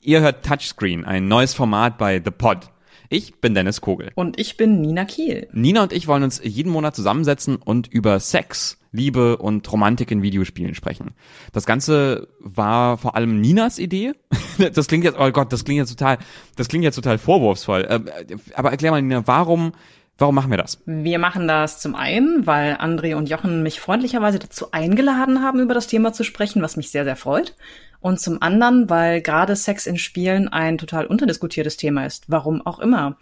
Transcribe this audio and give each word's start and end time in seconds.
Ihr 0.00 0.20
hört 0.20 0.46
Touchscreen, 0.46 1.04
ein 1.04 1.26
neues 1.26 1.54
Format 1.54 1.98
bei 1.98 2.22
The 2.24 2.30
Pod. 2.30 2.70
Ich 3.08 3.40
bin 3.40 3.54
Dennis 3.54 3.80
Kogel. 3.80 4.12
Und 4.14 4.38
ich 4.38 4.56
bin 4.56 4.80
Nina 4.80 5.04
Kiel. 5.04 5.48
Nina 5.52 5.82
und 5.82 5.92
ich 5.92 6.06
wollen 6.06 6.22
uns 6.22 6.40
jeden 6.44 6.70
Monat 6.70 6.94
zusammensetzen 6.94 7.56
und 7.56 7.88
über 7.88 8.20
Sex, 8.20 8.78
Liebe 8.92 9.38
und 9.38 9.70
Romantik 9.72 10.12
in 10.12 10.22
Videospielen 10.22 10.76
sprechen. 10.76 11.14
Das 11.52 11.66
Ganze 11.66 12.28
war 12.38 12.96
vor 12.96 13.16
allem 13.16 13.40
Ninas 13.40 13.78
Idee. 13.78 14.12
Das 14.74 14.88
klingt 14.88 15.04
jetzt, 15.04 15.16
oh 15.20 15.30
Gott, 15.30 15.52
das 15.52 15.64
klingt 15.64 15.78
jetzt 15.78 15.90
total, 15.90 16.18
das 16.56 16.66
klingt 16.66 16.82
jetzt 16.82 16.96
total 16.96 17.16
vorwurfsvoll. 17.16 17.86
Ähm, 17.88 18.10
aber 18.54 18.72
erklär 18.72 18.90
mal, 18.90 19.00
Nina, 19.00 19.24
warum 19.24 19.72
Warum 20.20 20.34
machen 20.34 20.50
wir 20.50 20.58
das? 20.58 20.82
Wir 20.84 21.20
machen 21.20 21.46
das 21.46 21.78
zum 21.78 21.94
einen, 21.94 22.44
weil 22.44 22.74
André 22.74 23.14
und 23.14 23.28
Jochen 23.28 23.62
mich 23.62 23.78
freundlicherweise 23.78 24.40
dazu 24.40 24.72
eingeladen 24.72 25.44
haben, 25.44 25.60
über 25.60 25.74
das 25.74 25.86
Thema 25.86 26.12
zu 26.12 26.24
sprechen, 26.24 26.60
was 26.60 26.76
mich 26.76 26.90
sehr, 26.90 27.04
sehr 27.04 27.14
freut. 27.14 27.54
Und 28.00 28.20
zum 28.20 28.40
anderen, 28.42 28.88
weil 28.88 29.20
gerade 29.22 29.56
Sex 29.56 29.86
in 29.86 29.98
Spielen 29.98 30.48
ein 30.48 30.78
total 30.78 31.06
unterdiskutiertes 31.06 31.76
Thema 31.76 32.06
ist. 32.06 32.24
Warum 32.28 32.64
auch 32.64 32.78
immer. 32.78 33.16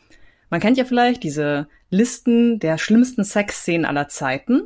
Man 0.51 0.61
kennt 0.61 0.77
ja 0.77 0.85
vielleicht 0.85 1.23
diese 1.23 1.69
Listen 1.91 2.59
der 2.59 2.79
schlimmsten 2.79 3.25
Sexszenen 3.25 3.87
aller 3.87 4.09
Zeiten. 4.09 4.65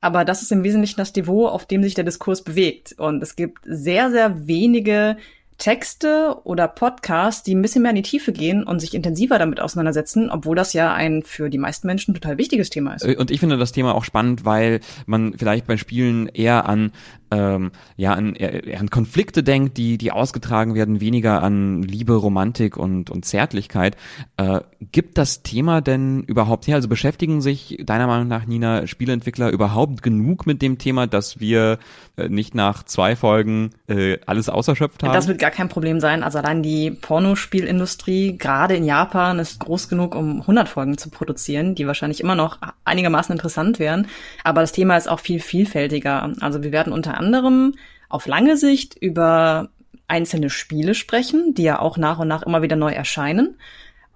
Aber 0.00 0.24
das 0.24 0.42
ist 0.42 0.50
im 0.50 0.64
Wesentlichen 0.64 0.98
das 0.98 1.14
Niveau, 1.14 1.46
auf 1.46 1.64
dem 1.64 1.82
sich 1.82 1.94
der 1.94 2.04
Diskurs 2.04 2.42
bewegt. 2.42 2.94
Und 2.98 3.22
es 3.22 3.36
gibt 3.36 3.60
sehr, 3.64 4.10
sehr 4.10 4.48
wenige 4.48 5.16
Texte 5.62 6.38
oder 6.42 6.66
Podcasts, 6.66 7.44
die 7.44 7.54
ein 7.54 7.62
bisschen 7.62 7.82
mehr 7.82 7.92
in 7.92 7.96
die 7.96 8.02
Tiefe 8.02 8.32
gehen 8.32 8.64
und 8.64 8.80
sich 8.80 8.94
intensiver 8.94 9.38
damit 9.38 9.60
auseinandersetzen, 9.60 10.28
obwohl 10.28 10.56
das 10.56 10.72
ja 10.72 10.92
ein 10.92 11.22
für 11.22 11.50
die 11.50 11.58
meisten 11.58 11.86
Menschen 11.86 12.14
total 12.14 12.36
wichtiges 12.36 12.68
Thema 12.68 12.94
ist. 12.94 13.04
Und 13.04 13.30
ich 13.30 13.38
finde 13.38 13.56
das 13.56 13.70
Thema 13.70 13.94
auch 13.94 14.02
spannend, 14.02 14.44
weil 14.44 14.80
man 15.06 15.34
vielleicht 15.38 15.68
bei 15.68 15.76
Spielen 15.76 16.26
eher 16.26 16.68
an 16.68 16.90
ähm, 17.30 17.70
ja 17.96 18.12
an, 18.12 18.34
eher 18.34 18.80
an 18.80 18.90
Konflikte 18.90 19.42
denkt, 19.42 19.76
die 19.78 19.98
die 19.98 20.12
ausgetragen 20.12 20.74
werden, 20.74 21.00
weniger 21.00 21.42
an 21.42 21.82
Liebe, 21.82 22.14
Romantik 22.14 22.76
und 22.76 23.08
und 23.08 23.24
Zärtlichkeit. 23.24 23.96
Äh, 24.36 24.60
gibt 24.90 25.16
das 25.16 25.42
Thema 25.42 25.80
denn 25.80 26.24
überhaupt 26.24 26.66
her? 26.66 26.74
Also 26.74 26.88
beschäftigen 26.88 27.40
sich 27.40 27.78
deiner 27.84 28.08
Meinung 28.08 28.28
nach 28.28 28.46
Nina 28.46 28.86
Spieleentwickler 28.88 29.50
überhaupt 29.50 30.02
genug 30.02 30.44
mit 30.44 30.60
dem 30.60 30.78
Thema, 30.78 31.06
dass 31.06 31.40
wir 31.40 31.78
äh, 32.16 32.28
nicht 32.28 32.54
nach 32.54 32.82
zwei 32.82 33.16
Folgen 33.16 33.70
äh, 33.88 34.18
alles 34.26 34.48
auserschöpft 34.48 35.02
haben? 35.02 35.12
Kein 35.52 35.68
Problem 35.68 36.00
sein. 36.00 36.24
Also 36.24 36.38
allein 36.38 36.62
die 36.62 36.90
Pornospielindustrie, 36.90 38.38
gerade 38.38 38.74
in 38.74 38.84
Japan, 38.84 39.38
ist 39.38 39.60
groß 39.60 39.88
genug, 39.88 40.14
um 40.14 40.40
100 40.40 40.68
Folgen 40.68 40.98
zu 40.98 41.10
produzieren, 41.10 41.74
die 41.74 41.86
wahrscheinlich 41.86 42.20
immer 42.20 42.34
noch 42.34 42.58
einigermaßen 42.84 43.32
interessant 43.32 43.78
wären. 43.78 44.08
Aber 44.44 44.62
das 44.62 44.72
Thema 44.72 44.96
ist 44.96 45.08
auch 45.08 45.20
viel 45.20 45.40
vielfältiger. 45.40 46.32
Also 46.40 46.62
wir 46.62 46.72
werden 46.72 46.92
unter 46.92 47.18
anderem 47.18 47.74
auf 48.08 48.26
lange 48.26 48.56
Sicht 48.56 48.96
über 49.00 49.68
einzelne 50.08 50.50
Spiele 50.50 50.94
sprechen, 50.94 51.54
die 51.54 51.62
ja 51.62 51.78
auch 51.78 51.96
nach 51.96 52.18
und 52.18 52.28
nach 52.28 52.42
immer 52.42 52.62
wieder 52.62 52.76
neu 52.76 52.92
erscheinen. 52.92 53.56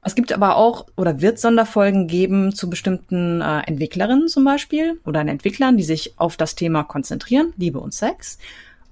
Es 0.02 0.14
gibt 0.14 0.32
aber 0.32 0.56
auch 0.56 0.86
oder 0.96 1.20
wird 1.20 1.38
Sonderfolgen 1.38 2.06
geben 2.06 2.54
zu 2.54 2.70
bestimmten 2.70 3.40
äh, 3.40 3.60
Entwicklerinnen 3.66 4.28
zum 4.28 4.44
Beispiel 4.44 5.00
oder 5.04 5.20
Entwicklern, 5.20 5.76
die 5.76 5.82
sich 5.82 6.14
auf 6.16 6.36
das 6.36 6.54
Thema 6.54 6.84
konzentrieren, 6.84 7.52
Liebe 7.56 7.80
und 7.80 7.92
Sex. 7.92 8.38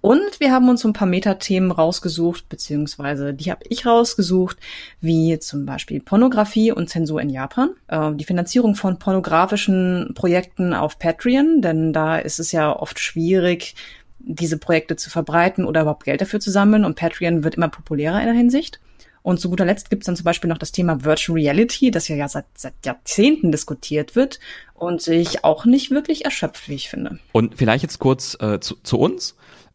Und 0.04 0.38
wir 0.38 0.52
haben 0.52 0.68
uns 0.68 0.84
ein 0.84 0.92
paar 0.92 1.08
Metathemen 1.08 1.70
rausgesucht, 1.70 2.50
beziehungsweise 2.50 3.32
die 3.32 3.50
habe 3.50 3.64
ich 3.66 3.86
rausgesucht, 3.86 4.58
wie 5.00 5.38
zum 5.38 5.64
Beispiel 5.64 5.98
Pornografie 5.98 6.72
und 6.72 6.90
Zensur 6.90 7.22
in 7.22 7.30
Japan, 7.30 7.70
äh, 7.88 8.12
die 8.12 8.26
Finanzierung 8.26 8.74
von 8.74 8.98
pornografischen 8.98 10.12
Projekten 10.14 10.74
auf 10.74 10.98
Patreon, 10.98 11.62
denn 11.62 11.94
da 11.94 12.18
ist 12.18 12.38
es 12.38 12.52
ja 12.52 12.78
oft 12.78 13.00
schwierig, 13.00 13.76
diese 14.18 14.58
Projekte 14.58 14.96
zu 14.96 15.08
verbreiten 15.08 15.64
oder 15.64 15.80
überhaupt 15.80 16.04
Geld 16.04 16.20
dafür 16.20 16.38
zu 16.38 16.50
sammeln. 16.50 16.84
Und 16.84 16.96
Patreon 16.96 17.42
wird 17.42 17.54
immer 17.54 17.68
populärer 17.68 18.20
in 18.20 18.26
der 18.26 18.34
Hinsicht. 18.34 18.80
Und 19.22 19.40
zu 19.40 19.48
guter 19.48 19.64
Letzt 19.64 19.88
gibt 19.88 20.02
es 20.02 20.06
dann 20.06 20.16
zum 20.16 20.24
Beispiel 20.24 20.50
noch 20.50 20.58
das 20.58 20.70
Thema 20.70 21.02
Virtual 21.02 21.38
Reality, 21.38 21.90
das 21.90 22.08
ja, 22.08 22.16
ja 22.16 22.28
seit, 22.28 22.44
seit 22.54 22.74
Jahrzehnten 22.84 23.50
diskutiert 23.52 24.16
wird 24.16 24.38
und 24.74 25.00
sich 25.00 25.44
auch 25.44 25.64
nicht 25.64 25.90
wirklich 25.90 26.26
erschöpft, 26.26 26.68
wie 26.68 26.74
ich 26.74 26.90
finde. 26.90 27.20
Und 27.32 27.56
vielleicht 27.56 27.82
jetzt 27.82 28.00
kurz 28.00 28.36
äh, 28.38 28.60
zu, 28.60 28.76
zu 28.82 28.98
uns 28.98 29.34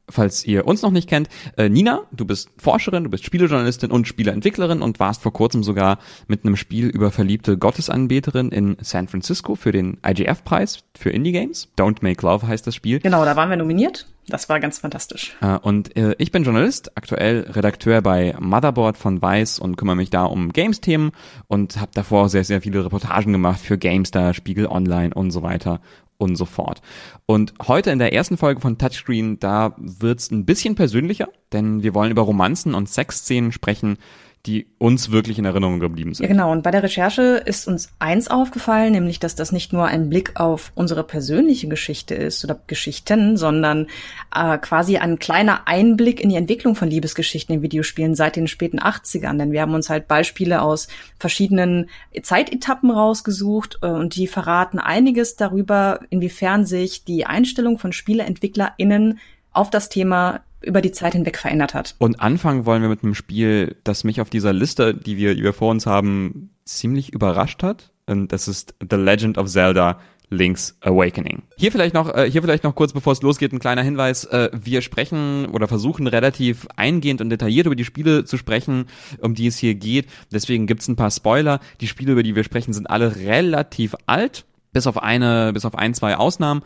falls 0.09 0.45
ihr 0.45 0.67
uns 0.67 0.81
noch 0.81 0.91
nicht 0.91 1.09
kennt, 1.09 1.29
äh, 1.57 1.69
Nina, 1.69 2.01
du 2.11 2.25
bist 2.25 2.49
Forscherin, 2.57 3.03
du 3.03 3.09
bist 3.09 3.23
Spielejournalistin 3.23 3.91
und 3.91 4.07
Spieleentwicklerin 4.07 4.81
und 4.81 4.99
warst 4.99 5.21
vor 5.21 5.33
kurzem 5.33 5.63
sogar 5.63 5.99
mit 6.27 6.43
einem 6.43 6.55
Spiel 6.55 6.87
über 6.87 7.11
verliebte 7.11 7.57
Gottesanbeterin 7.57 8.49
in 8.49 8.77
San 8.81 9.07
Francisco 9.07 9.55
für 9.55 9.71
den 9.71 9.97
IGF-Preis 10.05 10.83
für 10.97 11.09
Indie-Games. 11.09 11.69
Don't 11.77 11.97
Make 12.01 12.25
Love 12.25 12.47
heißt 12.47 12.65
das 12.67 12.75
Spiel. 12.75 12.99
Genau, 12.99 13.25
da 13.25 13.35
waren 13.35 13.49
wir 13.49 13.57
nominiert. 13.57 14.07
Das 14.29 14.47
war 14.47 14.59
ganz 14.59 14.77
fantastisch. 14.77 15.35
Äh, 15.41 15.57
und 15.57 15.95
äh, 15.97 16.15
ich 16.19 16.31
bin 16.31 16.43
Journalist, 16.43 16.95
aktuell 16.95 17.47
Redakteur 17.49 18.01
bei 18.01 18.35
Motherboard 18.39 18.97
von 18.97 19.21
Weiß 19.21 19.59
und 19.59 19.75
kümmere 19.75 19.95
mich 19.95 20.11
da 20.11 20.25
um 20.25 20.53
Games-Themen 20.53 21.11
und 21.47 21.79
habe 21.81 21.91
davor 21.93 22.29
sehr, 22.29 22.43
sehr 22.43 22.61
viele 22.61 22.85
Reportagen 22.85 23.33
gemacht 23.33 23.59
für 23.59 23.77
GameStar, 23.77 24.33
Spiegel 24.33 24.67
Online 24.67 25.13
und 25.13 25.31
so 25.31 25.41
weiter 25.41 25.81
und 26.19 26.35
so 26.35 26.45
fort. 26.45 26.81
Und 27.25 27.53
heute 27.67 27.89
in 27.89 27.97
der 27.97 28.13
ersten 28.13 28.37
Folge 28.37 28.61
von 28.61 28.77
Touchscreen, 28.77 29.39
da 29.39 29.73
wird's 29.77 30.29
ein 30.29 30.45
bisschen 30.45 30.75
persönlicher, 30.75 31.29
denn 31.51 31.81
wir 31.81 31.95
wollen 31.95 32.11
über 32.11 32.21
Romanzen 32.21 32.75
und 32.75 32.87
Sexszenen 32.89 33.51
sprechen, 33.51 33.97
die 34.45 34.67
uns 34.77 35.11
wirklich 35.11 35.37
in 35.37 35.43
Erinnerung 35.43 35.79
geblieben 35.79 36.13
sind. 36.13 36.23
Ja, 36.25 36.31
genau. 36.31 36.51
Und 36.51 36.63
bei 36.63 36.71
der 36.71 36.81
Recherche 36.81 37.43
ist 37.45 37.67
uns 37.67 37.91
eins 37.99 38.29
aufgefallen, 38.29 38.93
nämlich, 38.93 39.19
dass 39.19 39.35
das 39.35 39.51
nicht 39.51 39.73
nur 39.73 39.85
ein 39.85 40.09
Blick 40.09 40.39
auf 40.39 40.71
unsere 40.75 41.03
persönliche 41.03 41.67
Geschichte 41.67 42.15
ist 42.15 42.43
oder 42.45 42.57
Geschichten, 42.67 43.35
sondern 43.35 43.87
äh, 44.33 44.57
quasi 44.57 44.97
ein 44.97 45.19
kleiner 45.19 45.67
Einblick 45.67 46.21
in 46.21 46.29
die 46.29 46.37
Entwicklung 46.37 46.75
von 46.75 46.89
Liebesgeschichten 46.89 47.55
in 47.55 47.61
Videospielen 47.61 48.15
seit 48.15 48.37
den 48.37 48.47
späten 48.47 48.79
80ern. 48.79 49.37
Denn 49.37 49.51
wir 49.51 49.61
haben 49.61 49.73
uns 49.73 49.89
halt 49.89 50.07
Beispiele 50.07 50.61
aus 50.61 50.87
verschiedenen 51.17 51.89
Zeitetappen 52.23 52.91
rausgesucht 52.91 53.79
äh, 53.81 53.87
und 53.87 54.15
die 54.15 54.27
verraten 54.27 54.79
einiges 54.79 55.35
darüber, 55.35 55.99
inwiefern 56.09 56.65
sich 56.65 57.03
die 57.03 57.25
Einstellung 57.25 57.77
von 57.77 57.91
SpieleentwicklerInnen 57.91 59.19
auf 59.51 59.69
das 59.69 59.89
Thema 59.89 60.41
über 60.61 60.81
die 60.81 60.91
Zeit 60.91 61.13
hinweg 61.13 61.37
verändert 61.37 61.73
hat. 61.73 61.95
Und 61.99 62.19
anfangen 62.19 62.65
wollen 62.65 62.81
wir 62.81 62.89
mit 62.89 63.03
einem 63.03 63.15
Spiel, 63.15 63.77
das 63.83 64.03
mich 64.03 64.21
auf 64.21 64.29
dieser 64.29 64.53
Liste, 64.53 64.93
die 64.93 65.17
wir, 65.17 65.35
die 65.35 65.43
wir 65.43 65.53
vor 65.53 65.71
uns 65.71 65.85
haben, 65.85 66.51
ziemlich 66.65 67.13
überrascht 67.13 67.63
hat. 67.63 67.91
Und 68.05 68.31
das 68.31 68.47
ist 68.47 68.75
The 68.87 68.97
Legend 68.97 69.37
of 69.37 69.47
Zelda 69.47 69.99
Link's 70.31 70.77
Awakening. 70.81 71.41
Hier 71.57 71.71
vielleicht 71.71 71.95
noch, 71.95 72.13
äh, 72.13 72.29
hier 72.29 72.41
vielleicht 72.41 72.63
noch 72.63 72.75
kurz, 72.75 72.93
bevor 72.93 73.13
es 73.13 73.21
losgeht, 73.21 73.51
ein 73.51 73.59
kleiner 73.59 73.81
Hinweis. 73.81 74.25
Äh, 74.25 74.49
wir 74.53 74.81
sprechen 74.81 75.47
oder 75.47 75.67
versuchen 75.67 76.07
relativ 76.07 76.67
eingehend 76.75 77.21
und 77.21 77.29
detailliert 77.29 77.65
über 77.65 77.75
die 77.75 77.85
Spiele 77.85 78.25
zu 78.25 78.37
sprechen, 78.37 78.85
um 79.21 79.33
die 79.33 79.47
es 79.47 79.57
hier 79.57 79.75
geht. 79.75 80.07
Deswegen 80.31 80.67
gibt's 80.67 80.87
ein 80.87 80.95
paar 80.95 81.11
Spoiler. 81.11 81.59
Die 81.81 81.87
Spiele, 81.87 82.11
über 82.11 82.23
die 82.23 82.35
wir 82.35 82.43
sprechen, 82.43 82.73
sind 82.73 82.89
alle 82.89 83.15
relativ 83.15 83.95
alt 84.05 84.45
bis 84.71 84.87
auf 84.87 85.01
eine, 85.01 85.51
bis 85.53 85.65
auf 85.65 85.75
ein, 85.75 85.93
zwei 85.93 86.15
Ausnahmen. 86.15 86.61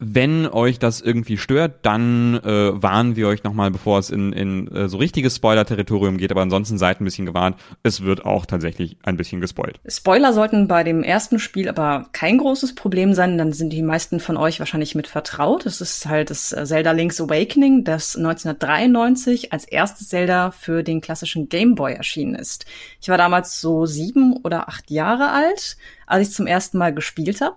Wenn 0.00 0.46
euch 0.46 0.78
das 0.78 1.00
irgendwie 1.00 1.36
stört, 1.36 1.80
dann 1.84 2.36
äh, 2.44 2.70
warnen 2.80 3.16
wir 3.16 3.26
euch 3.26 3.42
nochmal, 3.42 3.72
bevor 3.72 3.98
es 3.98 4.10
in, 4.10 4.32
in 4.32 4.68
äh, 4.68 4.88
so 4.88 4.96
richtiges 4.96 5.34
Spoiler-Territorium 5.34 6.18
geht, 6.18 6.30
aber 6.30 6.42
ansonsten 6.42 6.78
seid 6.78 7.00
ein 7.00 7.04
bisschen 7.04 7.26
gewarnt. 7.26 7.56
Es 7.82 8.04
wird 8.04 8.24
auch 8.24 8.46
tatsächlich 8.46 8.96
ein 9.02 9.16
bisschen 9.16 9.40
gespoilt. 9.40 9.80
Spoiler 9.88 10.32
sollten 10.32 10.68
bei 10.68 10.84
dem 10.84 11.02
ersten 11.02 11.40
Spiel 11.40 11.68
aber 11.68 12.06
kein 12.12 12.38
großes 12.38 12.76
Problem 12.76 13.12
sein, 13.12 13.38
dann 13.38 13.52
sind 13.52 13.72
die 13.72 13.82
meisten 13.82 14.20
von 14.20 14.36
euch 14.36 14.60
wahrscheinlich 14.60 14.94
mit 14.94 15.08
vertraut. 15.08 15.66
Es 15.66 15.80
ist 15.80 16.06
halt 16.06 16.30
das 16.30 16.52
äh, 16.52 16.64
Zelda 16.64 16.92
Link's 16.92 17.20
Awakening, 17.20 17.82
das 17.82 18.14
1993 18.14 19.52
als 19.52 19.64
erstes 19.64 20.10
Zelda 20.10 20.52
für 20.52 20.84
den 20.84 21.00
klassischen 21.00 21.48
Game 21.48 21.74
Boy 21.74 21.94
erschienen 21.94 22.36
ist. 22.36 22.66
Ich 23.00 23.08
war 23.08 23.18
damals 23.18 23.60
so 23.60 23.84
sieben 23.84 24.36
oder 24.44 24.68
acht 24.68 24.92
Jahre 24.92 25.32
alt, 25.32 25.76
als 26.06 26.28
ich 26.28 26.34
zum 26.34 26.46
ersten 26.46 26.78
Mal 26.78 26.94
gespielt 26.94 27.40
habe. 27.40 27.56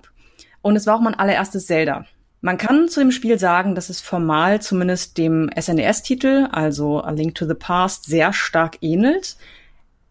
Und 0.64 0.76
es 0.76 0.88
war 0.88 0.96
auch 0.96 1.02
mein 1.02 1.14
allererstes 1.14 1.68
Zelda. 1.68 2.08
Man 2.44 2.58
kann 2.58 2.90
zu 2.90 3.00
dem 3.00 3.12
Spiel 3.12 3.38
sagen, 3.38 3.76
dass 3.76 3.90
es 3.90 4.02
formal 4.02 4.62
zumindest 4.62 5.20
dem 5.20 5.50
SNES-Titel, 5.56 6.48
also 6.52 7.02
A 7.02 7.12
Link 7.12 7.36
to 7.36 7.48
the 7.48 7.54
Past, 7.54 8.06
sehr 8.06 8.34
stark 8.34 8.80
ähnelt. 8.82 9.38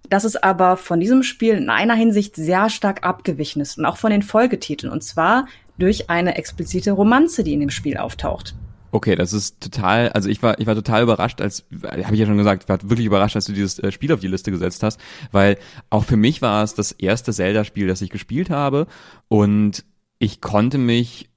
Dass 0.08 0.22
es 0.22 0.36
aber 0.36 0.76
von 0.76 1.00
diesem 1.00 1.24
Spiel 1.24 1.54
in 1.54 1.70
einer 1.70 1.94
Hinsicht 1.94 2.36
sehr 2.36 2.70
stark 2.70 3.04
abgewichen 3.04 3.60
ist 3.60 3.78
und 3.78 3.84
auch 3.84 3.96
von 3.96 4.10
den 4.10 4.22
Folgetiteln. 4.22 4.92
Und 4.92 5.02
zwar 5.02 5.46
durch 5.78 6.08
eine 6.08 6.36
explizite 6.36 6.92
Romanze, 6.92 7.42
die 7.42 7.52
in 7.52 7.60
dem 7.60 7.70
Spiel 7.70 7.96
auftaucht. 7.96 8.54
Okay, 8.92 9.14
das 9.14 9.32
ist 9.32 9.60
total, 9.60 10.10
also 10.10 10.28
ich 10.28 10.42
war, 10.42 10.58
ich 10.58 10.66
war 10.66 10.74
total 10.74 11.02
überrascht, 11.02 11.40
als, 11.40 11.64
habe 11.82 12.14
ich 12.14 12.20
ja 12.20 12.26
schon 12.26 12.36
gesagt, 12.36 12.64
ich 12.64 12.68
war 12.68 12.82
wirklich 12.82 13.06
überrascht, 13.06 13.36
als 13.36 13.44
du 13.44 13.52
dieses 13.52 13.78
äh, 13.78 13.92
Spiel 13.92 14.12
auf 14.12 14.18
die 14.18 14.26
Liste 14.26 14.50
gesetzt 14.50 14.82
hast, 14.82 15.00
weil 15.30 15.58
auch 15.90 16.04
für 16.04 16.16
mich 16.16 16.42
war 16.42 16.64
es 16.64 16.74
das 16.74 16.90
erste 16.90 17.32
Zelda-Spiel, 17.32 17.86
das 17.86 18.02
ich 18.02 18.10
gespielt 18.10 18.50
habe 18.50 18.88
und 19.28 19.84
ich 20.18 20.40
konnte 20.40 20.76
mich 20.76 21.30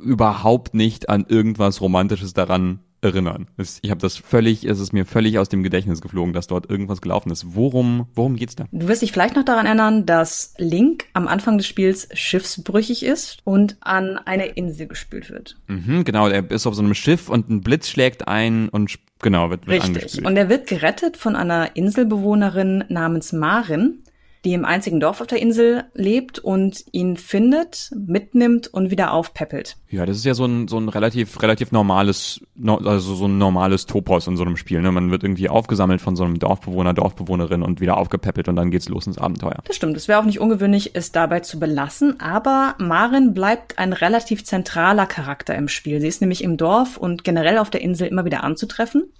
überhaupt 0.00 0.74
nicht 0.74 1.08
an 1.08 1.26
irgendwas 1.28 1.80
Romantisches 1.80 2.32
daran 2.32 2.80
erinnern. 3.00 3.46
Ich 3.82 3.90
habe 3.90 4.00
das 4.00 4.16
völlig, 4.16 4.64
es 4.64 4.80
ist 4.80 4.92
mir 4.92 5.04
völlig 5.04 5.38
aus 5.38 5.48
dem 5.48 5.62
Gedächtnis 5.62 6.00
geflogen, 6.00 6.32
dass 6.32 6.48
dort 6.48 6.68
irgendwas 6.68 7.00
gelaufen 7.00 7.30
ist. 7.30 7.54
Worum, 7.54 8.08
worum 8.14 8.34
geht's 8.34 8.56
da? 8.56 8.64
Du 8.72 8.88
wirst 8.88 9.02
dich 9.02 9.12
vielleicht 9.12 9.36
noch 9.36 9.44
daran 9.44 9.66
erinnern, 9.66 10.04
dass 10.04 10.54
Link 10.58 11.06
am 11.12 11.28
Anfang 11.28 11.58
des 11.58 11.66
Spiels 11.66 12.08
schiffsbrüchig 12.12 13.04
ist 13.04 13.38
und 13.44 13.76
an 13.80 14.18
eine 14.18 14.46
Insel 14.46 14.88
gespült 14.88 15.30
wird. 15.30 15.56
Mhm, 15.68 16.04
genau, 16.04 16.28
er 16.28 16.50
ist 16.50 16.66
auf 16.66 16.74
so 16.74 16.82
einem 16.82 16.94
Schiff 16.94 17.28
und 17.28 17.48
ein 17.48 17.60
Blitz 17.60 17.88
schlägt 17.88 18.26
ein 18.26 18.68
und 18.68 18.98
Genau, 19.20 19.50
wird, 19.50 19.66
wird 19.66 19.82
Richtig. 19.82 20.24
Und 20.24 20.36
er 20.36 20.48
wird 20.48 20.68
gerettet 20.68 21.16
von 21.16 21.34
einer 21.34 21.74
Inselbewohnerin 21.74 22.84
namens 22.88 23.32
Marin, 23.32 23.98
die 24.48 24.54
im 24.54 24.64
einzigen 24.64 24.98
Dorf 24.98 25.20
auf 25.20 25.26
der 25.26 25.42
Insel 25.42 25.84
lebt 25.92 26.38
und 26.38 26.82
ihn 26.92 27.18
findet, 27.18 27.90
mitnimmt 27.94 28.66
und 28.66 28.90
wieder 28.90 29.12
aufpäppelt. 29.12 29.76
Ja, 29.90 30.06
das 30.06 30.16
ist 30.16 30.24
ja 30.24 30.32
so 30.32 30.46
ein, 30.46 30.68
so 30.68 30.78
ein 30.78 30.88
relativ, 30.88 31.42
relativ 31.42 31.70
normales, 31.70 32.40
also 32.64 33.14
so 33.14 33.26
ein 33.26 33.36
normales 33.36 33.84
Topos 33.84 34.26
in 34.26 34.38
so 34.38 34.44
einem 34.44 34.56
Spiel. 34.56 34.80
Ne? 34.80 34.90
Man 34.90 35.10
wird 35.10 35.22
irgendwie 35.22 35.50
aufgesammelt 35.50 36.00
von 36.00 36.16
so 36.16 36.24
einem 36.24 36.38
Dorfbewohner, 36.38 36.94
Dorfbewohnerin 36.94 37.62
und 37.62 37.82
wieder 37.82 37.98
aufgepäppelt 37.98 38.48
und 38.48 38.56
dann 38.56 38.70
geht's 38.70 38.88
los 38.88 39.06
ins 39.06 39.18
Abenteuer. 39.18 39.58
Das 39.64 39.76
stimmt. 39.76 39.98
Es 39.98 40.08
wäre 40.08 40.18
auch 40.18 40.24
nicht 40.24 40.40
ungewöhnlich, 40.40 40.92
es 40.94 41.12
dabei 41.12 41.40
zu 41.40 41.60
belassen, 41.60 42.18
aber 42.18 42.74
Marin 42.78 43.34
bleibt 43.34 43.78
ein 43.78 43.92
relativ 43.92 44.46
zentraler 44.46 45.04
Charakter 45.04 45.54
im 45.56 45.68
Spiel. 45.68 46.00
Sie 46.00 46.08
ist 46.08 46.22
nämlich 46.22 46.42
im 46.42 46.56
Dorf 46.56 46.96
und 46.96 47.22
generell 47.22 47.58
auf 47.58 47.68
der 47.68 47.82
Insel 47.82 48.08
immer 48.08 48.24
wieder 48.24 48.44
anzutreffen 48.44 49.10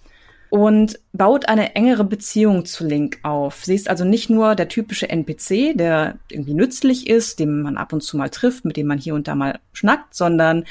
und 0.50 0.98
baut 1.12 1.48
eine 1.48 1.74
engere 1.74 2.04
Beziehung 2.04 2.64
zu 2.64 2.86
Link 2.86 3.18
auf. 3.22 3.64
Sie 3.64 3.74
ist 3.74 3.90
also 3.90 4.04
nicht 4.04 4.30
nur 4.30 4.54
der 4.54 4.68
typische 4.68 5.08
NPC, 5.08 5.76
der 5.76 6.18
irgendwie 6.30 6.54
nützlich 6.54 7.08
ist, 7.08 7.38
den 7.38 7.62
man 7.62 7.76
ab 7.76 7.92
und 7.92 8.02
zu 8.02 8.16
mal 8.16 8.30
trifft, 8.30 8.64
mit 8.64 8.76
dem 8.76 8.86
man 8.86 8.98
hier 8.98 9.14
und 9.14 9.28
da 9.28 9.34
mal 9.34 9.60
schnackt, 9.72 10.14
sondern 10.14 10.64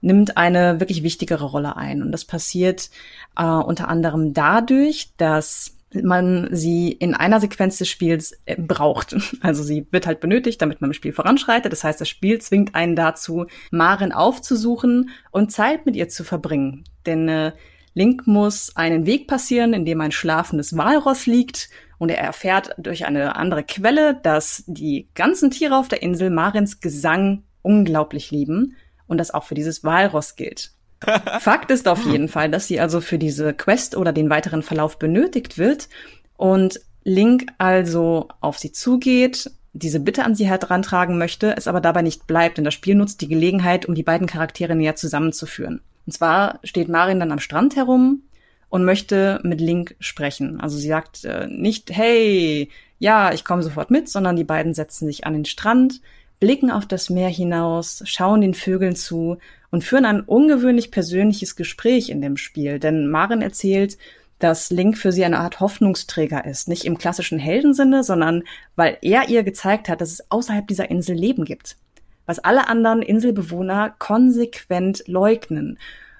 nimmt 0.00 0.36
eine 0.36 0.80
wirklich 0.80 1.02
wichtigere 1.02 1.44
Rolle 1.44 1.76
ein. 1.76 2.02
Und 2.02 2.12
das 2.12 2.24
passiert 2.24 2.90
äh, 3.36 3.44
unter 3.44 3.88
anderem 3.88 4.32
dadurch, 4.32 5.10
dass 5.16 5.74
man 5.94 6.48
sie 6.52 6.92
in 6.92 7.14
einer 7.14 7.40
Sequenz 7.40 7.78
des 7.78 7.88
Spiels 7.88 8.38
äh, 8.44 8.56
braucht. 8.56 9.16
Also 9.40 9.62
sie 9.62 9.86
wird 9.90 10.06
halt 10.06 10.20
benötigt, 10.20 10.60
damit 10.60 10.80
man 10.80 10.90
im 10.90 10.94
Spiel 10.94 11.12
voranschreitet. 11.12 11.72
Das 11.72 11.84
heißt, 11.84 12.00
das 12.00 12.08
Spiel 12.08 12.40
zwingt 12.40 12.74
einen 12.74 12.96
dazu, 12.96 13.46
Maren 13.70 14.12
aufzusuchen 14.12 15.10
und 15.30 15.52
Zeit 15.52 15.86
mit 15.86 15.96
ihr 15.96 16.08
zu 16.08 16.24
verbringen. 16.24 16.84
Denn 17.06 17.28
äh, 17.28 17.52
Link 17.98 18.28
muss 18.28 18.76
einen 18.76 19.06
Weg 19.06 19.26
passieren, 19.26 19.72
in 19.72 19.84
dem 19.84 20.00
ein 20.00 20.12
schlafendes 20.12 20.76
Walross 20.76 21.26
liegt 21.26 21.68
und 21.98 22.10
er 22.10 22.18
erfährt 22.18 22.70
durch 22.78 23.06
eine 23.06 23.34
andere 23.34 23.64
Quelle, 23.64 24.14
dass 24.22 24.62
die 24.68 25.08
ganzen 25.16 25.50
Tiere 25.50 25.76
auf 25.76 25.88
der 25.88 26.00
Insel 26.00 26.30
Marins 26.30 26.80
Gesang 26.80 27.42
unglaublich 27.60 28.30
lieben 28.30 28.76
und 29.08 29.18
das 29.18 29.32
auch 29.34 29.42
für 29.42 29.56
dieses 29.56 29.82
Walross 29.82 30.36
gilt. 30.36 30.70
Fakt 31.40 31.72
ist 31.72 31.88
auf 31.88 32.04
jeden 32.04 32.28
Fall, 32.28 32.48
dass 32.50 32.68
sie 32.68 32.78
also 32.78 33.00
für 33.00 33.18
diese 33.18 33.52
Quest 33.52 33.96
oder 33.96 34.12
den 34.12 34.30
weiteren 34.30 34.62
Verlauf 34.62 35.00
benötigt 35.00 35.58
wird 35.58 35.88
und 36.36 36.80
Link 37.02 37.46
also 37.58 38.28
auf 38.40 38.58
sie 38.58 38.70
zugeht, 38.70 39.50
diese 39.72 39.98
Bitte 39.98 40.24
an 40.24 40.36
sie 40.36 40.46
herantragen 40.46 41.18
möchte, 41.18 41.56
es 41.56 41.66
aber 41.66 41.80
dabei 41.80 42.02
nicht 42.02 42.28
bleibt, 42.28 42.58
denn 42.58 42.64
das 42.64 42.74
Spiel 42.74 42.94
nutzt 42.94 43.22
die 43.22 43.28
Gelegenheit, 43.28 43.86
um 43.86 43.96
die 43.96 44.04
beiden 44.04 44.28
Charaktere 44.28 44.76
näher 44.76 44.94
zusammenzuführen. 44.94 45.80
Und 46.08 46.12
zwar 46.12 46.58
steht 46.64 46.88
Marin 46.88 47.20
dann 47.20 47.32
am 47.32 47.38
Strand 47.38 47.76
herum 47.76 48.22
und 48.70 48.82
möchte 48.82 49.40
mit 49.42 49.60
Link 49.60 49.94
sprechen. 50.00 50.58
Also 50.58 50.78
sie 50.78 50.88
sagt 50.88 51.26
äh, 51.26 51.46
nicht, 51.48 51.90
hey, 51.94 52.70
ja, 52.98 53.34
ich 53.34 53.44
komme 53.44 53.62
sofort 53.62 53.90
mit, 53.90 54.08
sondern 54.08 54.34
die 54.34 54.44
beiden 54.44 54.72
setzen 54.72 55.06
sich 55.06 55.26
an 55.26 55.34
den 55.34 55.44
Strand, 55.44 56.00
blicken 56.40 56.70
auf 56.70 56.86
das 56.86 57.10
Meer 57.10 57.28
hinaus, 57.28 58.00
schauen 58.06 58.40
den 58.40 58.54
Vögeln 58.54 58.96
zu 58.96 59.36
und 59.70 59.84
führen 59.84 60.06
ein 60.06 60.22
ungewöhnlich 60.22 60.90
persönliches 60.90 61.56
Gespräch 61.56 62.08
in 62.08 62.22
dem 62.22 62.38
Spiel. 62.38 62.78
Denn 62.78 63.10
Marin 63.10 63.42
erzählt, 63.42 63.98
dass 64.38 64.70
Link 64.70 64.96
für 64.96 65.12
sie 65.12 65.26
eine 65.26 65.40
Art 65.40 65.60
Hoffnungsträger 65.60 66.46
ist. 66.46 66.68
Nicht 66.68 66.86
im 66.86 66.96
klassischen 66.96 67.38
Heldensinne, 67.38 68.02
sondern 68.02 68.44
weil 68.76 68.96
er 69.02 69.28
ihr 69.28 69.42
gezeigt 69.42 69.90
hat, 69.90 70.00
dass 70.00 70.12
es 70.12 70.30
außerhalb 70.30 70.66
dieser 70.66 70.90
Insel 70.90 71.16
Leben 71.16 71.44
gibt 71.44 71.76
was 72.28 72.38
alle 72.38 72.68
anderen 72.68 73.00
Inselbewohner 73.00 73.94
konsequent 73.98 75.02
leugnen. 75.06 75.78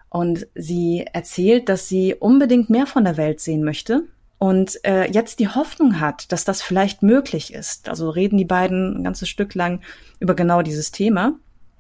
Und 0.08 0.46
sie 0.54 1.06
erzählt, 1.12 1.68
dass 1.68 1.86
sie 1.86 2.14
unbedingt 2.14 2.70
mehr 2.70 2.86
von 2.86 3.04
der 3.04 3.18
Welt 3.18 3.40
sehen 3.40 3.62
möchte 3.62 4.04
und 4.38 4.82
äh, 4.84 5.10
jetzt 5.10 5.40
die 5.40 5.48
Hoffnung 5.48 6.00
hat, 6.00 6.32
dass 6.32 6.44
das 6.44 6.62
vielleicht 6.62 7.02
möglich 7.02 7.52
ist. 7.52 7.88
Also 7.88 8.08
reden 8.08 8.38
die 8.38 8.44
beiden 8.44 8.96
ein 8.96 9.04
ganzes 9.04 9.28
Stück 9.28 9.54
lang 9.54 9.80
über 10.18 10.34
genau 10.34 10.62
dieses 10.62 10.92
Thema. 10.92 11.34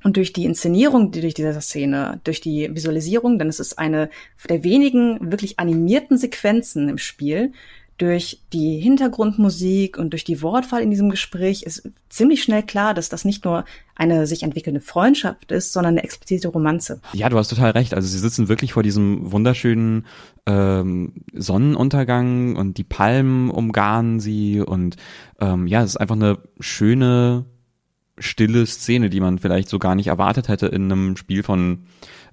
Und 0.04 0.16
durch 0.16 0.32
die 0.32 0.44
Inszenierung, 0.44 1.10
die 1.10 1.20
durch 1.20 1.34
diese 1.34 1.60
Szene, 1.60 2.20
durch 2.22 2.40
die 2.40 2.72
Visualisierung, 2.72 3.38
denn 3.38 3.48
es 3.48 3.58
ist 3.58 3.78
eine 3.78 4.10
der 4.48 4.62
wenigen 4.62 5.32
wirklich 5.32 5.58
animierten 5.58 6.18
Sequenzen 6.18 6.88
im 6.88 6.98
Spiel, 6.98 7.52
durch 7.98 8.40
die 8.52 8.78
Hintergrundmusik 8.78 9.98
und 9.98 10.10
durch 10.10 10.22
die 10.22 10.40
Wortwahl 10.40 10.82
in 10.82 10.90
diesem 10.90 11.10
Gespräch 11.10 11.64
ist 11.64 11.90
ziemlich 12.08 12.42
schnell 12.42 12.62
klar, 12.62 12.94
dass 12.94 13.08
das 13.08 13.24
nicht 13.24 13.44
nur 13.44 13.64
eine 13.96 14.28
sich 14.28 14.44
entwickelnde 14.44 14.80
Freundschaft 14.80 15.50
ist, 15.50 15.72
sondern 15.72 15.94
eine 15.94 16.04
explizite 16.04 16.48
Romanze. 16.48 17.00
Ja, 17.12 17.28
du 17.28 17.36
hast 17.36 17.48
total 17.48 17.72
recht. 17.72 17.94
Also 17.94 18.08
sie 18.08 18.18
sitzen 18.18 18.48
wirklich 18.48 18.72
vor 18.72 18.84
diesem 18.84 19.32
wunderschönen 19.32 20.06
ähm, 20.46 21.12
Sonnenuntergang 21.34 22.54
und 22.54 22.78
die 22.78 22.84
Palmen 22.84 23.50
umgarnen 23.50 24.20
sie 24.20 24.60
und 24.60 24.96
ähm, 25.40 25.66
ja, 25.66 25.82
es 25.82 25.90
ist 25.90 25.96
einfach 25.96 26.14
eine 26.14 26.38
schöne, 26.60 27.46
stille 28.16 28.64
Szene, 28.66 29.10
die 29.10 29.20
man 29.20 29.38
vielleicht 29.38 29.68
so 29.68 29.80
gar 29.80 29.96
nicht 29.96 30.06
erwartet 30.06 30.46
hätte 30.46 30.66
in 30.66 30.84
einem 30.84 31.16
Spiel 31.16 31.42
von 31.42 31.84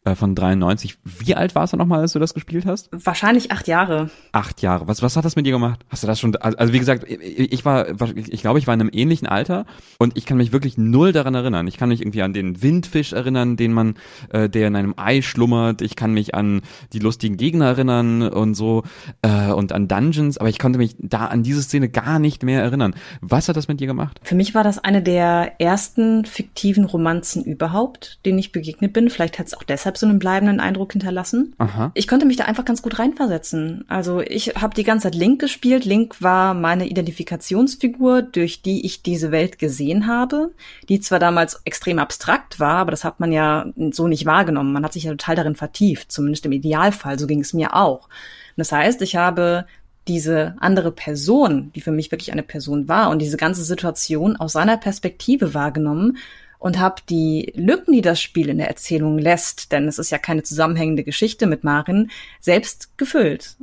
äh, 0.06 0.16
von 0.16 0.36
93. 0.36 0.98
Wie 1.04 1.36
alt 1.36 1.56
warst 1.56 1.74
du 1.74 1.78
nochmal, 1.78 2.00
als 2.00 2.14
du 2.14 2.20
das 2.20 2.34
gespielt 2.34 2.66
hast? 2.66 2.90
Wahrscheinlich 2.92 3.52
acht 3.52 3.68
Jahre. 3.68 4.10
Acht 4.32 4.62
Jahre. 4.62 4.88
Was, 4.88 5.02
was 5.02 5.18
hat 5.18 5.26
das 5.26 5.36
mit 5.36 5.46
dir 5.46 5.52
gemacht? 5.52 5.82
Hast 5.90 6.04
du 6.04 6.08
das 6.08 6.20
schon, 6.20 6.36
also 6.36 6.74
wie 6.74 6.80
gesagt, 6.80 7.06
ich 7.10 7.66
war, 7.66 7.88
ich 8.16 8.42
glaube, 8.42 8.60
ich 8.60 8.68
war 8.68 8.74
in 8.74 8.82
einem 8.82 8.92
ähnlichen 8.94 9.28
Alter 9.28 9.66
und 9.98 10.18
ich 10.18 10.26
kann 10.26 10.38
mich 10.38 10.52
wirklich 10.52 10.78
null 10.78 11.12
daran 11.12 11.36
erinnern. 11.36 11.68
Ich 11.68 11.78
kann 11.78 11.90
mich 11.90 12.02
irgendwie 12.02 12.22
an 12.22 12.34
den 12.34 12.62
Windfisch 12.62 13.14
erinnern, 13.14 13.58
den 13.58 13.74
man, 13.74 13.96
äh, 14.30 14.48
der 14.48 14.68
in 14.68 14.76
einem 14.76 14.94
Ei 14.98 15.22
schlummert. 15.22 15.82
Ich 15.82 15.96
kann 15.96 16.14
mich 16.14 16.36
an 16.36 16.62
die 16.94 17.00
lustigen 17.00 17.38
Gegner 17.38 17.66
erinnern 17.66 18.22
und 18.22 18.54
so 18.54 18.84
äh, 19.24 19.52
und 19.52 19.72
an 19.74 19.88
Dungeons, 19.88 20.38
aber 20.38 20.50
ich 20.50 20.60
konnte 20.60 20.78
mich 20.78 20.96
da 21.00 21.26
an 21.26 21.44
diese 21.44 21.64
Szene 21.64 21.90
gar 21.90 22.20
nicht 22.20 22.44
mehr 22.44 22.62
erinnern. 22.62 22.94
Was 23.22 23.50
hat 23.50 23.58
das 23.58 23.68
mit 23.68 23.80
dir 23.80 23.88
gemacht? 23.88 24.20
Für 24.22 24.36
mich 24.36 24.54
war 24.54 24.64
das 24.64 24.78
eine 24.78 25.02
der 25.02 25.60
ersten 25.60 26.26
fiktiven 26.26 26.86
Romanzen 26.86 27.44
überhaupt, 27.44 28.20
denen 28.26 28.38
ich 28.38 28.52
begegnet 28.52 28.94
bin. 28.94 29.10
Vielleicht 29.10 29.40
hat 29.40 29.48
es 29.48 29.54
auch 29.56 29.64
deshalb 29.64 29.95
deshalb 29.96 29.98
so 29.98 30.06
einen 30.06 30.20
bleibenden 30.20 30.60
Eindruck 30.60 30.92
hinterlassen. 30.94 31.56
Aha. 31.58 31.92
Ich 31.94 32.08
konnte 32.08 32.26
mich 32.26 32.38
da 32.38 32.46
einfach 32.46 32.66
ganz 32.66 32.82
gut 32.82 33.00
reinversetzen. 33.00 33.86
Also 33.88 34.22
ich 34.22 34.56
habe 34.56 34.76
die 34.76 34.84
ganze 34.84 35.04
Zeit 35.04 35.16
Link 35.16 35.40
gespielt. 35.40 35.86
Link 35.86 36.22
war 36.22 36.54
meine 36.54 36.88
Identifikationsfigur, 36.88 38.22
durch 38.22 38.62
die 38.62 38.86
ich 38.86 39.02
diese 39.02 39.32
Welt 39.32 39.60
gesehen 39.60 40.08
habe, 40.08 40.52
die 40.90 41.00
zwar 41.00 41.20
damals 41.20 41.62
extrem 41.66 42.00
abstrakt 42.00 42.60
war, 42.60 42.78
aber 42.78 42.92
das 42.92 43.04
hat 43.04 43.20
man 43.20 43.32
ja 43.32 43.68
so 43.92 44.08
nicht 44.08 44.26
wahrgenommen. 44.26 44.74
Man 44.74 44.84
hat 44.84 44.94
sich 44.94 45.04
ja 45.04 45.12
total 45.12 45.36
darin 45.36 45.56
vertieft, 45.56 46.12
zumindest 46.12 46.46
im 46.46 46.52
Idealfall. 46.52 47.18
So 47.18 47.28
ging 47.28 47.40
es 47.40 47.54
mir 47.54 47.76
auch. 47.76 48.10
Das 48.58 48.72
heißt, 48.72 49.02
ich 49.02 49.16
habe 49.16 49.66
diese 50.08 50.56
andere 50.60 50.92
Person, 50.92 51.72
die 51.74 51.82
für 51.82 51.92
mich 51.92 52.12
wirklich 52.12 52.32
eine 52.32 52.44
Person 52.44 52.88
war 52.88 53.10
und 53.10 53.20
diese 53.20 53.38
ganze 53.38 53.64
Situation 53.64 54.36
aus 54.36 54.54
seiner 54.54 54.78
Perspektive 54.78 55.56
wahrgenommen 55.56 56.18
und 56.60 56.80
habe 56.80 57.02
die 57.10 57.54
Lücken, 57.56 57.94
die 57.94 58.02
das 58.02 58.22
Spiel 58.22 58.50
in 58.50 58.58
der 58.58 58.68
Erzählung 58.68 59.18
lässt, 59.18 59.72
denn 59.72 59.88
es 59.88 60.00
ist 60.00 60.10
ja 60.10 60.18
keine 60.18 60.44
zusammenhängende 60.44 61.04
Geschichte 61.04 61.48
mit 61.48 61.64
Marin, 61.64 62.10
selbst 62.40 62.98
gefüllt. 62.98 63.58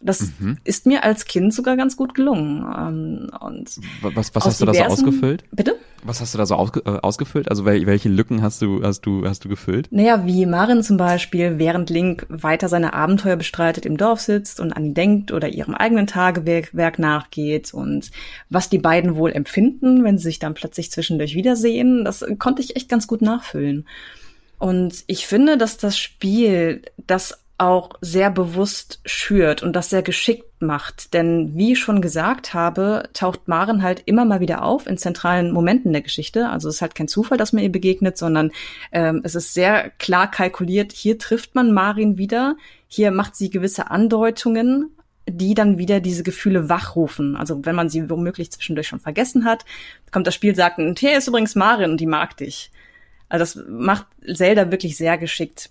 Das 0.00 0.32
mhm. 0.38 0.58
ist 0.64 0.86
mir 0.86 1.04
als 1.04 1.24
Kind 1.24 1.52
sogar 1.54 1.76
ganz 1.76 1.96
gut 1.96 2.14
gelungen. 2.14 2.64
Ähm, 2.78 3.30
und 3.40 3.78
was 4.02 4.34
was 4.34 4.44
hast 4.44 4.60
du 4.60 4.66
da 4.66 4.74
so 4.74 4.82
ausgefüllt? 4.82 5.44
Bitte? 5.50 5.76
Was 6.06 6.20
hast 6.20 6.34
du 6.34 6.38
da 6.38 6.46
so 6.46 6.54
ausge 6.54 6.80
äh, 6.86 6.98
ausgefüllt? 7.02 7.48
Also 7.50 7.64
welche 7.64 8.08
Lücken 8.08 8.42
hast 8.42 8.62
du, 8.62 8.82
hast 8.82 9.02
du, 9.02 9.26
hast 9.26 9.44
du 9.44 9.48
gefüllt? 9.48 9.88
Naja, 9.90 10.24
wie 10.26 10.46
Marin 10.46 10.82
zum 10.82 10.96
Beispiel, 10.96 11.58
während 11.58 11.90
Link 11.90 12.26
weiter 12.28 12.68
seine 12.68 12.94
Abenteuer 12.94 13.36
bestreitet, 13.36 13.84
im 13.86 13.96
Dorf 13.96 14.20
sitzt 14.20 14.60
und 14.60 14.72
an 14.72 14.86
ihn 14.86 14.94
denkt 14.94 15.32
oder 15.32 15.48
ihrem 15.48 15.74
eigenen 15.74 16.06
Tagewerk 16.06 16.98
nachgeht 16.98 17.74
und 17.74 18.10
was 18.48 18.70
die 18.70 18.78
beiden 18.78 19.16
wohl 19.16 19.32
empfinden, 19.32 20.04
wenn 20.04 20.18
sie 20.18 20.24
sich 20.24 20.38
dann 20.38 20.54
plötzlich 20.54 20.90
zwischendurch 20.90 21.34
wiedersehen, 21.34 22.04
das 22.04 22.24
konnte 22.38 22.62
ich 22.62 22.76
echt 22.76 22.88
ganz 22.88 23.06
gut 23.06 23.22
nachfüllen. 23.22 23.86
Und 24.58 25.04
ich 25.06 25.26
finde, 25.26 25.58
dass 25.58 25.76
das 25.76 25.98
Spiel 25.98 26.82
das 27.06 27.45
auch 27.58 27.90
sehr 28.02 28.30
bewusst 28.30 29.00
schürt 29.06 29.62
und 29.62 29.74
das 29.74 29.88
sehr 29.88 30.02
geschickt 30.02 30.44
macht. 30.60 31.14
Denn 31.14 31.52
wie 31.54 31.72
ich 31.72 31.78
schon 31.78 32.02
gesagt 32.02 32.52
habe, 32.52 33.08
taucht 33.14 33.48
Maren 33.48 33.82
halt 33.82 34.02
immer 34.04 34.24
mal 34.24 34.40
wieder 34.40 34.62
auf 34.62 34.86
in 34.86 34.98
zentralen 34.98 35.52
Momenten 35.52 35.92
der 35.92 36.02
Geschichte. 36.02 36.48
Also 36.50 36.68
es 36.68 36.76
ist 36.76 36.82
halt 36.82 36.94
kein 36.94 37.08
Zufall, 37.08 37.38
dass 37.38 37.52
man 37.52 37.62
ihr 37.62 37.72
begegnet, 37.72 38.18
sondern 38.18 38.52
ähm, 38.92 39.22
es 39.24 39.34
ist 39.34 39.54
sehr 39.54 39.90
klar 39.98 40.30
kalkuliert. 40.30 40.92
Hier 40.92 41.18
trifft 41.18 41.54
man 41.54 41.72
Marin 41.72 42.18
wieder, 42.18 42.56
hier 42.88 43.10
macht 43.10 43.36
sie 43.36 43.48
gewisse 43.48 43.90
Andeutungen, 43.90 44.90
die 45.28 45.54
dann 45.54 45.78
wieder 45.78 46.00
diese 46.00 46.22
Gefühle 46.22 46.68
wachrufen. 46.68 47.36
Also 47.36 47.64
wenn 47.64 47.74
man 47.74 47.88
sie 47.88 48.08
womöglich 48.10 48.52
zwischendurch 48.52 48.88
schon 48.88 49.00
vergessen 49.00 49.44
hat, 49.44 49.64
kommt 50.12 50.26
das 50.26 50.34
Spiel, 50.34 50.54
sagt, 50.54 50.78
und 50.78 50.98
hier 50.98 51.16
ist 51.16 51.26
übrigens 51.26 51.54
Marin 51.54 51.90
und 51.90 52.00
die 52.00 52.06
mag 52.06 52.36
dich. 52.36 52.70
Also 53.28 53.42
das 53.42 53.66
macht 53.68 54.06
Zelda 54.32 54.70
wirklich 54.70 54.96
sehr 54.96 55.18
geschickt. 55.18 55.70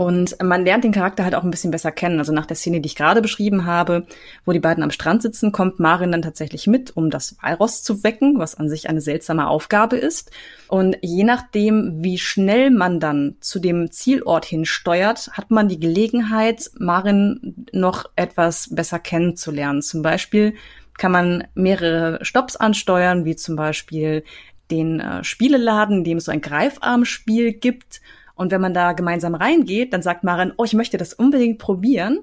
Und 0.00 0.42
man 0.42 0.64
lernt 0.64 0.82
den 0.82 0.92
Charakter 0.92 1.24
halt 1.24 1.34
auch 1.34 1.44
ein 1.44 1.50
bisschen 1.50 1.72
besser 1.72 1.92
kennen. 1.92 2.20
Also 2.20 2.32
nach 2.32 2.46
der 2.46 2.56
Szene, 2.56 2.80
die 2.80 2.86
ich 2.86 2.96
gerade 2.96 3.20
beschrieben 3.20 3.66
habe, 3.66 4.06
wo 4.46 4.52
die 4.52 4.58
beiden 4.58 4.82
am 4.82 4.90
Strand 4.90 5.20
sitzen, 5.20 5.52
kommt 5.52 5.78
Marin 5.78 6.10
dann 6.10 6.22
tatsächlich 6.22 6.66
mit, 6.66 6.96
um 6.96 7.10
das 7.10 7.36
Walross 7.42 7.82
zu 7.82 8.02
wecken, 8.02 8.38
was 8.38 8.54
an 8.54 8.70
sich 8.70 8.88
eine 8.88 9.02
seltsame 9.02 9.46
Aufgabe 9.46 9.98
ist. 9.98 10.30
Und 10.68 10.96
je 11.02 11.22
nachdem, 11.22 12.02
wie 12.02 12.16
schnell 12.16 12.70
man 12.70 12.98
dann 12.98 13.36
zu 13.40 13.58
dem 13.58 13.90
Zielort 13.90 14.46
hinsteuert, 14.46 15.32
hat 15.34 15.50
man 15.50 15.68
die 15.68 15.78
Gelegenheit, 15.78 16.70
Marin 16.78 17.66
noch 17.70 18.06
etwas 18.16 18.74
besser 18.74 19.00
kennenzulernen. 19.00 19.82
Zum 19.82 20.00
Beispiel 20.00 20.54
kann 20.96 21.12
man 21.12 21.44
mehrere 21.52 22.24
Stops 22.24 22.56
ansteuern, 22.56 23.26
wie 23.26 23.36
zum 23.36 23.54
Beispiel 23.54 24.24
den 24.70 25.00
äh, 25.00 25.22
Spieleladen, 25.24 25.98
in 25.98 26.04
dem 26.04 26.16
es 26.16 26.24
so 26.24 26.32
ein 26.32 26.40
Greifarmspiel 26.40 27.52
gibt 27.52 28.00
und 28.40 28.52
wenn 28.52 28.62
man 28.62 28.72
da 28.72 28.94
gemeinsam 28.94 29.34
reingeht, 29.34 29.92
dann 29.92 30.00
sagt 30.00 30.24
Maren, 30.24 30.54
oh, 30.56 30.64
ich 30.64 30.72
möchte 30.72 30.96
das 30.96 31.12
unbedingt 31.12 31.58
probieren. 31.58 32.20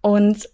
Und 0.00 0.48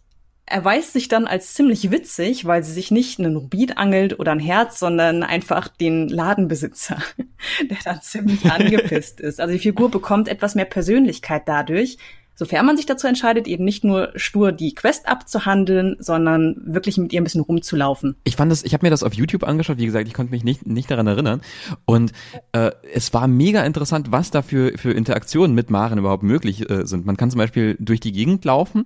erweist 0.44 0.92
sich 0.92 1.06
dann 1.06 1.28
als 1.28 1.54
ziemlich 1.54 1.92
witzig, 1.92 2.46
weil 2.46 2.64
sie 2.64 2.72
sich 2.72 2.90
nicht 2.90 3.20
einen 3.20 3.36
Rubin 3.36 3.70
angelt 3.76 4.18
oder 4.18 4.32
ein 4.32 4.40
Herz, 4.40 4.80
sondern 4.80 5.22
einfach 5.22 5.68
den 5.68 6.08
Ladenbesitzer, 6.08 7.00
der 7.70 7.76
dann 7.84 8.02
ziemlich 8.02 8.44
angepisst 8.50 9.20
ist. 9.20 9.40
Also 9.40 9.52
die 9.52 9.60
Figur 9.60 9.88
bekommt 9.88 10.26
etwas 10.26 10.56
mehr 10.56 10.64
Persönlichkeit 10.64 11.42
dadurch, 11.46 11.98
sofern 12.34 12.66
man 12.66 12.76
sich 12.76 12.86
dazu 12.86 13.06
entscheidet, 13.06 13.46
eben 13.46 13.64
nicht 13.64 13.84
nur 13.84 14.12
stur 14.16 14.52
die 14.52 14.74
Quest 14.74 15.08
abzuhandeln, 15.08 15.96
sondern 15.98 16.56
wirklich 16.64 16.98
mit 16.98 17.12
ihr 17.12 17.20
ein 17.20 17.24
bisschen 17.24 17.42
rumzulaufen. 17.42 18.16
Ich 18.24 18.36
fand 18.36 18.50
das, 18.50 18.64
ich 18.64 18.72
habe 18.74 18.86
mir 18.86 18.90
das 18.90 19.02
auf 19.02 19.14
YouTube 19.14 19.44
angeschaut, 19.44 19.78
wie 19.78 19.86
gesagt, 19.86 20.08
ich 20.08 20.14
konnte 20.14 20.32
mich 20.32 20.44
nicht, 20.44 20.66
nicht 20.66 20.90
daran 20.90 21.06
erinnern. 21.06 21.40
Und 21.84 22.12
äh, 22.52 22.70
es 22.92 23.12
war 23.14 23.28
mega 23.28 23.64
interessant, 23.64 24.12
was 24.12 24.30
da 24.30 24.42
für, 24.42 24.76
für 24.76 24.92
Interaktionen 24.92 25.54
mit 25.54 25.70
Maren 25.70 25.98
überhaupt 25.98 26.22
möglich 26.22 26.68
äh, 26.70 26.86
sind. 26.86 27.06
Man 27.06 27.16
kann 27.16 27.30
zum 27.30 27.38
Beispiel 27.38 27.76
durch 27.78 28.00
die 28.00 28.12
Gegend 28.12 28.44
laufen 28.44 28.84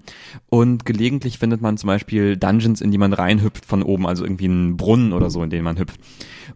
und 0.49 0.85
gelegentlich 0.85 1.38
findet 1.38 1.61
man 1.61 1.76
zum 1.76 1.88
Beispiel 1.88 2.37
Dungeons, 2.37 2.81
in 2.81 2.91
die 2.91 2.99
man 2.99 3.12
reinhüpft 3.12 3.65
von 3.65 3.83
oben, 3.83 4.07
also 4.07 4.25
irgendwie 4.25 4.47
einen 4.47 4.76
Brunnen 4.76 5.12
oder 5.12 5.31
so, 5.31 5.43
in 5.43 5.50
den 5.50 5.65
man 5.65 5.79
hüpft. 5.79 6.00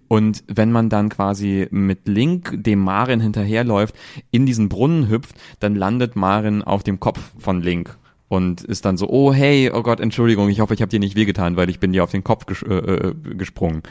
Und 0.08 0.44
wenn 0.46 0.72
man 0.72 0.88
dann 0.88 1.08
quasi 1.08 1.68
mit 1.70 2.08
Link 2.08 2.52
dem 2.62 2.80
Marin 2.80 3.20
hinterherläuft, 3.20 3.94
in 4.30 4.46
diesen 4.46 4.68
Brunnen 4.68 5.08
hüpft, 5.08 5.34
dann 5.60 5.74
landet 5.74 6.16
Marin 6.16 6.62
auf 6.62 6.79
dem 6.82 7.00
Kopf 7.00 7.20
von 7.38 7.62
Link 7.62 7.96
und 8.30 8.62
ist 8.62 8.84
dann 8.84 8.96
so, 8.96 9.10
oh 9.10 9.34
hey, 9.34 9.72
oh 9.74 9.82
Gott, 9.82 9.98
Entschuldigung, 9.98 10.48
ich 10.50 10.60
hoffe, 10.60 10.72
ich 10.72 10.82
habe 10.82 10.88
dir 10.88 11.00
nicht 11.00 11.16
wehgetan, 11.16 11.56
weil 11.56 11.68
ich 11.68 11.80
bin 11.80 11.92
dir 11.92 12.04
auf 12.04 12.12
den 12.12 12.22
Kopf 12.22 12.46
ges 12.46 12.62
äh, 12.62 12.74
äh, 12.74 13.14
gesprungen. 13.34 13.82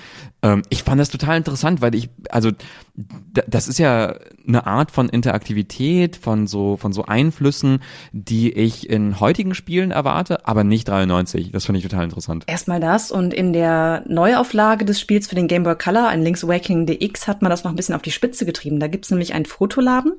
Ähm, 0.42 0.62
ich 0.70 0.84
fand 0.84 1.02
das 1.02 1.10
total 1.10 1.36
interessant, 1.36 1.82
weil 1.82 1.94
ich, 1.94 2.10
also 2.30 2.52
das 2.96 3.68
ist 3.68 3.80
ja 3.80 4.16
eine 4.48 4.66
Art 4.66 4.92
von 4.92 5.10
Interaktivität, 5.10 6.16
von 6.16 6.48
so, 6.48 6.78
von 6.78 6.94
so 6.94 7.04
Einflüssen, 7.04 7.80
die 8.14 8.54
ich 8.54 8.90
in 8.90 9.20
heutigen 9.20 9.54
Spielen 9.56 9.92
erwarte, 9.92 10.48
aber 10.48 10.64
nicht 10.64 10.88
93. 10.88 11.52
Das 11.52 11.66
finde 11.66 11.80
ich 11.80 11.84
total 11.84 12.06
interessant. 12.06 12.46
Erstmal 12.48 12.80
das 12.80 13.12
und 13.12 13.34
in 13.34 13.52
der 13.52 14.06
Neuauflage 14.08 14.86
des 14.86 15.02
Spiels 15.02 15.28
für 15.28 15.36
den 15.36 15.50
Game 15.50 15.64
Boy 15.64 15.76
Color, 15.76 16.08
ein 16.08 16.24
Link's 16.24 16.46
Awakening 16.46 16.86
DX, 16.86 17.28
hat 17.28 17.42
man 17.42 17.50
das 17.50 17.66
noch 17.66 17.72
ein 17.72 17.76
bisschen 17.76 17.94
auf 17.94 18.04
die 18.04 18.12
Spitze 18.12 18.46
getrieben. 18.46 18.80
Da 18.80 18.88
gibt's 18.88 19.12
nämlich 19.12 19.34
einen 19.34 19.46
Fotoladen 19.46 20.14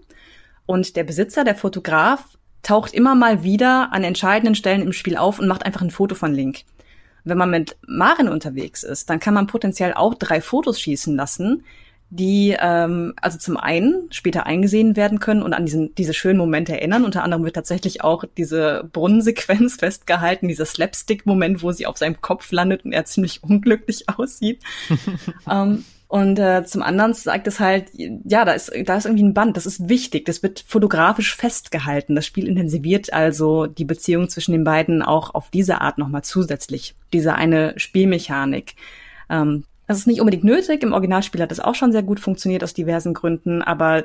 und 0.67 0.95
der 0.95 1.05
Besitzer, 1.05 1.43
der 1.43 1.55
Fotograf, 1.55 2.37
taucht 2.63 2.93
immer 2.93 3.15
mal 3.15 3.43
wieder 3.43 3.93
an 3.93 4.05
entscheidenden 4.05 4.55
Stellen 4.55 4.83
im 4.83 4.93
Spiel 4.93 5.17
auf 5.17 5.39
und 5.39 5.49
macht 5.49 5.65
einfach 5.65 5.83
ein 5.83 5.91
Foto 5.91 6.15
von 6.15 6.35
Link. 6.35 6.65
Wenn 7.25 7.39
man 7.39 7.51
mit 7.51 7.77
Marin 7.87 8.29
unterwegs 8.29 8.83
ist, 8.83 9.11
dann 9.11 9.21
kann 9.21 9.35
man 9.35 9.47
potenziell 9.47 9.93
auch 9.95 10.15
drei 10.15 10.41
Fotos 10.41 10.81
schießen 10.81 11.15
lassen, 11.17 11.65
die 12.11 12.57
ähm, 12.59 13.15
also 13.21 13.39
zum 13.39 13.57
einen 13.57 14.09
später 14.11 14.47
eingesehen 14.47 14.97
werden 14.97 15.21
können 15.21 15.43
und 15.43 15.55
an 15.55 15.65
diesen, 15.65 15.95
diese 15.95 16.13
schönen 16.13 16.39
Momente 16.39 16.73
erinnern. 16.73 17.05
Unter 17.05 17.23
anderem 17.23 17.45
wird 17.45 17.55
tatsächlich 17.55 18.03
auch 18.03 18.25
diese 18.37 18.89
Brunnensequenz 18.93 19.77
festgehalten, 19.79 20.49
dieser 20.49 20.65
Slapstick-Moment, 20.65 21.63
wo 21.63 21.71
sie 21.73 21.87
auf 21.87 21.99
seinem 21.99 22.21
Kopf 22.21 22.51
landet 22.51 22.85
und 22.85 22.93
er 22.93 23.05
ziemlich 23.05 23.45
unglücklich 23.45 24.09
aussieht. 24.19 24.63
ähm, 25.51 25.85
und 26.11 26.41
äh, 26.41 26.65
zum 26.65 26.83
anderen 26.83 27.15
sagt 27.15 27.47
es 27.47 27.61
halt, 27.61 27.93
ja, 27.95 28.45
da 28.45 28.51
ist, 28.51 28.73
da 28.85 28.97
ist 28.97 29.05
irgendwie 29.05 29.23
ein 29.23 29.33
Band, 29.33 29.57
das 29.57 29.65
ist 29.65 29.89
wichtig, 29.89 30.25
das 30.25 30.43
wird 30.43 30.65
fotografisch 30.67 31.37
festgehalten. 31.37 32.17
Das 32.17 32.27
Spiel 32.27 32.49
intensiviert 32.49 33.13
also 33.13 33.67
die 33.67 33.85
Beziehung 33.85 34.29
zwischen 34.29 34.51
den 34.51 34.65
beiden 34.65 35.03
auch 35.03 35.33
auf 35.37 35.51
diese 35.51 35.81
Art 35.81 35.99
nochmal 35.99 36.25
zusätzlich. 36.25 36.97
Diese 37.13 37.37
eine 37.37 37.75
Spielmechanik. 37.77 38.75
Ähm, 39.29 39.63
das 39.87 39.99
ist 39.99 40.09
nicht 40.09 40.19
unbedingt 40.19 40.43
nötig. 40.43 40.83
Im 40.83 40.95
Originalspiel 40.95 41.43
hat 41.43 41.53
das 41.53 41.61
auch 41.61 41.77
schon 41.77 41.93
sehr 41.93 42.03
gut 42.03 42.19
funktioniert 42.19 42.65
aus 42.65 42.75
diversen 42.75 43.15
Gründen. 43.15 43.63
Aber 43.63 44.03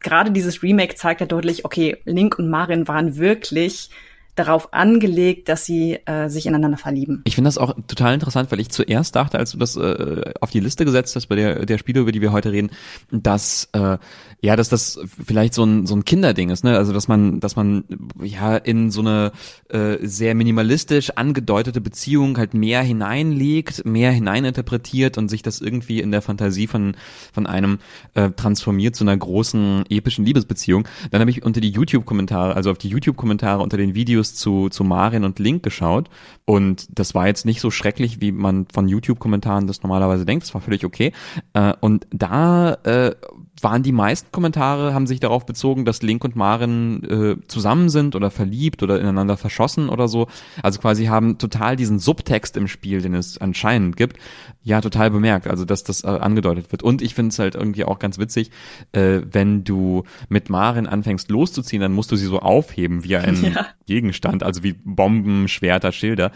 gerade 0.00 0.32
dieses 0.32 0.64
Remake 0.64 0.96
zeigt 0.96 1.20
ja 1.20 1.28
deutlich, 1.28 1.64
okay, 1.64 1.96
Link 2.06 2.40
und 2.40 2.50
Marin 2.50 2.88
waren 2.88 3.18
wirklich 3.18 3.90
darauf 4.36 4.72
angelegt, 4.72 5.48
dass 5.48 5.64
sie 5.64 5.94
äh, 6.06 6.28
sich 6.28 6.46
ineinander 6.46 6.76
verlieben. 6.78 7.22
Ich 7.24 7.34
finde 7.34 7.48
das 7.48 7.58
auch 7.58 7.74
total 7.88 8.14
interessant, 8.14 8.52
weil 8.52 8.60
ich 8.60 8.70
zuerst 8.70 9.16
dachte, 9.16 9.38
als 9.38 9.52
du 9.52 9.58
das 9.58 9.76
äh, 9.76 10.32
auf 10.40 10.50
die 10.50 10.60
Liste 10.60 10.84
gesetzt 10.84 11.16
hast 11.16 11.26
bei 11.26 11.36
der, 11.36 11.66
der 11.66 11.78
Spiele, 11.78 12.00
über 12.00 12.12
die 12.12 12.20
wir 12.20 12.32
heute 12.32 12.52
reden, 12.52 12.70
dass 13.10 13.68
äh, 13.72 13.98
ja, 14.40 14.54
dass 14.54 14.68
das 14.68 15.00
vielleicht 15.24 15.54
so 15.54 15.64
ein 15.64 15.86
so 15.86 15.96
ein 15.96 16.04
Kinderding 16.04 16.50
ist, 16.50 16.62
ne? 16.62 16.76
Also 16.76 16.92
dass 16.92 17.08
man, 17.08 17.40
dass 17.40 17.56
man 17.56 17.84
ja 18.22 18.56
in 18.56 18.90
so 18.90 19.00
eine 19.00 19.32
äh, 19.68 19.96
sehr 20.02 20.34
minimalistisch 20.34 21.10
angedeutete 21.10 21.80
Beziehung 21.80 22.36
halt 22.36 22.52
mehr 22.52 22.82
hineinlegt, 22.82 23.86
mehr 23.86 24.12
hineininterpretiert 24.12 25.16
und 25.16 25.28
sich 25.28 25.42
das 25.42 25.60
irgendwie 25.60 26.00
in 26.00 26.10
der 26.10 26.22
Fantasie 26.22 26.66
von 26.66 26.96
von 27.32 27.46
einem 27.46 27.78
äh, 28.14 28.30
transformiert 28.30 28.94
zu 28.94 29.04
einer 29.04 29.16
großen 29.16 29.84
epischen 29.88 30.26
Liebesbeziehung. 30.26 30.86
Dann 31.10 31.20
habe 31.20 31.30
ich 31.30 31.42
unter 31.42 31.60
die 31.60 31.70
YouTube-Kommentare, 31.70 32.54
also 32.54 32.70
auf 32.70 32.78
die 32.78 32.88
YouTube-Kommentare 32.88 33.62
unter 33.62 33.78
den 33.78 33.94
Videos 33.94 34.34
zu 34.34 34.68
zu 34.68 34.84
Marin 34.84 35.24
und 35.24 35.38
Link 35.38 35.62
geschaut 35.62 36.10
und 36.48 36.86
das 36.96 37.14
war 37.16 37.26
jetzt 37.26 37.44
nicht 37.44 37.60
so 37.60 37.72
schrecklich, 37.72 38.20
wie 38.20 38.30
man 38.30 38.66
von 38.72 38.86
YouTube-Kommentaren 38.86 39.66
das 39.66 39.82
normalerweise 39.82 40.24
denkt. 40.24 40.44
Das 40.44 40.54
war 40.54 40.60
völlig 40.60 40.84
okay. 40.84 41.12
Äh, 41.54 41.74
und 41.80 42.06
da 42.10 42.74
äh, 42.84 43.16
waren 43.60 43.82
die 43.82 43.90
meisten 43.90 44.30
Kommentare, 44.30 44.94
haben 44.94 45.08
sich 45.08 45.18
darauf 45.18 45.44
bezogen, 45.44 45.84
dass 45.84 46.02
Link 46.02 46.22
und 46.22 46.36
Maren 46.36 47.02
äh, 47.02 47.36
zusammen 47.48 47.88
sind 47.88 48.14
oder 48.14 48.30
verliebt 48.30 48.84
oder 48.84 49.00
ineinander 49.00 49.36
verschossen 49.36 49.88
oder 49.88 50.06
so. 50.06 50.28
Also 50.62 50.78
quasi 50.78 51.06
haben 51.06 51.38
total 51.38 51.74
diesen 51.74 51.98
Subtext 51.98 52.56
im 52.56 52.68
Spiel, 52.68 53.02
den 53.02 53.14
es 53.14 53.38
anscheinend 53.38 53.96
gibt, 53.96 54.18
ja 54.66 54.80
total 54.80 55.12
bemerkt. 55.12 55.46
Also 55.46 55.64
dass 55.64 55.84
das 55.84 56.02
äh, 56.02 56.08
angedeutet 56.08 56.72
wird. 56.72 56.82
Und 56.82 57.00
ich 57.00 57.14
finde 57.14 57.28
es 57.30 57.38
halt 57.38 57.54
irgendwie 57.54 57.84
auch 57.84 58.00
ganz 58.00 58.18
witzig, 58.18 58.50
äh, 58.90 59.20
wenn 59.30 59.62
du 59.62 60.02
mit 60.28 60.50
Maren 60.50 60.88
anfängst 60.88 61.30
loszuziehen, 61.30 61.80
dann 61.80 61.92
musst 61.92 62.10
du 62.10 62.16
sie 62.16 62.26
so 62.26 62.40
aufheben 62.40 63.04
wie 63.04 63.16
ein 63.16 63.42
ja. 63.54 63.66
Gegenstand, 63.86 64.42
also 64.42 64.64
wie 64.64 64.72
Bomben, 64.72 65.46
Schwerter, 65.46 65.92
Schilder. 65.92 66.32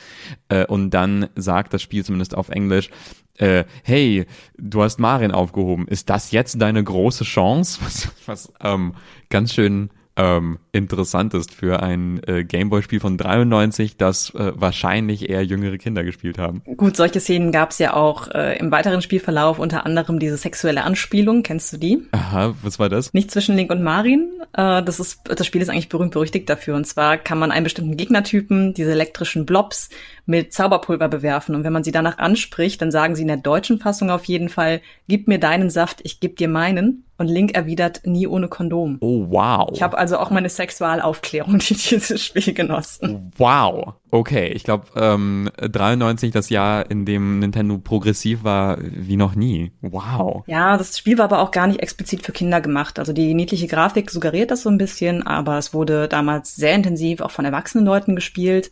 Äh, 0.49 0.65
und 0.67 0.91
dann 0.91 1.29
sagt 1.35 1.75
das 1.75 1.83
Spiel 1.83 2.05
zumindest 2.05 2.37
auf 2.37 2.51
Englisch, 2.51 2.91
äh, 3.37 3.65
hey, 3.83 4.27
du 4.57 4.83
hast 4.85 5.01
Marin 5.01 5.33
aufgehoben, 5.33 5.89
ist 5.89 6.09
das 6.09 6.31
jetzt 6.31 6.63
deine 6.63 6.85
große 6.85 7.25
Chance? 7.25 7.81
Was, 7.85 8.13
was 8.27 8.53
ähm, 8.63 8.95
ganz 9.29 9.53
schön 9.53 9.91
ähm, 10.17 10.59
interessant 10.73 11.35
ist 11.35 11.55
für 11.55 11.83
ein 11.83 12.21
äh, 12.27 12.45
Gameboy-Spiel 12.45 13.01
von 13.01 13.17
93, 13.17 13.97
das 13.97 14.35
äh, 14.35 14.53
wahrscheinlich 14.55 15.29
eher 15.31 15.45
jüngere 15.45 15.79
Kinder 15.79 16.05
gespielt 16.05 16.39
haben. 16.39 16.63
Gut, 16.77 16.97
solche 16.97 17.21
Szenen 17.21 17.53
gab 17.53 17.71
es 17.71 17.79
ja 17.79 17.95
auch 17.95 18.29
äh, 18.29 18.59
im 18.59 18.71
weiteren 18.71 19.03
Spielverlauf, 19.03 19.59
unter 19.59 19.87
anderem 19.87 20.19
diese 20.19 20.37
sexuelle 20.37 20.85
Anspielung. 20.85 21.43
Kennst 21.43 21.73
du 21.73 21.77
die? 21.79 22.03
Aha, 22.13 22.55
was 22.63 22.79
war 22.79 22.89
das? 22.89 23.15
Nicht 23.15 23.31
zwischen 23.31 23.57
Link 23.57 23.71
und 23.71 23.83
Marin. 23.83 24.29
Äh, 24.53 24.83
das, 24.83 25.01
ist, 25.01 25.21
das 25.25 25.47
Spiel 25.47 25.63
ist 25.63 25.71
eigentlich 25.71 25.89
berühmt 25.89 26.13
berüchtigt 26.13 26.51
dafür. 26.51 26.77
Und 26.77 26.87
zwar 26.87 27.17
kann 27.17 27.39
man 27.39 27.51
einen 27.51 27.65
bestimmten 27.65 27.97
Gegnertypen, 27.97 28.75
diese 28.75 28.93
elektrischen 28.93 29.47
Blobs, 29.47 29.91
mit 30.31 30.53
Zauberpulver 30.53 31.09
bewerfen. 31.09 31.57
Und 31.57 31.65
wenn 31.65 31.73
man 31.73 31.83
sie 31.83 31.91
danach 31.91 32.19
anspricht, 32.19 32.81
dann 32.81 32.93
sagen 32.93 33.17
sie 33.17 33.23
in 33.23 33.29
der 33.29 33.37
deutschen 33.37 33.81
Fassung 33.81 34.11
auf 34.11 34.25
jeden 34.27 34.49
Fall, 34.49 34.81
gib 35.09 35.27
mir 35.27 35.41
deinen 35.41 35.71
Saft, 35.71 36.01
ich 36.05 36.21
geb 36.21 36.37
dir 36.37 36.49
meinen. 36.49 37.05
Und 37.19 37.27
Link 37.27 37.55
erwidert, 37.55 38.01
nie 38.05 38.27
ohne 38.27 38.49
Kondom. 38.49 38.97
Oh, 39.01 39.27
wow. 39.29 39.69
Ich 39.75 39.83
habe 39.83 39.99
also 39.99 40.17
auch 40.17 40.31
meine 40.31 40.49
Sexualaufklärung 40.49 41.59
durch 41.59 41.89
dieses 41.89 42.25
Spiel 42.25 42.55
genossen. 42.55 43.31
Wow. 43.37 43.95
Okay, 44.11 44.49
ich 44.49 44.65
glaube, 44.65 44.87
ähm, 44.97 45.51
93 45.59 46.31
das 46.31 46.49
Jahr, 46.49 46.91
in 46.91 47.05
dem 47.05 47.41
Nintendo 47.41 47.77
progressiv 47.77 48.43
war, 48.43 48.79
wie 48.81 49.17
noch 49.17 49.35
nie. 49.35 49.73
Wow. 49.83 50.45
Ja, 50.47 50.79
das 50.79 50.97
Spiel 50.97 51.19
war 51.19 51.27
aber 51.27 51.43
auch 51.43 51.51
gar 51.51 51.67
nicht 51.67 51.83
explizit 51.83 52.25
für 52.25 52.33
Kinder 52.33 52.63
gemacht. 52.63 52.99
Also 52.99 53.13
die 53.13 53.35
niedliche 53.35 53.67
Grafik 53.67 54.11
suggeriert 54.11 54.51
das 54.51 54.63
so 54.63 54.71
ein 54.71 54.79
bisschen, 54.79 55.27
aber 55.27 55.59
es 55.59 55.75
wurde 55.75 56.09
damals 56.09 56.57
sehr 56.57 56.75
intensiv 56.75 57.21
auch 57.21 57.33
von 57.33 57.45
erwachsenen 57.45 57.85
Leuten 57.85 58.15
gespielt 58.15 58.71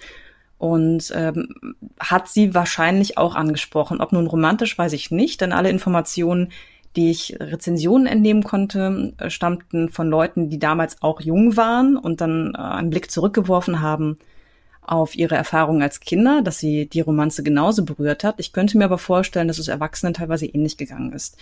und 0.58 1.12
ähm, 1.14 1.54
hat 2.00 2.28
sie 2.28 2.54
wahrscheinlich 2.54 3.16
auch 3.16 3.34
angesprochen. 3.34 4.00
Ob 4.00 4.12
nun 4.12 4.26
romantisch, 4.26 4.76
weiß 4.76 4.92
ich 4.92 5.10
nicht, 5.10 5.40
denn 5.40 5.52
alle 5.52 5.70
Informationen, 5.70 6.50
die 6.96 7.10
ich 7.10 7.36
Rezensionen 7.38 8.06
entnehmen 8.06 8.42
konnte, 8.42 9.12
äh, 9.18 9.30
stammten 9.30 9.88
von 9.88 10.08
Leuten, 10.08 10.50
die 10.50 10.58
damals 10.58 11.00
auch 11.00 11.20
jung 11.20 11.56
waren 11.56 11.96
und 11.96 12.20
dann 12.20 12.54
äh, 12.54 12.58
einen 12.58 12.90
Blick 12.90 13.10
zurückgeworfen 13.10 13.80
haben 13.80 14.18
auf 14.88 15.16
ihre 15.16 15.36
Erfahrungen 15.36 15.82
als 15.82 16.00
Kinder, 16.00 16.40
dass 16.42 16.58
sie 16.58 16.86
die 16.86 17.02
Romanze 17.02 17.42
genauso 17.42 17.84
berührt 17.84 18.24
hat. 18.24 18.36
Ich 18.38 18.54
könnte 18.54 18.78
mir 18.78 18.86
aber 18.86 18.96
vorstellen, 18.96 19.46
dass 19.46 19.58
es 19.58 19.68
Erwachsenen 19.68 20.14
teilweise 20.14 20.46
ähnlich 20.46 20.78
gegangen 20.78 21.12
ist. 21.12 21.36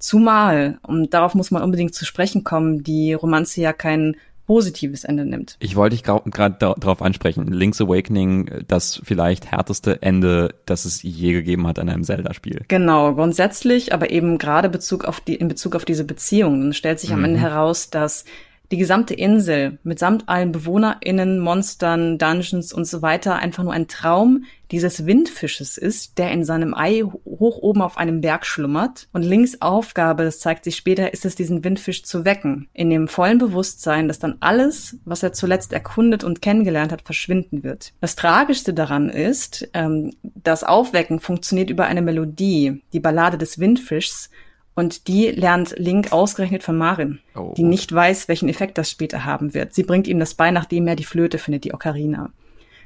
Zumal, 0.00 0.78
und 0.82 1.14
darauf 1.14 1.34
muss 1.34 1.52
man 1.52 1.62
unbedingt 1.62 1.94
zu 1.94 2.04
sprechen 2.04 2.42
kommen, 2.42 2.82
die 2.82 3.12
Romanze 3.14 3.60
ja 3.60 3.72
kein 3.72 4.16
positives 4.48 5.04
Ende 5.04 5.26
nimmt. 5.26 5.56
Ich 5.60 5.76
wollte 5.76 5.94
dich 5.94 6.02
gerade 6.02 6.56
darauf 6.58 7.02
ansprechen. 7.02 7.46
Link's 7.48 7.82
Awakening, 7.82 8.64
das 8.66 8.98
vielleicht 9.04 9.52
härteste 9.52 10.00
Ende, 10.00 10.54
das 10.64 10.86
es 10.86 11.02
je 11.02 11.32
gegeben 11.32 11.66
hat 11.66 11.78
an 11.78 11.90
einem 11.90 12.02
Zelda-Spiel. 12.02 12.62
Genau, 12.66 13.14
grundsätzlich, 13.14 13.92
aber 13.92 14.10
eben 14.10 14.38
gerade 14.38 14.70
Bezug 14.70 15.04
auf 15.04 15.20
die, 15.20 15.34
in 15.34 15.48
Bezug 15.48 15.76
auf 15.76 15.84
diese 15.84 16.04
Beziehungen 16.04 16.72
stellt 16.72 16.98
sich 16.98 17.12
am 17.12 17.18
mhm. 17.18 17.26
Ende 17.26 17.40
heraus, 17.40 17.90
dass 17.90 18.24
die 18.70 18.76
gesamte 18.76 19.14
Insel 19.14 19.78
mitsamt 19.82 20.28
allen 20.28 20.52
BewohnerInnen, 20.52 21.40
Monstern, 21.40 22.18
Dungeons 22.18 22.72
und 22.72 22.86
so 22.86 23.00
weiter 23.00 23.36
einfach 23.36 23.64
nur 23.64 23.72
ein 23.72 23.88
Traum 23.88 24.44
dieses 24.70 25.06
Windfisches 25.06 25.78
ist, 25.78 26.18
der 26.18 26.30
in 26.30 26.44
seinem 26.44 26.74
Ei 26.74 27.02
hoch 27.02 27.56
oben 27.58 27.80
auf 27.80 27.96
einem 27.96 28.20
Berg 28.20 28.44
schlummert. 28.44 29.08
Und 29.12 29.22
Links 29.22 29.62
Aufgabe, 29.62 30.24
das 30.24 30.40
zeigt 30.40 30.64
sich 30.64 30.76
später, 30.76 31.14
ist 31.14 31.24
es, 31.24 31.34
diesen 31.34 31.64
Windfisch 31.64 32.02
zu 32.02 32.26
wecken. 32.26 32.68
In 32.74 32.90
dem 32.90 33.08
vollen 33.08 33.38
Bewusstsein, 33.38 34.08
dass 34.08 34.18
dann 34.18 34.36
alles, 34.40 34.98
was 35.06 35.22
er 35.22 35.32
zuletzt 35.32 35.72
erkundet 35.72 36.22
und 36.22 36.42
kennengelernt 36.42 36.92
hat, 36.92 37.02
verschwinden 37.02 37.62
wird. 37.62 37.94
Das 38.02 38.16
Tragischste 38.16 38.74
daran 38.74 39.08
ist, 39.08 39.68
ähm, 39.72 40.12
das 40.22 40.64
Aufwecken 40.64 41.20
funktioniert 41.20 41.70
über 41.70 41.86
eine 41.86 42.02
Melodie, 42.02 42.82
die 42.92 43.00
Ballade 43.00 43.38
des 43.38 43.58
Windfischs, 43.58 44.28
und 44.78 45.08
die 45.08 45.32
lernt 45.32 45.74
Link 45.76 46.12
ausgerechnet 46.12 46.62
von 46.62 46.78
Marin, 46.78 47.18
oh. 47.34 47.52
die 47.56 47.64
nicht 47.64 47.92
weiß, 47.92 48.28
welchen 48.28 48.48
Effekt 48.48 48.78
das 48.78 48.88
später 48.88 49.24
haben 49.24 49.52
wird. 49.52 49.74
Sie 49.74 49.82
bringt 49.82 50.06
ihm 50.06 50.20
das 50.20 50.34
bei, 50.34 50.52
nachdem 50.52 50.86
er 50.86 50.94
die 50.94 51.02
Flöte 51.02 51.38
findet, 51.38 51.64
die 51.64 51.74
Ocarina. 51.74 52.30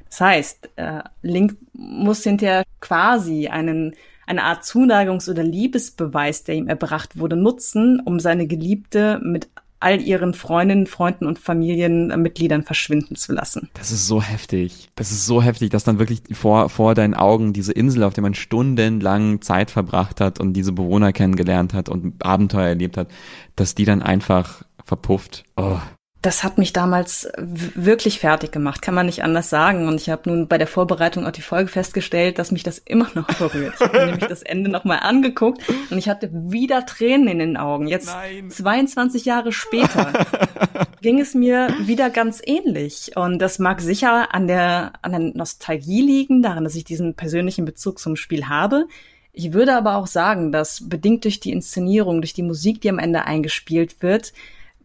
Das 0.09 0.19
heißt, 0.19 0.69
äh, 0.75 1.03
Link 1.21 1.55
muss 1.73 2.23
hinterher 2.23 2.63
quasi 2.79 3.47
einen, 3.47 3.93
eine 4.25 4.41
Art 4.41 4.63
Zuneigungs- 4.63 5.29
oder 5.29 5.43
Liebesbeweis, 5.43 6.43
der 6.43 6.55
ihm 6.55 6.67
erbracht 6.67 7.19
wurde, 7.19 7.35
nutzen, 7.35 8.01
um 8.03 8.19
seine 8.19 8.47
Geliebte 8.47 9.19
mit 9.23 9.49
all 9.83 10.01
ihren 10.01 10.33
Freundinnen, 10.33 10.87
Freunden 10.87 11.25
und 11.25 11.37
Familienmitgliedern 11.37 12.63
verschwinden 12.63 13.15
zu 13.15 13.33
lassen. 13.33 13.69
Das 13.73 13.91
ist 13.91 14.07
so 14.07 14.21
heftig. 14.21 14.89
Das 14.95 15.11
ist 15.11 15.25
so 15.25 15.41
heftig, 15.41 15.69
dass 15.69 15.83
dann 15.83 15.99
wirklich 15.99 16.21
vor, 16.31 16.69
vor 16.69 16.95
deinen 16.95 17.13
Augen 17.13 17.53
diese 17.53 17.73
Insel, 17.73 18.03
auf 18.03 18.13
der 18.13 18.21
man 18.21 18.33
stundenlang 18.33 19.41
Zeit 19.41 19.71
verbracht 19.71 20.21
hat 20.21 20.39
und 20.39 20.53
diese 20.53 20.71
Bewohner 20.71 21.11
kennengelernt 21.11 21.73
hat 21.73 21.89
und 21.89 22.25
Abenteuer 22.25 22.67
erlebt 22.67 22.97
hat, 22.97 23.09
dass 23.55 23.75
die 23.75 23.85
dann 23.85 24.01
einfach 24.01 24.63
verpufft. 24.83 25.43
Oh 25.57 25.79
das 26.23 26.41
hat 26.41 26.57
mich 26.57 26.71
damals 26.71 27.27
wirklich 27.37 28.19
fertig 28.19 28.53
gemacht, 28.53 28.81
kann 28.81 28.95
man 28.95 29.07
nicht 29.07 29.25
anders 29.25 29.49
sagen. 29.49 29.89
Und 29.89 29.99
ich 29.99 30.09
habe 30.09 30.29
nun 30.29 30.47
bei 30.47 30.57
der 30.57 30.67
Vorbereitung 30.67 31.25
auf 31.25 31.33
die 31.33 31.41
Folge 31.41 31.69
festgestellt, 31.69 32.39
dass 32.39 32.49
mich 32.49 32.63
das 32.63 32.77
immer 32.79 33.09
noch 33.13 33.27
berührt. 33.27 33.73
Ich 33.75 33.81
habe 33.81 34.05
nämlich 34.05 34.27
das 34.27 34.41
Ende 34.41 34.71
nochmal 34.71 34.99
angeguckt 35.01 35.61
und 35.91 35.97
ich 35.97 36.07
hatte 36.07 36.29
wieder 36.31 36.85
Tränen 36.85 37.27
in 37.27 37.39
den 37.39 37.57
Augen. 37.57 37.87
Jetzt 37.87 38.07
Nein. 38.07 38.49
22 38.49 39.25
Jahre 39.25 39.51
später 39.51 40.13
ging 41.01 41.19
es 41.19 41.33
mir 41.35 41.75
wieder 41.81 42.09
ganz 42.09 42.41
ähnlich. 42.41 43.11
Und 43.17 43.39
das 43.39 43.59
mag 43.59 43.81
sicher 43.81 44.33
an 44.33 44.47
der, 44.47 44.93
an 45.01 45.11
der 45.11 45.19
Nostalgie 45.19 46.01
liegen, 46.01 46.41
daran, 46.41 46.63
dass 46.63 46.75
ich 46.75 46.85
diesen 46.85 47.15
persönlichen 47.15 47.65
Bezug 47.65 47.99
zum 47.99 48.15
Spiel 48.15 48.47
habe. 48.47 48.87
Ich 49.33 49.51
würde 49.51 49.75
aber 49.75 49.97
auch 49.97 50.07
sagen, 50.07 50.53
dass 50.53 50.87
bedingt 50.87 51.25
durch 51.25 51.41
die 51.41 51.51
Inszenierung, 51.51 52.21
durch 52.21 52.33
die 52.33 52.43
Musik, 52.43 52.79
die 52.79 52.89
am 52.89 52.99
Ende 52.99 53.25
eingespielt 53.25 54.01
wird, 54.01 54.31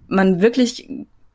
man 0.08 0.40
wirklich 0.40 0.88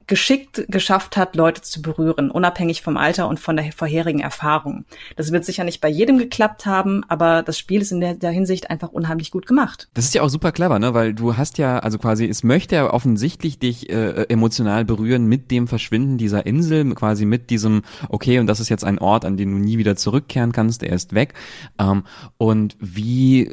geschickt 0.08 0.66
geschafft 0.68 1.18
hat, 1.18 1.36
Leute 1.36 1.62
zu 1.62 1.82
berühren, 1.82 2.32
unabhängig 2.32 2.82
vom 2.82 2.98
Alter 2.98 3.28
und 3.28 3.40
von 3.40 3.56
der 3.56 3.72
vorherigen 3.72 4.20
Erfahrung. 4.20 4.86
Das 5.16 5.32
wird 5.32 5.46
sicher 5.46 5.64
nicht 5.64 5.82
bei 5.82 5.90
jedem 5.90 6.18
geklappt 6.18 6.66
haben, 6.66 7.04
aber 7.08 7.44
das 7.44 7.58
Spiel 7.58 7.82
ist 7.82 7.92
in 7.92 8.02
der, 8.02 8.16
der, 8.16 8.32
Hinsicht 8.32 8.70
einfach 8.70 8.90
unheimlich 8.90 9.32
gut 9.32 9.46
gemacht. 9.46 9.90
Das 9.94 10.06
ist 10.06 10.14
ja 10.16 10.24
auch 10.24 10.30
super 10.30 10.52
clever, 10.52 10.80
ne? 10.80 10.94
Weil 10.94 11.14
du 11.14 11.38
hast 11.38 11.58
ja, 11.58 11.80
also 11.80 12.00
quasi, 12.00 12.26
es 12.26 12.44
möchte 12.44 12.76
ja 12.76 12.92
offensichtlich 12.92 13.60
dich 13.60 13.90
äh, 13.90 14.24
emotional 14.30 14.86
berühren 14.86 15.26
mit 15.26 15.52
dem 15.52 15.68
Verschwinden 15.68 16.18
dieser 16.18 16.46
Insel, 16.46 16.94
quasi 16.96 17.26
mit 17.26 17.50
diesem, 17.50 17.84
okay, 18.10 18.40
und 18.40 18.48
das 18.48 18.60
ist 18.60 18.70
jetzt 18.70 18.84
ein 18.84 19.00
Ort, 19.00 19.26
an 19.26 19.38
den 19.38 19.52
du 19.52 19.58
nie 19.58 19.78
wieder 19.78 19.96
zurückkehren 19.96 20.52
kannst, 20.52 20.84
er 20.84 20.96
ist 20.96 21.14
weg. 21.14 21.34
Ähm, 21.80 22.04
und 22.38 22.76
wie, 22.80 23.52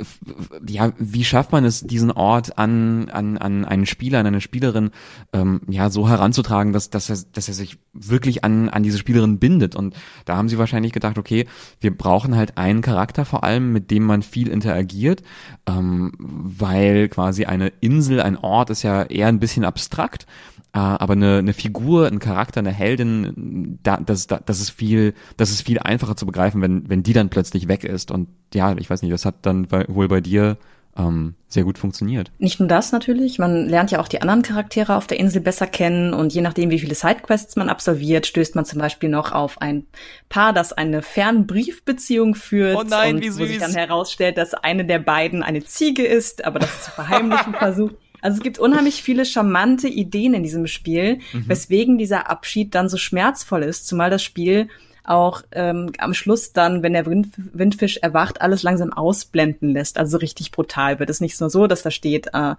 ja, 0.66 0.92
wie 0.98 1.24
schafft 1.24 1.52
man 1.52 1.64
es, 1.64 1.82
diesen 1.82 2.10
Ort 2.10 2.58
an, 2.58 3.08
an, 3.10 3.38
an 3.38 3.64
einen 3.64 3.86
Spieler, 3.86 4.18
an 4.18 4.26
eine 4.26 4.40
Spielerin, 4.40 4.90
ähm, 5.32 5.60
ja, 5.68 5.90
so 5.90 6.08
heranzutragen? 6.08 6.39
Beizutragen, 6.40 6.72
dass, 6.72 6.90
dass, 6.90 7.10
er, 7.10 7.18
dass 7.32 7.48
er 7.48 7.54
sich 7.54 7.78
wirklich 7.92 8.44
an, 8.44 8.68
an 8.68 8.82
diese 8.82 8.98
Spielerin 8.98 9.38
bindet. 9.38 9.76
Und 9.76 9.94
da 10.24 10.36
haben 10.36 10.48
sie 10.48 10.58
wahrscheinlich 10.58 10.92
gedacht, 10.92 11.18
okay, 11.18 11.46
wir 11.80 11.96
brauchen 11.96 12.36
halt 12.36 12.56
einen 12.56 12.82
Charakter 12.82 13.24
vor 13.24 13.44
allem, 13.44 13.72
mit 13.72 13.90
dem 13.90 14.04
man 14.04 14.22
viel 14.22 14.48
interagiert, 14.48 15.22
ähm, 15.66 16.12
weil 16.18 17.08
quasi 17.08 17.44
eine 17.44 17.68
Insel, 17.80 18.20
ein 18.20 18.36
Ort 18.36 18.70
ist 18.70 18.82
ja 18.82 19.02
eher 19.02 19.28
ein 19.28 19.40
bisschen 19.40 19.64
abstrakt. 19.64 20.26
Äh, 20.72 20.78
aber 20.78 21.14
eine, 21.14 21.38
eine 21.38 21.52
Figur, 21.52 22.06
ein 22.06 22.20
Charakter, 22.20 22.60
eine 22.60 22.72
Heldin, 22.72 23.78
da, 23.82 23.96
das, 23.96 24.26
da, 24.26 24.38
das 24.44 24.60
ist 24.60 24.70
viel, 24.70 25.14
das 25.36 25.50
ist 25.50 25.62
viel 25.62 25.78
einfacher 25.80 26.16
zu 26.16 26.26
begreifen, 26.26 26.62
wenn, 26.62 26.88
wenn 26.88 27.02
die 27.02 27.12
dann 27.12 27.28
plötzlich 27.28 27.68
weg 27.68 27.84
ist. 27.84 28.10
Und 28.10 28.28
ja, 28.54 28.76
ich 28.76 28.88
weiß 28.88 29.02
nicht, 29.02 29.12
das 29.12 29.24
hat 29.24 29.34
dann 29.42 29.70
wohl 29.70 30.08
bei 30.08 30.20
dir 30.20 30.58
ähm, 30.96 31.34
sehr 31.48 31.64
gut 31.64 31.78
funktioniert. 31.78 32.30
Nicht 32.38 32.60
nur 32.60 32.68
das 32.68 32.92
natürlich, 32.92 33.38
man 33.38 33.68
lernt 33.68 33.90
ja 33.90 34.00
auch 34.00 34.08
die 34.08 34.22
anderen 34.22 34.42
Charaktere 34.42 34.96
auf 34.96 35.06
der 35.06 35.18
Insel 35.18 35.40
besser 35.40 35.66
kennen 35.66 36.14
und 36.14 36.32
je 36.32 36.40
nachdem, 36.40 36.70
wie 36.70 36.78
viele 36.78 36.94
Sidequests 36.94 37.56
man 37.56 37.68
absolviert, 37.68 38.26
stößt 38.26 38.54
man 38.54 38.64
zum 38.64 38.78
Beispiel 38.78 39.08
noch 39.08 39.32
auf 39.32 39.60
ein 39.60 39.86
Paar, 40.28 40.52
das 40.52 40.72
eine 40.72 41.02
Fernbriefbeziehung 41.02 42.34
führt 42.34 42.76
oh 42.76 42.82
nein, 42.82 43.16
und 43.16 43.22
wie 43.22 43.30
süß. 43.30 43.38
wo 43.40 43.46
sich 43.46 43.58
dann 43.58 43.74
herausstellt, 43.74 44.36
dass 44.36 44.54
eine 44.54 44.84
der 44.84 44.98
beiden 44.98 45.42
eine 45.42 45.64
Ziege 45.64 46.04
ist, 46.04 46.44
aber 46.44 46.58
das 46.58 46.84
zu 46.84 46.90
verheimlichen 46.90 47.54
versucht. 47.58 47.96
Also 48.22 48.36
es 48.36 48.42
gibt 48.42 48.58
unheimlich 48.58 49.02
viele 49.02 49.24
charmante 49.24 49.88
Ideen 49.88 50.34
in 50.34 50.42
diesem 50.42 50.66
Spiel, 50.66 51.20
mhm. 51.32 51.48
weswegen 51.48 51.98
dieser 51.98 52.28
Abschied 52.28 52.74
dann 52.74 52.88
so 52.88 52.96
schmerzvoll 52.96 53.62
ist, 53.62 53.86
zumal 53.86 54.10
das 54.10 54.22
Spiel 54.22 54.68
auch 55.10 55.42
ähm, 55.52 55.92
am 55.98 56.14
Schluss 56.14 56.52
dann, 56.52 56.82
wenn 56.82 56.92
der 56.92 57.04
Wind, 57.06 57.28
Windfisch 57.36 57.98
erwacht, 57.98 58.40
alles 58.40 58.62
langsam 58.62 58.92
ausblenden 58.92 59.70
lässt. 59.70 59.98
Also 59.98 60.18
richtig 60.18 60.52
brutal 60.52 60.98
wird 61.00 61.10
es 61.10 61.20
nicht 61.20 61.40
nur 61.40 61.50
so, 61.50 61.66
dass 61.66 61.82
da 61.82 61.90
steht, 61.90 62.28
äh, 62.32 62.54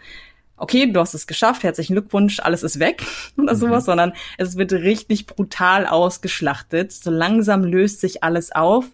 okay, 0.57 0.91
du 0.91 0.99
hast 0.99 1.13
es 1.13 1.27
geschafft, 1.27 1.63
herzlichen 1.63 1.93
Glückwunsch, 1.93 2.39
alles 2.39 2.63
ist 2.63 2.79
weg 2.79 3.03
oder 3.37 3.53
mhm. 3.53 3.57
sowas, 3.57 3.85
sondern 3.85 4.13
es 4.37 4.57
wird 4.57 4.73
richtig 4.73 5.25
brutal 5.27 5.87
ausgeschlachtet. 5.87 6.91
So 6.91 7.09
langsam 7.09 7.63
löst 7.63 8.01
sich 8.01 8.23
alles 8.23 8.51
auf 8.51 8.85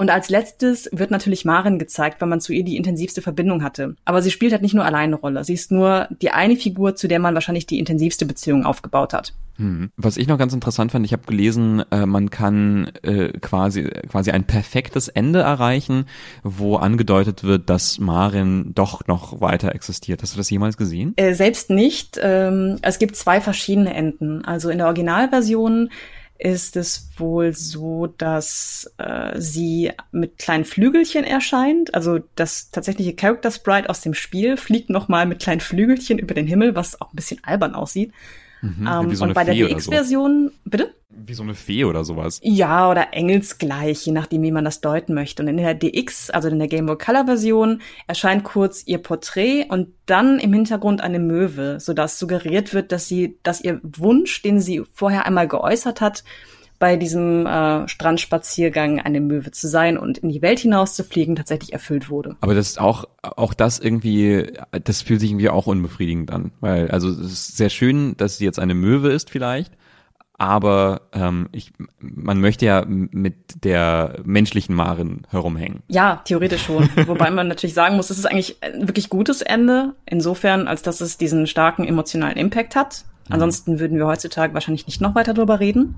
und 0.00 0.08
als 0.08 0.30
letztes 0.30 0.88
wird 0.92 1.10
natürlich 1.10 1.44
Marin 1.44 1.78
gezeigt, 1.78 2.22
weil 2.22 2.28
man 2.30 2.40
zu 2.40 2.54
ihr 2.54 2.64
die 2.64 2.78
intensivste 2.78 3.20
Verbindung 3.20 3.62
hatte. 3.62 3.96
Aber 4.06 4.22
sie 4.22 4.30
spielt 4.30 4.52
halt 4.52 4.62
nicht 4.62 4.72
nur 4.72 4.86
alleine 4.86 5.10
eine 5.10 5.16
Rolle. 5.16 5.44
Sie 5.44 5.52
ist 5.52 5.70
nur 5.70 6.08
die 6.22 6.30
eine 6.30 6.56
Figur, 6.56 6.96
zu 6.96 7.06
der 7.06 7.18
man 7.18 7.34
wahrscheinlich 7.34 7.66
die 7.66 7.78
intensivste 7.78 8.24
Beziehung 8.24 8.64
aufgebaut 8.64 9.12
hat. 9.12 9.34
Hm. 9.56 9.90
Was 9.98 10.16
ich 10.16 10.26
noch 10.26 10.38
ganz 10.38 10.54
interessant 10.54 10.92
fand, 10.92 11.04
ich 11.04 11.12
habe 11.12 11.26
gelesen, 11.26 11.84
äh, 11.90 12.06
man 12.06 12.30
kann 12.30 12.90
äh, 13.02 13.28
quasi 13.40 13.90
quasi 14.08 14.30
ein 14.30 14.44
perfektes 14.44 15.08
Ende 15.08 15.40
erreichen, 15.40 16.06
wo 16.42 16.76
angedeutet 16.76 17.44
wird, 17.44 17.68
dass 17.68 17.98
Marin 17.98 18.72
doch 18.74 19.06
noch 19.06 19.42
weiter 19.42 19.74
existiert. 19.74 20.22
Hast 20.22 20.32
du 20.32 20.38
das 20.38 20.48
jemals 20.48 20.78
gesehen? 20.78 21.12
Äh, 21.16 21.34
selbst 21.34 21.68
nicht. 21.68 22.18
Ähm, 22.22 22.78
es 22.80 22.98
gibt 22.98 23.16
zwei 23.16 23.42
verschiedene 23.42 23.92
Enden. 23.92 24.46
Also 24.46 24.70
in 24.70 24.78
der 24.78 24.86
Originalversion 24.86 25.90
ist 26.40 26.76
es 26.76 27.10
wohl 27.18 27.52
so, 27.52 28.06
dass 28.06 28.90
äh, 28.96 29.38
sie 29.38 29.92
mit 30.10 30.38
kleinen 30.38 30.64
Flügelchen 30.64 31.24
erscheint. 31.24 31.94
Also 31.94 32.20
das 32.34 32.70
tatsächliche 32.70 33.14
Character 33.14 33.50
Sprite 33.50 33.90
aus 33.90 34.00
dem 34.00 34.14
Spiel 34.14 34.56
fliegt 34.56 34.88
nochmal 34.88 35.26
mit 35.26 35.40
kleinen 35.40 35.60
Flügelchen 35.60 36.18
über 36.18 36.32
den 36.32 36.46
Himmel, 36.46 36.74
was 36.74 37.00
auch 37.00 37.12
ein 37.12 37.16
bisschen 37.16 37.44
albern 37.44 37.74
aussieht. 37.74 38.12
Mhm, 38.62 38.86
ähm, 38.86 39.14
so 39.14 39.24
und 39.24 39.34
bei 39.34 39.44
Fee 39.44 39.58
der 39.58 39.68
DX-Version, 39.68 40.50
so. 40.52 40.70
bitte? 40.70 40.94
Wie 41.08 41.34
so 41.34 41.42
eine 41.42 41.54
Fee 41.54 41.84
oder 41.84 42.04
sowas. 42.04 42.40
Ja, 42.42 42.90
oder 42.90 43.12
engelsgleich, 43.12 44.06
je 44.06 44.12
nachdem, 44.12 44.42
wie 44.42 44.52
man 44.52 44.64
das 44.64 44.80
deuten 44.80 45.14
möchte. 45.14 45.42
Und 45.42 45.48
in 45.48 45.56
der 45.56 45.74
DX, 45.74 46.30
also 46.30 46.48
in 46.48 46.58
der 46.58 46.68
Game 46.68 46.86
Boy 46.86 46.96
Color 46.96 47.26
Version, 47.26 47.80
erscheint 48.06 48.44
kurz 48.44 48.82
ihr 48.86 48.98
Porträt 48.98 49.66
und 49.68 49.88
dann 50.06 50.38
im 50.38 50.52
Hintergrund 50.52 51.00
eine 51.00 51.18
Möwe, 51.18 51.80
sodass 51.80 52.18
suggeriert 52.18 52.72
wird, 52.74 52.92
dass 52.92 53.08
sie, 53.08 53.38
dass 53.42 53.60
ihr 53.60 53.80
Wunsch, 53.82 54.42
den 54.42 54.60
sie 54.60 54.82
vorher 54.92 55.26
einmal 55.26 55.48
geäußert 55.48 56.00
hat, 56.00 56.22
bei 56.80 56.96
diesem 56.96 57.46
äh, 57.46 57.86
Strandspaziergang 57.86 59.00
eine 59.00 59.20
Möwe 59.20 59.50
zu 59.50 59.68
sein 59.68 59.98
und 59.98 60.18
in 60.18 60.30
die 60.30 60.40
Welt 60.40 60.58
hinaus 60.58 60.94
zu 60.94 61.04
fliegen, 61.04 61.36
tatsächlich 61.36 61.74
erfüllt 61.74 62.08
wurde. 62.08 62.36
Aber 62.40 62.54
das 62.54 62.70
ist 62.70 62.80
auch, 62.80 63.04
auch 63.22 63.52
das 63.52 63.78
irgendwie, 63.78 64.50
das 64.72 65.02
fühlt 65.02 65.20
sich 65.20 65.30
irgendwie 65.30 65.50
auch 65.50 65.66
unbefriedigend 65.66 66.32
an. 66.32 66.52
Weil, 66.60 66.90
also 66.90 67.10
es 67.10 67.32
ist 67.32 67.56
sehr 67.58 67.68
schön, 67.68 68.16
dass 68.16 68.38
sie 68.38 68.46
jetzt 68.46 68.58
eine 68.58 68.72
Möwe 68.72 69.10
ist 69.10 69.28
vielleicht, 69.28 69.74
aber 70.38 71.02
ähm, 71.12 71.50
ich, 71.52 71.70
man 71.98 72.40
möchte 72.40 72.64
ja 72.64 72.86
mit 72.86 73.62
der 73.62 74.20
menschlichen 74.24 74.74
Marin 74.74 75.26
herumhängen. 75.28 75.82
Ja, 75.88 76.22
theoretisch 76.24 76.62
schon. 76.62 76.88
Wobei 77.06 77.30
man 77.30 77.46
natürlich 77.46 77.74
sagen 77.74 77.96
muss, 77.96 78.08
es 78.08 78.18
ist 78.18 78.24
eigentlich 78.24 78.56
ein 78.62 78.88
wirklich 78.88 79.10
gutes 79.10 79.42
Ende, 79.42 79.96
insofern, 80.06 80.66
als 80.66 80.80
dass 80.80 81.02
es 81.02 81.18
diesen 81.18 81.46
starken 81.46 81.84
emotionalen 81.86 82.38
Impact 82.38 82.74
hat. 82.74 83.04
Mhm. 83.28 83.34
Ansonsten 83.34 83.80
würden 83.80 83.98
wir 83.98 84.06
heutzutage 84.06 84.54
wahrscheinlich 84.54 84.86
nicht 84.86 85.02
noch 85.02 85.14
weiter 85.14 85.34
drüber 85.34 85.60
reden 85.60 85.96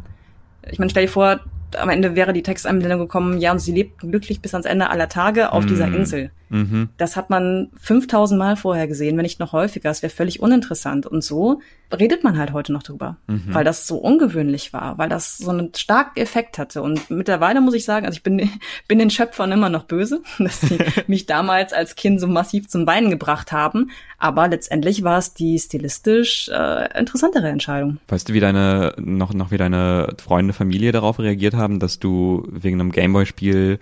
ich 0.70 0.78
meine, 0.78 0.90
stell 0.90 1.06
dir 1.06 1.12
vor, 1.12 1.40
am 1.76 1.88
Ende 1.88 2.14
wäre 2.14 2.32
die 2.32 2.42
Texteinblendung 2.42 3.00
gekommen, 3.00 3.38
ja, 3.38 3.52
und 3.52 3.58
sie 3.58 3.72
lebten 3.72 4.10
glücklich 4.10 4.40
bis 4.40 4.54
ans 4.54 4.66
Ende 4.66 4.90
aller 4.90 5.08
Tage 5.08 5.52
auf 5.52 5.64
mm. 5.64 5.68
dieser 5.68 5.86
Insel. 5.86 6.30
Mhm. 6.52 6.90
Das 6.98 7.16
hat 7.16 7.30
man 7.30 7.70
5000 7.80 8.38
Mal 8.38 8.56
vorher 8.56 8.86
gesehen, 8.86 9.16
wenn 9.16 9.22
nicht 9.22 9.40
noch 9.40 9.52
häufiger. 9.52 9.90
Es 9.90 10.02
wäre 10.02 10.12
völlig 10.12 10.40
uninteressant. 10.40 11.06
Und 11.06 11.24
so 11.24 11.60
redet 11.98 12.24
man 12.24 12.38
halt 12.38 12.52
heute 12.52 12.72
noch 12.72 12.82
drüber, 12.82 13.16
mhm. 13.26 13.46
weil 13.48 13.64
das 13.64 13.86
so 13.86 13.96
ungewöhnlich 13.96 14.72
war, 14.72 14.98
weil 14.98 15.08
das 15.08 15.38
so 15.38 15.50
einen 15.50 15.74
starken 15.74 16.20
Effekt 16.20 16.58
hatte. 16.58 16.82
Und 16.82 17.10
mittlerweile 17.10 17.60
muss 17.60 17.74
ich 17.74 17.84
sagen, 17.84 18.04
also 18.06 18.16
ich 18.16 18.22
bin, 18.22 18.50
bin 18.88 18.98
den 18.98 19.10
Schöpfern 19.10 19.50
immer 19.50 19.70
noch 19.70 19.84
böse, 19.84 20.22
dass 20.38 20.60
sie 20.60 20.78
mich 21.06 21.26
damals 21.26 21.72
als 21.72 21.94
Kind 21.94 22.20
so 22.20 22.26
massiv 22.26 22.68
zum 22.68 22.86
Weinen 22.86 23.10
gebracht 23.10 23.50
haben. 23.50 23.90
Aber 24.18 24.46
letztendlich 24.48 25.02
war 25.02 25.18
es 25.18 25.34
die 25.34 25.58
stilistisch 25.58 26.48
äh, 26.48 26.98
interessantere 26.98 27.48
Entscheidung. 27.48 27.98
Weißt 28.08 28.28
du, 28.28 28.34
wie 28.34 28.40
deine, 28.40 28.94
noch, 28.98 29.32
noch 29.32 29.50
wie 29.50 29.56
deine 29.56 30.14
Freunde, 30.22 30.52
Familie 30.52 30.92
darauf 30.92 31.18
reagiert 31.18 31.54
haben, 31.54 31.61
dass 31.68 31.98
du 31.98 32.46
wegen 32.50 32.80
einem 32.80 32.92
Gameboy-Spiel 32.92 33.78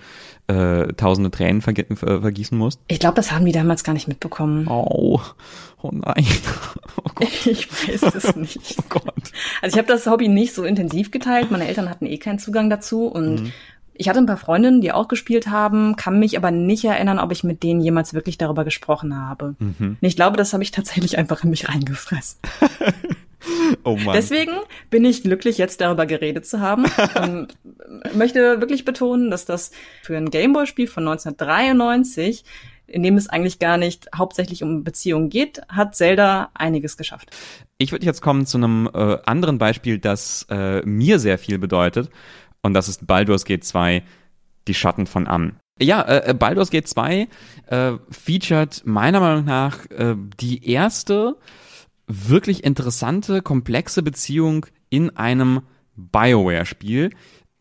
äh, 0.46 0.92
tausende 0.94 1.30
Tränen 1.30 1.62
verg 1.62 1.86
vergießen 1.96 2.56
musst? 2.56 2.80
Ich 2.88 2.98
glaube, 2.98 3.14
das 3.14 3.32
haben 3.32 3.44
die 3.44 3.52
damals 3.52 3.84
gar 3.84 3.92
nicht 3.92 4.08
mitbekommen. 4.08 4.66
Oh, 4.68 5.20
oh 5.82 5.90
nein. 5.92 6.26
Oh 7.02 7.10
ich 7.46 7.68
weiß 7.70 8.14
es 8.14 8.36
nicht. 8.36 8.76
Oh 8.78 8.84
Gott. 8.88 9.32
Also 9.62 9.74
ich 9.74 9.78
habe 9.78 9.88
das 9.88 10.06
Hobby 10.06 10.28
nicht 10.28 10.54
so 10.54 10.64
intensiv 10.64 11.10
geteilt. 11.10 11.50
Meine 11.50 11.66
Eltern 11.66 11.88
hatten 11.88 12.06
eh 12.06 12.18
keinen 12.18 12.38
Zugang 12.38 12.68
dazu 12.68 13.06
und 13.06 13.42
mhm. 13.42 13.52
Ich 13.92 14.08
hatte 14.08 14.18
ein 14.18 14.24
paar 14.24 14.38
Freundinnen, 14.38 14.80
die 14.80 14.92
auch 14.92 15.08
gespielt 15.08 15.48
haben, 15.48 15.94
kann 15.94 16.18
mich 16.18 16.38
aber 16.38 16.50
nicht 16.50 16.86
erinnern, 16.86 17.18
ob 17.18 17.32
ich 17.32 17.44
mit 17.44 17.62
denen 17.62 17.82
jemals 17.82 18.14
wirklich 18.14 18.38
darüber 18.38 18.64
gesprochen 18.64 19.14
habe. 19.14 19.56
Mhm. 19.58 19.98
Ich 20.00 20.16
glaube, 20.16 20.38
das 20.38 20.54
habe 20.54 20.62
ich 20.62 20.70
tatsächlich 20.70 21.18
einfach 21.18 21.44
in 21.44 21.50
mich 21.50 21.68
reingefressen. 21.68 22.38
Oh 23.85 23.96
Mann. 23.96 24.14
Deswegen 24.14 24.53
bin 24.90 25.05
ich 25.05 25.22
glücklich, 25.22 25.57
jetzt 25.57 25.81
darüber 25.81 26.05
geredet 26.05 26.46
zu 26.46 26.61
haben 26.61 26.85
und 27.22 27.48
möchte 28.14 28.61
wirklich 28.61 28.85
betonen, 28.85 29.31
dass 29.31 29.44
das 29.44 29.70
für 30.03 30.16
ein 30.16 30.31
Gameboy-Spiel 30.31 30.87
von 30.87 31.07
1993 31.07 32.44
in 32.90 33.03
dem 33.03 33.16
es 33.16 33.29
eigentlich 33.29 33.59
gar 33.59 33.79
nicht 33.79 34.09
hauptsächlich 34.16 34.62
um 34.62 34.85
Beziehungen 34.85 35.31
geht, 35.31 35.62
hat 35.68 35.94
Zelda 35.94 36.50
einiges 36.55 36.96
geschafft. 36.96 37.31
Ich 37.79 37.92
würde 37.92 38.05
jetzt 38.05 38.20
kommen 38.20 38.46
zu 38.46 38.59
einem 38.59 38.90
äh, 38.92 39.18
anderen 39.24 39.59
Beispiel, 39.59 39.98
das 39.98 40.46
äh, 40.50 40.83
mir 40.85 41.18
sehr 41.18 41.38
viel 41.38 41.59
bedeutet. 41.59 42.11
Und 42.62 42.74
das 42.74 42.88
ist 42.88 43.07
Baldur's 43.07 43.44
Gate 43.44 43.64
2, 43.64 44.03
die 44.68 44.74
Schatten 44.74 45.07
von 45.07 45.26
Am. 45.26 45.57
Ja, 45.81 46.03
äh, 46.03 46.31
äh, 46.31 46.35
Baldur's 46.35 46.70
Gate 46.70 46.88
2 46.88 47.29
äh, 47.66 47.92
featured 48.11 48.83
meiner 48.85 49.20
Meinung 49.20 49.44
nach 49.46 49.87
äh, 49.90 50.14
die 50.40 50.68
erste 50.68 51.37
wirklich 52.11 52.64
interessante, 52.64 53.42
komplexe 53.42 54.03
Beziehung 54.03 54.66
in 54.88 55.16
einem 55.16 55.62
BioWare-Spiel, 55.96 57.11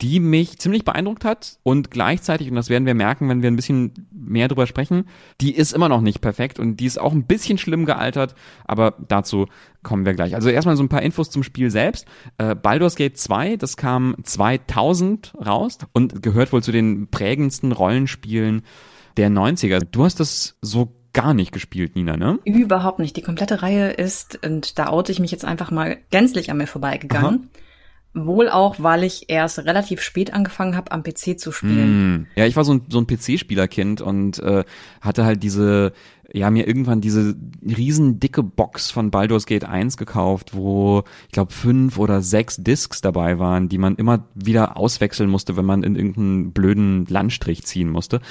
die 0.02 0.22
mich 0.22 0.58
ziemlich 0.60 0.86
beeindruckt 0.86 1.26
hat 1.26 1.60
und 1.64 1.92
gleichzeitig, 1.92 2.50
und 2.50 2.56
das 2.56 2.70
werden 2.70 2.86
wir 2.86 2.94
merken, 2.94 3.28
wenn 3.28 3.42
wir 3.42 3.52
ein 3.52 3.58
bisschen 3.58 4.08
mehr 4.12 4.48
drüber 4.48 4.66
sprechen, 4.66 5.06
die 5.42 5.54
ist 5.54 5.74
immer 5.74 5.90
noch 5.90 6.00
nicht 6.00 6.22
perfekt 6.22 6.58
und 6.58 6.78
die 6.78 6.86
ist 6.86 7.00
auch 7.00 7.12
ein 7.12 7.26
bisschen 7.26 7.58
schlimm 7.58 7.86
gealtert, 7.86 8.34
aber 8.66 8.96
dazu 9.08 9.48
kommen 9.84 10.06
wir 10.06 10.14
gleich. 10.14 10.36
Also 10.36 10.50
erstmal 10.50 10.78
so 10.78 10.84
ein 10.84 10.90
paar 10.90 11.02
Infos 11.02 11.30
zum 11.30 11.44
Spiel 11.44 11.70
selbst. 11.70 12.06
Äh, 12.38 12.56
Baldur's 12.56 12.96
Gate 12.96 13.18
2, 13.18 13.58
das 13.58 13.76
kam 13.76 14.16
2000 14.24 15.34
raus 15.46 15.80
und 15.92 16.24
gehört 16.24 16.54
wohl 16.54 16.64
zu 16.64 16.72
den 16.72 17.10
prägendsten 17.10 17.74
Rollenspielen 17.74 18.62
der 19.18 19.30
90er. 19.30 19.82
Du 19.92 20.06
hast 20.06 20.22
das 20.22 20.58
so 20.62 20.99
gar 21.14 21.34
nicht 21.34 21.52
gespielt, 21.52 21.96
Nina, 21.96 22.18
ne? 22.18 22.40
Überhaupt 22.46 23.00
nicht. 23.00 23.16
Die 23.18 23.22
komplette 23.22 23.62
Reihe 23.62 23.92
ist, 23.92 24.44
und 24.46 24.78
da 24.80 24.88
oute 24.88 25.12
ich 25.12 25.20
mich 25.20 25.32
jetzt 25.32 25.46
einfach 25.46 25.72
mal 25.72 25.98
gänzlich 26.12 26.52
an 26.52 26.58
mir 26.58 26.68
vorbeigegangen. 26.68 27.50
Aha. 27.54 27.60
Wohl 28.16 28.50
auch, 28.50 28.78
weil 28.80 29.04
ich 29.04 29.30
erst 29.30 29.60
relativ 29.60 30.02
spät 30.02 30.34
angefangen 30.34 30.76
habe, 30.76 30.92
am 30.92 31.04
PC 31.04 31.40
zu 31.40 31.52
spielen. 31.52 32.14
Mm. 32.14 32.28
Ja, 32.36 32.48
ich 32.48 32.56
war 32.56 32.64
so 32.64 32.74
ein, 32.74 32.82
so 32.90 33.00
ein 33.00 33.06
PC-Spielerkind 33.06 34.02
und 34.02 34.40
äh, 34.40 34.64
hatte 35.00 35.26
halt 35.26 35.44
diese, 35.44 35.94
ja, 36.34 36.50
mir 36.50 36.68
irgendwann 36.68 37.02
diese 37.02 37.36
riesen 37.64 38.20
dicke 38.20 38.42
Box 38.42 38.90
von 38.90 39.12
Baldur's 39.12 39.46
Gate 39.46 39.64
1 39.64 39.96
gekauft, 39.98 40.56
wo 40.56 41.04
ich 41.28 41.34
glaube 41.34 41.54
fünf 41.54 42.00
oder 42.00 42.22
sechs 42.22 42.58
Discs 42.58 43.02
dabei 43.02 43.38
waren, 43.38 43.70
die 43.70 43.78
man 43.78 43.96
immer 43.96 44.26
wieder 44.34 44.76
auswechseln 44.78 45.30
musste, 45.30 45.56
wenn 45.56 45.66
man 45.66 45.84
in 45.84 45.96
irgendeinen 45.96 46.52
blöden 46.52 47.06
Landstrich 47.06 47.64
ziehen 47.64 47.90
musste. 47.90 48.22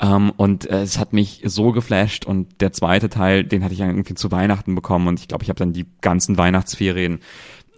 Ähm, 0.00 0.32
und 0.38 0.68
äh, 0.70 0.80
es 0.80 0.98
hat 0.98 1.12
mich 1.12 1.42
so 1.44 1.72
geflasht 1.72 2.24
und 2.24 2.62
der 2.62 2.72
zweite 2.72 3.10
Teil, 3.10 3.44
den 3.44 3.62
hatte 3.62 3.74
ich 3.74 3.80
irgendwie 3.80 4.14
zu 4.14 4.30
Weihnachten 4.30 4.74
bekommen 4.74 5.08
und 5.08 5.20
ich 5.20 5.28
glaube, 5.28 5.44
ich 5.44 5.50
habe 5.50 5.58
dann 5.58 5.74
die 5.74 5.86
ganzen 6.00 6.38
Weihnachtsferien 6.38 7.20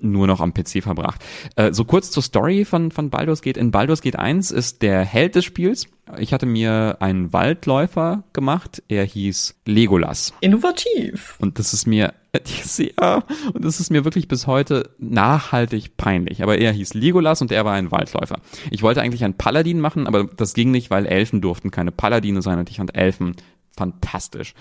nur 0.00 0.26
noch 0.26 0.40
am 0.40 0.54
PC 0.54 0.82
verbracht. 0.82 1.24
Äh, 1.56 1.72
so 1.72 1.84
kurz 1.84 2.10
zur 2.10 2.22
Story 2.22 2.64
von, 2.64 2.90
von 2.90 3.10
Baldur's 3.10 3.42
Gate. 3.42 3.56
In 3.56 3.70
Baldur's 3.70 4.02
Gate 4.02 4.16
1 4.16 4.50
ist 4.50 4.82
der 4.82 5.04
Held 5.04 5.34
des 5.34 5.44
Spiels. 5.44 5.86
Ich 6.18 6.32
hatte 6.32 6.46
mir 6.46 6.96
einen 7.00 7.32
Waldläufer 7.32 8.24
gemacht. 8.32 8.82
Er 8.88 9.04
hieß 9.04 9.56
Legolas. 9.66 10.32
Innovativ. 10.40 11.36
Und 11.38 11.58
das 11.58 11.74
ist 11.74 11.86
mir 11.86 12.14
sehr, 12.44 13.24
und 13.52 13.64
das 13.64 13.80
ist 13.80 13.90
mir 13.90 14.04
wirklich 14.04 14.28
bis 14.28 14.46
heute 14.46 14.90
nachhaltig 14.98 15.96
peinlich. 15.96 16.42
Aber 16.42 16.58
er 16.58 16.72
hieß 16.72 16.94
Legolas 16.94 17.42
und 17.42 17.52
er 17.52 17.64
war 17.64 17.74
ein 17.74 17.90
Waldläufer. 17.90 18.40
Ich 18.70 18.82
wollte 18.82 19.02
eigentlich 19.02 19.24
einen 19.24 19.34
Paladin 19.34 19.80
machen, 19.80 20.06
aber 20.06 20.24
das 20.24 20.54
ging 20.54 20.70
nicht, 20.70 20.90
weil 20.90 21.06
Elfen 21.06 21.40
durften 21.40 21.70
keine 21.70 21.92
Paladine 21.92 22.42
sein 22.42 22.58
und 22.58 22.70
ich 22.70 22.76
fand 22.76 22.96
Elfen 22.96 23.36
fantastisch. 23.78 24.54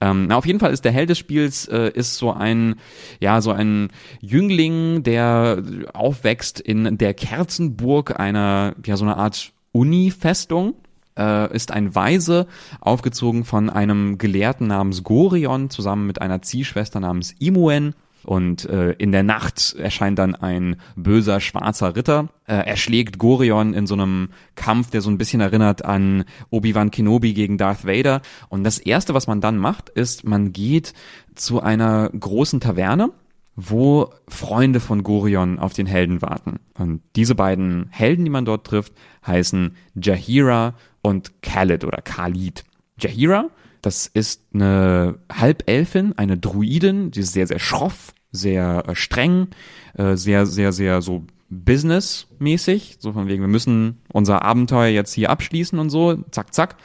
Ähm, 0.00 0.26
na, 0.28 0.36
auf 0.36 0.46
jeden 0.46 0.60
Fall 0.60 0.72
ist 0.72 0.84
der 0.84 0.92
Held 0.92 1.08
des 1.08 1.18
Spiels 1.18 1.66
äh, 1.66 1.90
ist 1.94 2.16
so 2.16 2.32
ein 2.32 2.76
ja 3.18 3.40
so 3.40 3.50
ein 3.50 3.88
Jüngling, 4.20 5.02
der 5.02 5.62
aufwächst 5.94 6.60
in 6.60 6.98
der 6.98 7.14
Kerzenburg 7.14 8.20
einer 8.20 8.74
ja 8.84 8.96
so 8.96 9.04
eine 9.06 9.16
Art 9.16 9.52
Uni-Festung 9.72 10.74
äh, 11.18 11.54
ist 11.54 11.72
ein 11.72 11.94
Weise, 11.94 12.46
aufgezogen 12.80 13.44
von 13.44 13.70
einem 13.70 14.18
Gelehrten 14.18 14.68
namens 14.68 15.02
Gorion 15.02 15.70
zusammen 15.70 16.06
mit 16.06 16.20
einer 16.20 16.42
Ziehschwester 16.42 17.00
namens 17.00 17.32
Imuen. 17.38 17.94
Und 18.24 18.64
äh, 18.66 18.92
in 18.92 19.12
der 19.12 19.22
Nacht 19.22 19.74
erscheint 19.78 20.18
dann 20.18 20.34
ein 20.34 20.76
böser 20.96 21.40
schwarzer 21.40 21.96
Ritter. 21.96 22.28
Äh, 22.46 22.66
er 22.66 22.76
schlägt 22.76 23.18
Gorion 23.18 23.74
in 23.74 23.86
so 23.86 23.94
einem 23.94 24.30
Kampf, 24.54 24.90
der 24.90 25.00
so 25.00 25.10
ein 25.10 25.18
bisschen 25.18 25.40
erinnert 25.40 25.84
an 25.84 26.24
Obi-Wan 26.50 26.90
Kenobi 26.90 27.32
gegen 27.32 27.58
Darth 27.58 27.86
Vader. 27.86 28.20
Und 28.48 28.64
das 28.64 28.78
erste, 28.78 29.14
was 29.14 29.26
man 29.26 29.40
dann 29.40 29.56
macht, 29.56 29.88
ist, 29.88 30.24
man 30.24 30.52
geht 30.52 30.92
zu 31.34 31.60
einer 31.60 32.10
großen 32.10 32.60
Taverne 32.60 33.10
wo 33.60 34.12
Freunde 34.28 34.78
von 34.78 35.02
Gorion 35.02 35.58
auf 35.58 35.72
den 35.72 35.86
Helden 35.86 36.22
warten. 36.22 36.60
Und 36.74 37.02
diese 37.16 37.34
beiden 37.34 37.88
Helden, 37.90 38.24
die 38.24 38.30
man 38.30 38.44
dort 38.44 38.64
trifft, 38.64 38.92
heißen 39.26 39.74
Jahira 40.00 40.74
und 41.02 41.42
Khalid 41.42 41.82
oder 41.84 42.00
Khalid. 42.00 42.62
Jahira 43.00 43.50
das 43.82 44.06
ist 44.06 44.42
eine 44.52 45.18
Halbelfin, 45.32 46.16
eine 46.16 46.36
Druidin, 46.36 47.10
die 47.10 47.20
ist 47.20 47.32
sehr, 47.32 47.46
sehr 47.46 47.58
schroff, 47.58 48.14
sehr 48.32 48.84
äh, 48.88 48.94
streng, 48.94 49.48
äh, 49.94 50.16
sehr, 50.16 50.46
sehr, 50.46 50.72
sehr 50.72 51.02
so 51.02 51.24
businessmäßig, 51.50 52.96
so 52.98 53.12
von 53.12 53.26
wegen, 53.28 53.42
wir 53.42 53.48
müssen 53.48 54.00
unser 54.12 54.42
Abenteuer 54.42 54.88
jetzt 54.88 55.14
hier 55.14 55.30
abschließen 55.30 55.78
und 55.78 55.90
so, 55.90 56.16
zack, 56.30 56.54
zack. 56.54 56.76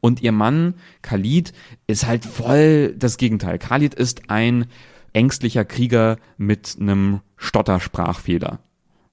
Und 0.00 0.22
ihr 0.22 0.32
Mann, 0.32 0.74
Khalid, 1.02 1.52
ist 1.86 2.06
halt 2.06 2.24
voll 2.24 2.94
das 2.96 3.16
Gegenteil. 3.16 3.58
Khalid 3.58 3.94
ist 3.94 4.30
ein 4.30 4.66
ängstlicher 5.12 5.64
Krieger 5.64 6.18
mit 6.36 6.76
einem 6.78 7.20
Stottersprachfehler. 7.36 8.60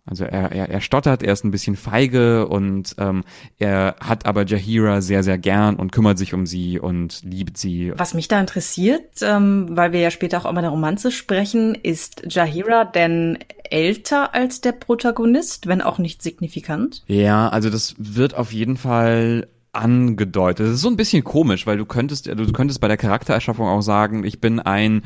Also 0.05 0.25
er, 0.25 0.51
er, 0.51 0.69
er 0.69 0.81
stottert, 0.81 1.23
er 1.23 1.31
ist 1.31 1.45
ein 1.45 1.51
bisschen 1.51 1.77
feige 1.77 2.47
und 2.47 2.93
ähm, 2.97 3.23
er 3.57 3.95
hat 4.01 4.25
aber 4.25 4.45
Jahira 4.45 4.99
sehr, 4.99 5.23
sehr 5.23 5.37
gern 5.37 5.77
und 5.77 5.93
kümmert 5.93 6.17
sich 6.17 6.33
um 6.33 6.45
sie 6.45 6.77
und 6.77 7.21
liebt 7.23 7.57
sie. 7.57 7.93
Was 7.95 8.13
mich 8.13 8.27
da 8.27 8.39
interessiert, 8.41 9.21
ähm, 9.21 9.67
weil 9.71 9.93
wir 9.93 10.01
ja 10.01 10.11
später 10.11 10.39
auch 10.39 10.51
über 10.51 10.59
eine 10.59 10.69
Romanze 10.69 11.09
sprechen, 11.09 11.73
ist 11.73 12.23
Jahira 12.27 12.83
denn 12.83 13.39
älter 13.69 14.35
als 14.35 14.59
der 14.59 14.73
Protagonist, 14.73 15.67
wenn 15.67 15.81
auch 15.81 15.99
nicht 15.99 16.21
signifikant? 16.21 17.03
Ja, 17.07 17.47
also 17.47 17.69
das 17.69 17.95
wird 17.97 18.35
auf 18.35 18.51
jeden 18.51 18.75
Fall 18.75 19.47
angedeutet. 19.71 20.67
Das 20.67 20.75
ist 20.75 20.81
so 20.81 20.89
ein 20.89 20.97
bisschen 20.97 21.23
komisch, 21.23 21.65
weil 21.65 21.77
du 21.77 21.85
könntest, 21.85 22.27
du 22.27 22.51
könntest 22.51 22.79
bei 22.79 22.87
der 22.87 22.97
Charaktererschaffung 22.97 23.67
auch 23.67 23.81
sagen, 23.81 24.23
ich 24.23 24.39
bin 24.39 24.59
ein 24.59 25.03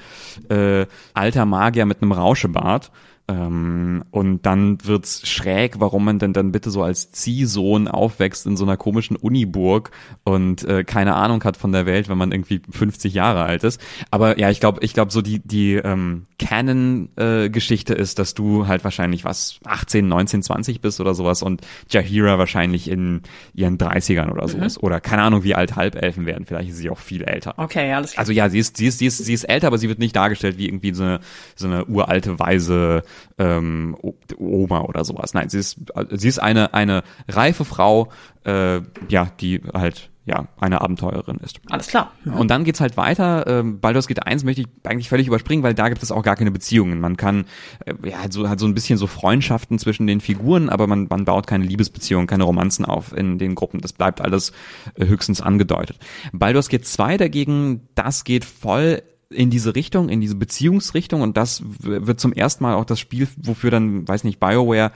äh, 0.50 0.86
alter 1.14 1.46
Magier 1.46 1.86
mit 1.86 2.02
einem 2.02 2.12
Rauschebart. 2.12 2.92
Ähm, 3.30 4.04
und 4.12 4.46
dann 4.46 4.78
wird's 4.86 5.28
schräg, 5.28 5.82
warum 5.82 6.06
man 6.06 6.18
denn 6.18 6.32
dann 6.32 6.54
bitte 6.54 6.70
so 6.72 6.82
als 6.82 7.12
Ziehsohn 7.12 7.90
aufwächst 7.90 8.46
in 8.46 8.56
so 8.56 8.64
einer 8.64 8.78
komischen 8.78 9.18
Uniburg 9.18 9.92
und 10.24 10.64
äh, 10.64 10.86
keine 10.86 11.16
Ahnung 11.16 11.44
hat 11.44 11.58
von 11.58 11.74
der 11.74 11.86
Welt, 11.86 12.08
wenn 12.08 12.18
man 12.18 12.32
irgendwie 12.32 12.62
50 12.70 13.14
Jahre 13.14 13.44
alt 13.44 13.66
ist. 13.66 13.82
Aber 14.12 14.40
ja, 14.40 14.50
ich 14.50 14.62
glaube, 14.62 14.80
ich 14.82 14.94
glaube 14.94 15.12
so 15.12 15.22
die 15.22 15.40
die 15.40 15.74
ähm, 15.74 16.28
Canon-Geschichte 16.40 17.98
äh, 17.98 18.02
ist, 18.02 18.18
dass 18.18 18.34
du 18.34 18.68
halt 18.68 18.86
wahrscheinlich 18.86 19.26
was 19.26 19.60
18, 19.66 20.08
19, 20.08 20.44
20 20.44 20.80
bist 20.80 21.02
oder 21.02 21.14
sowas 21.14 21.42
und 21.42 21.62
Jahira 21.90 22.40
wahrscheinlich 22.40 22.90
in 22.90 23.24
ihren 23.54 23.78
30ern 23.78 24.32
oder 24.32 24.48
sowas. 24.48 24.78
Mhm. 24.78 24.86
Oder 24.86 25.02
keine 25.02 25.24
Ahnung, 25.24 25.44
wie 25.44 25.56
alt 25.56 25.76
Halbelfen 25.76 26.26
werden. 26.26 26.46
Vielleicht 26.46 26.70
ist 26.70 26.78
sie 26.78 26.90
auch 26.90 27.00
viel 27.00 27.24
älter. 27.24 27.56
Okay, 27.58 27.92
alles 27.92 28.14
klar. 28.14 28.22
Also 28.22 28.32
ja, 28.32 28.50
sie 28.50 28.60
ist, 28.60 28.78
sie 28.78 28.88
ist, 28.88 29.00
sie 29.00 29.08
ist, 29.08 29.18
sie 29.18 29.34
ist 29.34 29.44
älter, 29.44 29.68
aber 29.68 29.78
sie 29.78 29.90
wird 29.90 30.00
nicht 30.00 30.16
dargestellt 30.16 30.58
wie 30.58 30.68
irgendwie 30.68 30.94
so 30.94 31.04
eine, 31.04 31.20
so 31.56 31.68
eine 31.68 31.86
uralte, 31.86 32.40
weise 32.40 33.04
ähm, 33.38 33.98
Oma 34.38 34.82
oder 34.82 35.04
sowas. 35.06 35.34
Nein, 35.34 35.50
sie 35.50 35.60
ist, 35.60 35.78
sie 36.12 36.28
ist 36.28 36.40
eine, 36.40 36.74
eine 36.74 37.04
reife 37.28 37.66
Frau, 37.66 38.10
äh, 38.46 38.82
ja, 39.10 39.32
die 39.40 39.62
halt 39.74 40.10
ja, 40.28 40.46
eine 40.60 40.82
Abenteurerin 40.82 41.38
ist. 41.38 41.62
Alles 41.70 41.88
klar. 41.88 42.12
Mhm. 42.26 42.34
Und 42.34 42.52
dann 42.52 42.66
geht's 42.66 42.82
halt 42.82 42.98
weiter. 42.98 43.48
Ähm, 43.48 43.80
Baldur's 43.80 44.08
Gate 44.08 44.28
1 44.28 44.44
möchte 44.44 44.62
ich 44.62 44.68
eigentlich 44.84 45.08
völlig 45.08 45.26
überspringen, 45.28 45.64
weil 45.64 45.74
da 45.74 45.88
gibt 45.88 46.04
es 46.04 46.12
auch 46.12 46.22
gar 46.22 46.36
keine 46.36 46.52
Beziehungen. 46.52 47.00
Man 47.00 47.16
kann 47.16 47.46
äh, 47.86 47.94
ja 48.04 48.20
halt 48.20 48.34
so, 48.34 48.50
halt 48.50 48.60
so 48.60 48.68
ein 48.68 48.74
bisschen 48.74 48.98
so 48.98 49.08
Freundschaften 49.08 49.80
zwischen 49.80 50.06
den 50.06 50.20
Figuren, 50.20 50.68
aber 50.68 50.86
man, 50.86 51.08
man 51.10 51.24
baut 51.24 51.48
keine 51.48 51.64
Liebesbeziehungen, 51.64 52.28
keine 52.28 52.44
Romanzen 52.44 52.84
auf 52.84 53.16
in 53.16 53.38
den 53.38 53.56
Gruppen. 53.56 53.80
Das 53.80 53.94
bleibt 53.94 54.20
alles 54.20 54.52
äh, 54.96 55.06
höchstens 55.06 55.40
angedeutet. 55.40 55.98
Baldur's 56.34 56.68
Gate 56.68 56.86
2 56.86 57.16
dagegen, 57.16 57.88
das 57.96 58.26
geht 58.26 58.44
voll 58.44 59.04
in 59.30 59.50
diese 59.50 59.76
Richtung, 59.76 60.10
in 60.10 60.22
diese 60.22 60.36
Beziehungsrichtung 60.36 61.22
und 61.22 61.38
das 61.38 61.62
wird 61.80 62.20
zum 62.20 62.34
ersten 62.34 62.64
Mal 62.64 62.76
auch 62.76 62.86
das 62.86 63.00
Spiel, 63.00 63.28
wofür 63.38 63.72
dann, 63.72 64.08
weiß 64.08 64.24
nicht, 64.24 64.40
BioWare 64.40 64.92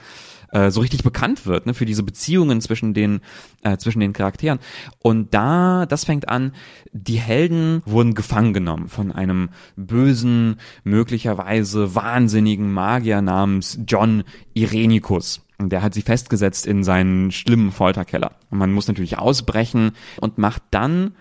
äh, 0.52 0.70
so 0.70 0.80
richtig 0.80 1.02
bekannt 1.02 1.46
wird, 1.46 1.66
ne, 1.66 1.74
für 1.74 1.86
diese 1.86 2.02
Beziehungen 2.02 2.60
zwischen 2.60 2.94
den, 2.94 3.20
äh, 3.62 3.76
zwischen 3.78 4.00
den 4.00 4.12
Charakteren. 4.12 4.58
Und 5.00 5.34
da, 5.34 5.86
das 5.86 6.04
fängt 6.04 6.28
an, 6.28 6.52
die 6.92 7.18
Helden 7.18 7.82
wurden 7.84 8.14
gefangen 8.14 8.52
genommen 8.52 8.88
von 8.88 9.12
einem 9.12 9.50
bösen, 9.76 10.56
möglicherweise 10.84 11.94
wahnsinnigen 11.94 12.72
Magier 12.72 13.22
namens 13.22 13.78
John 13.86 14.24
Irenicus. 14.54 15.42
Und 15.58 15.70
der 15.70 15.82
hat 15.82 15.94
sie 15.94 16.02
festgesetzt 16.02 16.66
in 16.66 16.84
seinen 16.84 17.30
schlimmen 17.30 17.70
Folterkeller. 17.70 18.32
Und 18.50 18.58
man 18.58 18.72
muss 18.72 18.88
natürlich 18.88 19.18
ausbrechen 19.18 19.92
und 20.20 20.38
macht 20.38 20.62
dann 20.70 21.14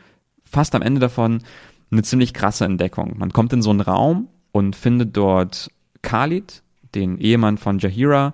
fast 0.43 0.75
am 0.75 0.81
Ende 0.81 0.99
davon 0.99 1.43
eine 1.91 2.03
ziemlich 2.03 2.33
krasse 2.33 2.65
Entdeckung. 2.65 3.15
Man 3.17 3.33
kommt 3.33 3.53
in 3.53 3.61
so 3.61 3.69
einen 3.69 3.81
Raum 3.81 4.27
und 4.51 4.75
findet 4.75 5.15
dort 5.15 5.69
Khalid, 6.01 6.63
den 6.95 7.17
Ehemann 7.17 7.57
von 7.57 7.79
Jahira, 7.79 8.33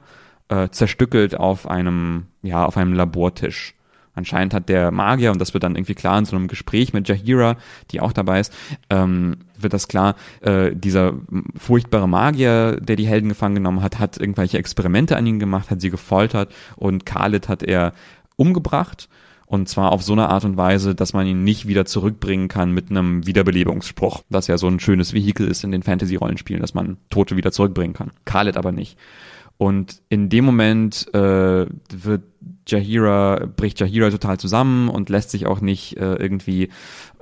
äh, 0.50 0.70
zerstückelt 0.70 1.36
auf 1.38 1.70
einem, 1.70 2.28
ja, 2.42 2.66
auf 2.66 2.78
einem 2.78 2.94
Labortisch. 2.94 3.74
Anscheinend 4.18 4.56
hat 4.56 4.68
der 4.68 4.90
Magier, 4.90 5.32
und 5.32 5.40
das 5.40 5.54
wird 5.54 5.64
dann 5.64 5.76
irgendwie 5.76 5.94
klar 5.94 6.18
in 6.18 6.26
so 6.26 6.36
einem 6.36 6.48
Gespräch 6.48 6.92
mit 6.92 7.08
Jahira, 7.08 7.56
die 7.92 8.02
auch 8.02 8.14
dabei 8.14 8.40
ist, 8.40 8.52
ähm, 8.90 9.38
wird 9.60 9.74
das 9.74 9.88
klar, 9.88 10.16
äh, 10.42 10.76
dieser 10.76 11.14
furchtbare 11.56 12.10
Magier, 12.10 12.78
der 12.82 12.96
die 12.96 13.06
Helden 13.06 13.30
gefangen 13.30 13.56
genommen 13.56 13.84
hat, 13.84 14.00
hat 14.00 14.18
irgendwelche 14.18 14.58
Experimente 14.58 15.18
an 15.18 15.28
ihnen 15.28 15.40
gemacht, 15.40 15.70
hat 15.70 15.82
sie 15.82 15.92
gefoltert 15.92 16.52
und 16.76 17.06
Khalid 17.06 17.48
hat 17.48 17.62
er 17.62 17.94
umgebracht. 18.38 19.08
Und 19.48 19.70
zwar 19.70 19.94
auf 19.94 20.04
so 20.04 20.12
eine 20.12 20.28
Art 20.28 20.44
und 20.44 20.58
Weise, 20.58 20.94
dass 20.94 21.14
man 21.14 21.26
ihn 21.26 21.46
nicht 21.46 21.68
wieder 21.68 21.86
zurückbringen 21.86 22.50
kann 22.50 22.74
mit 22.74 22.92
einem 22.92 23.26
Wiederbelebungsspruch, 23.26 24.24
was 24.30 24.48
ja 24.48 24.58
so 24.58 24.68
ein 24.68 24.82
schönes 24.82 25.14
Vehikel 25.14 25.48
ist 25.48 25.64
in 25.64 25.72
den 25.72 25.84
Fantasy-Rollenspielen, 25.84 26.62
dass 26.62 26.74
man 26.74 26.98
Tote 27.10 27.38
wieder 27.38 27.54
zurückbringen 27.54 27.94
kann. 27.94 28.12
Khalid 28.26 28.58
aber 28.58 28.74
nicht. 28.74 28.98
Und 29.58 30.02
in 30.10 30.28
dem 30.28 30.44
Moment 30.44 31.08
äh, 31.14 31.66
wird 31.90 32.24
Jahira, 32.68 33.48
bricht 33.56 33.80
Jahira 33.80 34.10
total 34.10 34.38
zusammen 34.38 34.90
und 34.90 35.10
lässt 35.10 35.32
sich 35.32 35.48
auch 35.48 35.62
nicht 35.62 35.96
äh, 35.96 36.16
irgendwie 36.16 36.70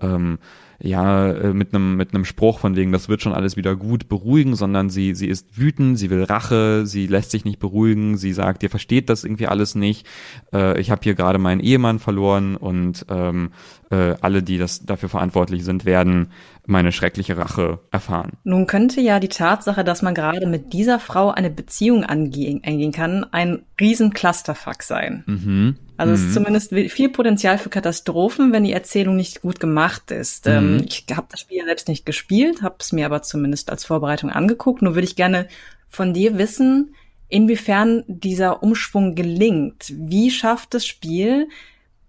ähm, 0.01 0.39
ja 0.79 1.31
äh, 1.31 1.53
mit 1.53 1.73
einem 1.73 1.95
mit 1.95 2.13
einem 2.13 2.25
Spruch 2.25 2.59
von 2.59 2.75
wegen 2.75 2.91
das 2.91 3.09
wird 3.09 3.21
schon 3.21 3.33
alles 3.33 3.57
wieder 3.57 3.75
gut 3.75 4.09
beruhigen, 4.09 4.55
sondern 4.55 4.89
sie 4.89 5.15
sie 5.15 5.27
ist 5.27 5.57
wütend, 5.57 5.97
sie 5.97 6.09
will 6.09 6.23
Rache, 6.23 6.85
sie 6.85 7.07
lässt 7.07 7.31
sich 7.31 7.45
nicht 7.45 7.59
beruhigen, 7.59 8.17
sie 8.17 8.33
sagt, 8.33 8.63
ihr 8.63 8.69
versteht 8.69 9.09
das 9.09 9.23
irgendwie 9.23 9.47
alles 9.47 9.75
nicht. 9.75 10.07
Äh, 10.53 10.79
ich 10.79 10.91
habe 10.91 11.01
hier 11.03 11.15
gerade 11.15 11.39
meinen 11.39 11.61
Ehemann 11.61 11.99
verloren 11.99 12.55
und 12.55 13.05
ähm, 13.09 13.51
äh, 13.91 14.15
alle, 14.21 14.43
die 14.43 14.57
das 14.57 14.85
dafür 14.85 15.09
verantwortlich 15.09 15.63
sind, 15.63 15.85
werden 15.85 16.31
meine 16.65 16.91
schreckliche 16.91 17.37
Rache 17.37 17.79
erfahren. 17.91 18.33
Nun 18.43 18.67
könnte 18.67 19.01
ja 19.01 19.19
die 19.19 19.27
Tatsache, 19.27 19.83
dass 19.83 20.01
man 20.01 20.15
gerade 20.15 20.47
mit 20.47 20.73
dieser 20.73 20.99
Frau 20.99 21.31
eine 21.31 21.49
Beziehung 21.49 22.03
angehen, 22.03 22.61
eingehen 22.63 22.91
kann, 22.91 23.25
ein 23.31 23.63
riesen 23.79 24.11
Clusterfuck 24.11 24.83
sein. 24.83 25.23
Mhm. 25.27 25.75
Also 25.97 26.09
mhm. 26.09 26.15
es 26.15 26.23
ist 26.25 26.33
zumindest 26.33 26.73
viel 26.91 27.09
Potenzial 27.09 27.57
für 27.57 27.69
Katastrophen, 27.69 28.51
wenn 28.51 28.63
die 28.63 28.73
Erzählung 28.73 29.15
nicht 29.15 29.41
gut 29.41 29.59
gemacht 29.59 30.11
ist. 30.11 30.47
Ähm, 30.47 30.75
mhm. 30.77 30.85
ich 30.87 31.05
habe 31.15 31.27
das 31.29 31.39
Spiel 31.39 31.57
ja 31.57 31.65
selbst 31.65 31.87
nicht 31.87 32.05
gespielt, 32.05 32.61
habe 32.61 32.75
es 32.79 32.91
mir 32.91 33.05
aber 33.05 33.21
zumindest 33.21 33.69
als 33.69 33.85
Vorbereitung 33.85 34.29
angeguckt. 34.29 34.81
Nur 34.81 34.95
würde 34.95 35.07
ich 35.07 35.15
gerne 35.15 35.47
von 35.87 36.13
dir 36.13 36.37
wissen, 36.37 36.95
inwiefern 37.29 38.03
dieser 38.07 38.61
Umschwung 38.61 39.15
gelingt. 39.15 39.93
Wie 39.95 40.31
schafft 40.31 40.73
das 40.73 40.85
Spiel, 40.85 41.47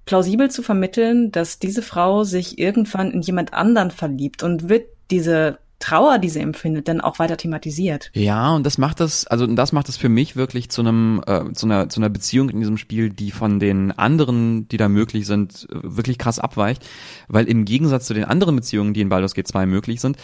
plausibel 0.04 0.50
zu 0.50 0.62
vermitteln, 0.62 1.32
dass 1.32 1.58
diese 1.58 1.82
Frau 1.82 2.24
sich 2.24 2.58
irgendwann 2.58 3.10
in 3.10 3.22
jemand 3.22 3.54
anderen 3.54 3.90
verliebt 3.90 4.42
und 4.42 4.68
wird 4.68 4.88
diese 5.10 5.58
Trauer, 5.78 6.18
die 6.18 6.28
sie 6.28 6.40
empfindet, 6.40 6.88
dann 6.88 7.00
auch 7.00 7.18
weiter 7.18 7.36
thematisiert. 7.36 8.10
Ja, 8.14 8.54
und 8.54 8.64
das 8.64 8.78
macht 8.78 9.00
das, 9.00 9.26
also 9.26 9.46
das 9.46 9.72
macht 9.72 9.88
das 9.88 9.96
für 9.96 10.08
mich 10.08 10.34
wirklich 10.34 10.70
zu 10.70 10.80
einem, 10.80 11.22
äh, 11.26 11.52
zu 11.52 11.66
einer, 11.66 11.88
zu 11.88 12.00
einer 12.00 12.08
Beziehung 12.08 12.48
in 12.48 12.60
diesem 12.60 12.78
Spiel, 12.78 13.10
die 13.10 13.30
von 13.30 13.60
den 13.60 13.92
anderen, 13.92 14.68
die 14.68 14.78
da 14.78 14.88
möglich 14.88 15.26
sind, 15.26 15.66
wirklich 15.70 16.18
krass 16.18 16.38
abweicht, 16.38 16.86
weil 17.28 17.46
im 17.46 17.64
Gegensatz 17.64 18.06
zu 18.06 18.14
den 18.14 18.24
anderen 18.24 18.56
Beziehungen, 18.56 18.94
die 18.94 19.02
in 19.02 19.08
Baldur's 19.08 19.34
Gate 19.34 19.48
2 19.48 19.66
möglich 19.66 20.00
sind, 20.00 20.16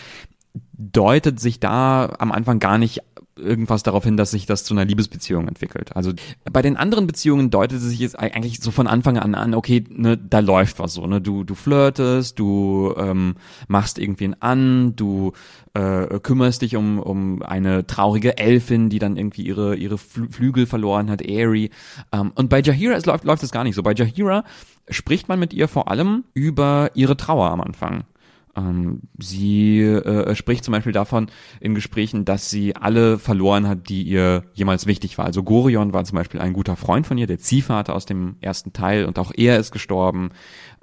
deutet 0.72 1.40
sich 1.40 1.60
da 1.60 2.14
am 2.18 2.32
Anfang 2.32 2.58
gar 2.58 2.78
nicht 2.78 3.02
irgendwas 3.36 3.82
darauf 3.82 4.04
hin, 4.04 4.16
dass 4.16 4.30
sich 4.30 4.46
das 4.46 4.64
zu 4.64 4.74
einer 4.74 4.84
Liebesbeziehung 4.84 5.48
entwickelt. 5.48 5.96
Also 5.96 6.12
bei 6.50 6.62
den 6.62 6.76
anderen 6.76 7.06
Beziehungen 7.06 7.50
deutet 7.50 7.78
es 7.78 7.84
sich 7.84 7.98
jetzt 7.98 8.18
eigentlich 8.18 8.60
so 8.60 8.70
von 8.70 8.86
Anfang 8.86 9.18
an 9.18 9.34
an, 9.34 9.54
okay, 9.54 9.84
ne, 9.88 10.18
da 10.18 10.40
läuft 10.40 10.78
was 10.78 10.94
so, 10.94 11.06
ne, 11.06 11.20
du 11.20 11.44
du 11.44 11.54
flirtest, 11.54 12.38
du 12.38 12.94
ähm, 12.96 13.34
machst 13.68 13.98
irgendwen 13.98 14.40
an, 14.40 14.94
du 14.96 15.32
äh, 15.74 16.18
kümmerst 16.20 16.62
dich 16.62 16.76
um 16.76 16.98
um 16.98 17.42
eine 17.42 17.86
traurige 17.86 18.36
Elfin, 18.38 18.90
die 18.90 18.98
dann 18.98 19.16
irgendwie 19.16 19.42
ihre 19.42 19.76
ihre 19.76 19.98
Flügel 19.98 20.66
verloren 20.66 21.10
hat, 21.10 21.22
Aerie. 21.22 21.70
Ähm, 22.12 22.32
und 22.34 22.48
bei 22.48 22.60
Jahira 22.60 22.94
es 22.94 23.06
läuft 23.06 23.24
läuft 23.24 23.42
es 23.42 23.52
gar 23.52 23.64
nicht 23.64 23.74
so. 23.74 23.82
Bei 23.82 23.94
Jahira 23.94 24.44
spricht 24.88 25.28
man 25.28 25.38
mit 25.38 25.52
ihr 25.52 25.68
vor 25.68 25.90
allem 25.90 26.24
über 26.34 26.90
ihre 26.94 27.16
Trauer 27.16 27.50
am 27.50 27.60
Anfang. 27.60 28.04
Ähm, 28.54 29.00
sie 29.18 29.80
äh, 29.80 30.34
spricht 30.34 30.64
zum 30.64 30.72
Beispiel 30.72 30.92
davon 30.92 31.28
in 31.60 31.74
Gesprächen, 31.74 32.24
dass 32.24 32.50
sie 32.50 32.76
alle 32.76 33.18
verloren 33.18 33.66
hat, 33.66 33.88
die 33.88 34.02
ihr 34.02 34.44
jemals 34.52 34.86
wichtig 34.86 35.16
war. 35.16 35.24
Also 35.24 35.42
Gorion 35.42 35.92
war 35.92 36.04
zum 36.04 36.16
Beispiel 36.16 36.40
ein 36.40 36.52
guter 36.52 36.76
Freund 36.76 37.06
von 37.06 37.16
ihr, 37.16 37.26
der 37.26 37.38
Ziehvater 37.38 37.94
aus 37.94 38.04
dem 38.04 38.36
ersten 38.40 38.72
Teil 38.72 39.06
und 39.06 39.18
auch 39.18 39.32
er 39.34 39.58
ist 39.58 39.72
gestorben. 39.72 40.30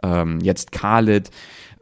Ähm, 0.01 0.39
jetzt 0.41 0.71
Khalid. 0.71 1.29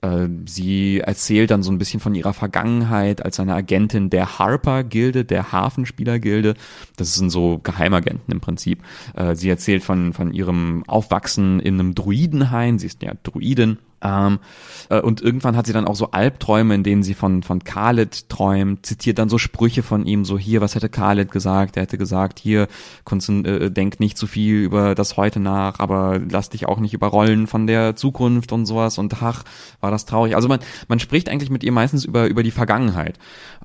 Äh, 0.01 0.27
sie 0.45 0.99
erzählt 0.99 1.51
dann 1.51 1.63
so 1.63 1.71
ein 1.71 1.77
bisschen 1.77 1.99
von 1.99 2.15
ihrer 2.15 2.33
Vergangenheit 2.33 3.23
als 3.23 3.39
eine 3.39 3.55
Agentin 3.55 4.09
der 4.09 4.39
Harper-Gilde, 4.39 5.25
der 5.25 5.51
Hafenspieler-Gilde. 5.51 6.55
Das 6.97 7.15
sind 7.15 7.29
so 7.29 7.59
Geheimagenten 7.59 8.31
im 8.31 8.41
Prinzip. 8.41 8.83
Äh, 9.15 9.35
sie 9.35 9.49
erzählt 9.49 9.83
von, 9.83 10.13
von 10.13 10.33
ihrem 10.33 10.83
Aufwachsen 10.87 11.59
in 11.59 11.79
einem 11.79 11.95
Druidenhain. 11.95 12.77
Sie 12.77 12.87
ist 12.87 13.01
ja 13.01 13.13
Druidin 13.23 13.77
ähm, 14.01 14.39
äh, 14.89 15.01
und 15.01 15.21
irgendwann 15.21 15.57
hat 15.57 15.65
sie 15.65 15.73
dann 15.73 15.87
auch 15.87 15.95
so 15.95 16.11
Albträume, 16.11 16.75
in 16.75 16.83
denen 16.83 17.03
sie 17.03 17.13
von, 17.13 17.41
von 17.41 17.63
Khaled 17.63 18.29
träumt, 18.29 18.85
zitiert 18.85 19.17
dann 19.17 19.29
so 19.29 19.37
Sprüche 19.37 19.81
von 19.81 20.05
ihm, 20.05 20.23
so 20.23 20.37
hier, 20.37 20.61
was 20.61 20.75
hätte 20.75 20.89
Khaled 20.89 21.31
gesagt? 21.31 21.77
Er 21.77 21.83
hätte 21.83 21.97
gesagt, 21.97 22.39
hier, 22.39 22.67
äh, 23.09 23.71
denk 23.71 23.99
nicht 23.99 24.17
zu 24.17 24.27
viel 24.27 24.55
über 24.55 24.93
das 24.93 25.17
Heute 25.17 25.39
nach, 25.39 25.79
aber 25.79 26.19
lass 26.19 26.49
dich 26.49 26.67
auch 26.67 26.79
nicht 26.79 26.93
überrollen 26.93 27.47
von 27.47 27.65
der 27.65 27.95
Zukunft 27.95 28.51
und 28.51 28.65
sowas 28.65 28.97
und 28.97 29.21
ach, 29.21 29.43
war 29.81 29.91
das 29.91 30.05
traurig. 30.05 30.35
Also 30.35 30.47
man, 30.47 30.59
man 30.87 30.99
spricht 30.99 31.29
eigentlich 31.29 31.49
mit 31.49 31.63
ihr 31.63 31.71
meistens 31.71 32.05
über, 32.05 32.27
über 32.27 32.43
die 32.43 32.51
Vergangenheit. 32.51 33.17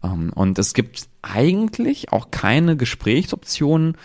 Ähm, 0.03 0.33
und 0.35 0.59
es 0.59 0.73
gibt 0.73 1.09
eigentlich 1.21 2.13
auch 2.13 2.31
keine 2.31 2.77
Gesprächsoptionen, 2.77 3.97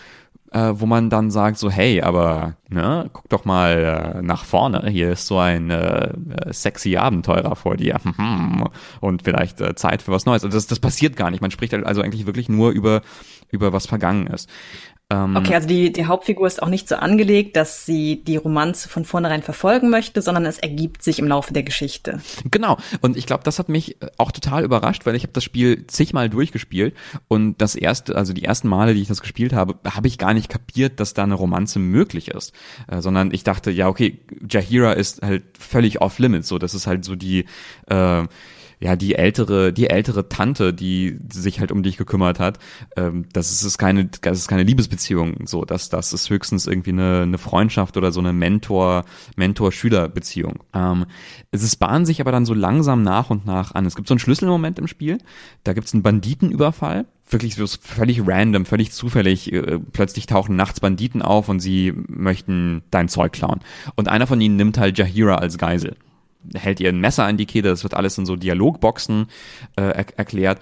äh, 0.52 0.72
wo 0.74 0.86
man 0.86 1.10
dann 1.10 1.30
sagt 1.30 1.58
so, 1.58 1.70
hey, 1.70 2.02
aber 2.02 2.54
ne, 2.68 3.10
guck 3.12 3.28
doch 3.28 3.44
mal 3.44 4.16
äh, 4.16 4.22
nach 4.22 4.44
vorne, 4.44 4.88
hier 4.88 5.12
ist 5.12 5.26
so 5.26 5.38
ein 5.38 5.70
äh, 5.70 6.12
sexy 6.50 6.96
Abenteurer 6.96 7.56
vor 7.56 7.76
dir 7.76 8.00
und 9.00 9.22
vielleicht 9.22 9.60
äh, 9.60 9.74
Zeit 9.74 10.02
für 10.02 10.12
was 10.12 10.26
Neues. 10.26 10.44
Also 10.44 10.56
das, 10.56 10.66
das 10.66 10.80
passiert 10.80 11.16
gar 11.16 11.30
nicht. 11.30 11.40
Man 11.40 11.50
spricht 11.50 11.74
also 11.74 12.02
eigentlich 12.02 12.26
wirklich 12.26 12.48
nur 12.48 12.70
über 12.70 13.02
über 13.50 13.72
was 13.72 13.86
vergangen 13.86 14.26
ist. 14.26 14.48
Ähm, 15.10 15.36
okay, 15.36 15.54
also 15.54 15.66
die, 15.66 15.90
die 15.90 16.04
Hauptfigur 16.04 16.46
ist 16.46 16.62
auch 16.62 16.68
nicht 16.68 16.86
so 16.86 16.96
angelegt, 16.96 17.56
dass 17.56 17.86
sie 17.86 18.22
die 18.22 18.36
Romanze 18.36 18.90
von 18.90 19.06
vornherein 19.06 19.42
verfolgen 19.42 19.88
möchte, 19.88 20.20
sondern 20.20 20.44
es 20.44 20.58
ergibt 20.58 21.02
sich 21.02 21.18
im 21.18 21.26
Laufe 21.26 21.54
der 21.54 21.62
Geschichte. 21.62 22.20
Genau. 22.50 22.76
Und 23.00 23.16
ich 23.16 23.24
glaube, 23.24 23.42
das 23.42 23.58
hat 23.58 23.70
mich 23.70 23.96
auch 24.18 24.32
total 24.32 24.64
überrascht, 24.64 25.06
weil 25.06 25.14
ich 25.14 25.22
habe 25.22 25.32
das 25.32 25.44
Spiel 25.44 25.86
zigmal 25.86 26.28
durchgespielt 26.28 26.94
und 27.26 27.56
das 27.62 27.74
erste, 27.74 28.16
also 28.16 28.34
die 28.34 28.44
ersten 28.44 28.68
Male, 28.68 28.92
die 28.92 29.00
ich 29.00 29.08
das 29.08 29.22
gespielt 29.22 29.54
habe, 29.54 29.76
habe 29.88 30.08
ich 30.08 30.18
gar 30.18 30.34
nicht 30.34 30.50
kapiert, 30.50 31.00
dass 31.00 31.14
da 31.14 31.22
eine 31.22 31.34
Romanze 31.34 31.78
möglich 31.78 32.28
ist, 32.28 32.52
äh, 32.88 33.00
sondern 33.00 33.32
ich 33.32 33.44
dachte, 33.44 33.70
ja 33.70 33.88
okay, 33.88 34.20
Jahira 34.46 34.92
ist 34.92 35.22
halt 35.22 35.44
völlig 35.58 36.02
off 36.02 36.18
limits, 36.18 36.48
so 36.48 36.58
das 36.58 36.74
ist 36.74 36.86
halt 36.86 37.06
so 37.06 37.16
die 37.16 37.46
äh, 37.86 38.24
ja, 38.80 38.96
die 38.96 39.14
ältere, 39.14 39.72
die 39.72 39.90
ältere 39.90 40.28
Tante, 40.28 40.72
die 40.72 41.18
sich 41.32 41.60
halt 41.60 41.72
um 41.72 41.82
dich 41.82 41.96
gekümmert 41.96 42.38
hat. 42.38 42.58
Ähm, 42.96 43.26
das 43.32 43.50
ist, 43.50 43.62
ist 43.62 43.78
keine, 43.78 44.06
das 44.06 44.38
ist 44.38 44.48
keine 44.48 44.62
Liebesbeziehung, 44.62 45.46
so, 45.46 45.64
das, 45.64 45.88
das 45.88 46.12
ist 46.12 46.30
höchstens 46.30 46.66
irgendwie 46.66 46.90
eine, 46.90 47.22
eine 47.22 47.38
Freundschaft 47.38 47.96
oder 47.96 48.12
so 48.12 48.20
eine 48.20 48.32
Mentor, 48.32 49.04
Mentor-Schüler-Beziehung. 49.36 50.60
Ähm, 50.74 51.06
es 51.50 51.76
bahnt 51.76 52.06
sich 52.06 52.20
aber 52.20 52.32
dann 52.32 52.44
so 52.44 52.54
langsam 52.54 53.02
nach 53.02 53.30
und 53.30 53.46
nach 53.46 53.74
an. 53.74 53.86
Es 53.86 53.96
gibt 53.96 54.08
so 54.08 54.14
einen 54.14 54.20
Schlüsselmoment 54.20 54.78
im 54.78 54.86
Spiel. 54.86 55.18
Da 55.64 55.72
gibt 55.72 55.86
es 55.86 55.94
einen 55.94 56.02
Banditenüberfall 56.02 57.06
wirklich 57.30 57.56
so 57.56 57.66
völlig 57.66 58.26
random, 58.26 58.64
völlig 58.64 58.92
zufällig. 58.92 59.52
Äh, 59.52 59.78
plötzlich 59.92 60.26
tauchen 60.26 60.56
nachts 60.56 60.80
Banditen 60.80 61.22
auf 61.22 61.48
und 61.48 61.60
sie 61.60 61.92
möchten 62.08 62.82
dein 62.90 63.08
Zeug 63.08 63.32
klauen. 63.32 63.60
Und 63.96 64.08
einer 64.08 64.26
von 64.26 64.40
ihnen 64.40 64.56
nimmt 64.56 64.78
halt 64.78 64.98
Jahira 64.98 65.36
als 65.36 65.58
Geisel 65.58 65.96
hält 66.54 66.80
ihr 66.80 66.88
ein 66.88 67.00
Messer 67.00 67.24
an 67.24 67.36
die 67.36 67.46
Kehle, 67.46 67.68
das 67.70 67.82
wird 67.82 67.94
alles 67.94 68.18
in 68.18 68.26
so 68.26 68.36
Dialogboxen 68.36 69.26
äh, 69.76 69.82
er 69.82 70.18
erklärt. 70.18 70.60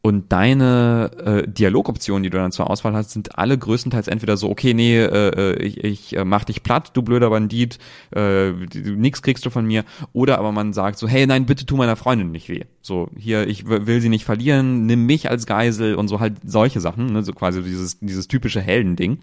Und 0.00 0.30
deine 0.32 1.10
äh, 1.44 1.48
Dialogoptionen, 1.48 2.22
die 2.22 2.30
du 2.30 2.38
dann 2.38 2.52
zur 2.52 2.70
Auswahl 2.70 2.94
hast, 2.94 3.10
sind 3.10 3.36
alle 3.36 3.58
größtenteils 3.58 4.06
entweder 4.06 4.36
so, 4.36 4.48
okay, 4.48 4.72
nee, 4.72 4.96
äh, 4.96 5.28
äh 5.28 5.62
ich, 5.62 5.82
ich 5.82 6.16
äh, 6.16 6.24
mach 6.24 6.44
dich 6.44 6.62
platt, 6.62 6.92
du 6.94 7.02
blöder 7.02 7.30
Bandit, 7.30 7.78
äh, 8.14 8.52
nix 8.52 9.22
kriegst 9.22 9.44
du 9.44 9.50
von 9.50 9.66
mir. 9.66 9.84
Oder 10.12 10.38
aber 10.38 10.52
man 10.52 10.72
sagt 10.72 10.98
so, 10.98 11.08
hey, 11.08 11.26
nein, 11.26 11.46
bitte 11.46 11.66
tu 11.66 11.76
meiner 11.76 11.96
Freundin 11.96 12.30
nicht 12.30 12.48
weh. 12.48 12.64
So, 12.80 13.10
hier, 13.16 13.48
ich 13.48 13.68
will 13.68 14.00
sie 14.00 14.08
nicht 14.08 14.24
verlieren, 14.24 14.86
nimm 14.86 15.04
mich 15.04 15.28
als 15.30 15.46
Geisel 15.46 15.96
und 15.96 16.06
so 16.06 16.20
halt 16.20 16.36
solche 16.44 16.80
Sachen, 16.80 17.06
ne, 17.06 17.24
so 17.24 17.32
quasi 17.32 17.62
dieses, 17.62 17.98
dieses 17.98 18.28
typische 18.28 18.60
Heldending. 18.60 19.18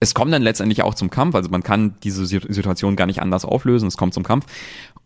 Es 0.00 0.14
kommt 0.14 0.32
dann 0.32 0.42
letztendlich 0.42 0.82
auch 0.82 0.94
zum 0.94 1.10
Kampf, 1.10 1.36
also 1.36 1.48
man 1.48 1.62
kann 1.62 1.94
diese 2.02 2.26
Situation 2.26 2.96
gar 2.96 3.06
nicht 3.06 3.22
anders 3.22 3.44
auflösen, 3.44 3.86
es 3.86 3.96
kommt 3.96 4.14
zum 4.14 4.24
Kampf. 4.24 4.46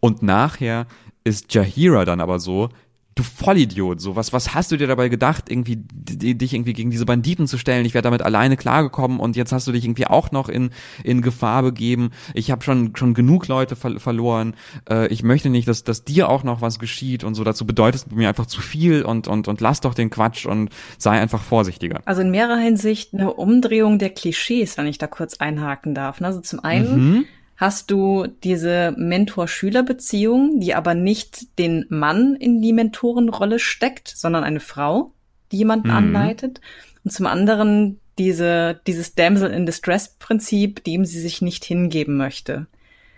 Und 0.01 0.23
nachher 0.23 0.87
ist 1.25 1.53
Jahira 1.55 2.05
dann 2.05 2.21
aber 2.21 2.39
so, 2.39 2.69
du 3.17 3.23
Vollidiot, 3.23 3.99
so 3.99 4.15
was, 4.15 4.35
was 4.35 4.55
hast 4.55 4.71
du 4.71 4.77
dir 4.77 4.87
dabei 4.87 5.09
gedacht, 5.09 5.51
irgendwie 5.51 5.77
dich 5.77 6.53
irgendwie 6.53 6.75
gegen 6.75 6.91
diese 6.91 7.07
Banditen 7.07 7.47
zu 7.47 7.57
stellen? 7.57 7.87
Ich 7.87 7.95
wäre 7.95 8.03
damit 8.03 8.21
alleine 8.21 8.59
klargekommen 8.59 9.19
und 9.19 9.37
jetzt 9.37 9.53
hast 9.53 9.67
du 9.67 9.73
dich 9.73 9.85
irgendwie 9.85 10.07
auch 10.07 10.31
noch 10.33 10.51
in 10.51 10.71
in 11.03 11.23
Gefahr 11.23 11.63
begeben. 11.63 12.11
Ich 12.35 12.51
habe 12.51 12.63
schon 12.63 12.95
schon 12.95 13.15
genug 13.15 13.49
Leute 13.49 13.75
ver 13.75 13.99
verloren. 13.99 14.55
Äh, 14.89 15.09
ich 15.09 15.23
möchte 15.23 15.49
nicht, 15.49 15.67
dass 15.67 15.83
dass 15.83 16.05
dir 16.05 16.29
auch 16.29 16.45
noch 16.45 16.61
was 16.61 16.79
geschieht 16.79 17.25
und 17.25 17.35
so. 17.35 17.43
Dazu 17.43 17.67
bedeutest 17.67 18.11
du 18.11 18.17
mir 18.17 18.29
einfach 18.29 18.47
zu 18.47 18.61
viel 18.61 19.03
und 19.03 19.29
und 19.29 19.49
und 19.49 19.63
lass 19.63 19.81
doch 19.81 19.95
den 19.95 20.11
Quatsch 20.11 20.45
und 20.45 20.69
sei 20.99 21.19
einfach 21.19 21.43
vorsichtiger. 21.43 22.03
Also 22.05 22.21
in 22.21 22.31
mehrerer 22.31 22.59
Hinsicht 22.59 23.15
eine 23.15 23.33
Umdrehung 23.33 23.99
der 23.99 24.11
Klischees, 24.11 24.77
wenn 24.77 24.87
ich 24.87 24.99
da 24.99 25.07
kurz 25.07 25.39
einhaken 25.39 25.95
darf. 25.95 26.21
Also 26.21 26.41
zum 26.41 26.61
einen 26.61 27.13
mhm 27.13 27.25
hast 27.57 27.91
du 27.91 28.27
diese 28.27 28.95
Mentor-Schüler-Beziehung, 28.97 30.61
die 30.61 30.75
aber 30.75 30.95
nicht 30.95 31.59
den 31.59 31.87
Mann 31.89 32.37
in 32.37 32.61
die 32.61 32.73
Mentorenrolle 32.73 33.59
steckt, 33.59 34.09
sondern 34.09 34.45
eine 34.45 34.61
Frau, 34.61 35.13
die 35.53 35.59
jemanden 35.59 35.89
mhm. 35.89 35.95
anleitet. 35.95 36.61
Und 37.05 37.13
zum 37.13 37.27
anderen 37.27 38.01
diese, 38.19 38.81
dieses 38.87 39.15
Damsel 39.15 39.51
in 39.51 39.67
Distress-Prinzip, 39.67 40.85
dem 40.85 41.05
sie 41.05 41.21
sich 41.21 41.43
nicht 41.43 41.65
hingeben 41.65 42.17
möchte. 42.17 42.67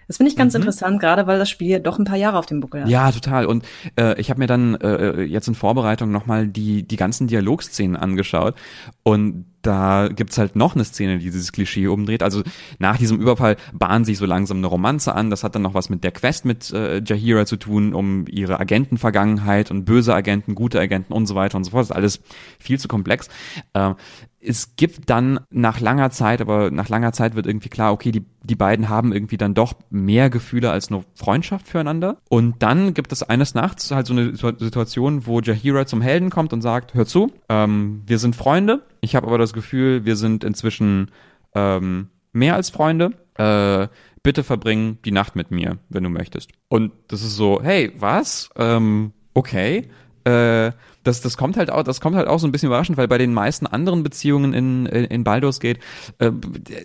Das 0.08 0.16
finde 0.16 0.30
ich 0.30 0.36
ganz 0.36 0.54
mhm. 0.54 0.62
interessant, 0.62 1.00
gerade 1.00 1.26
weil 1.26 1.38
das 1.38 1.50
Spiel 1.50 1.80
doch 1.80 1.98
ein 1.98 2.04
paar 2.04 2.16
Jahre 2.16 2.38
auf 2.38 2.46
dem 2.46 2.60
Buckel 2.60 2.82
hat. 2.82 2.88
Ja, 2.88 3.12
total. 3.12 3.46
Und 3.46 3.64
äh, 3.96 4.18
ich 4.18 4.30
habe 4.30 4.40
mir 4.40 4.46
dann 4.46 4.74
äh, 4.76 5.22
jetzt 5.22 5.48
in 5.48 5.54
Vorbereitung 5.54 6.10
nochmal 6.10 6.48
die, 6.48 6.82
die 6.82 6.96
ganzen 6.96 7.26
Dialogszenen 7.26 7.96
angeschaut. 7.96 8.54
Und 9.02 9.44
da 9.62 10.08
gibt's 10.08 10.38
halt 10.38 10.56
noch 10.56 10.74
eine 10.74 10.84
Szene, 10.84 11.18
die 11.18 11.26
dieses 11.26 11.52
Klischee 11.52 11.88
umdreht. 11.88 12.22
Also 12.22 12.42
nach 12.78 12.96
diesem 12.96 13.20
Überfall 13.20 13.56
bahnt 13.74 14.06
sich 14.06 14.16
so 14.16 14.24
langsam 14.24 14.58
eine 14.58 14.66
Romanze 14.66 15.14
an. 15.14 15.28
Das 15.28 15.44
hat 15.44 15.54
dann 15.54 15.62
noch 15.62 15.74
was 15.74 15.90
mit 15.90 16.04
der 16.04 16.12
Quest 16.12 16.46
mit 16.46 16.72
äh, 16.72 17.02
Jahira 17.04 17.44
zu 17.44 17.56
tun, 17.56 17.92
um 17.92 18.24
ihre 18.28 18.58
Agentenvergangenheit 18.60 19.70
und 19.70 19.84
böse 19.84 20.14
Agenten, 20.14 20.54
gute 20.54 20.80
Agenten 20.80 21.12
und 21.12 21.26
so 21.26 21.34
weiter 21.34 21.58
und 21.58 21.64
so 21.64 21.72
fort. 21.72 21.82
Das 21.82 21.90
ist 21.90 21.96
alles 21.96 22.20
viel 22.58 22.80
zu 22.80 22.88
komplex. 22.88 23.28
Äh, 23.74 23.94
es 24.40 24.76
gibt 24.76 25.10
dann 25.10 25.40
nach 25.50 25.80
langer 25.80 26.10
Zeit, 26.10 26.40
aber 26.40 26.70
nach 26.70 26.88
langer 26.88 27.12
Zeit 27.12 27.34
wird 27.34 27.46
irgendwie 27.46 27.68
klar, 27.68 27.92
okay, 27.92 28.12
die, 28.12 28.24
die 28.48 28.54
beiden 28.54 28.88
haben 28.88 29.12
irgendwie 29.12 29.36
dann 29.36 29.54
doch 29.54 29.74
mehr 29.90 30.30
Gefühle 30.30 30.70
als 30.70 30.90
nur 30.90 31.04
Freundschaft 31.14 31.68
füreinander. 31.68 32.18
Und 32.28 32.62
dann 32.62 32.94
gibt 32.94 33.12
es 33.12 33.22
eines 33.22 33.54
Nachts 33.54 33.90
halt 33.90 34.06
so 34.06 34.14
eine 34.14 34.34
Situation, 34.34 35.26
wo 35.26 35.40
Jahira 35.40 35.86
zum 35.86 36.00
Helden 36.00 36.30
kommt 36.30 36.52
und 36.52 36.62
sagt, 36.62 36.94
hör 36.94 37.06
zu, 37.06 37.32
ähm, 37.48 38.02
wir 38.06 38.18
sind 38.18 38.36
Freunde, 38.36 38.82
ich 39.00 39.14
habe 39.14 39.26
aber 39.26 39.38
das 39.38 39.52
Gefühl, 39.52 40.04
wir 40.04 40.16
sind 40.16 40.44
inzwischen 40.44 41.10
ähm, 41.54 42.08
mehr 42.32 42.54
als 42.54 42.70
Freunde. 42.70 43.12
Äh, 43.34 43.88
bitte 44.22 44.42
verbring 44.42 44.98
die 45.04 45.12
Nacht 45.12 45.36
mit 45.36 45.50
mir, 45.50 45.78
wenn 45.88 46.02
du 46.02 46.10
möchtest. 46.10 46.50
Und 46.68 46.92
das 47.08 47.22
ist 47.22 47.36
so, 47.36 47.60
hey, 47.62 47.92
was? 47.96 48.50
Ähm, 48.56 49.12
okay. 49.34 49.88
Äh, 50.28 50.72
das, 51.04 51.20
das 51.22 51.36
kommt 51.36 51.56
halt 51.56 51.70
auch, 51.70 51.84
das 51.84 52.00
kommt 52.00 52.16
halt 52.16 52.28
auch 52.28 52.38
so 52.38 52.46
ein 52.46 52.52
bisschen 52.52 52.66
überraschend, 52.66 52.98
weil 52.98 53.08
bei 53.08 53.18
den 53.18 53.32
meisten 53.32 53.66
anderen 53.66 54.02
Beziehungen 54.02 54.52
in, 54.52 54.86
in, 54.86 55.04
in 55.04 55.24
Baldur's 55.24 55.60
Gate 55.60 55.78
äh, 56.18 56.30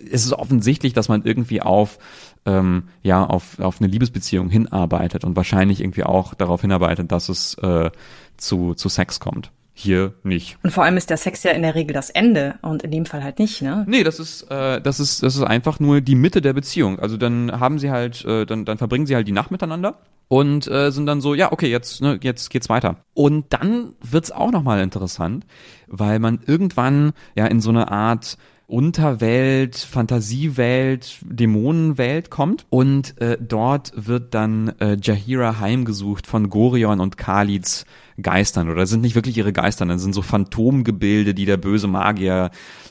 ist 0.06 0.24
es 0.24 0.32
offensichtlich, 0.32 0.94
dass 0.94 1.08
man 1.08 1.24
irgendwie 1.24 1.60
auf 1.60 1.98
ähm, 2.46 2.84
ja 3.02 3.24
auf, 3.24 3.58
auf 3.58 3.80
eine 3.80 3.88
Liebesbeziehung 3.88 4.48
hinarbeitet 4.48 5.24
und 5.24 5.36
wahrscheinlich 5.36 5.80
irgendwie 5.80 6.04
auch 6.04 6.34
darauf 6.34 6.62
hinarbeitet, 6.62 7.12
dass 7.12 7.28
es 7.28 7.54
äh, 7.58 7.90
zu, 8.36 8.74
zu 8.74 8.88
Sex 8.88 9.20
kommt 9.20 9.50
hier 9.74 10.14
nicht. 10.22 10.56
Und 10.62 10.70
vor 10.70 10.84
allem 10.84 10.96
ist 10.96 11.10
der 11.10 11.16
Sex 11.16 11.42
ja 11.42 11.50
in 11.50 11.62
der 11.62 11.74
Regel 11.74 11.92
das 11.92 12.08
Ende 12.08 12.54
und 12.62 12.84
in 12.84 12.92
dem 12.92 13.06
Fall 13.06 13.24
halt 13.24 13.40
nicht, 13.40 13.60
ne? 13.60 13.84
Nee, 13.88 14.04
das 14.04 14.20
ist, 14.20 14.42
äh, 14.50 14.80
das 14.80 15.00
ist, 15.00 15.22
das 15.24 15.34
ist 15.34 15.42
einfach 15.42 15.80
nur 15.80 16.00
die 16.00 16.14
Mitte 16.14 16.40
der 16.40 16.52
Beziehung. 16.52 17.00
Also 17.00 17.16
dann 17.16 17.50
haben 17.58 17.80
sie 17.80 17.90
halt, 17.90 18.24
äh, 18.24 18.46
dann, 18.46 18.64
dann 18.64 18.78
verbringen 18.78 19.06
sie 19.06 19.16
halt 19.16 19.26
die 19.26 19.32
Nacht 19.32 19.50
miteinander 19.50 19.98
und 20.28 20.68
äh, 20.68 20.90
sind 20.90 21.06
dann 21.06 21.20
so, 21.20 21.34
ja, 21.34 21.52
okay, 21.52 21.68
jetzt, 21.68 22.00
ne, 22.00 22.18
jetzt 22.22 22.50
geht's 22.50 22.68
weiter. 22.68 22.96
Und 23.14 23.46
dann 23.50 23.94
wird's 24.00 24.30
auch 24.30 24.52
nochmal 24.52 24.80
interessant, 24.80 25.44
weil 25.88 26.20
man 26.20 26.40
irgendwann 26.46 27.12
ja 27.34 27.46
in 27.46 27.60
so 27.60 27.70
eine 27.70 27.90
Art 27.90 28.38
Unterwelt, 28.66 29.76
Fantasiewelt, 29.76 31.18
Dämonenwelt 31.22 32.30
kommt 32.30 32.66
und 32.70 33.20
äh, 33.20 33.36
dort 33.40 33.92
wird 33.94 34.34
dann 34.34 34.68
äh, 34.80 34.96
Jahira 35.00 35.60
heimgesucht 35.60 36.26
von 36.26 36.48
Gorion 36.48 37.00
und 37.00 37.18
Khalid's 37.18 37.84
Geistern 38.22 38.70
oder 38.70 38.86
sind 38.86 39.00
nicht 39.00 39.16
wirklich 39.16 39.36
ihre 39.36 39.52
Geistern, 39.52 39.88
das 39.88 40.00
sind 40.00 40.14
so 40.14 40.22
Phantomgebilde, 40.22 41.34
die 41.34 41.46
der 41.46 41.56
böse 41.56 41.88
Magier 41.88 42.50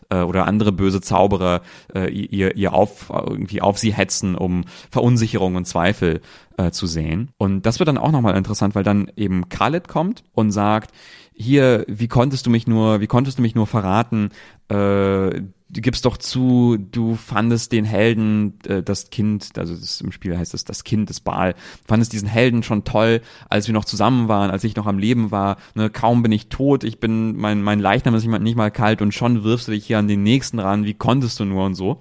äh, 0.10 0.18
oder 0.18 0.46
andere 0.46 0.72
böse 0.72 1.02
Zauberer 1.02 1.62
äh, 1.96 2.12
ihr, 2.12 2.56
ihr 2.56 2.74
auf, 2.74 3.10
irgendwie 3.10 3.62
auf 3.62 3.78
sie 3.78 3.94
hetzen, 3.94 4.36
um 4.36 4.66
Verunsicherung 4.92 5.56
und 5.56 5.66
Zweifel 5.66 6.22
äh, 6.58 6.72
zu 6.72 6.88
sehen. 6.88 7.32
Und 7.38 7.66
das 7.66 7.80
wird 7.80 7.88
dann 7.88 7.98
auch 7.98 8.12
nochmal 8.12 8.36
interessant, 8.36 8.76
weil 8.76 8.84
dann 8.84 9.12
eben 9.16 9.48
Khalid 9.50 9.88
kommt 9.88 10.24
und 10.34 10.52
sagt, 10.52 10.92
hier, 11.34 11.86
wie 11.88 12.08
konntest 12.08 12.46
du 12.46 12.50
mich 12.50 12.68
nur, 12.68 13.00
wie 13.00 13.08
konntest 13.08 13.38
du 13.40 13.42
mich 13.42 13.56
nur 13.56 13.66
verraten, 13.66 14.30
äh, 14.70 15.42
du 15.74 15.82
gibst 15.82 16.06
doch 16.06 16.18
zu, 16.18 16.78
du 16.78 17.16
fandest 17.16 17.72
den 17.72 17.84
Helden, 17.84 18.60
äh, 18.68 18.84
das 18.84 19.10
Kind, 19.10 19.58
also 19.58 19.76
das, 19.76 20.02
im 20.02 20.12
Spiel 20.12 20.38
heißt 20.38 20.54
es 20.54 20.64
das 20.64 20.84
Kind 20.84 21.10
des 21.10 21.20
Baal, 21.20 21.56
fandest 21.86 22.14
diesen 22.14 22.28
Helden 22.28 22.64
schon 22.64 22.84
toll, 22.84 23.22
als 23.50 23.68
wir 23.68 23.74
noch 23.74 23.86
zusammen 23.86 24.28
waren, 24.28 24.52
als 24.52 24.64
ich 24.64 24.76
noch 24.76 24.86
am 24.86 25.00
Leben 25.00 25.32
war. 25.32 25.58
Ne, 25.74 25.90
kaum 25.90 26.22
bin 26.22 26.32
ich 26.32 26.48
tot, 26.50 26.84
ich 26.84 27.00
bin, 27.00 27.36
mein, 27.36 27.62
mein 27.62 27.80
Leichnam 27.80 28.16
ist 28.16 28.26
nicht 28.26 28.56
mal 28.56 28.72
kalt 28.72 29.02
und 29.02 29.14
schon 29.14 29.44
wirfst 29.44 29.68
du 29.68 29.72
dich 29.72 29.86
hier 29.86 29.98
an 29.98 30.08
den 30.08 30.24
nächsten 30.24 30.60
ran, 30.60 30.86
wie 30.86 30.94
konntest 30.94 31.40
du 31.40 31.46
nur 31.46 31.66
und 31.66 31.76
so. 31.76 32.00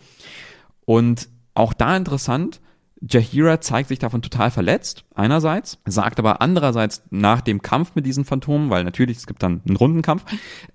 Und 0.84 1.28
auch 1.54 1.72
da 1.72 1.96
interessant, 1.96 2.60
Jahira 3.00 3.60
zeigt 3.60 3.88
sich 3.88 3.98
davon 3.98 4.22
total 4.22 4.50
verletzt, 4.50 5.04
einerseits, 5.14 5.78
sagt 5.86 6.20
aber 6.20 6.40
andererseits 6.40 7.02
nach 7.10 7.40
dem 7.40 7.60
Kampf 7.60 7.96
mit 7.96 8.06
diesen 8.06 8.24
Phantomen, 8.24 8.70
weil 8.70 8.84
natürlich, 8.84 9.16
es 9.16 9.26
gibt 9.26 9.42
dann 9.42 9.60
einen 9.66 9.76
Rundenkampf, 9.76 10.24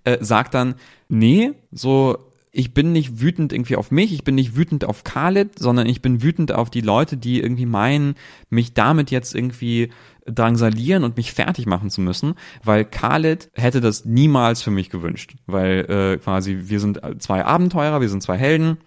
äh, 0.03 0.17
sagt 0.19 0.53
dann, 0.53 0.75
nee, 1.07 1.53
so 1.71 2.26
ich 2.57 2.73
bin 2.73 2.91
nicht 2.91 3.21
wütend 3.21 3.53
irgendwie 3.53 3.75
auf 3.75 3.91
mich, 3.91 4.11
ich 4.11 4.23
bin 4.23 4.33
nicht 4.33 4.55
wütend 4.55 4.83
auf 4.83 5.03
Khaled, 5.03 5.59
sondern 5.59 5.85
ich 5.85 6.01
bin 6.01 6.23
wütend 6.23 6.51
auf 6.51 6.71
die 6.71 6.81
Leute, 6.81 7.15
die 7.15 7.39
irgendwie 7.39 7.67
meinen, 7.67 8.15
mich 8.49 8.73
damit 8.73 9.11
jetzt 9.11 9.35
irgendwie 9.35 9.89
drangsalieren 10.25 11.03
und 11.03 11.17
mich 11.17 11.33
fertig 11.33 11.67
machen 11.67 11.91
zu 11.91 12.01
müssen, 12.01 12.33
weil 12.63 12.83
Khaled 12.83 13.51
hätte 13.53 13.79
das 13.79 14.05
niemals 14.05 14.63
für 14.63 14.71
mich 14.71 14.89
gewünscht, 14.89 15.35
weil 15.45 15.85
äh, 15.87 16.17
quasi 16.17 16.57
wir 16.63 16.79
sind 16.79 16.99
zwei 17.19 17.45
Abenteurer, 17.45 18.01
wir 18.01 18.09
sind 18.09 18.23
zwei 18.23 18.37
Helden 18.37 18.77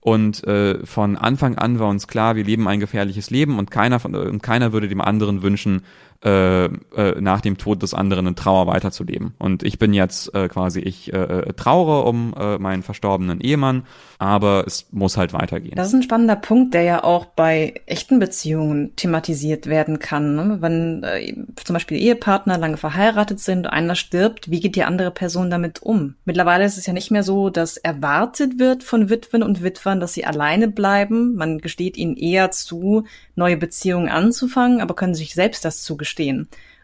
und 0.00 0.44
äh, 0.44 0.84
von 0.84 1.16
Anfang 1.16 1.56
an 1.56 1.78
war 1.78 1.88
uns 1.88 2.06
klar, 2.06 2.36
wir 2.36 2.44
leben 2.44 2.68
ein 2.68 2.78
gefährliches 2.78 3.30
Leben 3.30 3.58
und 3.58 3.70
keiner 3.70 4.00
von 4.00 4.14
und 4.14 4.42
keiner 4.42 4.74
würde 4.74 4.86
dem 4.86 5.00
anderen 5.00 5.42
wünschen, 5.42 5.80
äh, 6.24 6.64
äh, 6.64 7.20
nach 7.20 7.42
dem 7.42 7.58
Tod 7.58 7.82
des 7.82 7.92
anderen 7.92 8.26
in 8.26 8.34
Trauer 8.34 8.66
weiterzuleben. 8.66 9.34
Und 9.38 9.62
ich 9.62 9.78
bin 9.78 9.92
jetzt 9.92 10.34
äh, 10.34 10.48
quasi, 10.48 10.80
ich 10.80 11.12
äh, 11.12 11.18
äh, 11.18 11.52
traure 11.52 12.08
um 12.08 12.34
äh, 12.38 12.56
meinen 12.56 12.82
verstorbenen 12.82 13.42
Ehemann, 13.42 13.84
aber 14.18 14.64
es 14.66 14.86
muss 14.90 15.18
halt 15.18 15.34
weitergehen. 15.34 15.74
Das 15.76 15.88
ist 15.88 15.94
ein 15.94 16.02
spannender 16.02 16.36
Punkt, 16.36 16.72
der 16.72 16.82
ja 16.82 17.04
auch 17.04 17.26
bei 17.26 17.74
echten 17.84 18.18
Beziehungen 18.18 18.96
thematisiert 18.96 19.66
werden 19.66 19.98
kann. 19.98 20.34
Ne? 20.34 20.56
Wenn 20.60 21.02
äh, 21.02 21.34
zum 21.62 21.74
Beispiel 21.74 21.98
Ehepartner 21.98 22.56
lange 22.56 22.78
verheiratet 22.78 23.40
sind, 23.40 23.66
einer 23.66 23.94
stirbt, 23.94 24.50
wie 24.50 24.60
geht 24.60 24.76
die 24.76 24.84
andere 24.84 25.10
Person 25.10 25.50
damit 25.50 25.82
um? 25.82 26.14
Mittlerweile 26.24 26.64
ist 26.64 26.78
es 26.78 26.86
ja 26.86 26.94
nicht 26.94 27.10
mehr 27.10 27.22
so, 27.22 27.50
dass 27.50 27.76
erwartet 27.76 28.58
wird 28.58 28.82
von 28.82 29.10
Witwen 29.10 29.42
und 29.42 29.62
Witwern, 29.62 30.00
dass 30.00 30.14
sie 30.14 30.24
alleine 30.24 30.68
bleiben. 30.68 31.34
Man 31.34 31.58
gesteht 31.58 31.98
ihnen 31.98 32.16
eher 32.16 32.50
zu, 32.50 33.04
neue 33.34 33.58
Beziehungen 33.58 34.08
anzufangen, 34.08 34.80
aber 34.80 34.94
können 34.94 35.14
sich 35.14 35.34
selbst 35.34 35.66
das 35.66 35.82
zugestehen. 35.82 36.13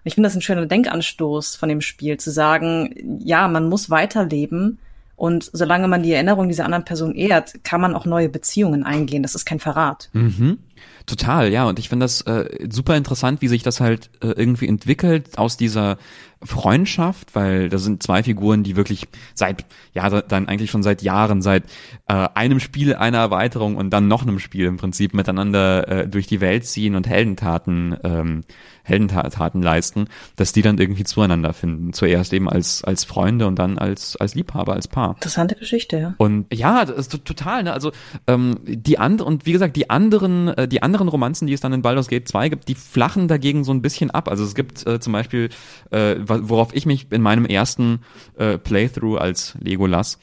Ich 0.04 0.14
finde 0.14 0.28
das 0.28 0.34
ein 0.34 0.42
schöner 0.42 0.66
Denkanstoß 0.66 1.56
von 1.56 1.68
dem 1.68 1.80
Spiel, 1.80 2.16
zu 2.16 2.30
sagen, 2.30 3.20
ja, 3.22 3.48
man 3.48 3.68
muss 3.68 3.90
weiterleben 3.90 4.78
und 5.16 5.50
solange 5.52 5.86
man 5.86 6.02
die 6.02 6.12
Erinnerung 6.12 6.48
dieser 6.48 6.64
anderen 6.64 6.86
Person 6.86 7.14
ehrt, 7.14 7.62
kann 7.62 7.82
man 7.82 7.94
auch 7.94 8.06
neue 8.06 8.30
Beziehungen 8.30 8.84
eingehen. 8.84 9.22
Das 9.22 9.34
ist 9.34 9.44
kein 9.44 9.60
Verrat. 9.60 10.08
Mhm. 10.14 10.58
Total, 11.06 11.50
ja. 11.52 11.68
Und 11.68 11.78
ich 11.78 11.88
finde 11.88 12.04
das 12.04 12.22
äh, 12.22 12.68
super 12.70 12.96
interessant, 12.96 13.42
wie 13.42 13.48
sich 13.48 13.62
das 13.62 13.80
halt 13.80 14.10
äh, 14.22 14.28
irgendwie 14.28 14.68
entwickelt 14.68 15.38
aus 15.38 15.56
dieser 15.56 15.98
Freundschaft, 16.42 17.34
weil 17.34 17.68
da 17.68 17.78
sind 17.78 18.02
zwei 18.02 18.22
Figuren, 18.22 18.62
die 18.62 18.76
wirklich 18.76 19.08
seit, 19.34 19.66
ja, 19.92 20.08
dann 20.22 20.48
eigentlich 20.48 20.70
schon 20.70 20.82
seit 20.82 21.02
Jahren, 21.02 21.42
seit 21.42 21.64
äh, 22.08 22.28
einem 22.34 22.60
Spiel, 22.60 22.94
einer 22.94 23.18
Erweiterung 23.18 23.76
und 23.76 23.90
dann 23.90 24.08
noch 24.08 24.22
einem 24.22 24.38
Spiel 24.38 24.66
im 24.66 24.78
Prinzip 24.78 25.12
miteinander 25.12 25.88
äh, 25.88 26.08
durch 26.08 26.26
die 26.26 26.40
Welt 26.40 26.64
ziehen 26.64 26.94
und 26.94 27.08
Heldentaten 27.08 27.96
ähm, 28.04 28.42
Heldentaten 28.90 29.62
leisten, 29.62 30.08
dass 30.36 30.52
die 30.52 30.62
dann 30.62 30.78
irgendwie 30.78 31.04
zueinander 31.04 31.52
finden. 31.52 31.92
Zuerst 31.92 32.32
eben 32.32 32.48
als, 32.48 32.84
als 32.84 33.04
Freunde 33.04 33.46
und 33.46 33.58
dann 33.58 33.78
als, 33.78 34.16
als 34.16 34.34
Liebhaber, 34.34 34.74
als 34.74 34.88
Paar. 34.88 35.14
Interessante 35.14 35.54
Geschichte, 35.54 35.98
ja. 35.98 36.14
Und 36.18 36.46
ja, 36.52 36.84
das 36.84 36.96
ist 36.96 37.24
total, 37.24 37.62
ne? 37.62 37.72
Also 37.72 37.92
ähm, 38.26 38.58
die 38.64 38.98
anderen, 38.98 39.32
und 39.32 39.46
wie 39.46 39.52
gesagt, 39.52 39.76
die 39.76 39.90
anderen, 39.90 40.48
äh, 40.48 40.68
die 40.70 40.82
anderen 40.82 41.08
Romanzen, 41.08 41.46
die 41.46 41.52
es 41.52 41.60
dann 41.60 41.72
in 41.72 41.82
Baldur's 41.82 42.08
Gate 42.08 42.26
2 42.26 42.48
gibt, 42.48 42.68
die 42.68 42.74
flachen 42.74 43.28
dagegen 43.28 43.64
so 43.64 43.72
ein 43.72 43.82
bisschen 43.82 44.10
ab. 44.10 44.28
Also 44.28 44.44
es 44.44 44.54
gibt 44.54 44.86
äh, 44.86 45.00
zum 45.00 45.12
Beispiel, 45.12 45.50
äh, 45.90 46.16
worauf 46.26 46.74
ich 46.74 46.86
mich 46.86 47.08
in 47.10 47.22
meinem 47.22 47.44
ersten 47.44 48.00
äh, 48.38 48.56
Playthrough 48.56 49.18
als 49.18 49.56
Legolas 49.60 50.18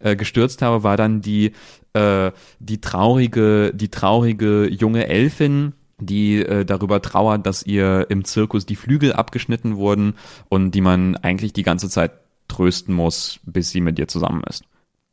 äh, 0.00 0.16
gestürzt 0.16 0.62
habe, 0.62 0.82
war 0.82 0.96
dann 0.96 1.22
die 1.22 1.52
äh, 1.94 2.32
die 2.58 2.80
traurige, 2.80 3.72
die 3.74 3.88
traurige 3.88 4.68
junge 4.68 5.08
Elfin, 5.08 5.74
die 5.98 6.38
äh, 6.38 6.64
darüber 6.64 7.00
trauert, 7.02 7.46
dass 7.46 7.62
ihr 7.64 8.06
im 8.08 8.24
Zirkus 8.24 8.66
die 8.66 8.76
Flügel 8.76 9.12
abgeschnitten 9.12 9.76
wurden 9.76 10.14
und 10.48 10.72
die 10.72 10.80
man 10.80 11.16
eigentlich 11.16 11.52
die 11.52 11.62
ganze 11.62 11.88
Zeit 11.88 12.12
trösten 12.48 12.94
muss, 12.94 13.40
bis 13.44 13.70
sie 13.70 13.80
mit 13.80 13.98
ihr 13.98 14.08
zusammen 14.08 14.42
ist. 14.48 14.64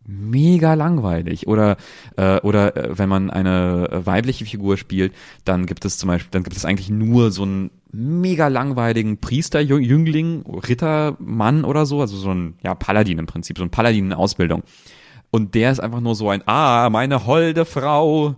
Mega 0.05 0.73
langweilig. 0.73 1.47
Oder 1.47 1.77
äh, 2.17 2.39
oder 2.41 2.75
äh, 2.75 2.97
wenn 2.97 3.09
man 3.09 3.29
eine 3.29 3.87
weibliche 3.91 4.45
Figur 4.45 4.77
spielt, 4.77 5.13
dann 5.45 5.65
gibt 5.65 5.85
es 5.85 5.97
zum 5.97 6.07
Beispiel, 6.07 6.31
dann 6.31 6.43
gibt 6.43 6.55
es 6.55 6.65
eigentlich 6.65 6.89
nur 6.89 7.31
so 7.31 7.43
einen 7.43 7.69
mega 7.91 8.47
langweiligen 8.47 9.19
Priesterjüngling, 9.19 10.45
Rittermann 10.47 11.63
oder 11.63 11.85
so, 11.85 12.01
also 12.01 12.17
so 12.17 12.31
ein 12.33 12.55
ja 12.63 12.75
Paladin 12.75 13.19
im 13.19 13.25
Prinzip, 13.25 13.57
so 13.57 13.63
ein 13.63 13.71
Paladin 13.71 14.05
in 14.05 14.13
Ausbildung. 14.13 14.63
Und 15.31 15.53
der 15.53 15.71
ist 15.71 15.79
einfach 15.79 15.99
nur 15.99 16.15
so 16.15 16.29
ein, 16.29 16.41
ah, 16.47 16.89
meine 16.89 17.27
holde 17.27 17.65
Frau, 17.65 18.35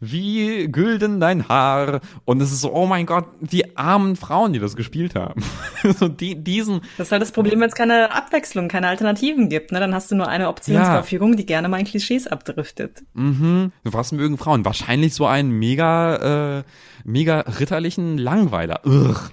wie 0.00 0.68
gülden 0.68 1.20
dein 1.20 1.48
Haar. 1.48 2.00
Und 2.24 2.40
es 2.40 2.52
ist 2.52 2.60
so, 2.60 2.72
oh 2.72 2.86
mein 2.86 3.06
Gott, 3.06 3.26
die 3.40 3.76
armen 3.76 4.16
Frauen, 4.16 4.52
die 4.52 4.58
das 4.58 4.76
gespielt 4.76 5.14
haben. 5.14 5.42
so 5.98 6.08
die, 6.08 6.36
diesen. 6.36 6.80
Das 6.96 7.08
ist 7.08 7.12
halt 7.12 7.22
das 7.22 7.32
Problem, 7.32 7.60
wenn 7.60 7.68
es 7.68 7.74
keine 7.74 8.12
Abwechslung, 8.12 8.68
keine 8.68 8.88
Alternativen 8.88 9.48
gibt. 9.48 9.72
Ne? 9.72 9.80
Dann 9.80 9.94
hast 9.94 10.10
du 10.10 10.14
nur 10.14 10.28
eine 10.28 10.48
Optionsverfügung, 10.48 11.30
ja. 11.30 11.36
die 11.36 11.46
gerne 11.46 11.68
mal 11.68 11.80
in 11.80 11.86
Klischees 11.86 12.26
abdriftet. 12.26 13.02
Mhm. 13.14 13.72
Was 13.84 14.12
mögen 14.12 14.38
Frauen? 14.38 14.64
Wahrscheinlich 14.64 15.14
so 15.14 15.26
einen 15.26 15.50
mega, 15.50 16.58
äh, 16.58 16.62
mega 17.04 17.40
ritterlichen 17.40 18.18
Langweiler. 18.18 18.80
Ugh. 18.86 19.30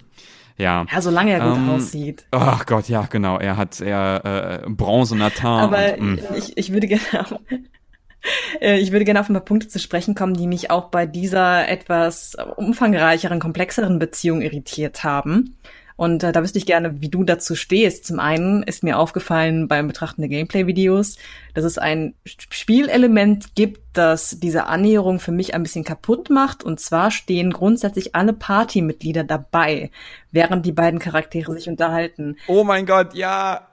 Ja. 0.58 0.86
Ja, 0.90 1.02
solange 1.02 1.34
er 1.34 1.40
gut 1.42 1.58
ähm, 1.58 1.70
aussieht. 1.70 2.26
Ach 2.32 2.66
Gott, 2.66 2.88
ja, 2.88 3.02
genau. 3.10 3.38
Er 3.38 3.58
hat 3.58 3.82
eher 3.82 4.64
äh, 4.64 4.70
Bronze 4.70 5.16
Nathan. 5.18 5.60
Aber 5.60 5.98
und, 5.98 6.22
ich, 6.38 6.58
ich 6.58 6.72
würde 6.72 6.88
gerne 6.88 7.40
ich 8.60 8.92
würde 8.92 9.06
gerne 9.06 9.20
auf 9.20 9.30
ein 9.30 9.34
paar 9.34 9.46
Punkte 9.46 9.68
zu 9.68 9.80
sprechen 9.80 10.16
kommen, 10.16 10.34
die 10.34 10.48
mich 10.48 10.72
auch 10.72 10.86
bei 10.86 11.06
dieser 11.06 11.68
etwas 11.68 12.36
umfangreicheren, 12.56 13.40
komplexeren 13.40 14.00
Beziehung 14.00 14.42
irritiert 14.42 15.04
haben. 15.04 15.58
Und 15.98 16.24
äh, 16.24 16.32
da 16.32 16.44
wüsste 16.44 16.58
ich 16.58 16.66
gerne, 16.66 17.02
wie 17.02 17.10
du 17.10 17.24
dazu 17.24 17.56
stehst. 17.56 18.06
Zum 18.06 18.20
einen 18.20 18.64
ist 18.64 18.84
mir 18.84 19.00
aufgefallen 19.00 19.68
beim 19.68 19.88
Betrachten 19.88 20.22
der 20.22 20.30
Gameplay-Videos, 20.30 21.18
dass 21.54 21.64
es 21.64 21.78
ein 21.78 22.16
Spielelement 22.26 23.56
gibt, 23.56 23.82
das 23.94 24.40
diese 24.40 24.66
Annäherung 24.66 25.20
für 25.20 25.32
mich 25.32 25.54
ein 25.54 25.64
bisschen 25.64 25.86
kaputt 25.86 26.30
macht. 26.30 26.64
Und 26.64 26.82
zwar 26.82 27.12
stehen 27.12 27.52
grundsätzlich 27.52 28.14
alle 28.14 28.34
Partymitglieder 28.34 29.24
dabei, 29.24 29.90
während 30.32 30.66
die 30.66 30.74
beiden 30.74 31.00
Charaktere 31.00 31.54
sich 31.54 31.70
unterhalten. 31.70 32.36
Oh 32.48 32.66
mein 32.66 32.86
Gott, 32.86 33.14
ja. 33.14 33.68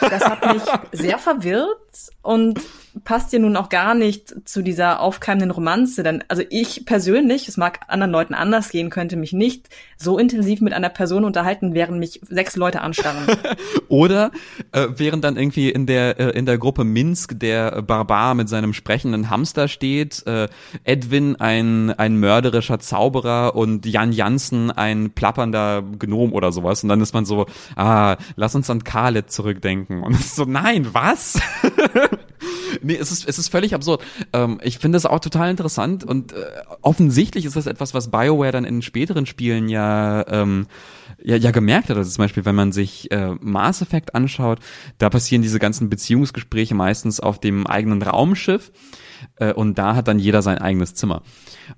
Das 0.00 0.24
hat 0.24 0.52
mich 0.52 0.62
sehr 0.92 1.18
verwirrt 1.18 2.10
und 2.22 2.60
passt 3.04 3.32
ja 3.32 3.38
nun 3.38 3.56
auch 3.56 3.68
gar 3.68 3.94
nicht 3.94 4.48
zu 4.48 4.62
dieser 4.62 5.00
aufkeimenden 5.00 5.50
Romanze. 5.50 6.02
Denn, 6.02 6.24
also 6.28 6.42
ich 6.50 6.84
persönlich, 6.84 7.48
es 7.48 7.56
mag 7.56 7.80
anderen 7.88 8.10
Leuten 8.10 8.34
anders 8.34 8.70
gehen, 8.70 8.90
könnte 8.90 9.16
mich 9.16 9.32
nicht 9.32 9.68
so 9.96 10.18
intensiv 10.18 10.60
mit 10.60 10.72
einer 10.72 10.88
Person 10.88 11.24
unterhalten, 11.24 11.74
während 11.74 11.98
mich 11.98 12.20
sechs 12.28 12.56
Leute 12.56 12.80
anstarren. 12.80 13.26
Oder 13.88 14.30
äh, 14.72 14.88
während 14.96 15.24
dann 15.24 15.36
irgendwie 15.36 15.70
in 15.70 15.86
der 15.86 16.18
äh, 16.18 16.30
in 16.30 16.46
der 16.46 16.58
Gruppe 16.58 16.84
Minsk 16.84 17.38
der 17.38 17.82
Barbar 17.82 18.34
mit 18.34 18.48
seinem 18.48 18.72
sprechenden 18.72 19.30
Hamster 19.30 19.68
steht, 19.68 20.26
äh, 20.26 20.48
Edwin 20.84 21.36
ein 21.36 21.90
ein 21.90 22.18
mörderischer 22.18 22.78
Zauberer 22.78 23.54
und 23.54 23.86
Jan 23.86 24.12
Jansen 24.12 24.70
ein 24.70 25.10
plappernder 25.10 25.82
Gnom 25.98 26.32
oder 26.32 26.52
sowas. 26.52 26.82
Und 26.82 26.88
dann 26.88 27.00
ist 27.00 27.14
man 27.14 27.24
so, 27.24 27.46
ah, 27.76 28.16
lass 28.36 28.54
uns 28.54 28.70
an 28.70 28.84
Khaled 28.84 29.30
zurückdenken. 29.30 30.02
Und 30.02 30.14
ist 30.14 30.36
so, 30.36 30.44
nein, 30.44 30.88
was? 30.92 31.40
nee, 32.82 32.96
es 32.96 33.10
ist, 33.10 33.28
es 33.28 33.38
ist 33.38 33.48
völlig 33.48 33.74
absurd. 33.74 34.02
Ähm, 34.32 34.60
ich 34.62 34.78
finde 34.78 34.98
es 34.98 35.06
auch 35.06 35.20
total 35.20 35.50
interessant 35.50 36.04
und 36.04 36.32
äh, 36.32 36.36
offensichtlich 36.82 37.44
ist 37.44 37.56
das 37.56 37.66
etwas, 37.66 37.94
was 37.94 38.10
BioWare 38.10 38.52
dann 38.52 38.64
in 38.64 38.82
späteren 38.82 39.26
Spielen 39.26 39.68
ja, 39.68 40.26
ähm, 40.28 40.66
ja, 41.22 41.36
ja 41.36 41.50
gemerkt 41.50 41.90
hat. 41.90 41.96
Also 41.96 42.10
zum 42.10 42.24
Beispiel, 42.24 42.44
wenn 42.44 42.54
man 42.54 42.72
sich 42.72 43.10
äh, 43.10 43.34
Mass 43.40 43.82
Effect 43.82 44.14
anschaut, 44.14 44.60
da 44.98 45.10
passieren 45.10 45.42
diese 45.42 45.58
ganzen 45.58 45.90
Beziehungsgespräche 45.90 46.74
meistens 46.74 47.20
auf 47.20 47.38
dem 47.38 47.66
eigenen 47.66 48.02
Raumschiff 48.02 48.72
äh, 49.36 49.52
und 49.52 49.78
da 49.78 49.94
hat 49.94 50.08
dann 50.08 50.18
jeder 50.18 50.42
sein 50.42 50.58
eigenes 50.58 50.94
Zimmer. 50.94 51.22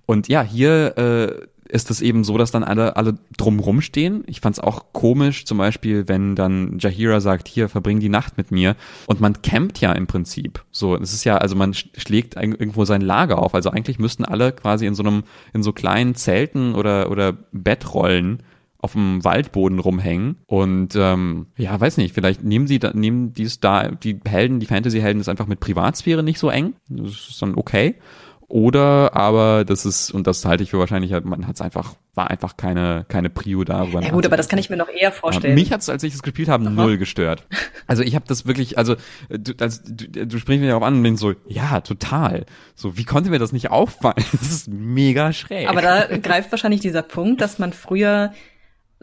Und 0.06 0.28
ja, 0.28 0.42
hier 0.42 0.96
äh, 0.96 1.46
ist 1.72 1.90
es 1.90 2.02
eben 2.02 2.22
so, 2.22 2.36
dass 2.36 2.50
dann 2.50 2.64
alle, 2.64 2.96
alle 2.96 3.14
drumrum 3.38 3.80
stehen. 3.80 4.24
Ich 4.26 4.40
fand 4.40 4.56
es 4.56 4.62
auch 4.62 4.92
komisch, 4.92 5.46
zum 5.46 5.56
Beispiel, 5.56 6.06
wenn 6.06 6.36
dann 6.36 6.78
Jahira 6.78 7.20
sagt, 7.20 7.48
hier, 7.48 7.70
verbring 7.70 7.98
die 7.98 8.10
Nacht 8.10 8.36
mit 8.36 8.50
mir. 8.50 8.76
Und 9.06 9.22
man 9.22 9.40
campt 9.40 9.80
ja 9.80 9.92
im 9.92 10.06
Prinzip. 10.06 10.62
So, 10.70 10.96
es 10.96 11.14
ist 11.14 11.24
ja, 11.24 11.38
also 11.38 11.56
man 11.56 11.72
schlägt 11.72 12.36
irgendwo 12.36 12.84
sein 12.84 13.00
Lager 13.00 13.38
auf. 13.38 13.54
Also 13.54 13.70
eigentlich 13.70 13.98
müssten 13.98 14.26
alle 14.26 14.52
quasi 14.52 14.84
in 14.84 14.94
so 14.94 15.02
einem, 15.02 15.24
in 15.54 15.62
so 15.62 15.72
kleinen 15.72 16.14
Zelten 16.14 16.74
oder, 16.74 17.10
oder 17.10 17.32
Bettrollen 17.52 18.42
auf 18.78 18.92
dem 18.92 19.24
Waldboden 19.24 19.78
rumhängen 19.78 20.38
und 20.46 20.96
ähm, 20.96 21.46
ja, 21.56 21.80
weiß 21.80 21.98
nicht, 21.98 22.12
vielleicht 22.12 22.42
nehmen 22.42 22.66
sie 22.66 22.80
da, 22.80 22.90
nehmen 22.92 23.32
die 23.32 23.48
da, 23.60 23.88
die 23.88 24.18
Helden, 24.26 24.58
die 24.58 24.66
Fantasy-Helden 24.66 25.20
ist 25.20 25.28
einfach 25.28 25.46
mit 25.46 25.60
Privatsphäre 25.60 26.24
nicht 26.24 26.40
so 26.40 26.50
eng. 26.50 26.74
Das 26.88 27.28
ist 27.30 27.40
dann 27.40 27.54
okay. 27.54 27.94
Oder 28.52 29.16
aber 29.16 29.64
das 29.64 29.86
ist, 29.86 30.10
und 30.10 30.26
das 30.26 30.44
halte 30.44 30.62
ich 30.62 30.72
für 30.72 30.78
wahrscheinlich, 30.78 31.10
man 31.24 31.46
hat 31.46 31.54
es 31.54 31.62
einfach, 31.62 31.94
war 32.14 32.28
einfach 32.28 32.58
keine, 32.58 33.06
keine 33.08 33.30
Prio 33.30 33.64
darüber. 33.64 34.02
Ja 34.02 34.10
gut, 34.10 34.26
aber 34.26 34.36
das 34.36 34.50
kann 34.50 34.58
ich 34.58 34.68
mir 34.68 34.76
noch 34.76 34.90
eher 34.90 35.10
vorstellen. 35.10 35.54
Mich 35.54 35.72
hat 35.72 35.80
es, 35.80 35.88
als 35.88 36.02
ich 36.02 36.12
es 36.12 36.22
gespielt 36.22 36.50
habe, 36.50 36.66
Aha. 36.66 36.70
null 36.70 36.98
gestört. 36.98 37.46
Also 37.86 38.02
ich 38.02 38.14
habe 38.14 38.26
das 38.28 38.46
wirklich, 38.46 38.76
also 38.76 38.96
du, 39.30 39.54
also, 39.58 39.80
du, 39.88 40.26
du 40.26 40.38
sprichst 40.38 40.60
mich 40.60 40.68
darauf 40.68 40.82
an 40.82 40.96
und 40.96 41.02
denkst 41.02 41.22
so, 41.22 41.32
ja, 41.46 41.80
total. 41.80 42.44
So, 42.74 42.98
wie 42.98 43.04
konnte 43.04 43.30
mir 43.30 43.38
das 43.38 43.52
nicht 43.52 43.70
auffallen? 43.70 44.16
Das 44.32 44.50
ist 44.52 44.68
mega 44.68 45.32
schräg. 45.32 45.70
Aber 45.70 45.80
da 45.80 46.04
greift 46.18 46.52
wahrscheinlich 46.52 46.82
dieser 46.82 47.02
Punkt, 47.02 47.40
dass 47.40 47.58
man 47.58 47.72
früher 47.72 48.34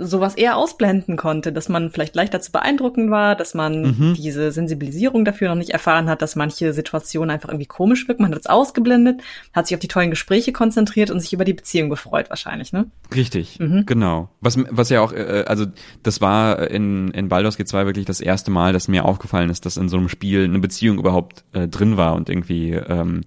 sowas 0.02 0.36
eher 0.36 0.56
ausblenden 0.56 1.18
konnte, 1.18 1.52
dass 1.52 1.68
man 1.68 1.92
vielleicht 1.92 2.16
leichter 2.16 2.40
zu 2.40 2.54
beeindrucken 2.54 3.12
war, 3.12 3.36
dass 3.36 3.54
man 3.54 3.82
mhm. 3.82 4.14
diese 4.16 4.52
Sensibilisierung 4.54 5.26
dafür 5.26 5.50
noch 5.50 5.56
nicht 5.56 5.72
erfahren 5.72 6.10
hat, 6.10 6.22
dass 6.22 6.38
manche 6.38 6.72
Situationen 6.72 7.30
einfach 7.30 7.50
irgendwie 7.50 7.66
komisch 7.66 8.08
wirken. 8.08 8.24
Man 8.24 8.32
hat 8.32 8.40
es 8.40 8.48
ausgeblendet, 8.48 9.22
hat 9.54 9.68
sich 9.68 9.76
auf 9.76 9.82
die 9.82 9.90
tollen 9.90 10.10
Gespräche 10.10 10.54
konzentriert 10.54 11.12
und 11.12 11.20
sich 11.20 11.34
über 11.34 11.44
die 11.44 11.54
Beziehung 11.54 11.90
gefreut 11.90 12.30
wahrscheinlich, 12.30 12.72
ne? 12.72 12.86
Richtig, 13.14 13.60
mhm. 13.60 13.86
genau. 13.86 14.30
Was, 14.40 14.58
was 14.70 14.90
ja 14.90 15.02
auch, 15.02 15.12
äh, 15.12 15.44
also 15.46 15.66
das 16.02 16.22
war 16.22 16.72
in, 16.72 17.12
in 17.12 17.28
Baldur's 17.28 17.58
Gate 17.58 17.68
2 17.68 17.86
wirklich 17.86 18.06
das 18.06 18.22
erste 18.22 18.52
Mal, 18.52 18.72
dass 18.72 18.88
mir 18.88 19.04
aufgefallen 19.04 19.50
ist, 19.50 19.66
dass 19.66 19.76
in 19.76 19.90
so 19.90 19.98
einem 19.98 20.08
Spiel 20.08 20.46
eine 20.46 20.60
Beziehung 20.60 20.98
überhaupt 20.98 21.44
äh, 21.52 21.68
drin 21.68 21.98
war 21.98 22.16
und 22.16 22.30
irgendwie 22.30 22.72
ähm, 22.72 23.22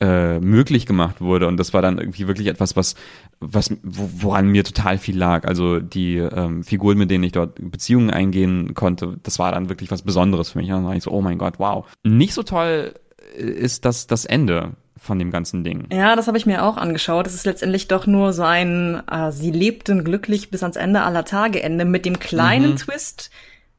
äh, 0.00 0.38
möglich 0.38 0.86
gemacht 0.86 1.20
wurde. 1.20 1.48
Und 1.48 1.56
das 1.56 1.74
war 1.74 1.82
dann 1.82 1.98
irgendwie 1.98 2.26
wirklich 2.26 2.46
etwas, 2.46 2.76
was, 2.76 2.94
was 3.40 3.74
woran 3.82 4.48
mir 4.48 4.64
total 4.64 4.98
viel 4.98 5.16
lag. 5.16 5.46
Also 5.46 5.80
die 5.80 6.16
ähm, 6.16 6.62
Figuren, 6.64 6.98
mit 6.98 7.10
denen 7.10 7.24
ich 7.24 7.32
dort 7.32 7.58
Beziehungen 7.58 8.10
eingehen 8.10 8.74
konnte, 8.74 9.18
das 9.22 9.38
war 9.38 9.52
dann 9.52 9.68
wirklich 9.68 9.90
was 9.90 10.02
Besonderes 10.02 10.50
für 10.50 10.58
mich. 10.58 10.68
Und 10.68 10.76
dann 10.76 10.84
war 10.86 10.96
ich 10.96 11.02
so, 11.02 11.10
oh 11.10 11.20
mein 11.20 11.38
Gott, 11.38 11.54
wow. 11.58 11.86
Nicht 12.04 12.34
so 12.34 12.42
toll 12.42 12.94
ist 13.36 13.84
das 13.84 14.06
das 14.06 14.24
Ende 14.24 14.72
von 14.98 15.18
dem 15.18 15.30
ganzen 15.30 15.64
Ding. 15.64 15.86
Ja, 15.92 16.16
das 16.16 16.26
habe 16.26 16.38
ich 16.38 16.46
mir 16.46 16.64
auch 16.64 16.76
angeschaut. 16.76 17.26
Es 17.26 17.34
ist 17.34 17.46
letztendlich 17.46 17.88
doch 17.88 18.06
nur 18.06 18.32
so 18.32 18.42
ein, 18.42 19.02
äh, 19.10 19.30
sie 19.32 19.50
lebten 19.50 20.04
glücklich 20.04 20.50
bis 20.50 20.62
ans 20.62 20.76
Ende 20.76 21.02
aller 21.02 21.24
Tage 21.24 21.62
Ende 21.62 21.84
mit 21.84 22.04
dem 22.04 22.18
kleinen 22.18 22.72
mhm. 22.72 22.76
Twist, 22.76 23.30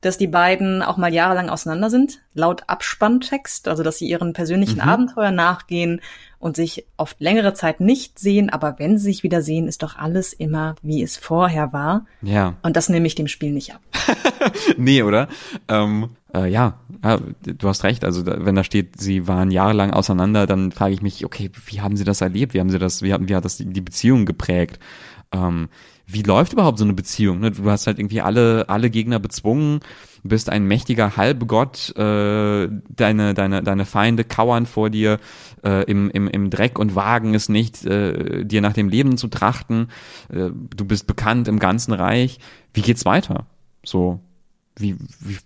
dass 0.01 0.17
die 0.17 0.27
beiden 0.27 0.81
auch 0.81 0.97
mal 0.97 1.13
jahrelang 1.13 1.49
auseinander 1.49 1.89
sind, 1.89 2.21
laut 2.33 2.63
Abspanntext, 2.67 3.67
also 3.67 3.83
dass 3.83 3.97
sie 3.97 4.07
ihren 4.07 4.33
persönlichen 4.33 4.75
mhm. 4.77 4.89
Abenteuer 4.89 5.31
nachgehen 5.31 6.01
und 6.39 6.55
sich 6.55 6.85
oft 6.95 7.19
längere 7.19 7.53
Zeit 7.53 7.81
nicht 7.81 8.17
sehen, 8.17 8.49
aber 8.49 8.79
wenn 8.79 8.97
sie 8.97 9.05
sich 9.05 9.23
wieder 9.23 9.41
sehen, 9.41 9.67
ist 9.67 9.83
doch 9.83 9.97
alles 9.97 10.31
immer, 10.31 10.75
wie 10.81 11.03
es 11.03 11.17
vorher 11.17 11.73
war. 11.73 12.05
Ja. 12.21 12.55
Und 12.61 12.77
das 12.77 12.87
nehme 12.87 13.07
ich 13.07 13.15
dem 13.15 13.27
Spiel 13.27 13.51
nicht 13.51 13.73
ab. 13.73 13.81
nee, 14.77 15.03
oder? 15.03 15.27
Ähm, 15.67 16.11
äh, 16.33 16.49
ja, 16.49 16.79
ja, 17.03 17.19
du 17.43 17.67
hast 17.67 17.83
recht. 17.83 18.05
Also 18.05 18.21
da, 18.23 18.45
wenn 18.45 18.55
da 18.55 18.63
steht, 18.63 18.99
sie 18.99 19.27
waren 19.27 19.51
jahrelang 19.51 19.91
auseinander, 19.91 20.47
dann 20.47 20.71
frage 20.71 20.93
ich 20.93 21.01
mich, 21.01 21.25
okay, 21.25 21.51
wie 21.65 21.81
haben 21.81 21.97
sie 21.97 22.05
das 22.05 22.21
erlebt? 22.21 22.53
Wie 22.53 22.61
haben 22.61 22.69
sie 22.69 22.79
das, 22.79 23.01
wie, 23.01 23.11
haben, 23.11 23.27
wie 23.27 23.35
hat 23.35 23.43
das 23.43 23.57
die, 23.57 23.65
die 23.65 23.81
Beziehung 23.81 24.25
geprägt? 24.25 24.79
Ähm, 25.33 25.67
wie 26.11 26.23
läuft 26.23 26.53
überhaupt 26.53 26.79
so 26.79 26.83
eine 26.83 26.93
Beziehung? 26.93 27.39
Ne? 27.39 27.51
Du 27.51 27.69
hast 27.69 27.85
halt 27.85 27.99
irgendwie 27.99 28.21
alle, 28.21 28.67
alle 28.67 28.89
Gegner 28.89 29.19
bezwungen, 29.19 29.81
bist 30.23 30.49
ein 30.49 30.65
mächtiger 30.65 31.17
Halbgott, 31.17 31.95
äh, 31.95 32.67
deine, 32.89 33.33
deine, 33.33 33.61
deine 33.61 33.85
Feinde 33.85 34.23
kauern 34.23 34.65
vor 34.65 34.89
dir 34.89 35.19
äh, 35.63 35.83
im, 35.85 36.09
im, 36.09 36.27
im 36.27 36.49
Dreck 36.49 36.79
und 36.79 36.95
wagen 36.95 37.35
es 37.35 37.47
nicht, 37.47 37.85
äh, 37.85 38.43
dir 38.43 38.61
nach 38.61 38.73
dem 38.73 38.89
Leben 38.89 39.17
zu 39.17 39.27
trachten. 39.27 39.89
Äh, 40.29 40.49
du 40.75 40.85
bist 40.85 41.05
bekannt 41.05 41.47
im 41.47 41.59
ganzen 41.59 41.93
Reich. 41.93 42.39
Wie 42.73 42.81
geht's 42.81 43.05
weiter? 43.05 43.45
So, 43.85 44.19
wie, 44.77 44.97
wie 45.19 45.37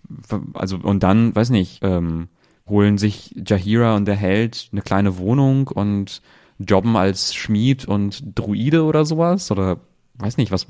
also, 0.54 0.78
und 0.78 1.04
dann, 1.04 1.36
weiß 1.36 1.50
nicht, 1.50 1.80
ähm, 1.84 2.30
holen 2.68 2.98
sich 2.98 3.36
Jahira 3.46 3.96
und 3.96 4.06
der 4.06 4.16
Held 4.16 4.70
eine 4.72 4.82
kleine 4.82 5.18
Wohnung 5.18 5.68
und 5.68 6.22
jobben 6.58 6.96
als 6.96 7.36
Schmied 7.36 7.86
und 7.86 8.24
Druide 8.36 8.86
oder 8.86 9.04
sowas? 9.06 9.52
Oder 9.52 9.80
weiß 10.16 10.38
nicht, 10.38 10.52
was, 10.52 10.68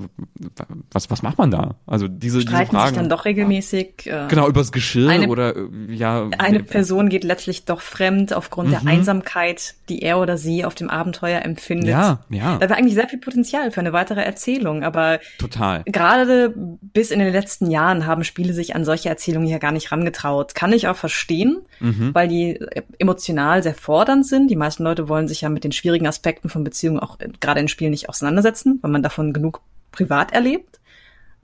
was, 0.90 1.10
was 1.10 1.22
macht 1.22 1.36
man 1.36 1.50
da? 1.50 1.74
Also 1.86 2.08
diese, 2.08 2.40
Streiten 2.40 2.70
diese 2.70 2.72
Fragen. 2.72 2.88
sich 2.88 2.96
dann 2.96 3.08
doch 3.10 3.26
regelmäßig. 3.26 4.06
Äh, 4.06 4.26
genau, 4.28 4.48
übers 4.48 4.72
Geschirr 4.72 5.10
eine, 5.10 5.28
oder 5.28 5.54
ja. 5.88 6.30
Eine 6.38 6.62
Person 6.62 7.10
geht 7.10 7.24
letztlich 7.24 7.66
doch 7.66 7.82
fremd 7.82 8.32
aufgrund 8.32 8.68
mhm. 8.68 8.72
der 8.72 8.86
Einsamkeit, 8.86 9.74
die 9.90 10.00
er 10.00 10.18
oder 10.18 10.38
sie 10.38 10.64
auf 10.64 10.74
dem 10.74 10.88
Abenteuer 10.88 11.42
empfindet. 11.42 11.90
Ja, 11.90 12.20
ja. 12.30 12.56
Da 12.56 12.70
war 12.70 12.78
eigentlich 12.78 12.94
sehr 12.94 13.08
viel 13.08 13.18
Potenzial 13.18 13.70
für 13.70 13.80
eine 13.80 13.92
weitere 13.92 14.22
Erzählung, 14.22 14.82
aber 14.82 15.20
total. 15.38 15.82
Gerade 15.84 16.54
bis 16.80 17.10
in 17.10 17.18
den 17.18 17.32
letzten 17.32 17.70
Jahren 17.70 18.06
haben 18.06 18.24
Spiele 18.24 18.54
sich 18.54 18.74
an 18.74 18.86
solche 18.86 19.10
Erzählungen 19.10 19.48
ja 19.48 19.58
gar 19.58 19.72
nicht 19.72 19.92
rangetraut. 19.92 20.54
Kann 20.54 20.72
ich 20.72 20.88
auch 20.88 20.96
verstehen, 20.96 21.58
mhm. 21.80 22.14
weil 22.14 22.28
die 22.28 22.58
emotional 22.98 23.62
sehr 23.62 23.74
fordernd 23.74 24.26
sind. 24.26 24.50
Die 24.50 24.56
meisten 24.56 24.84
Leute 24.84 25.06
wollen 25.10 25.28
sich 25.28 25.42
ja 25.42 25.50
mit 25.50 25.64
den 25.64 25.72
schwierigen 25.72 26.06
Aspekten 26.06 26.48
von 26.48 26.64
Beziehungen 26.64 26.98
auch 26.98 27.18
gerade 27.40 27.60
in 27.60 27.68
Spielen 27.68 27.90
nicht 27.90 28.08
auseinandersetzen, 28.08 28.78
weil 28.80 28.90
man 28.90 29.02
davon 29.02 29.33
genug 29.34 29.60
privat 29.90 30.30
erlebt. 30.32 30.80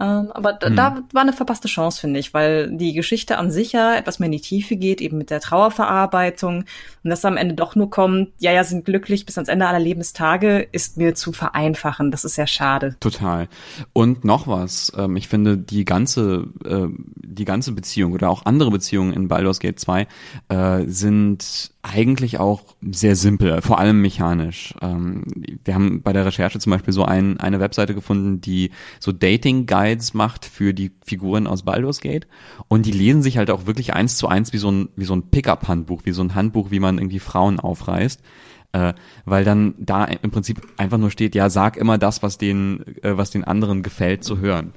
Ähm, 0.00 0.30
aber 0.32 0.58
hm. 0.62 0.76
da 0.76 1.02
war 1.12 1.22
eine 1.22 1.32
verpasste 1.32 1.68
Chance, 1.68 2.00
finde 2.00 2.20
ich, 2.20 2.32
weil 2.32 2.74
die 2.74 2.94
Geschichte 2.94 3.36
an 3.36 3.50
sich 3.50 3.72
ja 3.72 3.94
etwas 3.94 4.18
mehr 4.18 4.26
in 4.26 4.32
die 4.32 4.40
Tiefe 4.40 4.76
geht, 4.76 5.00
eben 5.00 5.18
mit 5.18 5.30
der 5.30 5.40
Trauerverarbeitung. 5.40 6.64
Und 7.04 7.10
dass 7.10 7.24
am 7.24 7.36
Ende 7.36 7.54
doch 7.54 7.76
nur 7.76 7.90
kommt, 7.90 8.30
ja, 8.38 8.52
ja, 8.52 8.64
sind 8.64 8.84
glücklich 8.84 9.26
bis 9.26 9.36
ans 9.36 9.48
Ende 9.48 9.66
aller 9.66 9.78
Lebenstage, 9.78 10.66
ist 10.72 10.96
mir 10.96 11.14
zu 11.14 11.32
vereinfachen. 11.32 12.10
Das 12.10 12.24
ist 12.24 12.34
sehr 12.34 12.46
schade. 12.46 12.96
Total. 13.00 13.48
Und 13.92 14.24
noch 14.24 14.46
was, 14.46 14.92
ähm, 14.96 15.16
ich 15.16 15.28
finde, 15.28 15.58
die 15.58 15.84
ganze, 15.84 16.46
äh, 16.64 16.88
die 17.16 17.44
ganze 17.44 17.72
Beziehung 17.72 18.12
oder 18.12 18.30
auch 18.30 18.46
andere 18.46 18.70
Beziehungen 18.70 19.12
in 19.12 19.28
Baldur's 19.28 19.60
Gate 19.60 19.78
2 19.78 20.06
äh, 20.48 20.84
sind 20.86 21.72
eigentlich 21.82 22.38
auch 22.38 22.62
sehr 22.82 23.16
simpel, 23.16 23.62
vor 23.62 23.78
allem 23.78 24.02
mechanisch. 24.02 24.74
Ähm, 24.82 25.24
wir 25.64 25.74
haben 25.74 26.02
bei 26.02 26.12
der 26.12 26.26
Recherche 26.26 26.58
zum 26.58 26.72
Beispiel 26.72 26.92
so 26.92 27.04
ein, 27.04 27.40
eine 27.40 27.58
Webseite 27.60 27.94
gefunden, 27.94 28.40
die 28.40 28.70
so 28.98 29.12
Dating-Guides 29.90 30.14
macht 30.14 30.44
für 30.44 30.72
die 30.72 30.92
Figuren 31.04 31.46
aus 31.46 31.62
Baldur's 31.62 32.00
Gate 32.00 32.26
und 32.68 32.86
die 32.86 32.92
lesen 32.92 33.22
sich 33.22 33.38
halt 33.38 33.50
auch 33.50 33.66
wirklich 33.66 33.94
eins 33.94 34.16
zu 34.16 34.28
eins 34.28 34.52
wie 34.52 34.58
so 34.58 34.70
ein, 34.70 34.88
so 34.96 35.14
ein 35.14 35.30
Pickup-Handbuch, 35.30 36.02
wie 36.04 36.12
so 36.12 36.22
ein 36.22 36.34
Handbuch, 36.34 36.70
wie 36.70 36.80
man 36.80 36.98
irgendwie 36.98 37.18
Frauen 37.18 37.60
aufreißt. 37.60 38.20
Äh, 38.72 38.94
weil 39.24 39.44
dann 39.44 39.74
da 39.78 40.04
im 40.04 40.30
Prinzip 40.30 40.62
einfach 40.76 40.98
nur 40.98 41.10
steht, 41.10 41.34
ja, 41.34 41.50
sag 41.50 41.76
immer 41.76 41.98
das, 41.98 42.22
was 42.22 42.38
den, 42.38 42.84
äh, 43.02 43.16
was 43.16 43.30
den 43.30 43.42
anderen 43.42 43.82
gefällt 43.82 44.22
zu 44.22 44.38
hören. 44.38 44.74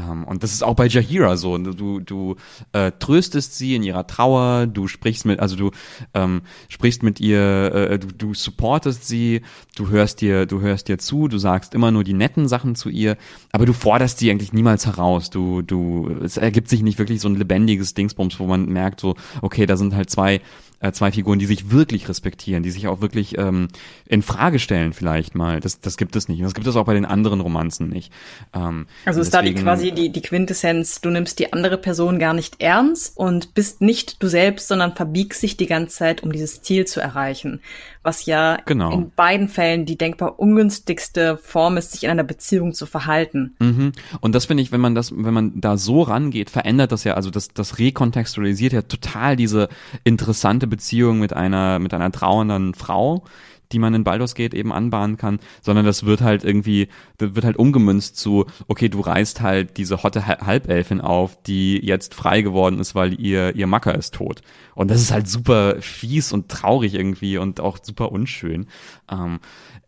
Ähm, 0.00 0.24
und 0.24 0.42
das 0.42 0.52
ist 0.52 0.62
auch 0.62 0.74
bei 0.74 0.86
Jahira 0.86 1.36
so. 1.36 1.56
Du, 1.58 2.00
du 2.00 2.36
äh, 2.72 2.92
tröstest 2.98 3.56
sie 3.56 3.74
in 3.74 3.82
ihrer 3.82 4.06
Trauer, 4.06 4.66
du 4.66 4.86
sprichst 4.86 5.24
mit, 5.24 5.40
also 5.40 5.56
du 5.56 5.70
ähm, 6.14 6.42
sprichst 6.68 7.02
mit 7.02 7.20
ihr, 7.20 7.74
äh, 7.74 7.98
du, 7.98 8.08
du 8.08 8.34
supportest 8.34 9.06
sie, 9.06 9.42
du 9.76 9.88
hörst 9.88 10.20
dir, 10.20 10.46
du 10.46 10.60
hörst 10.60 10.88
dir 10.88 10.98
zu, 10.98 11.28
du 11.28 11.38
sagst 11.38 11.74
immer 11.74 11.90
nur 11.90 12.04
die 12.04 12.14
netten 12.14 12.48
Sachen 12.48 12.74
zu 12.74 12.88
ihr, 12.88 13.16
aber 13.52 13.66
du 13.66 13.72
forderst 13.72 14.18
sie 14.18 14.30
eigentlich 14.30 14.52
niemals 14.52 14.86
heraus. 14.86 15.30
Du, 15.30 15.62
du, 15.62 16.10
es 16.22 16.36
ergibt 16.36 16.68
sich 16.68 16.82
nicht 16.82 16.98
wirklich 16.98 17.20
so 17.20 17.28
ein 17.28 17.36
lebendiges 17.36 17.94
Dingsbums, 17.94 18.38
wo 18.38 18.46
man 18.46 18.66
merkt, 18.66 19.00
so, 19.00 19.14
okay, 19.42 19.66
da 19.66 19.76
sind 19.76 19.94
halt 19.94 20.10
zwei 20.10 20.40
äh, 20.80 20.92
zwei 20.92 21.12
Figuren, 21.12 21.38
die 21.38 21.46
sich 21.46 21.70
wirklich 21.70 22.08
respektieren, 22.08 22.62
die 22.62 22.70
sich 22.70 22.88
auch 22.88 23.00
wirklich 23.00 23.38
ähm, 23.38 23.68
in 24.06 24.22
Frage 24.22 24.58
stellen 24.58 24.92
vielleicht 24.92 25.34
mal. 25.34 25.60
Das, 25.60 25.80
das 25.80 25.96
gibt 25.96 26.16
es 26.16 26.28
nicht. 26.28 26.38
Und 26.38 26.44
das 26.44 26.54
gibt 26.54 26.66
es 26.66 26.76
auch 26.76 26.84
bei 26.84 26.94
den 26.94 27.04
anderen 27.04 27.40
Romanzen 27.40 27.88
nicht. 27.88 28.12
Ähm, 28.54 28.86
also 29.04 29.20
ist 29.20 29.32
deswegen, 29.32 29.54
da 29.54 29.58
die 29.58 29.64
quasi 29.64 29.92
die, 29.92 30.10
die 30.10 30.22
Quintessenz, 30.22 31.00
du 31.00 31.10
nimmst 31.10 31.38
die 31.38 31.52
andere 31.52 31.78
Person 31.78 32.18
gar 32.18 32.34
nicht 32.34 32.60
ernst 32.60 33.16
und 33.16 33.54
bist 33.54 33.80
nicht 33.80 34.22
du 34.22 34.28
selbst, 34.28 34.68
sondern 34.68 34.94
verbiegst 34.94 35.40
sich 35.40 35.56
die 35.56 35.66
ganze 35.66 35.96
Zeit, 35.96 36.22
um 36.22 36.32
dieses 36.32 36.62
Ziel 36.62 36.86
zu 36.86 37.00
erreichen. 37.00 37.60
Was 38.02 38.24
ja 38.24 38.58
genau. 38.64 38.92
in 38.92 39.10
beiden 39.10 39.48
Fällen 39.48 39.84
die 39.84 39.98
denkbar 39.98 40.38
ungünstigste 40.38 41.36
Form 41.36 41.76
ist, 41.76 41.92
sich 41.92 42.04
in 42.04 42.10
einer 42.10 42.24
Beziehung 42.24 42.72
zu 42.72 42.86
verhalten. 42.86 43.54
Mhm. 43.58 43.92
Und 44.20 44.34
das 44.34 44.46
finde 44.46 44.62
ich, 44.62 44.72
wenn 44.72 44.80
man 44.80 44.94
das, 44.94 45.12
wenn 45.14 45.34
man 45.34 45.60
da 45.60 45.76
so 45.76 46.02
rangeht, 46.02 46.48
verändert 46.48 46.92
das 46.92 47.04
ja, 47.04 47.14
also 47.14 47.30
das, 47.30 47.48
das 47.48 47.78
rekontextualisiert 47.78 48.72
ja 48.72 48.82
total 48.82 49.36
diese 49.36 49.68
interessante 50.02 50.66
Beziehung 50.66 51.18
mit 51.18 51.34
einer, 51.34 51.78
mit 51.78 51.92
einer 51.92 52.10
trauernden 52.10 52.72
Frau, 52.72 53.24
die 53.72 53.78
man 53.78 53.94
in 53.94 54.04
Baldur's 54.04 54.34
Gate 54.34 54.54
eben 54.54 54.72
anbahnen 54.72 55.16
kann, 55.16 55.40
sondern 55.62 55.84
das 55.84 56.04
wird 56.04 56.20
halt 56.20 56.44
irgendwie, 56.44 56.88
wird 57.18 57.44
halt 57.44 57.56
umgemünzt 57.56 58.16
zu, 58.16 58.46
okay, 58.68 58.88
du 58.88 59.00
reißt 59.00 59.40
halt 59.40 59.76
diese 59.76 60.02
hotte 60.02 60.26
Halbelfin 60.26 61.00
auf, 61.00 61.40
die 61.42 61.84
jetzt 61.84 62.14
frei 62.14 62.42
geworden 62.42 62.78
ist, 62.78 62.94
weil 62.94 63.18
ihr, 63.20 63.54
ihr 63.54 63.66
Macker 63.66 63.94
ist 63.94 64.14
tot. 64.14 64.42
Und 64.74 64.90
das 64.90 65.00
ist 65.00 65.12
halt 65.12 65.28
super 65.28 65.76
fies 65.80 66.32
und 66.32 66.48
traurig 66.48 66.94
irgendwie 66.94 67.38
und 67.38 67.60
auch 67.60 67.78
super 67.82 68.12
unschön. 68.12 68.66
Ähm, 69.10 69.40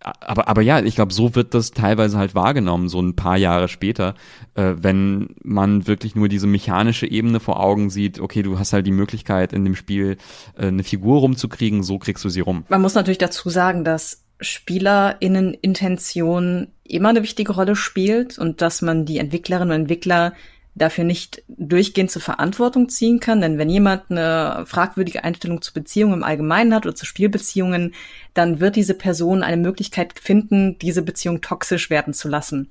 aber, 0.02 0.48
aber 0.48 0.62
ja, 0.62 0.82
ich 0.82 0.96
glaube, 0.96 1.12
so 1.12 1.34
wird 1.34 1.52
das 1.54 1.70
teilweise 1.70 2.18
halt 2.18 2.34
wahrgenommen, 2.34 2.88
so 2.88 3.00
ein 3.00 3.14
paar 3.14 3.36
Jahre 3.36 3.68
später, 3.68 4.14
äh, 4.54 4.72
wenn 4.76 5.36
man 5.42 5.86
wirklich 5.86 6.14
nur 6.14 6.28
diese 6.28 6.46
mechanische 6.46 7.06
Ebene 7.06 7.40
vor 7.40 7.60
Augen 7.60 7.90
sieht, 7.90 8.20
okay, 8.20 8.42
du 8.42 8.58
hast 8.58 8.72
halt 8.72 8.86
die 8.86 8.92
Möglichkeit 8.92 9.52
in 9.52 9.64
dem 9.64 9.76
Spiel 9.76 10.16
äh, 10.56 10.66
eine 10.66 10.84
Figur 10.84 11.20
rumzukriegen, 11.20 11.82
so 11.82 11.98
kriegst 11.98 12.24
du 12.24 12.28
sie 12.28 12.40
rum. 12.40 12.64
Man 12.68 12.82
muss 12.82 12.94
natürlich 12.94 13.18
dazu 13.18 13.48
sagen, 13.48 13.84
dass 13.84 14.24
SpielerInnen-Intention 14.40 16.68
immer 16.84 17.10
eine 17.10 17.22
wichtige 17.22 17.52
Rolle 17.52 17.76
spielt 17.76 18.38
und 18.38 18.60
dass 18.60 18.82
man 18.82 19.06
die 19.06 19.18
Entwicklerinnen 19.18 19.72
und 19.72 19.82
Entwickler 19.82 20.32
dafür 20.74 21.04
nicht 21.04 21.42
durchgehend 21.48 22.10
zur 22.10 22.22
Verantwortung 22.22 22.88
ziehen 22.88 23.20
kann. 23.20 23.40
Denn 23.40 23.58
wenn 23.58 23.68
jemand 23.68 24.10
eine 24.10 24.64
fragwürdige 24.66 25.24
Einstellung 25.24 25.60
zu 25.60 25.72
Beziehungen 25.72 26.14
im 26.14 26.24
Allgemeinen 26.24 26.74
hat 26.74 26.86
oder 26.86 26.94
zu 26.94 27.06
Spielbeziehungen, 27.06 27.94
dann 28.34 28.60
wird 28.60 28.76
diese 28.76 28.94
Person 28.94 29.42
eine 29.42 29.58
Möglichkeit 29.58 30.18
finden, 30.18 30.78
diese 30.78 31.02
Beziehung 31.02 31.40
toxisch 31.40 31.90
werden 31.90 32.14
zu 32.14 32.28
lassen. 32.28 32.70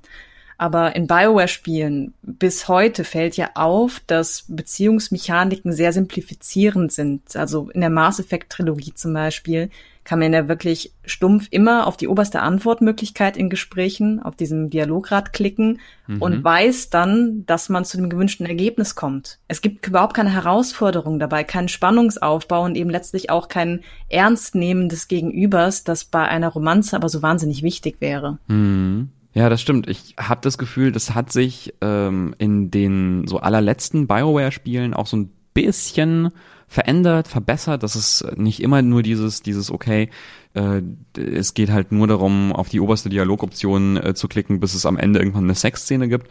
Aber 0.58 0.94
in 0.94 1.08
Bioware-Spielen 1.08 2.14
bis 2.22 2.68
heute 2.68 3.04
fällt 3.04 3.36
ja 3.36 3.50
auf, 3.54 4.00
dass 4.06 4.44
Beziehungsmechaniken 4.48 5.72
sehr 5.72 5.92
simplifizierend 5.92 6.92
sind. 6.92 7.36
Also 7.36 7.70
in 7.70 7.80
der 7.80 7.90
Mass 7.90 8.20
Effect-Trilogie 8.20 8.94
zum 8.94 9.12
Beispiel 9.12 9.70
kann 10.04 10.18
man 10.18 10.32
ja 10.32 10.48
wirklich 10.48 10.92
stumpf 11.04 11.46
immer 11.50 11.86
auf 11.86 11.96
die 11.96 12.08
oberste 12.08 12.40
Antwortmöglichkeit 12.40 13.36
in 13.36 13.50
Gesprächen, 13.50 14.20
auf 14.20 14.36
diesem 14.36 14.68
Dialograd 14.68 15.32
klicken 15.32 15.80
mhm. 16.06 16.20
und 16.20 16.44
weiß 16.44 16.90
dann, 16.90 17.44
dass 17.46 17.68
man 17.68 17.84
zu 17.84 17.96
dem 17.96 18.10
gewünschten 18.10 18.46
Ergebnis 18.46 18.94
kommt. 18.94 19.38
Es 19.48 19.62
gibt 19.62 19.86
überhaupt 19.86 20.14
keine 20.14 20.30
Herausforderung 20.30 21.18
dabei, 21.18 21.44
keinen 21.44 21.68
Spannungsaufbau 21.68 22.64
und 22.64 22.76
eben 22.76 22.90
letztlich 22.90 23.30
auch 23.30 23.48
kein 23.48 23.80
Ernstnehmen 24.08 24.88
des 24.88 25.08
Gegenübers, 25.08 25.84
das 25.84 26.04
bei 26.04 26.26
einer 26.26 26.48
Romanze 26.48 26.96
aber 26.96 27.08
so 27.08 27.22
wahnsinnig 27.22 27.62
wichtig 27.62 27.96
wäre. 28.00 28.38
Mhm. 28.48 29.10
Ja, 29.34 29.48
das 29.48 29.62
stimmt. 29.62 29.88
Ich 29.88 30.14
habe 30.18 30.42
das 30.42 30.58
Gefühl, 30.58 30.92
das 30.92 31.14
hat 31.14 31.32
sich 31.32 31.72
ähm, 31.80 32.34
in 32.36 32.70
den 32.70 33.26
so 33.26 33.38
allerletzten 33.38 34.06
Bioware-Spielen 34.06 34.92
auch 34.92 35.06
so 35.06 35.16
ein 35.16 35.30
bisschen 35.54 36.32
verändert, 36.72 37.28
verbessert. 37.28 37.82
Das 37.82 37.96
ist 37.96 38.24
nicht 38.36 38.62
immer 38.62 38.80
nur 38.80 39.02
dieses, 39.02 39.42
dieses 39.42 39.70
okay, 39.70 40.08
äh, 40.54 40.80
es 41.16 41.52
geht 41.52 41.70
halt 41.70 41.92
nur 41.92 42.06
darum, 42.06 42.52
auf 42.52 42.70
die 42.70 42.80
oberste 42.80 43.10
Dialogoption 43.10 43.98
äh, 43.98 44.14
zu 44.14 44.26
klicken, 44.26 44.58
bis 44.58 44.72
es 44.72 44.86
am 44.86 44.96
Ende 44.96 45.18
irgendwann 45.18 45.44
eine 45.44 45.54
Sexszene 45.54 46.08
gibt. 46.08 46.28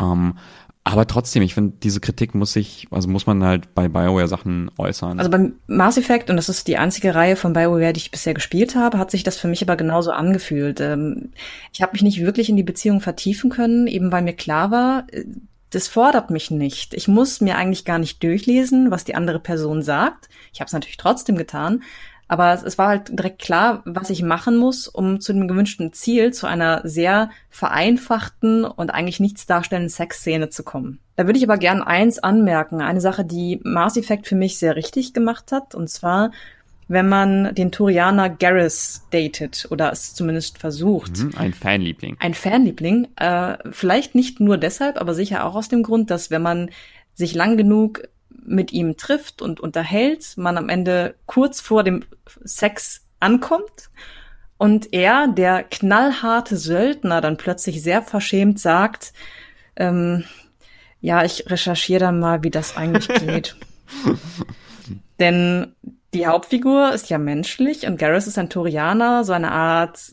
Ähm, 0.00 0.38
aber 0.84 1.06
trotzdem, 1.06 1.42
ich 1.42 1.54
finde, 1.54 1.74
diese 1.82 2.00
Kritik 2.00 2.34
muss 2.34 2.54
sich, 2.54 2.88
also 2.90 3.08
muss 3.08 3.26
man 3.26 3.44
halt 3.44 3.74
bei 3.74 3.88
BioWare 3.88 4.28
Sachen 4.28 4.70
äußern. 4.78 5.18
Also 5.18 5.30
beim 5.30 5.54
Mass 5.66 5.98
Effect, 5.98 6.30
und 6.30 6.36
das 6.36 6.48
ist 6.48 6.66
die 6.66 6.78
einzige 6.78 7.14
Reihe 7.14 7.36
von 7.36 7.52
BioWare, 7.52 7.92
die 7.92 8.00
ich 8.00 8.10
bisher 8.10 8.32
gespielt 8.32 8.76
habe, 8.76 8.98
hat 8.98 9.10
sich 9.10 9.22
das 9.22 9.36
für 9.36 9.48
mich 9.48 9.62
aber 9.62 9.76
genauso 9.76 10.12
angefühlt. 10.12 10.80
Ähm, 10.80 11.30
ich 11.72 11.82
habe 11.82 11.92
mich 11.92 12.02
nicht 12.02 12.22
wirklich 12.22 12.48
in 12.48 12.56
die 12.56 12.62
Beziehung 12.62 13.02
vertiefen 13.02 13.50
können, 13.50 13.86
eben 13.86 14.12
weil 14.12 14.22
mir 14.22 14.34
klar 14.34 14.70
war, 14.70 15.06
äh, 15.12 15.24
das 15.74 15.88
fordert 15.88 16.30
mich 16.30 16.50
nicht. 16.50 16.94
Ich 16.94 17.08
muss 17.08 17.40
mir 17.40 17.56
eigentlich 17.56 17.84
gar 17.84 17.98
nicht 17.98 18.22
durchlesen, 18.22 18.90
was 18.90 19.04
die 19.04 19.14
andere 19.14 19.40
Person 19.40 19.82
sagt. 19.82 20.28
Ich 20.52 20.60
habe 20.60 20.66
es 20.66 20.72
natürlich 20.72 20.96
trotzdem 20.96 21.36
getan, 21.36 21.82
aber 22.28 22.64
es 22.64 22.78
war 22.78 22.88
halt 22.88 23.10
direkt 23.10 23.40
klar, 23.40 23.82
was 23.84 24.08
ich 24.08 24.22
machen 24.22 24.56
muss, 24.56 24.88
um 24.88 25.20
zu 25.20 25.32
dem 25.32 25.46
gewünschten 25.46 25.92
Ziel, 25.92 26.32
zu 26.32 26.46
einer 26.46 26.80
sehr 26.84 27.30
vereinfachten 27.50 28.64
und 28.64 28.94
eigentlich 28.94 29.20
nichts 29.20 29.46
darstellenden 29.46 29.90
Sexszene 29.90 30.48
zu 30.48 30.62
kommen. 30.62 31.00
Da 31.16 31.26
würde 31.26 31.38
ich 31.38 31.44
aber 31.44 31.58
gern 31.58 31.82
eins 31.82 32.18
anmerken, 32.18 32.80
eine 32.80 33.00
Sache, 33.00 33.24
die 33.24 33.60
Mass 33.62 33.96
Effect 33.96 34.26
für 34.26 34.36
mich 34.36 34.58
sehr 34.58 34.74
richtig 34.76 35.12
gemacht 35.12 35.52
hat, 35.52 35.74
und 35.74 35.90
zwar 35.90 36.30
wenn 36.88 37.08
man 37.08 37.54
den 37.54 37.72
Turianer 37.72 38.28
Garrus 38.28 39.02
datet 39.10 39.66
oder 39.70 39.90
es 39.90 40.14
zumindest 40.14 40.58
versucht. 40.58 41.18
Mhm, 41.18 41.32
ein 41.36 41.52
Fanliebling. 41.54 42.16
Ein 42.20 42.34
Fanliebling. 42.34 43.08
Äh, 43.16 43.56
vielleicht 43.70 44.14
nicht 44.14 44.40
nur 44.40 44.58
deshalb, 44.58 45.00
aber 45.00 45.14
sicher 45.14 45.44
auch 45.44 45.54
aus 45.54 45.68
dem 45.68 45.82
Grund, 45.82 46.10
dass 46.10 46.30
wenn 46.30 46.42
man 46.42 46.70
sich 47.14 47.34
lang 47.34 47.56
genug 47.56 48.08
mit 48.46 48.72
ihm 48.72 48.96
trifft 48.96 49.40
und 49.40 49.60
unterhält, 49.60 50.34
man 50.36 50.58
am 50.58 50.68
Ende 50.68 51.14
kurz 51.26 51.60
vor 51.60 51.82
dem 51.82 52.04
Sex 52.44 53.06
ankommt 53.20 53.90
und 54.58 54.92
er, 54.92 55.28
der 55.28 55.62
knallharte 55.62 56.56
Söldner, 56.56 57.20
dann 57.20 57.36
plötzlich 57.36 57.82
sehr 57.82 58.02
verschämt 58.02 58.60
sagt, 58.60 59.12
ähm, 59.76 60.24
ja, 61.00 61.24
ich 61.24 61.50
recherchiere 61.50 62.00
dann 62.00 62.20
mal, 62.20 62.42
wie 62.42 62.50
das 62.50 62.76
eigentlich 62.76 63.08
geht. 63.26 63.56
Denn 65.18 65.74
die 66.14 66.26
Hauptfigur 66.26 66.92
ist 66.92 67.10
ja 67.10 67.18
menschlich 67.18 67.86
und 67.86 67.98
Garrus 67.98 68.26
ist 68.26 68.38
ein 68.38 68.48
Torianer, 68.48 69.24
so 69.24 69.32
eine 69.32 69.50
Art 69.50 70.12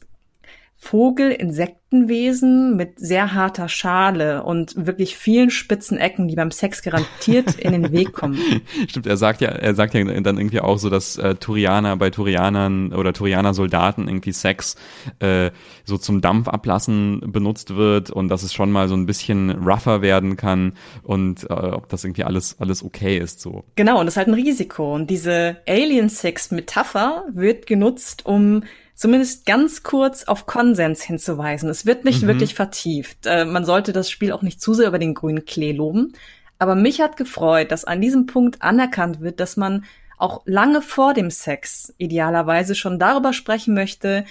Vogel, 0.84 1.30
Insektenwesen 1.30 2.76
mit 2.76 3.00
sehr 3.00 3.36
harter 3.36 3.70
Schale 3.70 4.44
und 4.44 4.88
wirklich 4.88 5.16
vielen 5.16 5.52
spitzen 5.52 6.00
Ecken, 6.00 6.28
die 6.28 6.36
beim 6.36 6.50
Sex 6.50 6.82
garantiert 6.82 7.54
in 7.60 7.72
den 7.72 7.92
Weg 7.92 8.14
kommen. 8.14 8.40
Stimmt, 8.88 9.06
er 9.06 9.16
sagt 9.16 9.42
ja, 9.42 9.50
er 9.50 9.76
sagt 9.76 9.94
ja 9.94 10.04
dann 10.04 10.38
irgendwie 10.38 10.60
auch 10.60 10.80
so, 10.80 10.90
dass 10.90 11.18
äh, 11.18 11.36
Turianer 11.36 11.96
bei 11.98 12.10
Turianern 12.10 12.94
oder 12.94 13.14
Turianer 13.14 13.54
Soldaten 13.54 14.08
irgendwie 14.08 14.32
Sex 14.32 14.76
äh, 15.20 15.52
so 15.86 16.00
zum 16.00 16.20
Dampf 16.20 16.48
ablassen 16.48 17.32
benutzt 17.32 17.76
wird 17.76 18.10
und 18.10 18.30
dass 18.30 18.42
es 18.42 18.52
schon 18.52 18.72
mal 18.72 18.90
so 18.90 18.96
ein 18.96 19.06
bisschen 19.06 19.52
rougher 19.64 20.02
werden 20.02 20.36
kann 20.36 20.74
und 21.04 21.44
äh, 21.44 21.54
ob 21.54 21.90
das 21.90 22.04
irgendwie 22.04 22.24
alles 22.24 22.60
alles 22.60 22.84
okay 22.84 23.20
ist 23.20 23.40
so. 23.40 23.64
Genau, 23.76 24.00
und 24.00 24.08
das 24.08 24.16
ist 24.16 24.18
halt 24.18 24.30
ein 24.30 24.34
Risiko 24.34 24.96
und 24.96 25.12
diese 25.12 25.58
Alien 25.68 26.10
Sex 26.10 26.50
Metapher 26.50 27.26
wird 27.32 27.68
genutzt, 27.68 28.26
um 28.26 28.64
zumindest 29.02 29.48
ganz 29.48 29.82
kurz 29.82 30.26
auf 30.26 30.46
Konsens 30.46 31.02
hinzuweisen. 31.02 31.70
Es 31.70 31.88
wird 31.88 32.06
nicht 32.06 32.22
mhm. 32.22 32.28
wirklich 32.28 32.54
vertieft. 32.54 33.26
Äh, 33.26 33.46
man 33.46 33.66
sollte 33.66 33.94
das 33.94 34.12
Spiel 34.12 34.32
auch 34.32 34.44
nicht 34.44 34.62
zu 34.62 34.76
sehr 34.76 34.90
über 34.90 35.00
den 35.00 35.16
grünen 35.16 35.44
Klee 35.44 35.72
loben. 35.72 36.14
Aber 36.60 36.76
mich 36.76 37.02
hat 37.02 37.18
gefreut, 37.18 37.72
dass 37.72 37.84
an 37.84 38.00
diesem 38.00 38.28
Punkt 38.28 38.62
anerkannt 38.62 39.20
wird, 39.20 39.40
dass 39.40 39.58
man 39.58 39.86
auch 40.20 40.44
lange 40.46 40.84
vor 40.84 41.16
dem 41.16 41.32
Sex 41.32 41.96
idealerweise 41.98 42.76
schon 42.76 43.00
darüber 43.00 43.34
sprechen 43.34 43.74
möchte, 43.74 44.24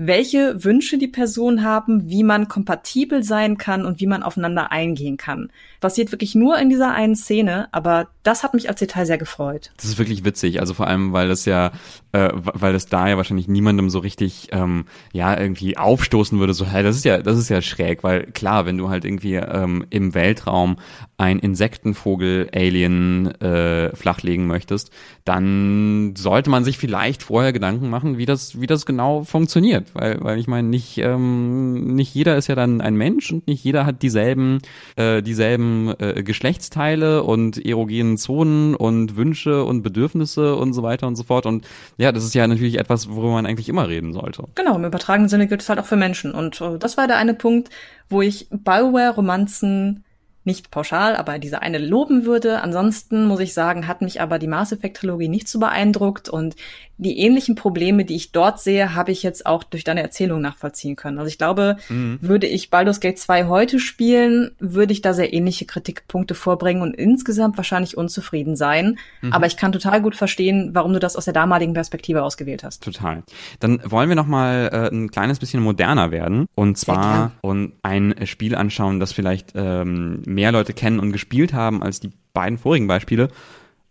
welche 0.00 0.62
Wünsche 0.62 0.96
die 0.96 1.08
Personen 1.08 1.64
haben, 1.64 2.08
wie 2.08 2.22
man 2.22 2.46
kompatibel 2.46 3.24
sein 3.24 3.58
kann 3.58 3.84
und 3.84 3.98
wie 3.98 4.06
man 4.06 4.22
aufeinander 4.22 4.70
eingehen 4.70 5.16
kann. 5.16 5.50
Passiert 5.80 6.12
wirklich 6.12 6.36
nur 6.36 6.56
in 6.56 6.70
dieser 6.70 6.92
einen 6.92 7.16
Szene, 7.16 7.66
aber 7.72 8.06
das 8.22 8.44
hat 8.44 8.54
mich 8.54 8.68
als 8.68 8.78
Detail 8.78 9.06
sehr 9.06 9.18
gefreut. 9.18 9.72
Das 9.76 9.86
ist 9.86 9.98
wirklich 9.98 10.24
witzig, 10.24 10.60
also 10.60 10.72
vor 10.72 10.86
allem, 10.86 11.12
weil 11.12 11.26
das 11.26 11.46
ja, 11.46 11.72
äh, 12.12 12.30
weil 12.32 12.72
das 12.72 12.86
da 12.86 13.08
ja 13.08 13.16
wahrscheinlich 13.16 13.48
niemandem 13.48 13.90
so 13.90 13.98
richtig, 13.98 14.50
ähm, 14.52 14.84
ja, 15.12 15.36
irgendwie 15.36 15.76
aufstoßen 15.76 16.38
würde, 16.38 16.54
so, 16.54 16.64
hey, 16.64 16.84
das 16.84 16.94
ist 16.94 17.04
ja, 17.04 17.20
das 17.20 17.36
ist 17.36 17.48
ja 17.48 17.60
schräg, 17.60 18.04
weil 18.04 18.26
klar, 18.26 18.66
wenn 18.66 18.78
du 18.78 18.90
halt 18.90 19.04
irgendwie 19.04 19.34
ähm, 19.34 19.84
im 19.90 20.14
Weltraum 20.14 20.76
ein 21.16 21.40
Insektenvogel-Alien 21.40 23.40
äh, 23.40 23.96
flachlegen 23.96 24.46
möchtest, 24.46 24.92
dann 25.24 26.14
sollte 26.16 26.50
man 26.50 26.62
sich 26.62 26.78
vielleicht 26.78 27.24
vorher 27.24 27.52
Gedanken 27.52 27.90
machen, 27.90 28.16
wie 28.16 28.26
das, 28.26 28.60
wie 28.60 28.68
das 28.68 28.86
genau 28.86 29.24
funktioniert 29.24 29.87
weil, 29.94 30.18
weil 30.20 30.38
ich 30.38 30.46
meine, 30.46 30.68
nicht, 30.68 30.98
ähm, 30.98 31.94
nicht 31.94 32.14
jeder 32.14 32.36
ist 32.36 32.46
ja 32.48 32.54
dann 32.54 32.80
ein 32.80 32.94
Mensch 32.94 33.32
und 33.32 33.46
nicht 33.46 33.64
jeder 33.64 33.86
hat 33.86 34.02
dieselben, 34.02 34.60
äh, 34.96 35.22
dieselben 35.22 35.94
äh, 35.98 36.22
Geschlechtsteile 36.22 37.22
und 37.22 37.64
erogenen 37.64 38.16
Zonen 38.16 38.74
und 38.74 39.16
Wünsche 39.16 39.64
und 39.64 39.82
Bedürfnisse 39.82 40.56
und 40.56 40.72
so 40.72 40.82
weiter 40.82 41.06
und 41.06 41.16
so 41.16 41.24
fort. 41.24 41.46
Und 41.46 41.66
ja, 41.96 42.12
das 42.12 42.24
ist 42.24 42.34
ja 42.34 42.46
natürlich 42.46 42.78
etwas, 42.78 43.08
worüber 43.08 43.32
man 43.32 43.46
eigentlich 43.46 43.68
immer 43.68 43.88
reden 43.88 44.12
sollte. 44.12 44.44
Genau, 44.54 44.76
im 44.76 44.84
übertragenen 44.84 45.28
Sinne 45.28 45.46
gilt 45.46 45.62
es 45.62 45.68
halt 45.68 45.78
auch 45.78 45.86
für 45.86 45.96
Menschen. 45.96 46.32
Und 46.32 46.60
äh, 46.60 46.78
das 46.78 46.96
war 46.96 47.06
der 47.06 47.16
eine 47.16 47.34
Punkt, 47.34 47.70
wo 48.08 48.22
ich 48.22 48.48
Bioware-Romanzen 48.50 50.04
nicht 50.48 50.70
pauschal, 50.70 51.14
aber 51.14 51.38
diese 51.38 51.62
eine 51.62 51.78
loben 51.78 52.24
würde. 52.24 52.62
Ansonsten 52.62 53.26
muss 53.26 53.38
ich 53.38 53.54
sagen, 53.54 53.86
hat 53.86 54.00
mich 54.00 54.20
aber 54.20 54.40
die 54.40 54.46
Mass 54.48 54.72
Effect 54.72 54.96
Trilogie 54.96 55.28
nicht 55.28 55.46
so 55.46 55.60
beeindruckt 55.60 56.28
und 56.28 56.56
die 56.98 57.18
ähnlichen 57.18 57.54
Probleme, 57.54 58.04
die 58.04 58.16
ich 58.16 58.32
dort 58.32 58.60
sehe, 58.60 58.94
habe 58.94 59.12
ich 59.12 59.22
jetzt 59.22 59.46
auch 59.46 59.62
durch 59.62 59.84
deine 59.84 60.02
Erzählung 60.02 60.40
nachvollziehen 60.40 60.96
können. 60.96 61.18
Also 61.18 61.28
ich 61.28 61.38
glaube, 61.38 61.76
mhm. 61.88 62.18
würde 62.20 62.46
ich 62.48 62.70
Baldur's 62.70 63.00
Gate 63.00 63.18
2 63.18 63.46
heute 63.46 63.78
spielen, 63.78 64.50
würde 64.58 64.92
ich 64.92 65.00
da 65.00 65.14
sehr 65.14 65.32
ähnliche 65.32 65.64
Kritikpunkte 65.64 66.34
vorbringen 66.34 66.82
und 66.82 66.94
insgesamt 66.94 67.56
wahrscheinlich 67.56 67.96
unzufrieden 67.96 68.56
sein. 68.56 68.98
Mhm. 69.22 69.32
Aber 69.32 69.46
ich 69.46 69.56
kann 69.56 69.70
total 69.70 70.02
gut 70.02 70.16
verstehen, 70.16 70.70
warum 70.72 70.92
du 70.92 70.98
das 70.98 71.14
aus 71.14 71.24
der 71.24 71.34
damaligen 71.34 71.72
Perspektive 71.72 72.22
ausgewählt 72.24 72.64
hast. 72.64 72.82
Total. 72.82 73.22
Dann 73.60 73.80
wollen 73.84 74.08
wir 74.08 74.16
noch 74.16 74.26
mal 74.26 74.68
äh, 74.72 74.94
ein 74.94 75.10
kleines 75.10 75.38
bisschen 75.38 75.62
moderner 75.62 76.10
werden 76.10 76.46
und 76.56 76.78
zwar 76.78 77.32
und 77.42 77.74
ein 77.82 78.14
Spiel 78.24 78.56
anschauen, 78.56 78.98
das 78.98 79.12
vielleicht 79.12 79.52
ähm, 79.54 80.22
mehr 80.26 80.50
Leute 80.50 80.72
kennen 80.72 80.98
und 80.98 81.12
gespielt 81.12 81.52
haben 81.52 81.82
als 81.82 82.00
die 82.00 82.10
beiden 82.32 82.58
vorigen 82.58 82.88
Beispiele. 82.88 83.28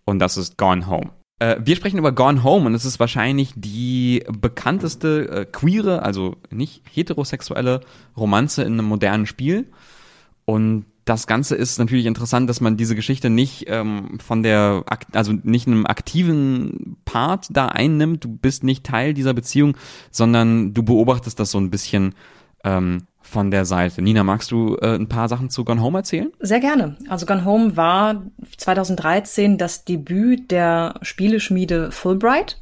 Und 0.05 0.19
das 0.19 0.37
ist 0.37 0.57
Gone 0.57 0.87
Home. 0.87 1.11
Äh, 1.39 1.57
wir 1.63 1.75
sprechen 1.75 1.99
über 1.99 2.11
Gone 2.11 2.43
Home 2.43 2.65
und 2.65 2.73
es 2.73 2.85
ist 2.85 2.99
wahrscheinlich 2.99 3.53
die 3.55 4.23
bekannteste 4.27 5.29
äh, 5.29 5.45
queere, 5.45 6.01
also 6.03 6.35
nicht 6.49 6.81
heterosexuelle 6.91 7.81
Romanze 8.15 8.63
in 8.63 8.73
einem 8.73 8.85
modernen 8.85 9.25
Spiel. 9.25 9.67
Und 10.45 10.85
das 11.05 11.25
Ganze 11.25 11.55
ist 11.55 11.79
natürlich 11.79 12.05
interessant, 12.05 12.49
dass 12.49 12.59
man 12.59 12.75
diese 12.75 12.95
Geschichte 12.95 13.29
nicht 13.29 13.65
ähm, 13.67 14.19
von 14.19 14.43
der, 14.43 14.83
also 15.13 15.31
nicht 15.43 15.67
einem 15.67 15.85
aktiven 15.85 16.97
Part 17.05 17.47
da 17.51 17.67
einnimmt. 17.67 18.25
Du 18.25 18.29
bist 18.29 18.63
nicht 18.63 18.85
Teil 18.85 19.13
dieser 19.13 19.33
Beziehung, 19.33 19.77
sondern 20.11 20.73
du 20.73 20.83
beobachtest 20.83 21.39
das 21.39 21.51
so 21.51 21.59
ein 21.59 21.69
bisschen 21.69 22.13
ähm, 22.63 23.07
von 23.21 23.51
der 23.51 23.65
Seite. 23.65 24.01
Nina, 24.01 24.23
magst 24.23 24.51
du 24.51 24.77
äh, 24.77 24.95
ein 24.95 25.09
paar 25.09 25.27
Sachen 25.27 25.49
zu 25.49 25.65
Gone 25.65 25.81
Home 25.81 25.99
erzählen? 25.99 26.31
Sehr 26.39 26.59
gerne. 26.59 26.95
Also 27.09 27.25
Gone 27.25 27.43
Home 27.43 27.75
war 27.75 28.23
2013 28.57 29.57
das 29.57 29.83
Debüt 29.83 30.49
der 30.49 30.95
Spieleschmiede 31.01 31.91
Fulbright 31.91 32.57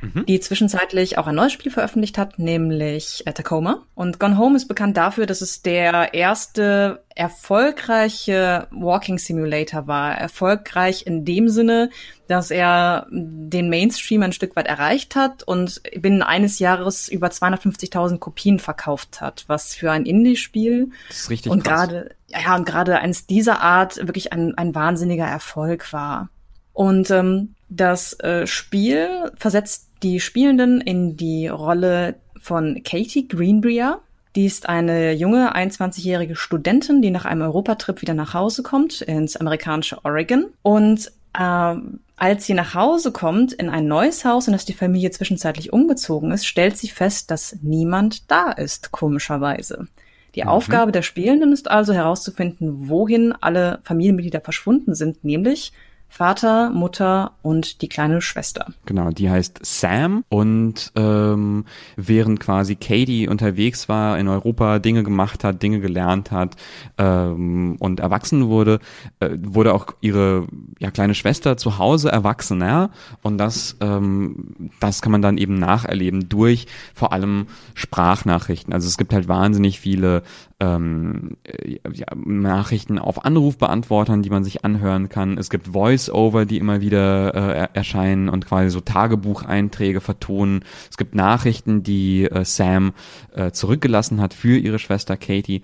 mhm. 0.00 0.26
die 0.26 0.40
zwischenzeitlich 0.40 1.18
auch 1.18 1.26
ein 1.26 1.34
neues 1.34 1.52
Spiel 1.52 1.72
veröffentlicht 1.72 2.18
hat, 2.18 2.38
nämlich 2.38 3.22
äh, 3.26 3.32
Tacoma. 3.32 3.82
Und 3.94 4.20
Gone 4.20 4.38
Home 4.38 4.56
ist 4.56 4.68
bekannt 4.68 4.96
dafür, 4.96 5.26
dass 5.26 5.40
es 5.40 5.62
der 5.62 6.14
erste 6.14 7.02
erfolgreiche 7.14 8.68
Walking 8.70 9.18
Simulator 9.18 9.86
war. 9.86 10.16
Erfolgreich 10.16 11.06
in 11.06 11.24
dem 11.24 11.48
Sinne, 11.48 11.90
dass 12.28 12.50
er 12.50 13.06
den 13.10 13.68
Mainstream 13.68 14.22
ein 14.22 14.32
Stück 14.32 14.54
weit 14.54 14.68
erreicht 14.68 15.16
hat 15.16 15.42
und 15.42 15.82
binnen 15.96 16.22
eines 16.22 16.58
Jahres 16.60 17.08
über 17.08 17.28
250.000 17.28 18.18
Kopien 18.18 18.60
verkauft 18.60 19.20
hat, 19.20 19.44
was 19.48 19.74
für 19.74 19.90
ein 19.90 20.06
Indie-Spiel 20.06 20.90
das 21.08 21.18
ist 21.18 21.30
richtig 21.30 21.50
und 21.50 21.64
gerade 21.64 22.14
ja 22.28 22.54
und 22.54 22.66
gerade 22.66 22.98
eines 22.98 23.26
dieser 23.26 23.60
Art 23.62 23.96
wirklich 23.96 24.32
ein, 24.32 24.56
ein 24.56 24.74
wahnsinniger 24.74 25.26
Erfolg 25.26 25.92
war. 25.92 26.28
Und 26.72 27.10
ähm, 27.10 27.54
das 27.68 28.12
äh, 28.20 28.46
Spiel 28.46 29.32
versetzt 29.36 29.87
die 30.02 30.20
Spielenden 30.20 30.80
in 30.80 31.16
die 31.16 31.48
Rolle 31.48 32.16
von 32.40 32.82
Katie 32.84 33.28
Greenbrier. 33.28 34.00
Die 34.36 34.46
ist 34.46 34.68
eine 34.68 35.12
junge 35.12 35.54
21-jährige 35.56 36.36
Studentin, 36.36 37.02
die 37.02 37.10
nach 37.10 37.24
einem 37.24 37.42
Europatrip 37.42 38.02
wieder 38.02 38.14
nach 38.14 38.34
Hause 38.34 38.62
kommt, 38.62 39.00
ins 39.00 39.36
amerikanische 39.36 40.04
Oregon. 40.04 40.46
Und 40.62 41.10
äh, 41.36 41.74
als 42.16 42.46
sie 42.46 42.54
nach 42.54 42.74
Hause 42.74 43.12
kommt, 43.12 43.52
in 43.52 43.70
ein 43.70 43.86
neues 43.86 44.24
Haus, 44.24 44.46
in 44.46 44.52
das 44.52 44.64
die 44.64 44.74
Familie 44.74 45.10
zwischenzeitlich 45.10 45.72
umgezogen 45.72 46.32
ist, 46.32 46.46
stellt 46.46 46.76
sie 46.76 46.88
fest, 46.88 47.30
dass 47.30 47.56
niemand 47.62 48.30
da 48.30 48.50
ist, 48.50 48.92
komischerweise. 48.92 49.86
Die 50.34 50.42
mhm. 50.42 50.48
Aufgabe 50.48 50.92
der 50.92 51.02
Spielenden 51.02 51.52
ist 51.52 51.70
also 51.70 51.92
herauszufinden, 51.92 52.88
wohin 52.88 53.32
alle 53.32 53.80
Familienmitglieder 53.84 54.40
verschwunden 54.40 54.94
sind, 54.94 55.24
nämlich 55.24 55.72
Vater, 56.08 56.70
Mutter 56.70 57.32
und 57.42 57.82
die 57.82 57.88
kleine 57.88 58.20
Schwester. 58.20 58.66
Genau, 58.86 59.10
die 59.10 59.30
heißt 59.30 59.60
Sam 59.62 60.24
und 60.28 60.90
ähm, 60.96 61.64
während 61.96 62.40
quasi 62.40 62.76
Katie 62.76 63.28
unterwegs 63.28 63.88
war 63.88 64.18
in 64.18 64.26
Europa, 64.26 64.78
Dinge 64.78 65.04
gemacht 65.04 65.44
hat, 65.44 65.62
Dinge 65.62 65.80
gelernt 65.80 66.30
hat 66.30 66.56
ähm, 66.96 67.76
und 67.78 68.00
erwachsen 68.00 68.48
wurde, 68.48 68.80
äh, 69.20 69.30
wurde 69.40 69.74
auch 69.74 69.86
ihre 70.00 70.46
ja, 70.78 70.90
kleine 70.90 71.14
Schwester 71.14 71.56
zu 71.56 71.78
Hause 71.78 72.10
erwachsener 72.10 72.90
und 73.22 73.38
das, 73.38 73.76
ähm, 73.80 74.70
das 74.80 75.02
kann 75.02 75.12
man 75.12 75.22
dann 75.22 75.38
eben 75.38 75.54
nacherleben 75.54 76.28
durch 76.28 76.66
vor 76.94 77.12
allem 77.12 77.46
Sprachnachrichten. 77.74 78.72
Also 78.72 78.88
es 78.88 78.96
gibt 78.96 79.12
halt 79.12 79.28
wahnsinnig 79.28 79.78
viele 79.78 80.22
ähm, 80.60 81.36
äh, 81.44 81.78
ja, 81.92 82.06
Nachrichten 82.14 82.98
auf 82.98 83.24
Anrufbeantwortern, 83.24 84.22
die 84.22 84.30
man 84.30 84.44
sich 84.44 84.64
anhören 84.64 85.08
kann. 85.08 85.38
Es 85.38 85.50
gibt 85.50 85.68
Voice-Over, 85.68 86.46
die 86.46 86.58
immer 86.58 86.80
wieder 86.80 87.34
äh, 87.34 87.68
erscheinen 87.74 88.28
und 88.28 88.46
quasi 88.46 88.70
so 88.70 88.80
Tagebucheinträge 88.80 90.00
vertonen. 90.00 90.64
Es 90.90 90.96
gibt 90.96 91.14
Nachrichten, 91.14 91.82
die 91.82 92.24
äh, 92.24 92.44
Sam 92.44 92.92
äh, 93.34 93.52
zurückgelassen 93.52 94.20
hat 94.20 94.34
für 94.34 94.56
ihre 94.58 94.78
Schwester 94.78 95.16
Katie. 95.16 95.62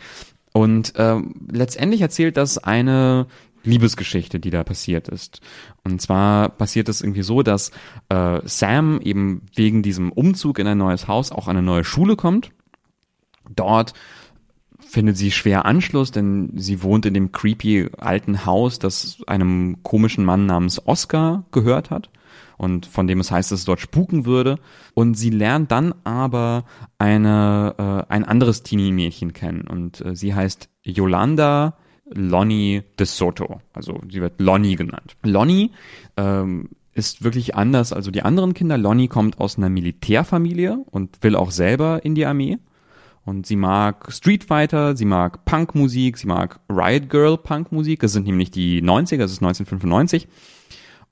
Und 0.52 0.94
äh, 0.96 1.20
letztendlich 1.50 2.00
erzählt 2.00 2.36
das 2.36 2.58
eine 2.58 3.26
Liebesgeschichte, 3.64 4.38
die 4.38 4.50
da 4.50 4.62
passiert 4.62 5.08
ist. 5.08 5.40
Und 5.82 6.00
zwar 6.00 6.50
passiert 6.50 6.88
es 6.88 7.00
irgendwie 7.00 7.22
so, 7.22 7.42
dass 7.42 7.72
äh, 8.10 8.40
Sam 8.44 9.00
eben 9.00 9.46
wegen 9.54 9.82
diesem 9.82 10.12
Umzug 10.12 10.58
in 10.58 10.66
ein 10.66 10.78
neues 10.78 11.08
Haus 11.08 11.32
auch 11.32 11.48
an 11.48 11.56
eine 11.56 11.66
neue 11.66 11.84
Schule 11.84 12.14
kommt. 12.14 12.50
Dort 13.50 13.94
findet 14.94 15.18
sie 15.18 15.30
schwer 15.30 15.66
Anschluss, 15.66 16.10
denn 16.10 16.50
sie 16.54 16.82
wohnt 16.82 17.04
in 17.04 17.14
dem 17.14 17.32
creepy 17.32 17.90
alten 17.98 18.46
Haus, 18.46 18.78
das 18.78 19.18
einem 19.26 19.82
komischen 19.82 20.24
Mann 20.24 20.46
namens 20.46 20.86
Oscar 20.86 21.44
gehört 21.50 21.90
hat 21.90 22.08
und 22.56 22.86
von 22.86 23.06
dem 23.06 23.20
es 23.20 23.30
heißt, 23.30 23.50
dass 23.50 23.60
es 23.60 23.64
dort 23.64 23.80
spuken 23.80 24.26
würde. 24.26 24.58
Und 24.94 25.14
sie 25.14 25.30
lernt 25.30 25.70
dann 25.70 25.94
aber 26.04 26.64
eine, 26.98 27.74
äh, 27.78 28.12
ein 28.12 28.24
anderes 28.24 28.62
Teenie-Mädchen 28.62 29.32
kennen 29.32 29.66
und 29.66 30.04
äh, 30.04 30.14
sie 30.14 30.34
heißt 30.34 30.68
Yolanda 30.82 31.76
Lonnie 32.06 32.82
de 32.98 33.06
Soto. 33.06 33.60
Also 33.72 34.00
sie 34.10 34.20
wird 34.20 34.40
Lonnie 34.40 34.76
genannt. 34.76 35.16
Lonnie 35.22 35.72
ähm, 36.16 36.70
ist 36.92 37.24
wirklich 37.24 37.54
anders 37.54 37.92
als 37.92 38.10
die 38.10 38.22
anderen 38.22 38.54
Kinder. 38.54 38.78
Lonnie 38.78 39.08
kommt 39.08 39.40
aus 39.40 39.58
einer 39.58 39.70
Militärfamilie 39.70 40.78
und 40.90 41.22
will 41.22 41.34
auch 41.34 41.50
selber 41.50 42.04
in 42.04 42.14
die 42.14 42.26
Armee. 42.26 42.58
Und 43.24 43.46
sie 43.46 43.56
mag 43.56 44.12
Street 44.12 44.44
Fighter, 44.44 44.96
sie 44.96 45.06
mag 45.06 45.44
Punkmusik, 45.44 46.18
sie 46.18 46.26
mag 46.26 46.60
Riot 46.68 47.08
Girl 47.08 47.38
Punkmusik. 47.38 48.00
Das 48.00 48.12
sind 48.12 48.26
nämlich 48.26 48.50
die 48.50 48.82
90er, 48.82 49.18
das 49.18 49.32
ist 49.32 49.42
1995. 49.42 50.28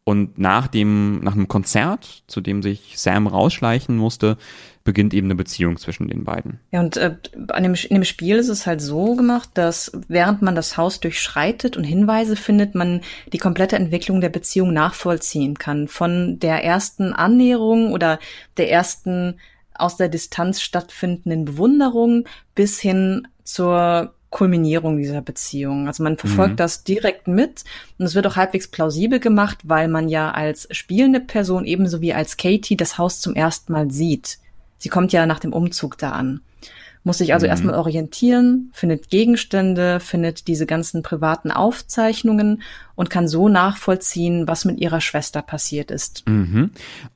Und 0.04 0.36
nach 0.36 0.66
dem, 0.66 1.20
nach 1.20 1.34
einem 1.34 1.46
Konzert, 1.46 2.24
zu 2.26 2.40
dem 2.40 2.60
sich 2.60 2.98
Sam 2.98 3.28
rausschleichen 3.28 3.96
musste, 3.96 4.36
beginnt 4.82 5.14
eben 5.14 5.28
eine 5.28 5.36
Beziehung 5.36 5.76
zwischen 5.76 6.08
den 6.08 6.24
beiden. 6.24 6.58
Ja, 6.72 6.80
und 6.80 6.96
äh, 6.96 7.14
an 7.48 7.62
dem, 7.62 7.74
in 7.74 7.94
dem 7.94 8.04
Spiel 8.04 8.36
ist 8.36 8.48
es 8.48 8.66
halt 8.66 8.80
so 8.80 9.14
gemacht, 9.14 9.50
dass 9.54 9.92
während 10.08 10.42
man 10.42 10.56
das 10.56 10.76
Haus 10.76 10.98
durchschreitet 10.98 11.76
und 11.76 11.84
Hinweise 11.84 12.34
findet, 12.34 12.74
man 12.74 13.00
die 13.32 13.38
komplette 13.38 13.76
Entwicklung 13.76 14.20
der 14.20 14.28
Beziehung 14.28 14.72
nachvollziehen 14.72 15.56
kann. 15.56 15.86
Von 15.86 16.40
der 16.40 16.64
ersten 16.64 17.12
Annäherung 17.12 17.92
oder 17.92 18.18
der 18.56 18.72
ersten 18.72 19.36
aus 19.74 19.96
der 19.96 20.08
Distanz 20.08 20.60
stattfindenden 20.60 21.44
Bewunderung 21.44 22.24
bis 22.54 22.80
hin 22.80 23.28
zur 23.44 24.14
Kulminierung 24.30 24.96
dieser 24.96 25.20
Beziehung. 25.20 25.86
Also 25.86 26.02
man 26.02 26.16
verfolgt 26.16 26.52
mhm. 26.52 26.56
das 26.56 26.84
direkt 26.84 27.28
mit 27.28 27.64
und 27.98 28.06
es 28.06 28.14
wird 28.14 28.26
auch 28.26 28.36
halbwegs 28.36 28.66
plausibel 28.68 29.20
gemacht, 29.20 29.58
weil 29.64 29.88
man 29.88 30.08
ja 30.08 30.30
als 30.32 30.66
spielende 30.70 31.20
Person 31.20 31.64
ebenso 31.64 32.00
wie 32.00 32.14
als 32.14 32.36
Katie 32.36 32.76
das 32.76 32.98
Haus 32.98 33.20
zum 33.20 33.34
ersten 33.34 33.72
Mal 33.72 33.90
sieht. 33.90 34.38
Sie 34.78 34.88
kommt 34.88 35.12
ja 35.12 35.26
nach 35.26 35.38
dem 35.38 35.52
Umzug 35.52 35.98
da 35.98 36.10
an. 36.10 36.40
Muss 37.04 37.18
sich 37.18 37.34
also 37.34 37.46
mhm. 37.46 37.50
erstmal 37.50 37.74
orientieren, 37.74 38.70
findet 38.72 39.10
Gegenstände, 39.10 39.98
findet 39.98 40.46
diese 40.46 40.66
ganzen 40.66 41.02
privaten 41.02 41.50
Aufzeichnungen 41.50 42.62
und 42.94 43.10
kann 43.10 43.26
so 43.26 43.48
nachvollziehen, 43.48 44.46
was 44.46 44.64
mit 44.64 44.80
ihrer 44.80 45.00
Schwester 45.00 45.42
passiert 45.42 45.90
ist. 45.90 46.22
Mhm. 46.28 46.70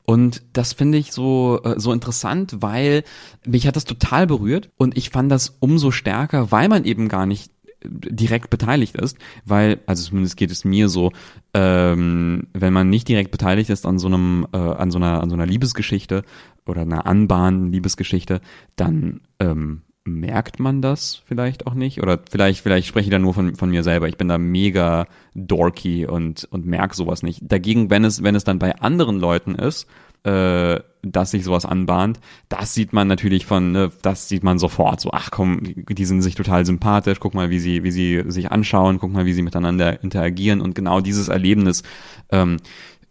Und 0.05 0.43
das 0.53 0.73
finde 0.73 0.99
ich 0.99 1.13
so, 1.13 1.61
äh, 1.63 1.79
so 1.79 1.93
interessant, 1.93 2.57
weil 2.61 3.05
mich 3.45 3.67
hat 3.67 3.77
das 3.77 3.85
total 3.85 4.27
berührt 4.27 4.71
und 4.77 4.97
ich 4.97 5.11
fand 5.11 5.31
das 5.31 5.57
umso 5.61 5.93
stärker, 5.93 6.51
weil 6.51 6.69
man 6.69 6.85
eben 6.85 7.09
gar 7.09 7.27
nicht 7.27 7.53
direkt 7.89 8.51
beteiligt 8.51 8.97
ist, 8.97 9.19
weil, 9.45 9.81
also 9.87 10.09
zumindest 10.09 10.37
geht 10.37 10.51
es 10.51 10.65
mir 10.65 10.89
so, 10.89 11.13
ähm, 11.55 12.49
wenn 12.53 12.73
man 12.73 12.91
nicht 12.91 13.09
direkt 13.09 13.31
beteiligt 13.31 13.71
ist 13.71 13.87
an 13.87 13.99
so 13.99 14.09
einem, 14.09 14.47
äh, 14.53 14.57
an 14.57 14.91
so 14.91 14.99
einer, 14.99 15.23
an 15.23 15.31
so 15.31 15.37
einer 15.37 15.47
Liebesgeschichte 15.47 16.25
oder 16.67 16.83
einer 16.83 17.07
anbahnenden 17.07 17.73
Liebesgeschichte, 17.73 18.41
dann 18.77 19.21
ähm, 19.41 19.83
merkt 20.05 20.61
man 20.61 20.83
das 20.83 21.23
vielleicht 21.27 21.67
auch 21.67 21.75
nicht? 21.75 22.03
Oder 22.03 22.21
vielleicht 22.31 22.61
vielleicht 22.61 22.87
spreche 22.87 23.07
ich 23.07 23.11
da 23.11 23.19
nur 23.19 23.35
von, 23.35 23.57
von 23.57 23.71
mir 23.71 23.83
selber. 23.83 24.09
Ich 24.09 24.17
bin 24.17 24.29
da 24.29 24.39
mega 24.39 25.07
dorky 25.35 26.07
und 26.07 26.47
und 26.51 26.67
merk 26.67 26.95
sowas 26.95 27.23
nicht. 27.23 27.41
Dagegen, 27.43 27.91
wenn 27.91 28.05
es 28.05 28.23
wenn 28.23 28.35
es 28.35 28.45
dann 28.45 28.59
bei 28.59 28.77
anderen 28.77 29.19
Leuten 29.19 29.55
ist, 29.55 29.89
äh, 30.27 30.81
dass 31.03 31.31
sich 31.31 31.45
sowas 31.45 31.65
anbahnt, 31.65 32.19
das 32.49 32.75
sieht 32.75 32.93
man 32.93 33.07
natürlich 33.07 33.47
von, 33.47 33.71
ne, 33.71 33.93
das 34.03 34.29
sieht 34.29 34.43
man 34.43 34.59
sofort. 34.59 35.01
So, 35.01 35.11
ach 35.13 35.31
komm, 35.31 35.61
die 35.63 36.05
sind 36.05 36.23
sich 36.23 36.35
total 36.35 36.67
sympathisch, 36.67 37.21
guck 37.21 37.35
mal, 37.35 37.51
wie 37.51 37.61
sie, 37.61 37.85
wie 37.85 37.93
sie 37.93 38.25
sich 38.27 38.51
anschauen, 38.51 38.99
guck 38.99 39.13
mal, 39.13 39.25
wie 39.25 39.33
sie 39.33 39.43
miteinander 39.43 40.03
interagieren. 40.03 40.61
Und 40.61 40.75
genau 40.75 41.01
dieses 41.01 41.29
Erlebnis 41.29 41.85
ähm, 42.33 42.57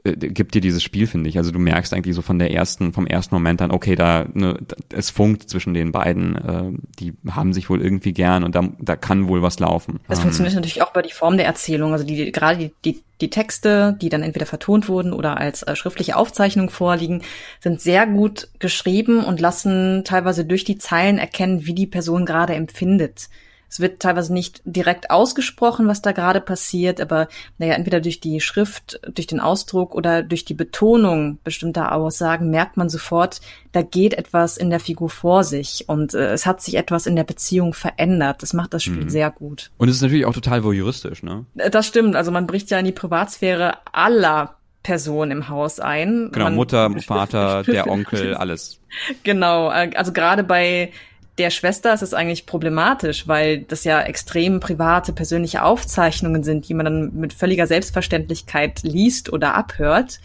äh, 0.06 0.16
gibt 0.16 0.54
dir 0.54 0.62
dieses 0.62 0.84
Spiel, 0.84 1.08
finde 1.08 1.30
ich. 1.30 1.38
Also 1.38 1.52
du 1.52 1.60
merkst 1.60 1.94
eigentlich 1.94 2.16
so 2.16 2.22
von 2.22 2.40
der 2.40 2.52
ersten, 2.52 2.94
vom 2.94 3.08
ersten 3.08 3.36
Moment 3.36 3.62
an, 3.62 3.72
okay, 3.72 3.96
da 3.96 4.26
ne, 4.34 4.58
es 4.94 5.10
funkt 5.10 5.50
zwischen 5.50 5.74
den 5.74 5.92
beiden, 5.92 6.36
äh, 6.36 6.72
die 7.00 7.14
haben 7.30 7.54
sich 7.54 7.70
wohl 7.70 7.82
irgendwie 7.82 8.14
gern 8.14 8.44
und 8.44 8.56
da, 8.56 8.70
da 8.80 8.96
kann 8.96 9.28
wohl 9.28 9.42
was 9.42 9.60
laufen. 9.60 10.00
Das 10.08 10.20
ähm. 10.20 10.24
funktioniert 10.24 10.56
natürlich 10.56 10.82
auch 10.82 10.92
über 10.92 11.02
die 11.02 11.12
Form 11.12 11.38
der 11.38 11.46
Erzählung. 11.46 11.92
Also 11.94 12.06
die, 12.06 12.32
gerade 12.32 12.58
die, 12.58 12.74
die, 12.86 13.04
die 13.22 13.30
Texte, 13.30 13.98
die 14.00 14.10
dann 14.10 14.22
entweder 14.22 14.46
vertont 14.46 14.88
wurden 14.88 15.12
oder 15.12 15.38
als 15.38 15.64
äh, 15.64 15.76
schriftliche 15.76 16.16
Aufzeichnung 16.16 16.70
vorliegen, 16.70 17.24
sind 17.60 17.82
sehr 17.82 18.06
gut 18.06 18.50
geschrieben 18.60 19.24
und 19.24 19.42
lassen 19.42 20.04
teilweise 20.06 20.46
durch 20.46 20.64
die 20.64 20.78
Zeilen 20.78 21.18
erkennen, 21.18 21.66
wie 21.66 21.74
die 21.74 21.88
Person 21.88 22.26
gerade 22.26 22.54
empfindet. 22.54 23.30
Es 23.70 23.80
wird 23.80 24.00
teilweise 24.00 24.34
nicht 24.34 24.62
direkt 24.66 25.10
ausgesprochen, 25.10 25.88
was 25.88 26.02
da 26.02 26.12
gerade 26.12 26.42
passiert, 26.42 27.02
aber 27.02 27.28
naja, 27.58 27.74
entweder 27.74 28.00
durch 28.00 28.20
die 28.20 28.40
Schrift, 28.40 29.00
durch 29.14 29.28
den 29.28 29.40
Ausdruck 29.40 29.96
oder 29.96 30.24
durch 30.24 30.46
die 30.46 30.54
Betonung 30.54 31.40
bestimmter 31.44 31.94
Aussagen 31.94 32.50
merkt 32.50 32.78
man 32.78 32.90
sofort, 32.90 33.42
da 33.72 33.82
geht 33.82 34.14
etwas 34.14 34.58
in 34.58 34.70
der 34.70 34.80
Figur 34.80 35.10
vor 35.10 35.44
sich 35.44 35.86
und 35.88 36.14
äh, 36.14 36.32
es 36.32 36.46
hat 36.46 36.62
sich 36.62 36.76
etwas 36.76 37.06
in 37.06 37.16
der 37.16 37.26
Beziehung 37.26 37.74
verändert. 37.74 38.42
Das 38.42 38.54
macht 38.54 38.74
das 38.74 38.84
Spiel 38.84 39.04
mhm. 39.04 39.10
sehr 39.10 39.32
gut. 39.32 39.72
Und 39.78 39.90
es 39.90 39.98
ist 39.98 40.02
natürlich 40.02 40.26
auch 40.26 40.34
total 40.34 40.64
voyeuristisch, 40.64 41.24
ne? 41.24 41.46
Äh, 41.58 41.70
das 41.70 41.88
stimmt. 41.88 42.16
Also 42.16 42.32
man 42.32 42.48
bricht 42.48 42.70
ja 42.72 42.80
in 42.80 42.86
die 42.86 42.92
Privatsphäre 42.92 43.78
aller 43.92 44.56
Personen 44.86 45.32
im 45.32 45.50
Haus 45.50 45.80
ein. 45.80 46.30
Genau, 46.32 46.46
man 46.46 46.56
Mutter, 46.56 46.90
Vater, 47.06 47.64
der 47.64 47.90
Onkel, 47.90 48.34
alles. 48.36 48.80
Genau, 49.24 49.72
äh, 49.72 49.92
also 49.96 50.14
gerade 50.14 50.44
bei 50.44 50.92
der 51.38 51.50
Schwester 51.50 51.94
ist 51.94 52.02
es 52.02 52.14
eigentlich 52.14 52.46
problematisch, 52.46 53.28
weil 53.28 53.62
das 53.62 53.84
ja 53.84 54.02
extrem 54.02 54.60
private, 54.60 55.12
persönliche 55.12 55.64
Aufzeichnungen 55.64 56.44
sind, 56.44 56.70
die 56.70 56.74
man 56.74 56.86
dann 56.86 57.14
mit 57.16 57.34
völliger 57.34 57.68
Selbstverständlichkeit 57.68 58.84
liest 58.84 59.32
oder 59.34 59.54
abhört. 59.56 60.20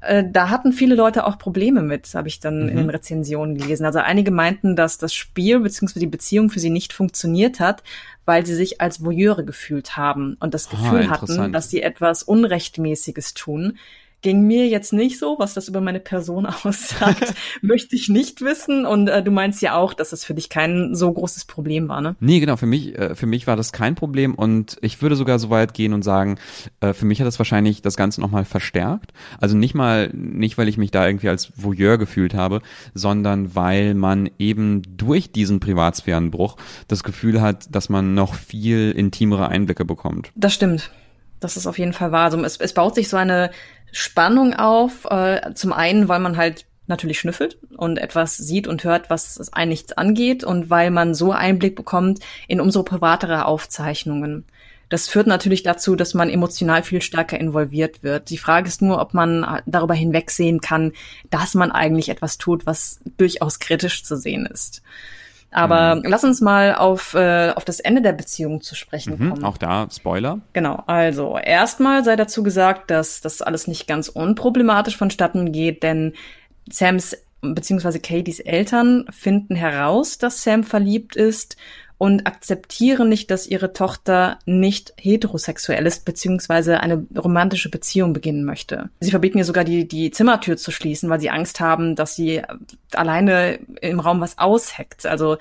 Äh, 0.00 0.24
da 0.30 0.48
hatten 0.48 0.72
viele 0.72 0.94
Leute 0.94 1.26
auch 1.26 1.38
Probleme 1.38 1.82
mit, 1.82 2.12
habe 2.14 2.28
ich 2.28 2.40
dann 2.40 2.64
mhm. 2.64 2.68
in 2.70 2.76
den 2.78 2.90
Rezensionen 2.90 3.56
gelesen. 3.56 3.84
Also 3.84 4.00
einige 4.00 4.30
meinten, 4.30 4.74
dass 4.74 4.98
das 4.98 5.14
Spiel 5.14 5.60
bzw. 5.60 6.00
die 6.00 6.06
Beziehung 6.06 6.50
für 6.50 6.60
sie 6.60 6.70
nicht 6.70 6.92
funktioniert 6.92 7.60
hat, 7.60 7.82
weil 8.24 8.44
sie 8.44 8.54
sich 8.54 8.80
als 8.80 9.04
Voyeure 9.04 9.44
gefühlt 9.44 9.96
haben 9.96 10.36
und 10.40 10.54
das 10.54 10.68
ah, 10.68 10.70
Gefühl 10.70 11.06
ah, 11.08 11.10
hatten, 11.10 11.52
dass 11.52 11.70
sie 11.70 11.82
etwas 11.82 12.22
Unrechtmäßiges 12.22 13.34
tun, 13.34 13.78
Ging 14.22 14.42
mir 14.42 14.68
jetzt 14.68 14.92
nicht 14.92 15.18
so, 15.18 15.36
was 15.38 15.54
das 15.54 15.68
über 15.68 15.80
meine 15.80 16.00
Person 16.00 16.46
aussagt, 16.64 17.34
möchte 17.62 17.96
ich 17.96 18.08
nicht 18.08 18.40
wissen. 18.40 18.86
Und 18.86 19.08
äh, 19.08 19.22
du 19.22 19.30
meinst 19.30 19.62
ja 19.62 19.76
auch, 19.76 19.94
dass 19.94 20.10
das 20.10 20.24
für 20.24 20.34
dich 20.34 20.48
kein 20.48 20.94
so 20.94 21.12
großes 21.12 21.44
Problem 21.44 21.88
war, 21.88 22.00
ne? 22.00 22.16
Nee, 22.20 22.40
genau, 22.40 22.56
für 22.56 22.66
mich, 22.66 22.98
äh, 22.98 23.14
für 23.14 23.26
mich 23.26 23.46
war 23.46 23.56
das 23.56 23.72
kein 23.72 23.94
Problem 23.94 24.34
und 24.34 24.76
ich 24.82 25.00
würde 25.02 25.16
sogar 25.16 25.38
so 25.38 25.50
weit 25.50 25.74
gehen 25.74 25.92
und 25.92 26.02
sagen, 26.02 26.38
äh, 26.80 26.92
für 26.92 27.06
mich 27.06 27.20
hat 27.20 27.26
das 27.26 27.38
wahrscheinlich 27.38 27.82
das 27.82 27.96
Ganze 27.96 28.20
nochmal 28.20 28.44
verstärkt. 28.44 29.12
Also 29.40 29.56
nicht 29.56 29.74
mal, 29.74 30.10
nicht 30.12 30.58
weil 30.58 30.68
ich 30.68 30.76
mich 30.76 30.90
da 30.90 31.06
irgendwie 31.06 31.28
als 31.28 31.52
Voyeur 31.56 31.98
gefühlt 31.98 32.34
habe, 32.34 32.60
sondern 32.94 33.54
weil 33.54 33.94
man 33.94 34.30
eben 34.38 34.82
durch 34.96 35.32
diesen 35.32 35.60
Privatsphärenbruch 35.60 36.56
das 36.88 37.04
Gefühl 37.04 37.40
hat, 37.40 37.74
dass 37.74 37.88
man 37.88 38.14
noch 38.14 38.34
viel 38.34 38.92
intimere 38.92 39.48
Einblicke 39.48 39.84
bekommt. 39.84 40.32
Das 40.34 40.54
stimmt. 40.54 40.90
Das 41.40 41.56
ist 41.56 41.66
auf 41.66 41.78
jeden 41.78 41.94
Fall 41.94 42.12
wahr. 42.12 42.24
Also 42.24 42.42
es, 42.44 42.58
es 42.58 42.74
baut 42.74 42.94
sich 42.94 43.08
so 43.08 43.16
eine 43.16 43.50
Spannung 43.92 44.54
auf. 44.54 45.04
Äh, 45.06 45.54
zum 45.54 45.72
einen, 45.72 46.08
weil 46.08 46.20
man 46.20 46.36
halt 46.36 46.66
natürlich 46.86 47.20
schnüffelt 47.20 47.56
und 47.76 47.98
etwas 47.98 48.36
sieht 48.36 48.66
und 48.66 48.84
hört, 48.84 49.08
was 49.08 49.52
einen 49.52 49.70
nichts 49.70 49.92
angeht 49.92 50.44
und 50.44 50.68
weil 50.68 50.90
man 50.90 51.14
so 51.14 51.32
Einblick 51.32 51.76
bekommt 51.76 52.20
in 52.48 52.60
umso 52.60 52.82
privatere 52.82 53.46
Aufzeichnungen. 53.46 54.44
Das 54.90 55.08
führt 55.08 55.28
natürlich 55.28 55.62
dazu, 55.62 55.94
dass 55.94 56.14
man 56.14 56.28
emotional 56.28 56.82
viel 56.82 57.00
stärker 57.00 57.38
involviert 57.38 58.02
wird. 58.02 58.28
Die 58.28 58.38
Frage 58.38 58.66
ist 58.66 58.82
nur, 58.82 59.00
ob 59.00 59.14
man 59.14 59.62
darüber 59.64 59.94
hinwegsehen 59.94 60.60
kann, 60.60 60.92
dass 61.30 61.54
man 61.54 61.70
eigentlich 61.70 62.08
etwas 62.08 62.38
tut, 62.38 62.66
was 62.66 62.98
durchaus 63.16 63.60
kritisch 63.60 64.02
zu 64.04 64.16
sehen 64.16 64.46
ist. 64.46 64.82
Aber 65.50 65.96
mhm. 65.96 66.02
lass 66.04 66.22
uns 66.24 66.40
mal 66.40 66.74
auf, 66.74 67.14
äh, 67.14 67.50
auf 67.50 67.64
das 67.64 67.80
Ende 67.80 68.02
der 68.02 68.12
Beziehung 68.12 68.60
zu 68.60 68.74
sprechen 68.74 69.16
mhm, 69.18 69.30
kommen. 69.30 69.44
Auch 69.44 69.58
da 69.58 69.88
Spoiler. 69.90 70.40
Genau, 70.52 70.82
also 70.86 71.38
erstmal 71.38 72.04
sei 72.04 72.16
dazu 72.16 72.42
gesagt, 72.42 72.90
dass 72.90 73.20
das 73.20 73.42
alles 73.42 73.66
nicht 73.66 73.86
ganz 73.86 74.08
unproblematisch 74.08 74.96
vonstatten 74.96 75.52
geht, 75.52 75.82
denn 75.82 76.12
Sams 76.70 77.16
beziehungsweise 77.42 78.00
Katys 78.00 78.38
Eltern 78.38 79.06
finden 79.10 79.56
heraus, 79.56 80.18
dass 80.18 80.42
Sam 80.42 80.62
verliebt 80.62 81.16
ist 81.16 81.56
und 82.00 82.26
akzeptieren 82.26 83.10
nicht, 83.10 83.30
dass 83.30 83.46
ihre 83.46 83.74
Tochter 83.74 84.38
nicht 84.46 84.94
heterosexuell 84.96 85.86
ist, 85.86 86.06
beziehungsweise 86.06 86.80
eine 86.80 87.06
romantische 87.14 87.68
Beziehung 87.68 88.14
beginnen 88.14 88.46
möchte. 88.46 88.88
Sie 89.00 89.10
verbieten 89.10 89.36
ihr 89.36 89.44
sogar 89.44 89.64
die, 89.64 89.86
die 89.86 90.10
Zimmertür 90.10 90.56
zu 90.56 90.70
schließen, 90.70 91.10
weil 91.10 91.20
sie 91.20 91.28
Angst 91.28 91.60
haben, 91.60 91.96
dass 91.96 92.16
sie 92.16 92.40
alleine 92.94 93.58
im 93.82 94.00
Raum 94.00 94.22
was 94.22 94.38
ausheckt. 94.38 95.04
Also 95.04 95.36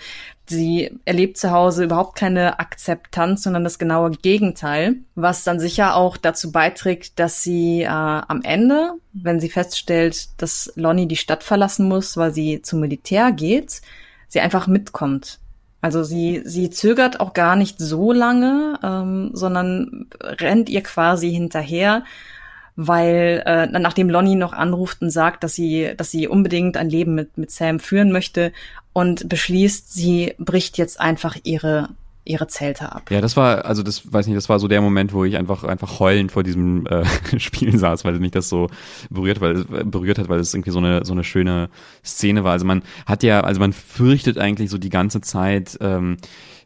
sie 0.49 0.99
erlebt 1.05 1.37
zu 1.37 1.51
Hause 1.51 1.85
überhaupt 1.85 2.17
keine 2.17 2.59
Akzeptanz, 2.59 3.43
sondern 3.43 3.63
das 3.63 3.79
genaue 3.79 4.11
Gegenteil, 4.11 4.97
was 5.15 5.45
dann 5.45 5.61
sicher 5.61 5.95
auch 5.95 6.17
dazu 6.17 6.51
beiträgt, 6.51 7.19
dass 7.19 7.41
sie 7.41 7.83
äh, 7.83 7.87
am 7.87 8.41
Ende, 8.43 8.95
wenn 9.13 9.39
sie 9.39 9.49
feststellt, 9.49 10.41
dass 10.41 10.73
Lonnie 10.75 11.07
die 11.07 11.15
Stadt 11.15 11.45
verlassen 11.45 11.87
muss, 11.87 12.17
weil 12.17 12.33
sie 12.33 12.61
zum 12.61 12.81
Militär 12.81 13.31
geht, 13.31 13.79
sie 14.27 14.41
einfach 14.41 14.67
mitkommt. 14.67 15.39
Also 15.81 16.03
sie, 16.03 16.41
sie 16.45 16.69
zögert 16.69 17.19
auch 17.19 17.33
gar 17.33 17.55
nicht 17.55 17.79
so 17.79 18.11
lange, 18.11 18.79
ähm, 18.83 19.31
sondern 19.33 20.07
rennt 20.21 20.69
ihr 20.69 20.83
quasi 20.83 21.31
hinterher, 21.31 22.03
weil 22.75 23.43
äh, 23.45 23.67
nachdem 23.67 24.09
Lonnie 24.09 24.35
noch 24.35 24.53
anruft 24.53 25.01
und 25.01 25.09
sagt, 25.09 25.43
dass 25.43 25.53
sie, 25.53 25.93
dass 25.95 26.11
sie 26.11 26.27
unbedingt 26.27 26.75
ein 26.77 26.89
Leben 26.89 27.15
mit, 27.15 27.37
mit 27.37 27.51
Sam 27.51 27.79
führen 27.79 28.11
möchte 28.11 28.51
und 28.93 29.29
beschließt, 29.29 29.93
sie 29.93 30.35
bricht 30.37 30.77
jetzt 30.77 30.99
einfach 30.99 31.37
ihre 31.43 31.89
ihre 32.25 32.47
Zelte 32.47 32.91
ab. 32.91 33.09
Ja, 33.09 33.21
das 33.21 33.35
war, 33.37 33.65
also 33.65 33.81
das 33.81 34.11
weiß 34.11 34.27
nicht, 34.27 34.37
das 34.37 34.49
war 34.49 34.59
so 34.59 34.67
der 34.67 34.81
Moment, 34.81 35.13
wo 35.13 35.25
ich 35.25 35.37
einfach 35.37 35.63
einfach 35.63 35.99
heulend 35.99 36.31
vor 36.31 36.43
diesem 36.43 36.85
äh, 36.85 37.03
Spiel 37.39 37.77
saß, 37.77 38.05
weil 38.05 38.19
mich 38.19 38.31
das 38.31 38.49
so 38.49 38.67
berührt, 39.09 39.41
weil 39.41 39.63
berührt 39.63 40.19
hat, 40.19 40.29
weil 40.29 40.39
es 40.39 40.53
irgendwie 40.53 40.71
so 40.71 40.79
eine 40.79 41.05
so 41.05 41.13
eine 41.13 41.23
schöne 41.23 41.69
Szene 42.03 42.43
war. 42.43 42.51
Also 42.51 42.65
man 42.65 42.83
hat 43.05 43.23
ja, 43.23 43.41
also 43.41 43.59
man 43.59 43.73
fürchtet 43.73 44.37
eigentlich 44.37 44.69
so 44.69 44.77
die 44.77 44.89
ganze 44.89 45.21
Zeit. 45.21 45.77
Ähm, 45.81 46.17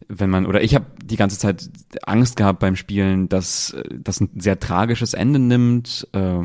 wenn 0.08 0.30
man, 0.30 0.46
oder 0.46 0.62
ich 0.62 0.76
habe 0.76 0.86
die 1.04 1.16
ganze 1.16 1.38
Zeit 1.38 1.70
Angst 2.04 2.36
gehabt 2.36 2.60
beim 2.60 2.76
Spielen, 2.76 3.30
dass 3.30 3.76
das 3.92 4.22
ein 4.22 4.30
sehr 4.36 4.60
tragisches 4.60 5.14
Ende 5.14 5.40
nimmt, 5.40 6.08
äh, 6.14 6.40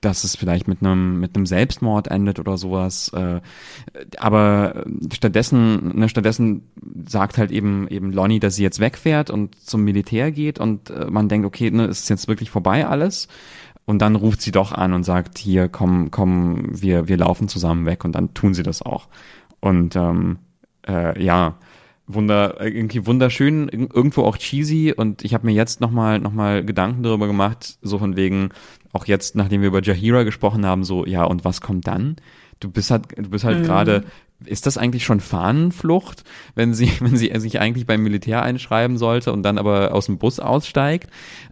dass 0.00 0.24
es 0.24 0.36
vielleicht 0.36 0.68
mit 0.68 0.82
einem 0.82 1.20
mit 1.20 1.36
einem 1.36 1.46
Selbstmord 1.46 2.08
endet 2.08 2.38
oder 2.38 2.56
sowas. 2.56 3.08
Äh, 3.10 3.40
aber 4.18 4.84
stattdessen, 5.12 5.98
ne, 5.98 6.08
stattdessen 6.08 6.62
sagt 7.06 7.38
halt 7.38 7.50
eben 7.50 7.88
eben 7.88 8.12
Lonnie, 8.12 8.40
dass 8.40 8.56
sie 8.56 8.62
jetzt 8.62 8.80
wegfährt 8.80 9.30
und 9.30 9.58
zum 9.60 9.84
Militär 9.84 10.32
geht 10.32 10.58
und 10.58 10.90
äh, 10.90 11.06
man 11.10 11.28
denkt, 11.28 11.46
okay, 11.46 11.70
ne, 11.70 11.86
ist 11.86 12.08
jetzt 12.10 12.28
wirklich 12.28 12.50
vorbei 12.50 12.86
alles. 12.86 13.28
Und 13.86 13.98
dann 14.00 14.16
ruft 14.16 14.40
sie 14.40 14.52
doch 14.52 14.72
an 14.72 14.94
und 14.94 15.04
sagt, 15.04 15.36
hier, 15.36 15.68
komm, 15.68 16.10
komm, 16.10 16.68
wir, 16.70 17.06
wir 17.06 17.18
laufen 17.18 17.48
zusammen 17.48 17.84
weg 17.84 18.04
und 18.06 18.12
dann 18.14 18.32
tun 18.32 18.54
sie 18.54 18.62
das 18.62 18.80
auch. 18.80 19.08
Und 19.60 19.94
ähm, 19.94 20.38
äh, 20.88 21.22
ja, 21.22 21.56
wunder, 22.06 22.60
irgendwie 22.60 23.06
wunderschön, 23.06 23.68
irgendwo 23.68 24.22
auch 24.24 24.36
cheesy 24.36 24.92
und 24.94 25.24
ich 25.24 25.32
habe 25.34 25.46
mir 25.46 25.52
jetzt 25.52 25.80
nochmal 25.80 26.20
noch 26.20 26.32
mal 26.32 26.64
Gedanken 26.64 27.02
darüber 27.02 27.26
gemacht, 27.26 27.78
so 27.80 27.98
von 27.98 28.16
wegen, 28.16 28.50
auch 28.92 29.06
jetzt, 29.06 29.36
nachdem 29.36 29.62
wir 29.62 29.68
über 29.68 29.82
Jahira 29.82 30.22
gesprochen 30.22 30.66
haben, 30.66 30.84
so, 30.84 31.06
ja, 31.06 31.24
und 31.24 31.44
was 31.44 31.60
kommt 31.60 31.86
dann? 31.86 32.16
Du 32.60 32.70
bist 32.70 32.90
halt, 32.90 33.16
du 33.16 33.30
bist 33.30 33.44
halt 33.44 33.60
mhm. 33.60 33.64
gerade, 33.64 34.04
ist 34.44 34.66
das 34.66 34.78
eigentlich 34.78 35.04
schon 35.04 35.20
Fahnenflucht, 35.20 36.24
wenn 36.54 36.74
sie, 36.74 36.90
wenn 37.00 37.16
sie 37.16 37.32
sich 37.36 37.60
eigentlich 37.60 37.86
beim 37.86 38.02
Militär 38.02 38.42
einschreiben 38.42 38.98
sollte 38.98 39.32
und 39.32 39.42
dann 39.42 39.58
aber 39.58 39.94
aus 39.94 40.06
dem 40.06 40.18
Bus 40.18 40.40
aussteigt? 40.40 41.10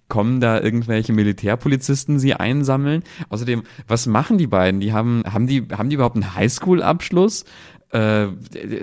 Kommen 0.09 0.41
da 0.41 0.61
irgendwelche 0.61 1.15
Militärpolizisten 1.15 2.19
sie 2.19 2.35
einsammeln? 2.35 3.03
Außerdem, 3.31 3.63
was 3.89 4.07
machen 4.07 4.37
die 4.37 4.47
beiden? 4.47 4.81
Die 4.81 4.93
haben, 4.93 5.23
haben 5.27 5.47
die, 5.47 5.67
haben 5.73 5.89
die 5.89 5.95
überhaupt 5.95 6.17
einen 6.17 6.35
Highschool-Abschluss? 6.35 7.45
Äh, 7.93 8.29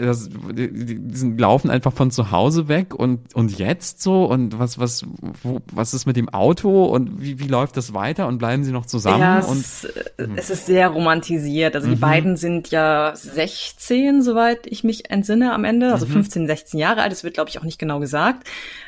das, 0.01 0.29
die, 0.51 0.71
die 0.71 1.37
laufen 1.37 1.71
einfach 1.71 1.91
von 1.91 2.11
zu 2.11 2.29
Hause 2.29 2.67
weg 2.67 2.93
und 2.93 3.33
und 3.33 3.57
jetzt 3.57 4.03
so? 4.03 4.25
Und 4.25 4.59
was 4.59 4.77
was 4.77 5.03
wo, 5.41 5.61
was 5.71 5.95
ist 5.95 6.05
mit 6.05 6.15
dem 6.15 6.29
Auto? 6.29 6.85
Und 6.85 7.19
wie, 7.19 7.39
wie 7.39 7.47
läuft 7.47 7.75
das 7.75 7.95
weiter? 7.95 8.27
Und 8.27 8.37
bleiben 8.37 8.63
sie 8.63 8.71
noch 8.71 8.85
zusammen? 8.85 9.21
Ja, 9.21 9.39
und 9.39 9.61
es, 9.61 9.87
hm. 10.17 10.37
es 10.37 10.51
ist 10.51 10.67
sehr 10.67 10.89
romantisiert. 10.89 11.75
Also 11.75 11.87
mhm. 11.87 11.91
die 11.91 11.97
beiden 11.97 12.37
sind 12.37 12.69
ja 12.69 13.13
16 13.15 14.21
soweit 14.21 14.67
ich 14.67 14.83
mich 14.83 15.09
entsinne 15.09 15.53
am 15.53 15.63
Ende. 15.63 15.91
Also 15.91 16.05
mhm. 16.05 16.11
15 16.11 16.45
16 16.45 16.79
Jahre 16.79 17.01
alt. 17.01 17.11
Das 17.11 17.23
wird 17.23 17.33
glaube 17.33 17.49
ich 17.49 17.57
auch 17.57 17.63
nicht 17.65 17.79
genau 17.79 17.99
gesagt. 17.99 18.47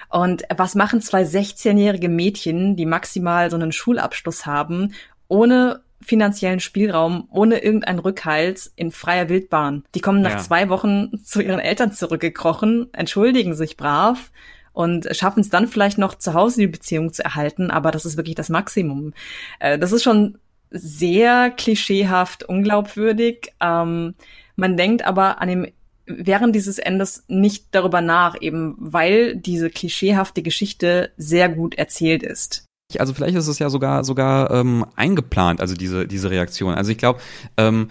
Und 0.10 0.44
was 0.56 0.76
machen 0.76 1.02
zwei 1.02 1.24
16-jährige 1.24 2.10
Mädchen 2.10 2.76
die 2.76 2.86
maximal 2.86 3.50
so 3.50 3.56
einen 3.56 3.72
Schulabschluss 3.72 4.46
haben 4.46 4.94
ohne 5.32 5.82
finanziellen 6.04 6.60
Spielraum 6.60 7.28
ohne 7.32 7.60
irgendeinen 7.60 8.00
Rückhalt 8.00 8.72
in 8.76 8.92
freier 8.92 9.30
Wildbahn. 9.30 9.84
Die 9.96 10.02
kommen 10.02 10.22
nach 10.22 10.32
ja. 10.32 10.38
zwei 10.38 10.70
Wochen 10.70 11.24
zu 11.24 11.42
ihren 11.42 11.60
Eltern 11.60 11.92
zurückgekrochen, 11.92 12.90
entschuldigen 12.94 13.56
sich 13.56 13.78
brav 13.78 14.32
und 14.74 15.08
schaffen 15.16 15.42
es 15.42 15.50
dann 15.50 15.68
vielleicht 15.68 15.98
noch 15.98 16.16
zu 16.16 16.34
Hause 16.34 16.62
die 16.62 16.68
Beziehung 16.68 17.14
zu 17.14 17.24
erhalten, 17.24 17.72
aber 17.72 17.92
das 17.92 18.06
ist 18.06 18.18
wirklich 18.18 18.36
das 18.36 18.50
Maximum. 18.50 19.14
Äh, 19.60 19.78
das 19.78 19.92
ist 19.92 20.04
schon 20.04 20.38
sehr 20.70 21.52
klischeehaft, 21.52 22.44
unglaubwürdig. 22.44 23.54
Ähm, 23.60 24.16
man 24.56 24.78
denkt 24.78 25.06
aber 25.06 25.42
an 25.42 25.50
dem 25.50 25.68
während 26.06 26.56
dieses 26.56 26.78
Endes 26.78 27.24
nicht 27.28 27.68
darüber 27.72 28.02
nach, 28.02 28.36
eben 28.42 28.76
weil 28.78 29.36
diese 29.36 29.70
klischeehafte 29.70 30.42
Geschichte 30.42 31.12
sehr 31.16 31.48
gut 31.48 31.76
erzählt 31.76 32.24
ist 32.24 32.66
also 33.00 33.14
vielleicht 33.14 33.36
ist 33.36 33.48
es 33.48 33.60
ja 33.60 33.70
sogar 33.70 34.04
sogar 34.04 34.52
ähm, 34.52 34.86
eingeplant, 34.96 35.62
also 35.62 35.76
diese 35.76 36.08
diese 36.08 36.30
Reaktion. 36.30 36.74
Also 36.74 36.92
ich 36.92 36.98
glaube, 36.98 37.20
ähm, 37.58 37.90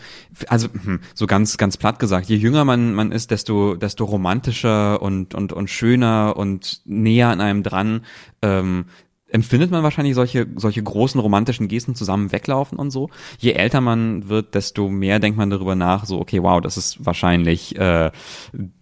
also 0.49 0.69
hm, 0.69 1.01
so 1.15 1.27
ganz 1.27 1.57
ganz 1.57 1.77
platt 1.77 1.99
gesagt, 1.99 2.27
je 2.27 2.37
jünger 2.37 2.65
man 2.65 2.93
man 2.93 3.13
ist, 3.13 3.31
desto 3.31 3.77
desto 3.77 4.05
romantischer 4.05 5.01
und 5.01 5.35
und 5.35 5.53
und 5.53 5.71
schöner 5.71 6.35
und 6.37 6.83
näher 6.85 7.29
an 7.29 7.41
einem 7.41 7.63
dran 7.63 8.05
ähm, 8.43 8.87
empfindet 9.31 9.71
man 9.71 9.83
wahrscheinlich 9.83 10.15
solche, 10.15 10.47
solche 10.57 10.83
großen 10.83 11.21
romantischen 11.21 11.69
Gesten 11.69 11.95
zusammen 11.95 12.33
weglaufen 12.33 12.79
und 12.79 12.91
so. 12.91 13.11
Je 13.39 13.53
älter 13.53 13.81
man 13.81 14.29
wird, 14.29 14.55
desto 14.55 14.89
mehr 14.89 15.19
denkt 15.19 15.39
man 15.39 15.51
darüber 15.51 15.75
nach, 15.75 16.05
so, 16.05 16.21
okay, 16.21 16.43
wow, 16.43 16.61
das 16.61 16.77
ist 16.77 17.05
wahrscheinlich, 17.05 17.77
äh, 17.77 18.11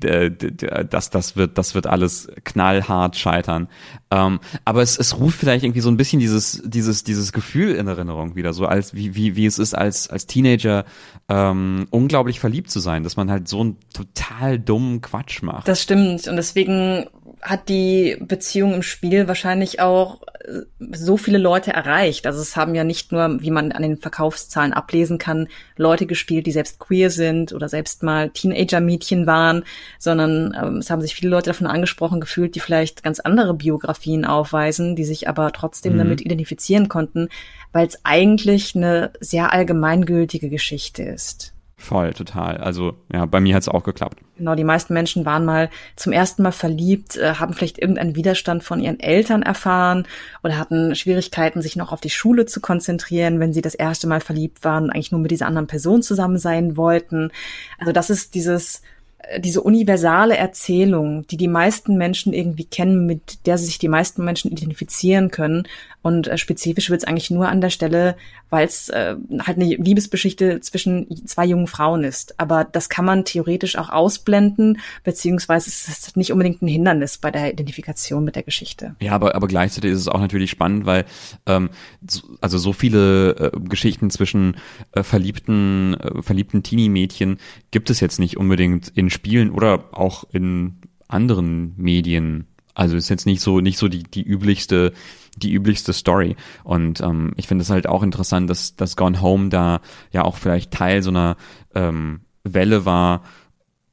das, 0.01 1.11
das 1.11 1.37
wird, 1.37 1.59
das 1.59 1.75
wird 1.75 1.87
alles 1.87 2.29
knallhart 2.45 3.17
scheitern. 3.17 3.69
Ähm, 4.11 4.41
aber 4.65 4.83
es, 4.83 4.99
es 4.99 5.19
ruft 5.19 5.39
vielleicht 5.39 5.65
irgendwie 5.65 5.81
so 5.81 5.91
ein 5.91 5.97
bisschen 5.97 6.21
dieses, 6.21 6.63
dieses, 6.65 7.05
dieses 7.05 7.33
Gefühl 7.33 7.75
in 7.75 7.87
Erinnerung 7.87 8.37
wieder, 8.37 8.53
so 8.53 8.67
als, 8.67 8.95
wie, 8.95 9.15
wie, 9.15 9.37
wie 9.37 9.47
es 9.47 9.59
ist, 9.59 9.75
als, 9.75 10.09
als 10.09 10.27
Teenager 10.27 10.85
ähm, 11.29 11.87
unglaublich 11.91 12.41
verliebt 12.41 12.71
zu 12.71 12.81
sein, 12.81 13.05
dass 13.05 13.17
man 13.17 13.31
halt 13.31 13.49
so 13.49 13.61
einen 13.61 13.77
total 13.93 14.59
dummen 14.59 15.03
Quatsch 15.03 15.43
macht. 15.43 15.69
Das 15.69 15.83
stimmt. 15.83 16.27
Und 16.27 16.37
deswegen 16.37 17.07
hat 17.43 17.69
die 17.69 18.17
Beziehung 18.21 18.75
im 18.75 18.83
Spiel 18.83 19.29
wahrscheinlich 19.29 19.81
auch 19.81 20.23
äh, 20.45 20.63
so 20.93 21.17
viele 21.17 21.39
Leute 21.39 21.73
erreicht. 21.73 22.27
Also 22.27 22.41
es 22.41 22.57
haben 22.57 22.75
ja 22.75 22.85
nicht 22.85 23.13
nur, 23.13 23.41
wie 23.41 23.51
man 23.51 23.73
an 23.73 23.83
den 23.83 23.97
Verkaufszahlen 23.97 24.73
ablesen 24.73 25.19
kann, 25.19 25.49
Leute 25.77 26.07
gespielt, 26.07 26.47
die 26.47 26.53
selbst 26.53 26.79
queer 26.79 27.11
sind 27.11 27.53
oder 27.53 27.69
selbst 27.69 28.03
mal 28.03 28.31
Teenager-Mädchen 28.31 29.27
waren, 29.27 29.65
sondern 29.99 30.57
ähm, 30.61 30.77
es 30.79 30.91
haben 30.91 31.03
sich 31.03 31.15
viele 31.15 31.31
Leute 31.31 31.51
davon 31.51 31.67
angesprochen 31.67 32.21
gefühlt, 32.21 32.55
die 32.55 32.61
vielleicht 32.61 33.03
ganz 33.03 33.21
andere 33.21 33.55
Biografien 33.55 34.25
aufweisen, 34.25 34.97
die 34.97 35.05
sich 35.05 35.29
aber 35.29 35.53
trotzdem 35.53 35.95
mhm. 35.95 35.99
damit 35.99 36.21
identifizieren 36.21 36.89
konnten, 36.89 37.29
weil 37.73 37.87
es 37.87 38.01
eigentlich 38.05 38.75
eine 38.75 39.13
sehr 39.21 39.53
allgemeingültige 39.53 40.49
Geschichte 40.49 41.03
ist. 41.03 41.55
Voll, 41.81 42.13
total. 42.13 42.57
Also 42.57 42.97
ja, 43.13 43.25
bei 43.25 43.39
mir 43.39 43.55
hat 43.55 43.63
es 43.63 43.69
auch 43.69 43.85
geklappt. 43.85 44.19
Genau, 44.37 44.57
die 44.57 44.65
meisten 44.65 44.95
Menschen 44.95 45.25
waren 45.25 45.45
mal 45.45 45.71
zum 45.95 46.13
ersten 46.13 46.43
Mal 46.43 46.51
verliebt, 46.51 47.17
äh, 47.17 47.35
haben 47.35 47.55
vielleicht 47.55 47.79
irgendeinen 47.79 48.17
Widerstand 48.17 48.65
von 48.65 48.81
ihren 48.81 48.99
Eltern 48.99 49.43
erfahren 49.43 50.05
oder 50.43 50.59
hatten 50.59 50.97
Schwierigkeiten, 50.97 51.63
sich 51.63 51.77
noch 51.77 51.93
auf 51.93 52.01
die 52.01 52.11
Schule 52.11 52.47
zu 52.47 52.61
konzentrieren, 52.61 53.39
wenn 53.39 53.53
sie 53.53 53.63
das 53.63 53.77
erste 53.77 54.09
Mal 54.09 54.21
verliebt 54.21 54.65
waren 54.65 54.85
und 54.85 54.91
eigentlich 54.91 55.13
nur 55.13 55.21
mit 55.21 55.31
dieser 55.31 55.47
anderen 55.47 55.69
Person 55.69 56.03
zusammen 56.03 56.37
sein 56.37 56.77
wollten. 56.77 57.31
Also 57.79 57.93
das 57.93 58.11
ist 58.11 58.35
dieses 58.35 58.83
äh, 59.19 59.41
diese 59.41 59.61
universale 59.63 60.37
Erzählung, 60.37 61.29
die 61.29 61.37
die 61.37 61.49
meisten 61.49 61.97
Menschen 61.97 62.33
irgendwie 62.33 62.65
kennen, 62.65 63.07
mit 63.07 63.47
der 63.47 63.57
sich 63.57 63.79
die 63.79 63.89
meisten 63.89 64.25
Menschen 64.25 64.51
identifizieren 64.51 65.31
können. 65.31 65.69
Und 66.09 66.27
äh, 66.27 66.39
spezifisch 66.39 66.89
wird 66.89 67.03
es 67.03 67.07
eigentlich 67.07 67.31
nur 67.31 67.51
an 67.51 67.61
der 67.61 67.69
Stelle, 67.69 68.17
weil 68.49 68.67
es 68.67 68.89
äh, 68.89 69.15
halt 69.41 69.59
eine 69.59 69.67
Liebesgeschichte 69.67 70.59
zwischen 70.63 71.07
zwei 71.27 71.45
jungen 71.45 71.67
Frauen 71.67 72.03
ist. 72.03 72.41
Aber 72.41 72.65
das 72.65 72.89
kann 72.89 73.05
man 73.05 73.27
theoretisch 73.27 73.77
auch 73.77 73.91
ausblenden, 73.91 74.79
beziehungsweise 75.05 75.69
es 75.69 75.87
ist 75.87 76.17
nicht 76.17 76.33
unbedingt 76.33 76.63
ein 76.63 76.69
Hindernis 76.69 77.19
bei 77.19 77.31
der 77.31 77.53
Identifikation 77.53 78.25
mit 78.25 78.37
der 78.37 78.43
Geschichte. 78.43 78.97
Ja, 79.01 79.13
aber, 79.13 79.35
aber 79.35 79.49
gleichzeitig 79.49 79.91
ist 79.91 80.01
es 80.01 80.09
auch 80.09 80.21
natürlich 80.21 80.51
spannend, 80.51 80.87
weil 80.87 81.05
ähm, 81.45 81.69
so, 82.09 82.23
also 82.41 82.57
so 82.57 82.73
viele 82.73 83.53
äh, 83.53 83.61
Geschichten 83.69 84.09
zwischen 84.09 84.57
äh, 84.93 85.03
verliebten, 85.03 85.93
äh, 85.93 86.23
verliebten 86.23 86.63
Teenie-Mädchen 86.63 87.37
gibt 87.71 87.91
es 87.91 88.01
jetzt 88.01 88.19
nicht 88.19 88.39
unbedingt 88.39 88.89
in 88.95 89.11
Spielen 89.11 89.51
oder 89.51 89.85
auch 89.93 90.25
in 90.33 90.79
anderen 91.07 91.75
Medien. 91.77 92.47
Also 92.73 92.97
ist 92.97 93.11
jetzt 93.11 93.27
nicht 93.27 93.43
so 93.43 93.61
nicht 93.61 93.77
so 93.77 93.89
die 93.89 94.05
die 94.05 94.23
üblichste 94.23 94.93
die 95.39 95.53
üblichste 95.53 95.93
Story. 95.93 96.37
Und 96.65 97.01
ähm, 97.01 97.33
ich 97.37 97.47
finde 97.47 97.63
es 97.63 97.71
halt 97.71 97.87
auch 97.87 98.03
interessant, 98.03 98.49
dass 98.51 98.77
dass 98.77 98.97
Gone 98.97 99.21
Home 99.21 99.49
da 99.49 99.81
ja 100.11 100.25
auch 100.25 100.37
vielleicht 100.37 100.73
Teil 100.73 101.03
so 101.03 101.11
einer 101.11 101.37
ähm, 101.75 102.21
Welle 102.45 102.85
war 102.85 103.23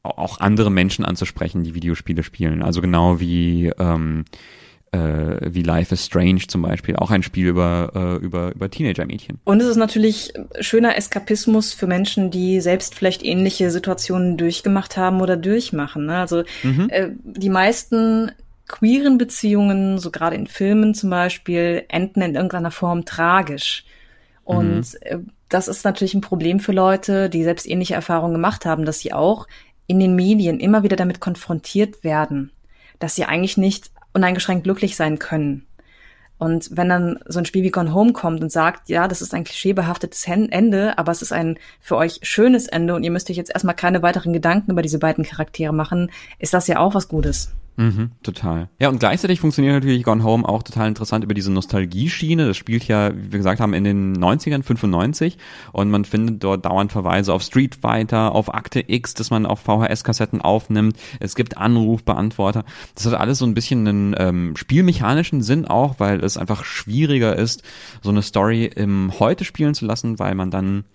auch 0.03 0.39
andere 0.39 0.69
Menschen 0.69 1.03
anzusprechen, 1.03 1.63
die 1.63 1.73
Videospiele 1.73 2.21
spielen. 2.21 2.61
Also 2.61 2.79
genau 2.79 3.19
wie 3.19 3.71
ähm, 3.79 4.25
äh, 4.95 5.53
wie 5.53 5.63
Life 5.63 5.93
is 5.93 6.05
Strange 6.05 6.47
zum 6.47 6.61
Beispiel, 6.61 6.95
auch 6.95 7.11
ein 7.11 7.23
Spiel 7.23 7.47
über, 7.47 7.91
äh, 7.93 8.23
über, 8.23 8.53
über 8.53 8.69
Teenager-Mädchen. 8.69 9.39
Und 9.43 9.61
es 9.61 9.67
ist 9.67 9.75
natürlich 9.75 10.33
schöner 10.59 10.97
Eskapismus 10.97 11.73
für 11.73 11.87
Menschen, 11.87 12.31
die 12.31 12.61
selbst 12.61 12.95
vielleicht 12.95 13.23
ähnliche 13.23 13.71
Situationen 13.71 14.37
durchgemacht 14.37 14.95
haben 14.97 15.21
oder 15.21 15.37
durchmachen. 15.37 16.05
Ne? 16.05 16.17
Also 16.17 16.43
mhm. 16.63 16.87
äh, 16.89 17.09
die 17.23 17.49
meisten 17.49 18.31
queeren 18.67 19.17
Beziehungen, 19.17 19.99
so 19.99 20.11
gerade 20.11 20.35
in 20.35 20.47
Filmen 20.47 20.93
zum 20.93 21.09
Beispiel, 21.09 21.85
enden 21.87 22.21
in 22.21 22.35
irgendeiner 22.35 22.71
Form 22.71 23.05
tragisch. 23.05 23.85
Und 24.43 24.93
mhm. 24.93 24.99
Äh, 25.01 25.17
das 25.49 25.67
ist 25.67 25.85
natürlich 25.85 26.15
ein 26.15 26.21
Problem 26.21 26.59
für 26.59 26.71
Leute, 26.71 27.29
die 27.29 27.43
selbst 27.43 27.67
ähnliche 27.67 27.93
Erfahrungen 27.93 28.33
gemacht 28.33 28.65
haben, 28.65 28.83
dass 28.83 28.99
sie 28.99 29.13
auch 29.13 29.47
in 29.87 29.99
den 29.99 30.15
Medien 30.15 30.59
immer 30.59 30.83
wieder 30.83 30.95
damit 30.95 31.19
konfrontiert 31.19 32.03
werden, 32.03 32.51
dass 32.99 33.15
sie 33.15 33.25
eigentlich 33.25 33.55
nicht 33.55 33.91
uneingeschränkt 34.13 34.63
glücklich 34.63 34.95
sein 34.95 35.19
können. 35.19 35.67
Und 36.37 36.75
wenn 36.75 36.89
dann 36.89 37.19
so 37.27 37.39
ein 37.39 37.45
Spiel 37.45 37.63
wie 37.63 37.71
Gone 37.71 37.93
Home 37.93 38.11
kommt 38.11 38.41
und 38.41 38.51
sagt, 38.51 38.89
ja, 38.89 39.07
das 39.07 39.21
ist 39.21 39.33
ein 39.33 39.45
klischeebehaftetes 39.45 40.27
Ende, 40.27 40.97
aber 40.97 41.11
es 41.11 41.21
ist 41.21 41.31
ein 41.31 41.57
für 41.79 41.95
euch 41.95 42.19
schönes 42.23 42.67
Ende 42.67 42.93
und 42.93 43.03
ihr 43.03 43.11
müsst 43.11 43.29
euch 43.29 43.37
jetzt 43.37 43.51
erstmal 43.51 43.75
keine 43.75 44.01
weiteren 44.01 44.33
Gedanken 44.33 44.71
über 44.71 44.81
diese 44.81 44.99
beiden 44.99 45.23
Charaktere 45.23 45.73
machen, 45.73 46.11
ist 46.39 46.53
das 46.53 46.67
ja 46.67 46.79
auch 46.79 46.93
was 46.93 47.07
Gutes. 47.07 47.53
Mhm, 47.77 48.11
total. 48.23 48.69
Ja, 48.79 48.87
und 48.87 48.99
gleichzeitig 48.99 49.41
funktioniert 49.41 49.73
natürlich 49.73 50.03
Gone 50.03 50.23
Home 50.23 50.47
auch 50.47 50.63
total 50.63 50.87
interessant 50.87 51.25
über 51.25 51.33
diese 51.33 51.51
Nostalgie-Schiene. 51.51 52.47
Das 52.47 52.55
spielt 52.55 52.87
ja, 52.87 53.13
wie 53.13 53.33
wir 53.33 53.39
gesagt 53.39 53.59
haben, 53.59 53.73
in 53.73 53.83
den 53.83 54.15
90ern, 54.17 54.63
95. 54.63 55.37
Und 55.73 55.89
man 55.91 56.05
findet 56.05 56.43
dort 56.43 56.65
dauernd 56.65 56.91
Verweise 56.93 57.33
auf 57.33 57.41
Street 57.41 57.75
Fighter, 57.75 58.33
auf 58.33 58.53
Akte 58.53 58.83
X, 58.87 59.13
dass 59.13 59.29
man 59.29 59.45
auf 59.45 59.59
VHS-Kassetten 59.59 60.41
aufnimmt. 60.41 60.97
Es 61.19 61.35
gibt 61.35 61.57
Anrufbeantworter. 61.57 62.63
Das 62.95 63.05
hat 63.05 63.13
alles 63.13 63.39
so 63.39 63.45
ein 63.45 63.53
bisschen 63.53 63.87
einen 63.87 64.15
ähm, 64.17 64.55
spielmechanischen 64.55 65.41
Sinn 65.41 65.65
auch, 65.65 65.95
weil 65.99 66.23
es 66.23 66.37
einfach 66.37 66.63
schwieriger 66.63 67.35
ist, 67.35 67.63
so 68.01 68.09
eine 68.09 68.21
Story 68.21 68.65
im 68.65 69.11
Heute 69.19 69.43
spielen 69.43 69.73
zu 69.73 69.85
lassen, 69.85 70.17
weil 70.17 70.35
man 70.35 70.49
dann 70.49 70.85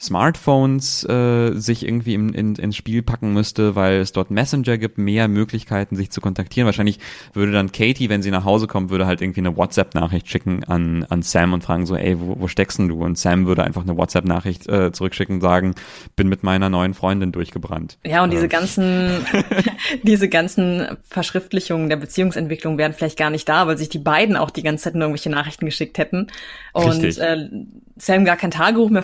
Smartphones 0.00 1.04
äh, 1.04 1.52
sich 1.54 1.86
irgendwie 1.86 2.14
in, 2.14 2.34
in, 2.34 2.54
ins 2.56 2.76
Spiel 2.76 3.02
packen 3.02 3.32
müsste, 3.32 3.74
weil 3.76 4.00
es 4.00 4.12
dort 4.12 4.30
Messenger 4.30 4.76
gibt, 4.76 4.98
mehr 4.98 5.26
Möglichkeiten, 5.26 5.96
sich 5.96 6.10
zu 6.10 6.20
kontaktieren. 6.20 6.66
Wahrscheinlich 6.66 6.98
würde 7.32 7.52
dann 7.52 7.72
Katie, 7.72 8.10
wenn 8.10 8.20
sie 8.20 8.30
nach 8.30 8.44
Hause 8.44 8.66
kommt, 8.66 8.90
würde 8.90 9.06
halt 9.06 9.22
irgendwie 9.22 9.40
eine 9.40 9.56
WhatsApp-Nachricht 9.56 10.28
schicken 10.28 10.64
an, 10.64 11.04
an 11.08 11.22
Sam 11.22 11.54
und 11.54 11.64
fragen 11.64 11.86
so, 11.86 11.96
ey, 11.96 12.20
wo, 12.20 12.38
wo 12.38 12.48
steckst 12.48 12.78
denn 12.78 12.88
du? 12.88 13.02
Und 13.02 13.16
Sam 13.16 13.46
würde 13.46 13.64
einfach 13.64 13.82
eine 13.82 13.96
WhatsApp-Nachricht 13.96 14.68
äh, 14.68 14.92
zurückschicken 14.92 15.36
und 15.36 15.40
sagen, 15.40 15.74
bin 16.14 16.28
mit 16.28 16.42
meiner 16.42 16.68
neuen 16.68 16.92
Freundin 16.92 17.32
durchgebrannt. 17.32 17.96
Ja, 18.04 18.22
und 18.22 18.32
diese 18.32 18.48
ganzen, 18.48 19.24
diese 20.02 20.28
ganzen 20.28 20.86
Verschriftlichungen 21.08 21.88
der 21.88 21.96
Beziehungsentwicklung 21.96 22.76
wären 22.76 22.92
vielleicht 22.92 23.18
gar 23.18 23.30
nicht 23.30 23.48
da, 23.48 23.66
weil 23.66 23.78
sich 23.78 23.88
die 23.88 23.98
beiden 23.98 24.36
auch 24.36 24.50
die 24.50 24.62
ganze 24.62 24.84
Zeit 24.84 24.94
nur 24.94 25.04
irgendwelche 25.04 25.30
Nachrichten 25.30 25.64
geschickt 25.64 25.96
hätten. 25.96 26.26
Und 26.72 27.02
äh, 27.02 27.48
Sam 27.96 28.26
gar 28.26 28.36
kein 28.36 28.50
Tagebuch 28.50 28.90
mehr 28.90 29.02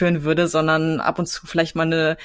führen 0.00 0.24
würde, 0.24 0.48
sondern 0.48 0.98
ab 1.00 1.18
und 1.18 1.26
zu 1.26 1.46
vielleicht 1.46 1.76
mal 1.76 1.82
eine 1.82 2.16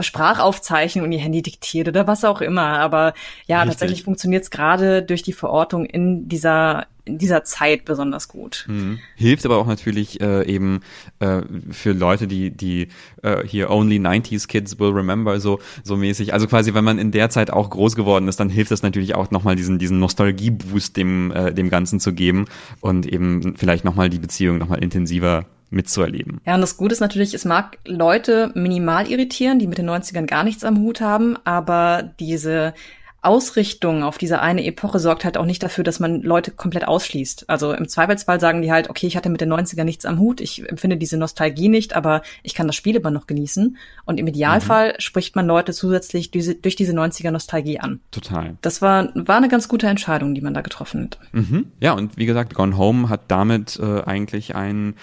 Sprachaufzeichnung 0.00 1.04
und 1.04 1.12
ihr 1.12 1.18
Handy 1.18 1.42
diktiert 1.42 1.88
oder 1.88 2.06
was 2.06 2.24
auch 2.24 2.40
immer. 2.40 2.78
Aber 2.78 3.14
ja, 3.46 3.58
Richtig. 3.58 3.72
tatsächlich 3.72 4.02
funktioniert 4.02 4.44
es 4.44 4.50
gerade 4.50 5.02
durch 5.02 5.22
die 5.22 5.32
Verortung 5.32 5.86
in 5.86 6.28
dieser 6.28 6.86
in 7.04 7.16
dieser 7.16 7.42
Zeit 7.42 7.86
besonders 7.86 8.28
gut. 8.28 8.66
Mhm. 8.68 8.98
Hilft 9.16 9.46
aber 9.46 9.56
auch 9.56 9.66
natürlich 9.66 10.20
äh, 10.20 10.46
eben 10.46 10.80
äh, 11.20 11.40
für 11.70 11.92
Leute, 11.92 12.26
die 12.26 12.50
die 12.50 12.88
äh, 13.22 13.46
hier 13.46 13.70
Only 13.70 13.96
90s 13.96 14.46
Kids 14.46 14.78
will 14.78 14.90
remember 14.90 15.40
so 15.40 15.58
so 15.82 15.96
mäßig. 15.96 16.34
Also 16.34 16.46
quasi, 16.46 16.74
wenn 16.74 16.84
man 16.84 16.98
in 16.98 17.10
der 17.10 17.30
Zeit 17.30 17.50
auch 17.50 17.70
groß 17.70 17.96
geworden 17.96 18.28
ist, 18.28 18.40
dann 18.40 18.50
hilft 18.50 18.72
es 18.72 18.82
natürlich 18.82 19.14
auch 19.14 19.30
nochmal 19.30 19.56
diesen 19.56 19.78
diesen 19.78 19.98
Nostalgie-Boost 20.00 20.98
dem 20.98 21.30
äh, 21.32 21.54
dem 21.54 21.70
Ganzen 21.70 21.98
zu 21.98 22.12
geben 22.12 22.44
und 22.80 23.06
eben 23.06 23.56
vielleicht 23.56 23.86
nochmal 23.86 24.10
die 24.10 24.18
Beziehung 24.18 24.58
nochmal 24.58 24.82
intensiver 24.84 25.46
mitzuerleben. 25.70 26.40
Ja, 26.46 26.54
und 26.54 26.60
das 26.60 26.76
Gute 26.76 26.92
ist 26.92 27.00
natürlich, 27.00 27.34
es 27.34 27.44
mag 27.44 27.78
Leute 27.84 28.52
minimal 28.54 29.08
irritieren, 29.08 29.58
die 29.58 29.66
mit 29.66 29.78
den 29.78 29.88
90ern 29.88 30.26
gar 30.26 30.44
nichts 30.44 30.64
am 30.64 30.78
Hut 30.78 31.00
haben, 31.00 31.36
aber 31.44 32.10
diese 32.18 32.74
Ausrichtung 33.20 34.04
auf 34.04 34.16
diese 34.16 34.40
eine 34.40 34.64
Epoche 34.64 35.00
sorgt 35.00 35.24
halt 35.24 35.36
auch 35.36 35.44
nicht 35.44 35.62
dafür, 35.62 35.82
dass 35.82 35.98
man 35.98 36.22
Leute 36.22 36.52
komplett 36.52 36.86
ausschließt. 36.86 37.50
Also 37.50 37.72
im 37.72 37.88
Zweifelsfall 37.88 38.38
sagen 38.38 38.62
die 38.62 38.70
halt, 38.70 38.88
okay, 38.90 39.08
ich 39.08 39.16
hatte 39.16 39.28
mit 39.28 39.40
den 39.40 39.52
90ern 39.52 39.82
nichts 39.82 40.06
am 40.06 40.20
Hut, 40.20 40.40
ich 40.40 40.68
empfinde 40.68 40.96
diese 40.96 41.16
Nostalgie 41.16 41.68
nicht, 41.68 41.96
aber 41.96 42.22
ich 42.44 42.54
kann 42.54 42.68
das 42.68 42.76
Spiel 42.76 42.96
aber 42.96 43.10
noch 43.10 43.26
genießen. 43.26 43.76
Und 44.04 44.20
im 44.20 44.26
Idealfall 44.28 44.92
mhm. 44.92 45.00
spricht 45.00 45.34
man 45.34 45.48
Leute 45.48 45.72
zusätzlich 45.72 46.30
diese, 46.30 46.54
durch 46.54 46.76
diese 46.76 46.92
90er 46.92 47.32
Nostalgie 47.32 47.80
an. 47.80 48.00
Total. 48.12 48.56
Das 48.62 48.82
war, 48.82 49.08
war 49.14 49.36
eine 49.36 49.48
ganz 49.48 49.68
gute 49.68 49.88
Entscheidung, 49.88 50.34
die 50.34 50.40
man 50.40 50.54
da 50.54 50.60
getroffen 50.60 51.04
hat. 51.04 51.18
Mhm. 51.32 51.72
Ja, 51.80 51.94
und 51.94 52.16
wie 52.16 52.26
gesagt, 52.26 52.54
Gone 52.54 52.78
Home 52.78 53.08
hat 53.08 53.22
damit 53.28 53.80
äh, 53.82 54.02
eigentlich 54.02 54.54
ein 54.54 54.94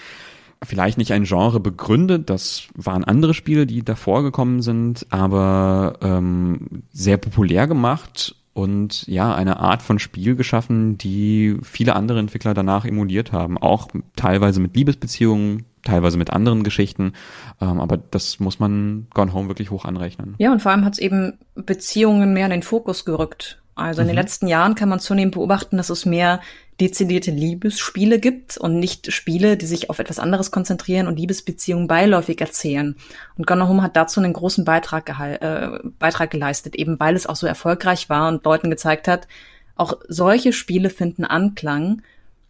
vielleicht 0.66 0.98
nicht 0.98 1.12
ein 1.12 1.24
Genre 1.24 1.60
begründet, 1.60 2.28
das 2.30 2.68
waren 2.74 3.04
andere 3.04 3.34
Spiele, 3.34 3.66
die 3.66 3.84
davor 3.84 4.22
gekommen 4.22 4.62
sind, 4.62 5.06
aber 5.10 5.94
ähm, 6.02 6.82
sehr 6.92 7.16
populär 7.16 7.66
gemacht 7.66 8.34
und 8.52 9.06
ja, 9.06 9.34
eine 9.34 9.60
Art 9.60 9.82
von 9.82 9.98
Spiel 9.98 10.34
geschaffen, 10.34 10.96
die 10.96 11.58
viele 11.62 11.94
andere 11.94 12.18
Entwickler 12.18 12.54
danach 12.54 12.84
emuliert 12.84 13.32
haben, 13.32 13.58
auch 13.58 13.88
teilweise 14.16 14.60
mit 14.60 14.74
Liebesbeziehungen, 14.74 15.64
teilweise 15.84 16.16
mit 16.18 16.30
anderen 16.30 16.62
Geschichten, 16.62 17.12
ähm, 17.60 17.80
aber 17.80 17.96
das 17.98 18.40
muss 18.40 18.58
man 18.58 19.08
Gone 19.12 19.32
Home 19.32 19.48
wirklich 19.48 19.70
hoch 19.70 19.84
anrechnen. 19.84 20.34
Ja, 20.38 20.52
und 20.52 20.62
vor 20.62 20.72
allem 20.72 20.84
hat 20.84 20.94
es 20.94 20.98
eben 20.98 21.34
Beziehungen 21.54 22.32
mehr 22.32 22.46
in 22.46 22.50
den 22.50 22.62
Fokus 22.62 23.04
gerückt. 23.04 23.60
Also 23.74 24.00
in 24.00 24.06
mhm. 24.06 24.12
den 24.12 24.16
letzten 24.16 24.46
Jahren 24.48 24.74
kann 24.74 24.88
man 24.88 25.00
zunehmend 25.00 25.34
beobachten, 25.34 25.76
dass 25.76 25.90
es 25.90 26.06
mehr 26.06 26.40
dezidierte 26.80 27.30
Liebesspiele 27.30 28.18
gibt 28.18 28.58
und 28.58 28.78
nicht 28.78 29.12
Spiele, 29.12 29.56
die 29.56 29.66
sich 29.66 29.88
auf 29.88 29.98
etwas 29.98 30.18
anderes 30.18 30.50
konzentrieren 30.50 31.06
und 31.06 31.18
Liebesbeziehungen 31.18 31.86
beiläufig 31.86 32.40
erzählen. 32.40 32.96
Und 33.36 33.46
Gone 33.46 33.66
Home 33.66 33.82
hat 33.82 33.96
dazu 33.96 34.20
einen 34.20 34.34
großen 34.34 34.64
Beitrag, 34.64 35.08
äh, 35.18 35.78
Beitrag 35.98 36.30
geleistet, 36.30 36.76
eben 36.76 37.00
weil 37.00 37.16
es 37.16 37.26
auch 37.26 37.36
so 37.36 37.46
erfolgreich 37.46 38.10
war 38.10 38.28
und 38.28 38.44
Leuten 38.44 38.70
gezeigt 38.70 39.08
hat, 39.08 39.26
auch 39.74 39.98
solche 40.08 40.52
Spiele 40.52 40.90
finden 40.90 41.24
Anklang. 41.24 42.02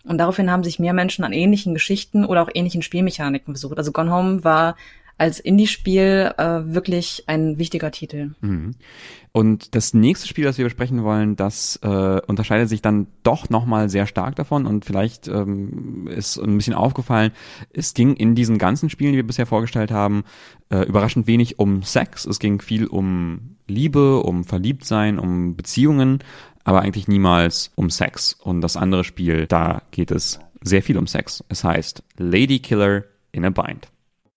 Und 0.05 0.19
daraufhin 0.19 0.51
haben 0.51 0.65
sich 0.65 0.79
mehr 0.79 0.93
Menschen 0.93 1.25
an 1.25 1.33
ähnlichen 1.33 1.75
Geschichten 1.75 2.25
oder 2.25 2.43
auch 2.43 2.51
ähnlichen 2.53 2.83
Spielmechaniken 2.83 3.55
versucht. 3.55 3.79
Also 3.79 3.93
Gone 3.93 4.13
Home 4.13 4.45
war 4.45 4.77
als 5.19 5.41
Indie-Spiel 5.41 6.35
äh, 6.37 6.45
wirklich 6.67 7.25
ein 7.27 7.59
wichtiger 7.59 7.91
Titel. 7.91 8.35
Mhm. 8.41 8.75
Und 9.33 9.75
das 9.75 9.93
nächste 9.95 10.27
Spiel, 10.27 10.45
das 10.45 10.59
wir 10.59 10.65
besprechen 10.65 11.03
wollen, 11.05 11.37
das 11.37 11.79
äh, 11.83 12.21
unterscheidet 12.27 12.69
sich 12.69 12.83
dann 12.83 13.07
doch 13.23 13.51
nochmal 13.51 13.89
sehr 13.89 14.07
stark 14.07 14.37
davon 14.37 14.67
und 14.67 14.85
vielleicht 14.85 15.29
ähm, 15.29 16.07
ist 16.07 16.39
ein 16.39 16.57
bisschen 16.57 16.75
aufgefallen, 16.75 17.33
es 17.73 17.93
ging 17.93 18.15
in 18.15 18.35
diesen 18.35 18.59
ganzen 18.59 18.89
Spielen, 18.89 19.13
die 19.13 19.19
wir 19.19 19.27
bisher 19.27 19.47
vorgestellt 19.47 19.91
haben, 19.91 20.25
äh, 20.71 20.87
überraschend 20.87 21.27
wenig 21.27 21.59
um 21.59 21.83
Sex. 21.83 22.25
Es 22.25 22.39
ging 22.39 22.61
viel 22.61 22.87
um 22.87 23.57
Liebe, 23.67 24.23
um 24.23 24.45
Verliebtsein, 24.45 25.19
um 25.19 25.57
Beziehungen, 25.57 26.21
aber 26.65 26.81
eigentlich 26.81 27.09
niemals 27.09 27.73
um 27.75 27.91
Sex. 27.91 28.35
Und 28.35 28.61
das 28.61 28.77
andere 28.77 29.05
Spiel, 29.05 29.47
da 29.47 29.83
geht 29.91 30.11
es 30.11 30.41
sehr 30.63 30.83
viel 30.83 30.97
um 30.99 31.07
Sex. 31.07 31.45
Es 31.49 31.63
heißt 31.63 32.03
Lady 32.17 32.59
Killer 32.59 33.05
in 33.33 33.45
a 33.45 33.51
Bind. 33.51 33.89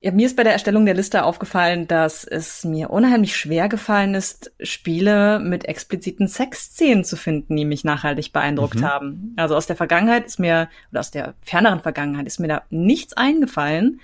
Ja, 0.02 0.12
mir 0.12 0.28
ist 0.28 0.38
bei 0.38 0.44
der 0.44 0.54
Erstellung 0.54 0.86
der 0.86 0.96
Liste 0.96 1.26
aufgefallen, 1.26 1.86
dass 1.86 2.24
es 2.24 2.64
mir 2.64 2.90
unheimlich 2.90 3.36
schwer 3.36 3.68
gefallen 3.68 4.16
ist, 4.16 4.54
Spiele 4.62 5.40
mit 5.40 5.66
expliziten 5.66 6.30
Sexszenen 6.30 7.04
zu 7.04 7.18
finden, 7.18 7.58
die 7.58 7.66
mich 7.66 7.84
nachhaltig 7.84 8.32
beeindruckt 8.32 8.76
mhm. 8.76 8.86
haben. 8.86 9.34
Also 9.36 9.58
aus 9.58 9.68
der 9.68 9.76
Vergangenheit 9.76 10.26
ist 10.26 10.40
mir, 10.40 10.70
oder 10.92 11.02
aus 11.02 11.12
der 11.12 11.34
ferneren 11.42 11.82
Vergangenheit 11.82 12.28
ist 12.28 12.40
mir 12.40 12.48
da 12.48 12.62
nichts 12.70 13.12
eingefallen, 13.12 14.00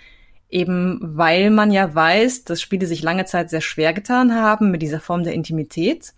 eben 0.50 1.00
weil 1.02 1.50
man 1.50 1.72
ja 1.72 1.96
weiß, 1.96 2.43
dass 2.43 2.62
Spiele 2.62 2.88
sich 2.88 3.02
lange 3.02 3.24
Zeit 3.24 3.50
sehr 3.50 3.62
schwer 3.62 3.93
getan 3.93 4.36
haben 4.36 4.72
mit 4.72 4.82
dieser 4.82 5.00
Form 5.00 5.24
der 5.24 5.34
Intimität. 5.34 6.14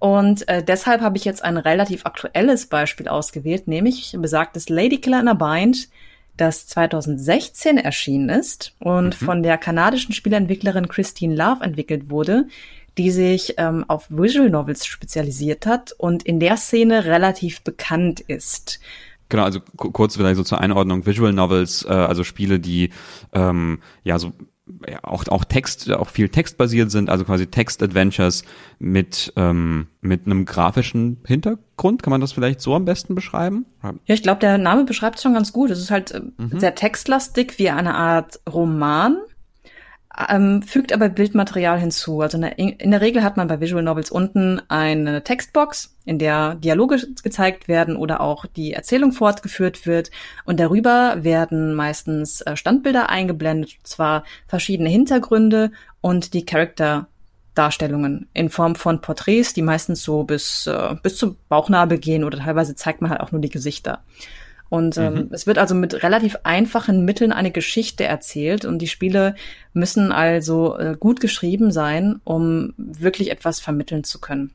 Und 0.00 0.48
äh, 0.48 0.60
deshalb 0.64 1.02
habe 1.02 1.16
ich 1.18 1.24
jetzt 1.24 1.44
ein 1.44 1.56
relativ 1.56 2.04
aktuelles 2.04 2.66
Beispiel 2.66 3.06
ausgewählt, 3.06 3.68
nämlich 3.68 4.16
besagtes 4.18 4.68
Lady 4.68 4.98
Killer 5.00 5.20
in 5.20 5.28
a 5.28 5.34
Bind, 5.34 5.88
das 6.40 6.66
2016 6.68 7.76
erschienen 7.76 8.30
ist 8.30 8.74
und 8.78 9.20
mhm. 9.20 9.24
von 9.24 9.42
der 9.42 9.58
kanadischen 9.58 10.14
Spielentwicklerin 10.14 10.88
Christine 10.88 11.34
Love 11.34 11.62
entwickelt 11.62 12.10
wurde, 12.10 12.46
die 12.96 13.10
sich 13.10 13.54
ähm, 13.58 13.84
auf 13.88 14.06
Visual 14.10 14.50
Novels 14.50 14.86
spezialisiert 14.86 15.66
hat 15.66 15.92
und 15.98 16.22
in 16.22 16.40
der 16.40 16.56
Szene 16.56 17.04
relativ 17.04 17.62
bekannt 17.62 18.20
ist. 18.20 18.80
Genau, 19.28 19.44
also 19.44 19.60
kurz 19.76 20.16
vielleicht 20.16 20.36
so 20.36 20.42
zur 20.42 20.60
Einordnung. 20.60 21.04
Visual 21.04 21.32
Novels, 21.32 21.84
äh, 21.84 21.92
also 21.92 22.24
Spiele, 22.24 22.58
die 22.58 22.90
ähm, 23.32 23.80
ja 24.02 24.18
so 24.18 24.32
ja, 24.88 24.98
auch, 25.02 25.26
auch 25.28 25.44
Text, 25.44 25.90
auch 25.90 26.08
viel 26.08 26.28
textbasiert 26.28 26.90
sind, 26.90 27.10
also 27.10 27.24
quasi 27.24 27.46
Text-Adventures 27.46 28.44
mit, 28.78 29.32
ähm, 29.36 29.88
mit 30.00 30.26
einem 30.26 30.44
grafischen 30.44 31.18
Hintergrund. 31.26 32.02
Kann 32.02 32.10
man 32.10 32.20
das 32.20 32.32
vielleicht 32.32 32.60
so 32.60 32.74
am 32.74 32.84
besten 32.84 33.14
beschreiben? 33.14 33.66
Ja, 33.82 33.94
ich 34.06 34.22
glaube, 34.22 34.40
der 34.40 34.58
Name 34.58 34.84
beschreibt 34.84 35.16
es 35.16 35.22
schon 35.22 35.34
ganz 35.34 35.52
gut. 35.52 35.70
Es 35.70 35.78
ist 35.78 35.90
halt 35.90 36.12
äh, 36.12 36.20
mhm. 36.36 36.58
sehr 36.58 36.74
textlastig, 36.74 37.58
wie 37.58 37.70
eine 37.70 37.94
Art 37.94 38.40
Roman. 38.48 39.18
Ähm, 40.28 40.62
fügt 40.62 40.92
aber 40.92 41.08
Bildmaterial 41.08 41.78
hinzu. 41.78 42.20
Also 42.20 42.38
in 42.38 42.90
der 42.90 43.00
Regel 43.00 43.22
hat 43.22 43.36
man 43.36 43.46
bei 43.46 43.60
Visual 43.60 43.82
Novels 43.82 44.10
unten 44.10 44.60
eine 44.68 45.22
Textbox, 45.22 45.96
in 46.04 46.18
der 46.18 46.56
Dialoge 46.56 46.98
gezeigt 47.22 47.68
werden 47.68 47.96
oder 47.96 48.20
auch 48.20 48.46
die 48.46 48.72
Erzählung 48.72 49.12
fortgeführt 49.12 49.86
wird. 49.86 50.10
Und 50.44 50.58
darüber 50.58 51.16
werden 51.18 51.74
meistens 51.74 52.40
äh, 52.40 52.56
Standbilder 52.56 53.10
eingeblendet, 53.10 53.76
zwar 53.82 54.24
verschiedene 54.46 54.88
Hintergründe 54.88 55.70
und 56.00 56.34
die 56.34 56.44
Charakter 56.44 57.08
Darstellungen 57.58 58.28
in 58.34 58.50
Form 58.50 58.76
von 58.76 59.00
Porträts, 59.00 59.52
die 59.52 59.62
meistens 59.62 60.04
so 60.04 60.22
bis, 60.22 60.68
äh, 60.68 60.94
bis 61.02 61.16
zum 61.16 61.36
Bauchnabel 61.48 61.98
gehen 61.98 62.22
oder 62.22 62.38
teilweise 62.38 62.76
zeigt 62.76 63.02
man 63.02 63.10
halt 63.10 63.20
auch 63.20 63.32
nur 63.32 63.40
die 63.40 63.48
Gesichter. 63.48 64.04
Und 64.70 64.98
ähm, 64.98 65.14
mhm. 65.14 65.28
es 65.30 65.46
wird 65.46 65.58
also 65.58 65.74
mit 65.74 66.02
relativ 66.02 66.36
einfachen 66.42 67.04
Mitteln 67.04 67.32
eine 67.32 67.50
Geschichte 67.50 68.04
erzählt 68.04 68.64
und 68.64 68.80
die 68.80 68.88
Spiele 68.88 69.34
müssen 69.72 70.12
also 70.12 70.76
äh, 70.78 70.96
gut 70.98 71.20
geschrieben 71.20 71.72
sein, 71.72 72.20
um 72.24 72.74
wirklich 72.76 73.30
etwas 73.30 73.60
vermitteln 73.60 74.04
zu 74.04 74.20
können. 74.20 74.52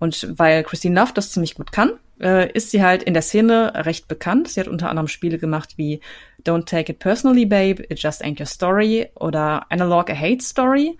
Und 0.00 0.28
weil 0.36 0.64
Christine 0.64 0.98
Love 1.00 1.12
das 1.14 1.30
ziemlich 1.30 1.54
gut 1.54 1.70
kann, 1.70 1.92
äh, 2.20 2.50
ist 2.52 2.70
sie 2.70 2.82
halt 2.82 3.02
in 3.04 3.14
der 3.14 3.22
Szene 3.22 3.72
recht 3.74 4.08
bekannt. 4.08 4.48
Sie 4.48 4.60
hat 4.60 4.68
unter 4.68 4.90
anderem 4.90 5.08
Spiele 5.08 5.38
gemacht 5.38 5.74
wie 5.76 6.00
Don't 6.44 6.66
Take 6.66 6.92
It 6.92 6.98
Personally, 6.98 7.46
Babe, 7.46 7.82
It 7.88 8.02
Just 8.02 8.24
Ain't 8.24 8.40
Your 8.40 8.46
Story 8.46 9.08
oder 9.14 9.66
Analog 9.70 10.10
a 10.10 10.14
Hate 10.14 10.42
Story. 10.42 10.98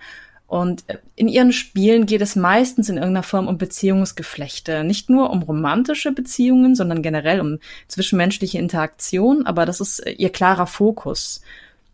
Und 0.55 0.85
in 1.17 1.27
ihren 1.27 1.51
Spielen 1.51 2.07
geht 2.07 2.21
es 2.21 2.37
meistens 2.37 2.89
in 2.89 2.95
irgendeiner 2.95 3.25
Form 3.25 3.49
um 3.49 3.59
Beziehungsgeflechte. 3.59 4.85
Nicht 4.85 5.11
nur 5.11 5.31
um 5.31 5.43
romantische 5.43 6.13
Beziehungen, 6.13 6.77
sondern 6.77 7.03
generell 7.03 7.41
um 7.41 7.59
zwischenmenschliche 7.89 8.59
Interaktion, 8.59 9.47
aber 9.47 9.67
das 9.67 9.81
ist 9.81 10.05
ihr 10.17 10.31
klarer 10.31 10.69
Fokus. 10.69 11.43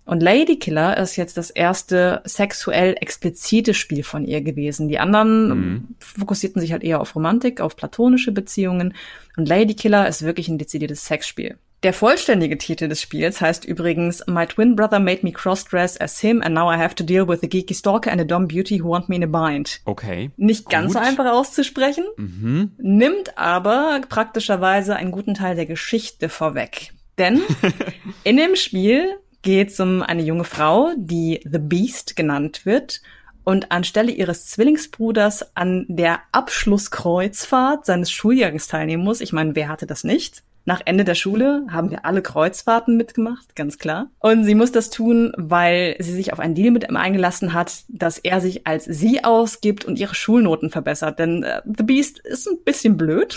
Und 0.04 0.22
Lady 0.22 0.58
Killer 0.58 0.98
ist 0.98 1.16
jetzt 1.16 1.38
das 1.38 1.48
erste 1.48 2.20
sexuell 2.26 2.96
explizite 3.00 3.72
Spiel 3.72 4.02
von 4.02 4.26
ihr 4.26 4.42
gewesen. 4.42 4.88
Die 4.88 4.98
anderen 4.98 5.48
mhm. 5.48 5.88
fokussierten 5.98 6.60
sich 6.60 6.72
halt 6.72 6.84
eher 6.84 7.00
auf 7.00 7.14
Romantik, 7.14 7.62
auf 7.62 7.76
platonische 7.76 8.30
Beziehungen. 8.30 8.92
Und 9.38 9.48
Lady 9.48 9.72
Killer 9.72 10.06
ist 10.06 10.20
wirklich 10.20 10.48
ein 10.48 10.58
dezidiertes 10.58 11.06
Sexspiel. 11.06 11.56
Der 11.82 11.94
vollständige 11.94 12.58
Titel 12.58 12.88
des 12.88 13.00
Spiels 13.00 13.40
heißt 13.40 13.64
übrigens 13.64 14.22
My 14.26 14.46
twin 14.46 14.76
brother 14.76 15.00
made 15.00 15.20
me 15.22 15.32
crossdress 15.32 15.96
as 15.96 16.20
him 16.20 16.42
and 16.42 16.54
now 16.54 16.70
I 16.70 16.76
have 16.76 16.94
to 16.96 17.04
deal 17.04 17.26
with 17.26 17.42
a 17.42 17.46
geeky 17.46 17.72
stalker 17.72 18.10
and 18.10 18.20
a 18.20 18.24
dumb 18.24 18.48
beauty 18.48 18.82
who 18.82 18.90
want 18.90 19.08
me 19.08 19.16
in 19.16 19.24
a 19.24 19.26
bind. 19.26 19.80
Okay. 19.86 20.30
Nicht 20.36 20.66
Gut. 20.66 20.72
ganz 20.72 20.92
so 20.92 20.98
einfach 20.98 21.32
auszusprechen, 21.32 22.04
mhm. 22.16 22.72
nimmt 22.76 23.38
aber 23.38 24.02
praktischerweise 24.06 24.94
einen 24.94 25.10
guten 25.10 25.32
Teil 25.32 25.56
der 25.56 25.64
Geschichte 25.64 26.28
vorweg. 26.28 26.92
Denn 27.16 27.40
in 28.24 28.36
dem 28.36 28.56
Spiel 28.56 29.16
geht 29.40 29.70
es 29.70 29.80
um 29.80 30.02
eine 30.02 30.22
junge 30.22 30.44
Frau, 30.44 30.92
die 30.98 31.40
The 31.50 31.58
Beast 31.58 32.14
genannt 32.14 32.66
wird 32.66 33.00
und 33.42 33.72
anstelle 33.72 34.12
ihres 34.12 34.48
Zwillingsbruders 34.48 35.56
an 35.56 35.86
der 35.88 36.20
Abschlusskreuzfahrt 36.32 37.86
seines 37.86 38.10
Schuljahres 38.10 38.68
teilnehmen 38.68 39.02
muss. 39.02 39.22
Ich 39.22 39.32
meine, 39.32 39.56
wer 39.56 39.68
hatte 39.68 39.86
das 39.86 40.04
nicht? 40.04 40.42
Nach 40.70 40.82
Ende 40.84 41.02
der 41.02 41.16
Schule 41.16 41.66
haben 41.68 41.90
wir 41.90 42.04
alle 42.04 42.22
Kreuzfahrten 42.22 42.96
mitgemacht, 42.96 43.56
ganz 43.56 43.76
klar. 43.76 44.06
Und 44.20 44.44
sie 44.44 44.54
muss 44.54 44.70
das 44.70 44.88
tun, 44.88 45.32
weil 45.36 45.96
sie 45.98 46.12
sich 46.12 46.32
auf 46.32 46.38
einen 46.38 46.54
Deal 46.54 46.70
mit 46.70 46.88
ihm 46.88 46.94
eingelassen 46.96 47.54
hat, 47.54 47.82
dass 47.88 48.18
er 48.18 48.40
sich 48.40 48.68
als 48.68 48.84
sie 48.84 49.24
ausgibt 49.24 49.84
und 49.84 49.98
ihre 49.98 50.14
Schulnoten 50.14 50.70
verbessert. 50.70 51.18
Denn 51.18 51.42
äh, 51.42 51.60
The 51.64 51.82
Beast 51.82 52.20
ist 52.20 52.46
ein 52.46 52.62
bisschen 52.64 52.96
blöd 52.96 53.36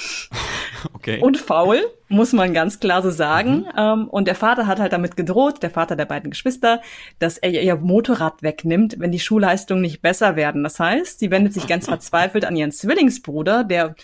okay. 0.93 1.21
und 1.21 1.39
faul, 1.39 1.79
muss 2.07 2.33
man 2.33 2.53
ganz 2.53 2.79
klar 2.79 3.01
so 3.01 3.09
sagen. 3.09 3.61
Mhm. 3.61 3.79
Ähm, 3.79 4.07
und 4.09 4.27
der 4.27 4.35
Vater 4.35 4.67
hat 4.67 4.79
halt 4.79 4.93
damit 4.93 5.17
gedroht, 5.17 5.63
der 5.63 5.71
Vater 5.71 5.95
der 5.95 6.05
beiden 6.05 6.29
Geschwister, 6.29 6.83
dass 7.17 7.39
er 7.39 7.49
ihr 7.49 7.77
Motorrad 7.77 8.43
wegnimmt, 8.43 8.97
wenn 8.99 9.11
die 9.11 9.19
Schulleistungen 9.19 9.81
nicht 9.81 10.03
besser 10.03 10.35
werden. 10.35 10.63
Das 10.63 10.79
heißt, 10.79 11.17
sie 11.17 11.31
wendet 11.31 11.55
sich 11.55 11.65
ganz 11.65 11.87
verzweifelt 11.87 12.45
an 12.45 12.55
ihren 12.55 12.71
Zwillingsbruder, 12.71 13.63
der 13.63 13.95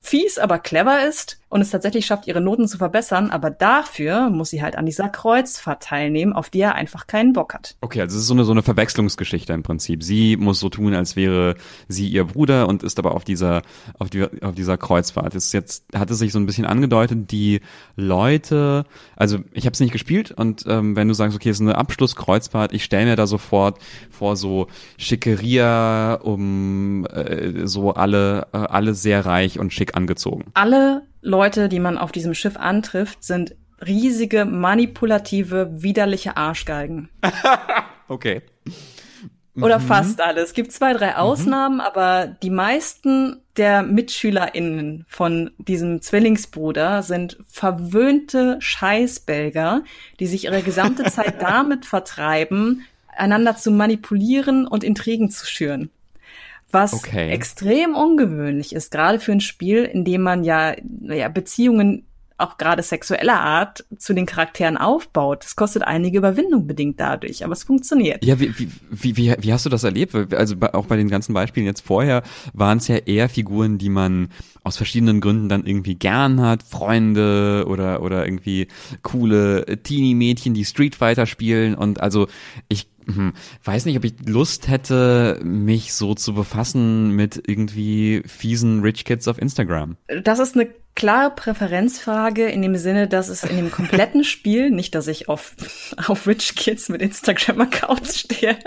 fies, 0.00 0.38
aber 0.38 0.58
clever 0.58 1.06
ist 1.06 1.40
und 1.48 1.60
es 1.60 1.70
tatsächlich 1.70 2.06
schafft, 2.06 2.26
ihre 2.26 2.40
Noten 2.40 2.68
zu 2.68 2.78
verbessern, 2.78 3.30
aber 3.30 3.50
dafür 3.50 4.28
muss 4.30 4.50
sie 4.50 4.62
halt 4.62 4.76
an 4.76 4.86
dieser 4.86 5.08
Kreuzfahrt 5.08 5.82
teilnehmen, 5.82 6.32
auf 6.32 6.50
die 6.50 6.60
er 6.60 6.74
einfach 6.74 7.06
keinen 7.06 7.32
Bock 7.32 7.54
hat. 7.54 7.76
Okay, 7.80 8.00
also 8.00 8.16
es 8.16 8.22
ist 8.22 8.28
so 8.28 8.34
eine, 8.34 8.44
so 8.44 8.52
eine 8.52 8.62
Verwechslungsgeschichte 8.62 9.52
im 9.52 9.62
Prinzip. 9.62 10.02
Sie 10.02 10.36
muss 10.36 10.60
so 10.60 10.68
tun, 10.68 10.94
als 10.94 11.16
wäre 11.16 11.54
sie 11.88 12.08
ihr 12.08 12.24
Bruder 12.24 12.68
und 12.68 12.82
ist 12.82 12.98
aber 12.98 13.14
auf 13.14 13.24
dieser, 13.24 13.62
auf, 13.98 14.10
die, 14.10 14.26
auf 14.42 14.54
dieser 14.54 14.76
Kreuzfahrt. 14.76 15.34
Es 15.34 15.46
ist 15.46 15.52
jetzt, 15.52 15.84
hat 15.94 16.10
es 16.10 16.18
sich 16.18 16.32
so 16.32 16.38
ein 16.38 16.46
bisschen 16.46 16.66
angedeutet, 16.66 17.30
die 17.30 17.60
Leute, 17.96 18.84
also 19.16 19.38
ich 19.52 19.64
habe 19.64 19.72
es 19.72 19.80
nicht 19.80 19.92
gespielt 19.92 20.32
und 20.32 20.64
ähm, 20.66 20.96
wenn 20.96 21.08
du 21.08 21.14
sagst, 21.14 21.36
okay, 21.36 21.48
es 21.48 21.56
ist 21.56 21.62
eine 21.62 21.78
Abschlusskreuzfahrt, 21.78 22.72
ich 22.72 22.84
stelle 22.84 23.06
mir 23.06 23.16
da 23.16 23.26
sofort 23.26 23.78
vor 24.10 24.36
so 24.36 24.66
Schickeria, 24.98 26.14
um 26.14 27.06
äh, 27.06 27.66
so 27.66 27.94
alle, 27.94 28.48
äh, 28.52 28.58
alle 28.58 28.94
sehr 28.94 29.24
reich 29.24 29.58
und 29.58 29.72
schick 29.72 29.96
angezogen. 29.96 30.46
Alle 30.54 31.02
Leute, 31.28 31.68
die 31.68 31.78
man 31.78 31.98
auf 31.98 32.10
diesem 32.10 32.34
Schiff 32.34 32.56
antrifft, 32.56 33.22
sind 33.22 33.54
riesige, 33.84 34.44
manipulative, 34.44 35.82
widerliche 35.82 36.36
Arschgeigen. 36.36 37.10
okay. 38.08 38.42
Oder 39.54 39.78
mhm. 39.78 39.82
fast 39.82 40.20
alle. 40.20 40.40
Es 40.40 40.54
gibt 40.54 40.72
zwei, 40.72 40.94
drei 40.94 41.10
mhm. 41.10 41.16
Ausnahmen, 41.16 41.74
mhm. 41.76 41.80
aber 41.82 42.26
die 42.26 42.50
meisten 42.50 43.42
der 43.56 43.82
MitschülerInnen 43.82 45.04
von 45.06 45.50
diesem 45.58 46.00
Zwillingsbruder 46.00 47.02
sind 47.02 47.38
verwöhnte 47.46 48.56
Scheißbelger, 48.60 49.82
die 50.20 50.26
sich 50.26 50.44
ihre 50.44 50.62
gesamte 50.62 51.04
Zeit 51.04 51.34
damit 51.42 51.84
vertreiben, 51.84 52.84
einander 53.14 53.56
zu 53.56 53.70
manipulieren 53.70 54.66
und 54.66 54.82
Intrigen 54.82 55.28
zu 55.30 55.44
schüren 55.44 55.90
was 56.70 56.92
okay. 56.92 57.30
extrem 57.30 57.94
ungewöhnlich 57.94 58.74
ist, 58.74 58.90
gerade 58.90 59.20
für 59.20 59.32
ein 59.32 59.40
Spiel, 59.40 59.84
in 59.84 60.04
dem 60.04 60.22
man 60.22 60.44
ja, 60.44 60.74
ja 61.02 61.28
Beziehungen 61.28 62.04
auch 62.38 62.56
gerade 62.56 62.82
sexueller 62.82 63.40
Art 63.40 63.84
zu 63.98 64.14
den 64.14 64.24
Charakteren 64.24 64.76
aufbaut. 64.76 65.44
Es 65.44 65.56
kostet 65.56 65.82
einige 65.82 66.18
Überwindung 66.18 66.68
bedingt 66.68 67.00
dadurch, 67.00 67.44
aber 67.44 67.52
es 67.52 67.64
funktioniert. 67.64 68.24
Ja, 68.24 68.38
wie, 68.38 68.56
wie, 68.56 69.16
wie, 69.16 69.34
wie 69.38 69.52
hast 69.52 69.66
du 69.66 69.70
das 69.70 69.82
erlebt? 69.82 70.14
Also 70.32 70.54
auch 70.72 70.86
bei 70.86 70.96
den 70.96 71.08
ganzen 71.08 71.34
Beispielen 71.34 71.66
jetzt 71.66 71.80
vorher 71.80 72.22
waren 72.52 72.78
es 72.78 72.86
ja 72.86 72.96
eher 72.96 73.28
Figuren, 73.28 73.78
die 73.78 73.90
man 73.90 74.28
aus 74.64 74.76
verschiedenen 74.76 75.20
Gründen 75.20 75.48
dann 75.48 75.66
irgendwie 75.66 75.94
gern 75.94 76.40
hat, 76.40 76.62
Freunde 76.62 77.64
oder 77.68 78.02
oder 78.02 78.24
irgendwie 78.24 78.68
coole 79.02 79.64
Teenie-Mädchen, 79.82 80.54
die 80.54 80.64
Street 80.64 80.94
Fighter 80.94 81.26
spielen 81.26 81.74
und 81.74 82.00
also 82.00 82.28
ich 82.68 82.88
hm, 83.06 83.32
weiß 83.64 83.86
nicht, 83.86 83.96
ob 83.96 84.04
ich 84.04 84.14
Lust 84.26 84.68
hätte, 84.68 85.40
mich 85.42 85.94
so 85.94 86.14
zu 86.14 86.34
befassen 86.34 87.12
mit 87.12 87.42
irgendwie 87.46 88.22
fiesen 88.26 88.82
Rich 88.82 89.06
Kids 89.06 89.26
auf 89.28 89.38
Instagram. 89.38 89.96
Das 90.22 90.38
ist 90.38 90.54
eine 90.54 90.68
klare 90.94 91.30
Präferenzfrage 91.30 92.48
in 92.48 92.60
dem 92.60 92.76
Sinne, 92.76 93.08
dass 93.08 93.28
es 93.28 93.44
in 93.44 93.56
dem 93.56 93.70
kompletten 93.70 94.24
Spiel, 94.24 94.70
nicht, 94.70 94.94
dass 94.94 95.06
ich 95.06 95.28
auf, 95.28 95.54
auf 96.06 96.26
Rich 96.26 96.56
Kids 96.56 96.90
mit 96.90 97.00
Instagram-Accounts 97.00 98.18
stehe, 98.18 98.58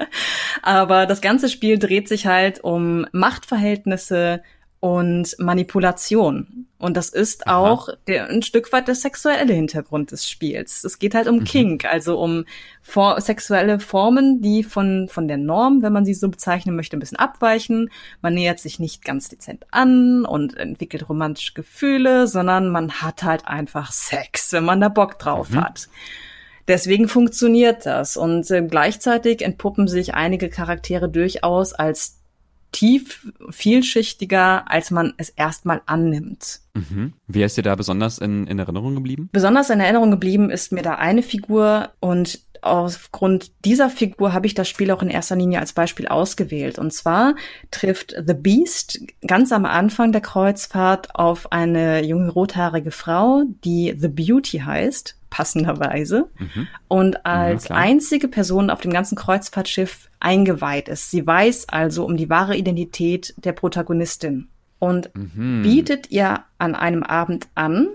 aber 0.64 1.06
das 1.06 1.22
ganze 1.22 1.50
Spiel 1.50 1.78
dreht 1.78 2.08
sich 2.08 2.26
halt 2.26 2.64
um 2.64 3.06
Machtverhältnisse, 3.12 4.42
und 4.82 5.36
Manipulation. 5.38 6.65
Und 6.79 6.97
das 6.97 7.09
ist 7.09 7.47
Aha. 7.47 7.59
auch 7.59 7.89
der, 8.07 8.27
ein 8.29 8.41
Stück 8.41 8.73
weit 8.73 8.88
der 8.88 8.95
sexuelle 8.95 9.53
Hintergrund 9.53 10.11
des 10.11 10.27
Spiels. 10.27 10.84
Es 10.84 10.97
geht 10.97 11.13
halt 11.13 11.27
um 11.27 11.38
mhm. 11.38 11.43
Kink, 11.43 11.86
also 11.86 12.19
um 12.19 12.45
for 12.82 13.21
sexuelle 13.21 13.79
Formen, 13.79 14.41
die 14.41 14.63
von, 14.63 15.07
von 15.07 15.27
der 15.27 15.38
Norm, 15.38 15.84
wenn 15.84 15.93
man 15.93 16.03
sie 16.03 16.15
so 16.15 16.27
bezeichnen 16.27 16.75
möchte, 16.75 16.97
ein 16.97 16.99
bisschen 16.99 17.19
abweichen. 17.19 17.91
Man 18.23 18.34
nähert 18.34 18.59
sich 18.59 18.79
nicht 18.79 19.05
ganz 19.05 19.29
dezent 19.29 19.67
an 19.69 20.25
und 20.25 20.57
entwickelt 20.57 21.07
romantische 21.07 21.53
Gefühle, 21.53 22.25
sondern 22.25 22.69
man 22.69 22.91
hat 23.03 23.21
halt 23.21 23.47
einfach 23.47 23.91
Sex, 23.91 24.51
wenn 24.51 24.65
man 24.65 24.82
da 24.82 24.89
Bock 24.89 25.19
drauf 25.19 25.51
mhm. 25.51 25.61
hat. 25.61 25.89
Deswegen 26.67 27.07
funktioniert 27.07 27.86
das. 27.86 28.17
Und 28.17 28.49
äh, 28.49 28.63
gleichzeitig 28.63 29.43
entpuppen 29.43 29.88
sich 29.88 30.15
einige 30.15 30.49
Charaktere 30.49 31.07
durchaus 31.07 31.73
als 31.73 32.20
tief, 32.72 33.32
vielschichtiger, 33.49 34.69
als 34.69 34.91
man 34.91 35.13
es 35.17 35.30
erstmal 35.30 35.82
annimmt. 35.86 36.61
Mhm. 36.74 37.13
Wer 37.28 37.45
ist 37.45 37.57
dir 37.57 37.63
da 37.63 37.76
besonders 37.76 38.17
in, 38.17 38.47
in 38.47 38.59
Erinnerung 38.59 38.95
geblieben? 38.95 39.30
Besonders 39.32 39.69
in 39.69 39.80
Erinnerung 39.80 40.11
geblieben 40.11 40.49
ist 40.49 40.72
mir 40.72 40.82
da 40.82 40.95
eine 40.95 41.24
Figur 41.24 41.89
und 41.99 42.39
aufgrund 42.61 43.51
dieser 43.65 43.89
Figur 43.89 44.34
habe 44.34 44.45
ich 44.45 44.53
das 44.53 44.69
Spiel 44.69 44.91
auch 44.91 45.01
in 45.01 45.09
erster 45.09 45.36
Linie 45.36 45.59
als 45.59 45.74
Beispiel 45.74 46.07
ausgewählt. 46.07 46.78
Und 46.78 46.93
zwar 46.93 47.36
trifft 47.72 48.15
The 48.26 48.34
Beast 48.36 48.99
ganz 49.26 49.51
am 49.51 49.65
Anfang 49.65 50.11
der 50.11 50.22
Kreuzfahrt 50.22 51.15
auf 51.15 51.51
eine 51.51 52.05
junge 52.05 52.30
rothaarige 52.30 52.91
Frau, 52.91 53.43
die 53.63 53.95
The 53.97 54.07
Beauty 54.07 54.59
heißt, 54.59 55.17
passenderweise. 55.29 56.29
Mhm. 56.37 56.67
Und 56.87 57.25
als 57.25 57.70
ja, 57.70 57.75
einzige 57.75 58.28
Person 58.28 58.70
auf 58.70 58.82
dem 58.82 58.93
ganzen 58.93 59.16
Kreuzfahrtschiff 59.16 60.11
eingeweiht 60.22 60.88
ist. 60.88 61.12
Sie 61.12 61.26
weiß 61.26 61.70
also 61.70 62.06
um 62.06 62.18
die 62.18 62.30
wahre 62.30 62.56
Identität 62.56 63.34
der 63.38 63.52
Protagonistin 63.52 64.48
und 64.80 65.10
mhm. 65.16 65.62
bietet 65.64 66.12
ihr 66.12 66.43
an 66.58 66.76
einem 66.76 67.04
Abend 67.04 67.48
an, 67.56 67.88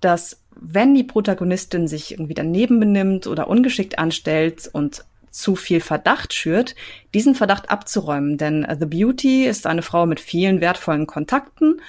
dass 0.00 0.40
wenn 0.56 0.94
die 0.94 1.04
Protagonistin 1.04 1.88
sich 1.88 2.12
irgendwie 2.12 2.34
daneben 2.34 2.80
benimmt 2.80 3.26
oder 3.26 3.48
ungeschickt 3.48 3.98
anstellt 3.98 4.68
und 4.72 5.04
zu 5.30 5.56
viel 5.56 5.80
Verdacht 5.80 6.32
schürt, 6.32 6.76
diesen 7.12 7.34
Verdacht 7.34 7.68
abzuräumen. 7.68 8.38
Denn 8.38 8.66
The 8.78 8.86
Beauty 8.86 9.46
ist 9.46 9.66
eine 9.66 9.82
Frau 9.82 10.06
mit 10.06 10.20
vielen 10.20 10.60
wertvollen 10.60 11.08
Kontakten 11.08 11.80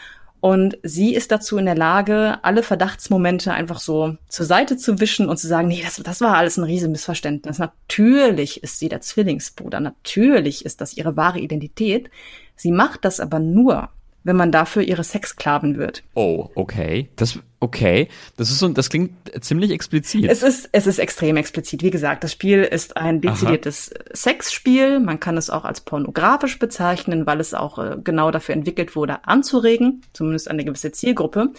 und 0.45 0.77
sie 0.83 1.15
ist 1.15 1.31
dazu 1.31 1.57
in 1.57 1.65
der 1.65 1.73
Lage, 1.73 2.37
alle 2.43 2.61
Verdachtsmomente 2.61 3.51
einfach 3.51 3.79
so 3.79 4.15
zur 4.27 4.45
Seite 4.45 4.77
zu 4.77 4.99
wischen 4.99 5.27
und 5.27 5.37
zu 5.37 5.47
sagen, 5.47 5.67
nee, 5.67 5.81
das, 5.83 5.95
das 5.95 6.21
war 6.21 6.37
alles 6.37 6.57
ein 6.57 6.63
riesen 6.63 6.91
Missverständnis. 6.91 7.57
Natürlich 7.57 8.61
ist 8.61 8.77
sie 8.77 8.87
der 8.87 9.01
Zwillingsbruder. 9.01 9.79
Natürlich 9.79 10.63
ist 10.63 10.81
das 10.81 10.95
ihre 10.97 11.17
wahre 11.17 11.39
Identität. 11.39 12.11
Sie 12.55 12.71
macht 12.71 13.05
das 13.05 13.19
aber 13.19 13.39
nur, 13.39 13.89
wenn 14.25 14.35
man 14.35 14.51
dafür 14.51 14.81
ihre 14.81 15.03
Sexsklaven 15.03 15.77
wird. 15.77 16.03
Oh, 16.15 16.49
okay. 16.55 17.09
Das, 17.15 17.39
okay. 17.59 18.09
Das 18.37 18.49
ist 18.49 18.57
so, 18.57 18.67
das 18.67 18.89
klingt 18.89 19.13
ziemlich 19.39 19.69
explizit. 19.69 20.25
Es 20.25 20.41
ist, 20.41 20.67
es 20.71 20.87
ist 20.87 20.97
extrem 20.97 21.37
explizit. 21.37 21.83
Wie 21.83 21.91
gesagt, 21.91 22.23
das 22.23 22.31
Spiel 22.31 22.63
ist 22.63 22.97
ein 22.97 23.21
dezidiertes 23.21 23.93
Aha. 23.93 24.03
Sexspiel. 24.13 24.99
Man 24.99 25.19
kann 25.19 25.37
es 25.37 25.51
auch 25.51 25.63
als 25.63 25.81
pornografisch 25.81 26.57
bezeichnen, 26.57 27.27
weil 27.27 27.39
es 27.39 27.53
auch 27.53 27.77
äh, 27.77 27.97
genau 28.03 28.31
dafür 28.31 28.55
entwickelt 28.55 28.95
wurde, 28.95 29.25
anzuregen. 29.27 30.01
Zumindest 30.11 30.49
eine 30.49 30.65
gewisse 30.65 30.91
Zielgruppe. 30.91 31.51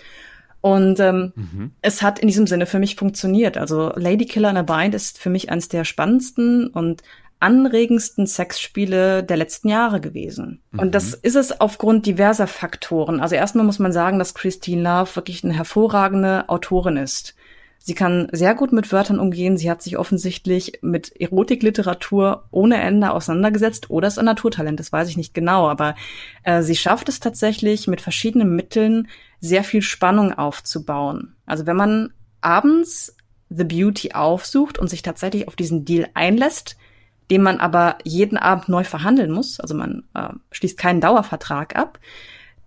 Und 0.61 0.99
ähm, 0.99 1.33
mhm. 1.37 1.71
es 1.83 2.03
hat 2.03 2.19
in 2.19 2.27
diesem 2.27 2.49
Sinne 2.49 2.67
für 2.67 2.81
mich 2.81 2.97
funktioniert. 2.97 3.57
Also 3.57 3.93
Lady 3.95 4.27
Killer 4.27 4.51
in 4.51 4.57
a 4.57 4.63
Bind 4.63 4.93
ist 4.97 5.21
für 5.21 5.31
mich 5.31 5.51
eines 5.51 5.69
der 5.69 5.85
spannendsten 5.85 6.67
und 6.67 7.05
anregendsten 7.41 8.27
Sexspiele 8.27 9.23
der 9.23 9.37
letzten 9.37 9.69
Jahre 9.69 10.01
gewesen. 10.01 10.63
Mhm. 10.71 10.79
Und 10.79 10.95
das 10.95 11.15
ist 11.15 11.37
es 11.37 11.61
aufgrund 11.61 12.07
diverser 12.07 12.47
Faktoren. 12.47 13.21
Also 13.21 13.35
erstmal 13.35 13.67
muss 13.67 13.79
man 13.79 13.93
sagen, 13.93 14.19
dass 14.19 14.35
Christine 14.35 14.83
Love 14.83 15.17
wirklich 15.17 15.45
eine 15.45 15.55
hervorragende 15.55 16.49
Autorin 16.49 16.97
ist. 16.97 17.35
Sie 17.79 17.95
kann 17.95 18.27
sehr 18.33 18.57
gut 18.57 18.73
mit 18.73 18.91
Wörtern 18.91 19.21
umgehen. 19.21 19.57
Sie 19.57 19.71
hat 19.71 19.81
sich 19.81 19.97
offensichtlich 19.97 20.81
mit 20.83 21.21
Erotikliteratur 21.21 22.49
ohne 22.51 22.81
Ende 22.81 23.13
auseinandergesetzt 23.13 23.91
oder 23.91 24.09
ist 24.09 24.19
ein 24.19 24.25
Naturtalent, 24.25 24.81
das 24.81 24.91
weiß 24.91 25.09
ich 25.09 25.17
nicht 25.17 25.35
genau. 25.35 25.69
Aber 25.69 25.95
äh, 26.43 26.63
sie 26.63 26.75
schafft 26.75 27.09
es 27.09 27.21
tatsächlich 27.21 27.87
mit 27.87 28.01
verschiedenen 28.01 28.57
Mitteln 28.57 29.07
sehr 29.41 29.63
viel 29.63 29.83
Spannung 29.83 30.33
aufzubauen. 30.33 31.37
Also 31.47 31.67
wenn 31.67 31.77
man 31.77 32.13
abends 32.41 33.17
The 33.51 33.63
Beauty 33.63 34.13
aufsucht 34.13 34.81
und 34.81 34.89
sich 34.89 35.03
tatsächlich 35.03 35.47
auf 35.47 35.55
diesen 35.55 35.85
Deal 35.85 36.09
einlässt, 36.15 36.77
den 37.31 37.43
man 37.43 37.59
aber 37.59 37.99
jeden 38.05 38.39
Abend 38.39 38.69
neu 38.69 38.85
verhandeln 38.85 39.31
muss, 39.31 39.61
also 39.61 39.75
man 39.75 40.05
äh, 40.15 40.29
schließt 40.53 40.79
keinen 40.79 41.01
Dauervertrag 41.01 41.77
ab, 41.77 41.99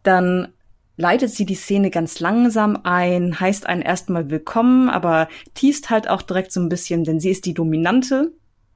dann 0.04 0.50
leitet 0.98 1.32
sie 1.32 1.46
die 1.46 1.56
Szene 1.56 1.92
ganz 1.92 2.20
langsam 2.20 2.80
ein, 2.84 3.40
heißt 3.40 3.66
einen 3.66 3.82
erstmal 3.82 4.30
willkommen, 4.30 4.90
aber 4.90 5.30
teast 5.54 5.90
halt 5.90 6.10
auch 6.10 6.22
direkt 6.22 6.52
so 6.52 6.60
ein 6.60 6.70
bisschen, 6.70 7.06
denn 7.06 7.22
sie 7.22 7.30
ist 7.30 7.46
die 7.46 7.54
Dominante, 7.54 8.34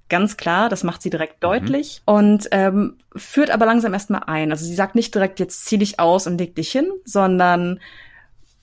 ganz 0.09 0.37
klar, 0.37 0.69
das 0.69 0.83
macht 0.83 1.01
sie 1.01 1.09
direkt 1.09 1.41
mhm. 1.41 1.47
deutlich 1.47 2.01
und 2.05 2.47
ähm, 2.51 2.97
führt 3.15 3.49
aber 3.51 3.65
langsam 3.65 3.93
erstmal 3.93 4.23
ein. 4.27 4.51
Also 4.51 4.65
sie 4.65 4.75
sagt 4.75 4.95
nicht 4.95 5.13
direkt, 5.13 5.39
jetzt 5.39 5.65
zieh 5.65 5.77
dich 5.77 5.99
aus 5.99 6.27
und 6.27 6.37
leg 6.37 6.55
dich 6.55 6.71
hin, 6.71 6.89
sondern 7.03 7.79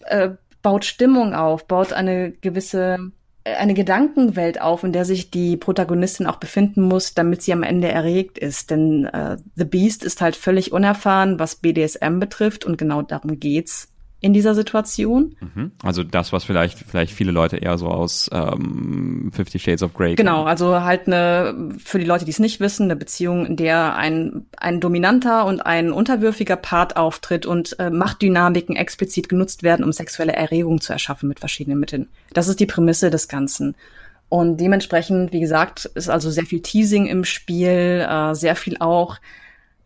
äh, 0.06 0.30
baut 0.62 0.84
Stimmung 0.84 1.34
auf, 1.34 1.66
baut 1.66 1.92
eine 1.92 2.32
gewisse 2.32 3.10
eine 3.44 3.74
Gedankenwelt 3.74 4.60
auf, 4.60 4.84
in 4.84 4.92
der 4.92 5.04
sich 5.04 5.30
die 5.30 5.56
Protagonistin 5.56 6.26
auch 6.26 6.36
befinden 6.36 6.82
muss, 6.82 7.14
damit 7.14 7.42
sie 7.42 7.52
am 7.52 7.62
Ende 7.62 7.88
erregt 7.88 8.38
ist. 8.38 8.70
Denn 8.70 9.06
äh, 9.06 9.38
The 9.56 9.64
Beast 9.64 10.04
ist 10.04 10.20
halt 10.20 10.36
völlig 10.36 10.72
unerfahren, 10.72 11.38
was 11.38 11.56
BDSM 11.56 12.18
betrifft 12.18 12.64
und 12.64 12.76
genau 12.76 13.02
darum 13.02 13.40
geht's 13.40 13.88
in 14.20 14.34
dieser 14.34 14.54
Situation. 14.54 15.34
Mhm. 15.40 15.72
Also 15.82 16.04
das, 16.04 16.32
was 16.32 16.44
vielleicht 16.44 16.78
vielleicht 16.78 17.12
viele 17.12 17.32
Leute 17.32 17.56
eher 17.56 17.78
so 17.78 17.88
aus 17.88 18.28
ähm, 18.32 19.30
Fifty 19.32 19.58
Shades 19.58 19.82
of 19.82 19.94
Grey. 19.94 20.14
Genau, 20.14 20.44
also 20.44 20.82
halt 20.82 21.06
eine 21.06 21.70
für 21.78 21.98
die 21.98 22.04
Leute, 22.04 22.26
die 22.26 22.30
es 22.30 22.38
nicht 22.38 22.60
wissen, 22.60 22.84
eine 22.84 22.96
Beziehung, 22.96 23.46
in 23.46 23.56
der 23.56 23.96
ein 23.96 24.46
ein 24.56 24.80
dominanter 24.80 25.46
und 25.46 25.60
ein 25.60 25.90
unterwürfiger 25.90 26.56
Part 26.56 26.96
auftritt 26.96 27.46
und 27.46 27.78
äh, 27.78 27.90
Machtdynamiken 27.90 28.76
explizit 28.76 29.28
genutzt 29.28 29.62
werden, 29.62 29.84
um 29.84 29.92
sexuelle 29.92 30.34
Erregung 30.34 30.80
zu 30.80 30.92
erschaffen 30.92 31.28
mit 31.28 31.40
verschiedenen 31.40 31.80
Mitteln. 31.80 32.08
Das 32.34 32.48
ist 32.48 32.60
die 32.60 32.66
Prämisse 32.66 33.10
des 33.10 33.26
Ganzen. 33.28 33.74
Und 34.28 34.58
dementsprechend, 34.58 35.32
wie 35.32 35.40
gesagt, 35.40 35.86
ist 35.94 36.08
also 36.08 36.30
sehr 36.30 36.44
viel 36.44 36.60
Teasing 36.60 37.06
im 37.06 37.24
Spiel, 37.24 38.06
äh, 38.08 38.34
sehr 38.34 38.54
viel 38.54 38.76
auch 38.78 39.16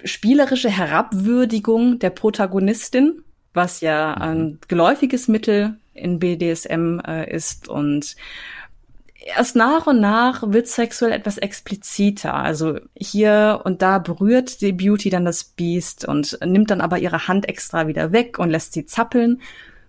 spielerische 0.05 0.69
Herabwürdigung 0.69 1.99
der 1.99 2.11
Protagonistin 2.11 3.25
was 3.55 3.81
ja 3.81 4.15
ein 4.15 4.59
geläufiges 4.69 5.29
Mittel 5.29 5.79
in 5.95 6.19
BDSM 6.19 7.01
äh, 7.07 7.31
ist 7.33 7.69
und 7.69 8.17
erst 9.25 9.57
nach 9.57 9.87
und 9.87 10.01
nach 10.01 10.43
wird 10.53 10.69
sexuell 10.69 11.13
etwas 11.13 11.39
expliziter. 11.39 12.35
Also 12.35 12.79
hier 12.95 13.63
und 13.65 13.81
da 13.81 13.99
berührt 13.99 14.61
die 14.61 14.73
Beauty 14.73 15.09
dann 15.09 15.25
das 15.25 15.45
Biest 15.45 16.05
und 16.07 16.39
nimmt 16.45 16.71
dann 16.71 16.81
aber 16.81 16.99
ihre 16.99 17.27
Hand 17.27 17.49
extra 17.49 17.87
wieder 17.87 18.13
weg 18.13 18.39
und 18.39 18.51
lässt 18.51 18.75
sie 18.75 18.85
zappeln. 18.85 19.41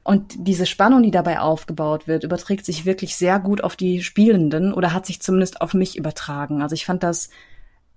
Und 0.03 0.35
diese 0.37 0.67
Spannung, 0.67 1.01
die 1.01 1.11
dabei 1.11 1.39
aufgebaut 1.39 2.07
wird, 2.07 2.23
überträgt 2.23 2.65
sich 2.65 2.85
wirklich 2.85 3.15
sehr 3.15 3.39
gut 3.39 3.63
auf 3.63 3.75
die 3.75 4.03
Spielenden 4.03 4.71
oder 4.71 4.93
hat 4.93 5.07
sich 5.07 5.19
zumindest 5.19 5.61
auf 5.61 5.73
mich 5.73 5.97
übertragen. 5.97 6.61
Also 6.61 6.75
ich 6.75 6.85
fand 6.85 7.01
das 7.01 7.29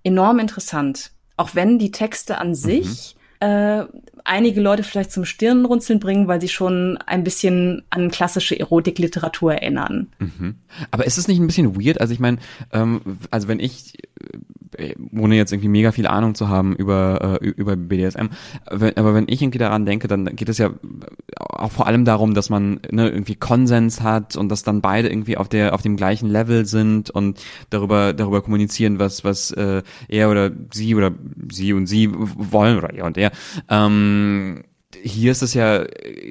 enorm 0.02 0.38
interessant. 0.38 1.12
Auch 1.36 1.54
wenn 1.54 1.78
die 1.78 1.92
Texte 1.92 2.38
an 2.38 2.48
mhm. 2.48 2.54
sich 2.54 3.17
äh, 3.40 3.84
einige 4.24 4.60
Leute 4.60 4.82
vielleicht 4.82 5.12
zum 5.12 5.24
Stirnrunzeln 5.24 6.00
bringen, 6.00 6.28
weil 6.28 6.40
sie 6.40 6.48
schon 6.48 6.98
ein 7.06 7.24
bisschen 7.24 7.82
an 7.90 8.10
klassische 8.10 8.58
Erotikliteratur 8.58 9.54
erinnern. 9.54 10.08
Mhm. 10.18 10.56
Aber 10.90 11.06
ist 11.06 11.18
es 11.18 11.28
nicht 11.28 11.38
ein 11.38 11.46
bisschen 11.46 11.80
weird? 11.80 12.00
Also 12.00 12.12
ich 12.12 12.20
meine, 12.20 12.38
ähm, 12.72 13.18
also 13.30 13.48
wenn 13.48 13.60
ich 13.60 13.94
ohne 15.12 15.36
jetzt 15.36 15.52
irgendwie 15.52 15.68
mega 15.68 15.92
viel 15.92 16.06
Ahnung 16.06 16.34
zu 16.34 16.48
haben 16.48 16.74
über, 16.76 17.38
äh, 17.42 17.46
über 17.46 17.76
BDSM. 17.76 18.28
Aber 18.66 19.14
wenn 19.14 19.26
ich 19.28 19.42
irgendwie 19.42 19.58
daran 19.58 19.86
denke, 19.86 20.08
dann 20.08 20.24
geht 20.36 20.48
es 20.48 20.58
ja 20.58 20.70
auch 21.38 21.70
vor 21.70 21.86
allem 21.86 22.04
darum, 22.04 22.34
dass 22.34 22.50
man 22.50 22.80
ne, 22.90 23.08
irgendwie 23.08 23.34
Konsens 23.34 24.00
hat 24.00 24.36
und 24.36 24.48
dass 24.48 24.62
dann 24.62 24.80
beide 24.80 25.08
irgendwie 25.08 25.36
auf 25.36 25.48
der 25.48 25.74
auf 25.74 25.82
dem 25.82 25.96
gleichen 25.96 26.28
Level 26.28 26.66
sind 26.66 27.10
und 27.10 27.40
darüber 27.70 28.12
darüber 28.12 28.42
kommunizieren, 28.42 28.98
was 28.98 29.24
was 29.24 29.50
äh, 29.52 29.82
er 30.08 30.30
oder 30.30 30.50
sie 30.72 30.94
oder 30.94 31.12
sie 31.50 31.72
und 31.72 31.86
sie 31.86 32.10
wollen 32.12 32.78
oder 32.78 32.92
er 32.92 33.04
und 33.04 33.18
er. 33.18 33.32
Ähm, 33.68 34.64
hier 34.94 35.32
ist 35.32 35.42
es 35.42 35.54
ja 35.54 35.84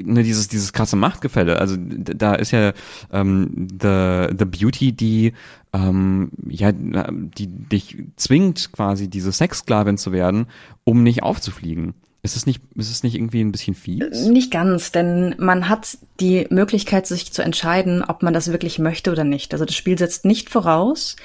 ne, 0.03 0.23
dieses 0.23 0.47
dieses 0.47 0.73
krasse 0.73 0.95
Machtgefälle. 0.95 1.59
Also 1.59 1.75
da 1.77 2.33
ist 2.33 2.51
ja 2.51 2.73
ähm, 3.11 3.67
the 3.69 4.27
the 4.37 4.45
Beauty, 4.45 4.93
die 4.93 5.33
ähm, 5.73 6.31
ja 6.47 6.71
die 6.71 7.47
dich 7.47 7.97
zwingt 8.15 8.71
quasi 8.71 9.09
diese 9.09 9.31
Sexsklavin 9.31 9.97
zu 9.97 10.11
werden, 10.11 10.47
um 10.83 11.03
nicht 11.03 11.23
aufzufliegen. 11.23 11.93
Ist 12.23 12.35
es 12.35 12.45
nicht 12.47 12.61
ist 12.75 12.89
es 12.89 13.03
nicht 13.03 13.15
irgendwie 13.15 13.41
ein 13.41 13.51
bisschen 13.51 13.75
fies? 13.75 14.25
Nicht 14.27 14.51
ganz, 14.51 14.91
denn 14.91 15.35
man 15.37 15.69
hat 15.69 15.99
die 16.19 16.47
Möglichkeit, 16.49 17.05
sich 17.05 17.31
zu 17.31 17.43
entscheiden, 17.43 18.03
ob 18.03 18.23
man 18.23 18.33
das 18.33 18.51
wirklich 18.51 18.79
möchte 18.79 19.11
oder 19.11 19.23
nicht. 19.23 19.53
Also 19.53 19.65
das 19.65 19.75
Spiel 19.75 19.99
setzt 19.99 20.25
nicht 20.25 20.49
voraus, 20.49 21.15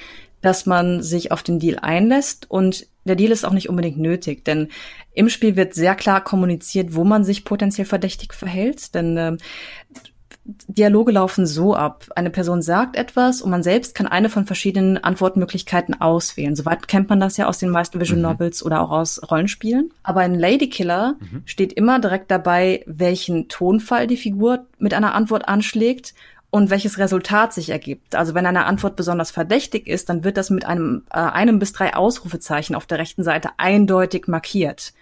dass 0.42 0.66
man 0.66 1.02
sich 1.02 1.32
auf 1.32 1.42
den 1.42 1.58
Deal 1.58 1.78
einlässt 1.80 2.50
und 2.50 2.86
der 3.04 3.16
Deal 3.16 3.32
ist 3.32 3.44
auch 3.44 3.52
nicht 3.52 3.68
unbedingt 3.68 3.98
nötig, 3.98 4.44
denn 4.44 4.68
im 5.12 5.28
Spiel 5.28 5.56
wird 5.56 5.74
sehr 5.74 5.94
klar 5.94 6.22
kommuniziert, 6.22 6.94
wo 6.94 7.04
man 7.04 7.24
sich 7.24 7.44
potenziell 7.44 7.86
verdächtig 7.86 8.34
verhält, 8.34 8.94
denn 8.94 9.16
äh, 9.16 9.36
Dialoge 10.44 11.12
laufen 11.12 11.46
so 11.46 11.74
ab. 11.74 12.06
Eine 12.16 12.30
Person 12.30 12.62
sagt 12.62 12.96
etwas 12.96 13.42
und 13.42 13.50
man 13.50 13.62
selbst 13.62 13.94
kann 13.94 14.08
eine 14.08 14.28
von 14.28 14.44
verschiedenen 14.44 14.98
Antwortmöglichkeiten 14.98 16.00
auswählen. 16.00 16.56
Soweit 16.56 16.88
kennt 16.88 17.08
man 17.08 17.20
das 17.20 17.36
ja 17.36 17.46
aus 17.46 17.58
den 17.58 17.70
meisten 17.70 18.00
Visual 18.00 18.18
mhm. 18.18 18.24
Novels 18.24 18.64
oder 18.64 18.80
auch 18.80 18.90
aus 18.90 19.20
Rollenspielen. 19.30 19.92
Aber 20.02 20.24
in 20.24 20.34
Lady 20.34 20.68
Killer 20.68 21.16
mhm. 21.20 21.42
steht 21.44 21.72
immer 21.72 22.00
direkt 22.00 22.30
dabei, 22.30 22.82
welchen 22.86 23.48
Tonfall 23.48 24.08
die 24.08 24.16
Figur 24.16 24.66
mit 24.78 24.94
einer 24.94 25.14
Antwort 25.14 25.48
anschlägt 25.48 26.14
und 26.52 26.68
welches 26.68 26.98
Resultat 26.98 27.54
sich 27.54 27.70
ergibt. 27.70 28.14
Also 28.14 28.34
wenn 28.34 28.44
eine 28.44 28.66
Antwort 28.66 28.94
besonders 28.94 29.30
verdächtig 29.30 29.86
ist, 29.86 30.10
dann 30.10 30.22
wird 30.22 30.36
das 30.36 30.50
mit 30.50 30.66
einem, 30.66 31.02
äh, 31.10 31.18
einem 31.18 31.58
bis 31.58 31.72
drei 31.72 31.96
Ausrufezeichen 31.96 32.76
auf 32.76 32.84
der 32.84 32.98
rechten 32.98 33.24
Seite 33.24 33.48
eindeutig 33.56 34.28
markiert. 34.28 34.92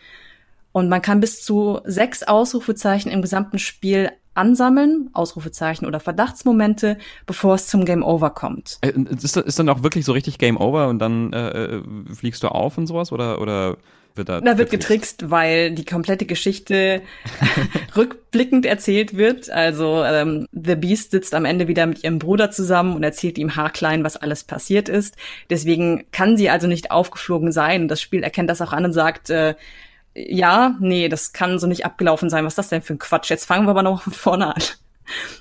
Und 0.71 0.89
man 0.89 1.03
kann 1.03 1.19
bis 1.19 1.43
zu 1.43 1.81
sechs 1.85 2.23
Ausrufezeichen 2.23 3.11
im 3.11 3.21
gesamten 3.21 3.59
Spiel 3.59 4.13
ansammeln, 4.35 5.11
Ausrufezeichen 5.13 5.87
oder 5.87 5.99
Verdachtsmomente, 5.99 6.99
bevor 7.27 7.57
es 7.57 7.67
zum 7.67 7.85
Game 7.85 8.05
Over 8.05 8.31
kommt. 8.31 8.79
Äh, 8.83 8.93
ist, 8.93 9.37
ist 9.37 9.59
dann 9.59 9.69
auch 9.69 9.83
wirklich 9.83 10.05
so 10.05 10.13
richtig 10.13 10.39
Game 10.39 10.57
Over 10.57 10.87
und 10.87 11.01
dann 11.01 11.33
äh, 11.33 11.49
äh 11.49 11.83
fliegst 12.15 12.45
du 12.45 12.49
auf 12.49 12.79
und 12.79 12.87
sowas 12.87 13.11
oder 13.11 13.41
oder 13.41 13.77
wird 14.17 14.29
da, 14.29 14.41
da 14.41 14.59
wird 14.59 14.71
getrickst, 14.71 15.31
weil 15.31 15.73
die 15.73 15.85
komplette 15.85 16.27
Geschichte 16.27 17.03
rückblickend 17.97 18.67
erzählt 18.67 19.17
wird. 19.17 19.51
Also 19.51 20.05
ähm, 20.05 20.47
The 20.53 20.77
Beast 20.77 21.11
sitzt 21.11 21.35
am 21.35 21.45
Ende 21.45 21.69
wieder 21.69 21.87
mit 21.87 22.05
ihrem 22.05 22.19
Bruder 22.19 22.51
zusammen 22.51 22.95
und 22.95 23.03
erzählt 23.03 23.39
ihm 23.39 23.57
haarklein, 23.57 24.05
was 24.05 24.17
alles 24.17 24.45
passiert 24.45 24.89
ist. 24.89 25.17
Deswegen 25.49 26.05
kann 26.13 26.37
sie 26.37 26.51
also 26.51 26.67
nicht 26.67 26.91
aufgeflogen 26.91 27.53
sein. 27.53 27.89
Das 27.89 28.01
Spiel 28.01 28.23
erkennt 28.23 28.51
das 28.51 28.61
auch 28.61 28.73
an 28.73 28.85
und 28.85 28.93
sagt, 28.93 29.31
äh, 29.31 29.55
ja, 30.15 30.77
nee, 30.81 31.09
das 31.09 31.33
kann 31.33 31.59
so 31.59 31.67
nicht 31.67 31.85
abgelaufen 31.85 32.31
sein. 32.31 32.45
Was 32.45 32.53
ist 32.53 32.59
das 32.59 32.69
denn 32.69 32.83
für 32.83 32.95
ein 32.95 32.99
Quatsch? 32.99 33.31
Jetzt 33.31 33.47
fangen 33.47 33.67
wir 33.67 33.71
aber 33.71 33.83
noch 33.83 34.03
von 34.03 34.13
vorne 34.13 34.55
an. 34.57 34.63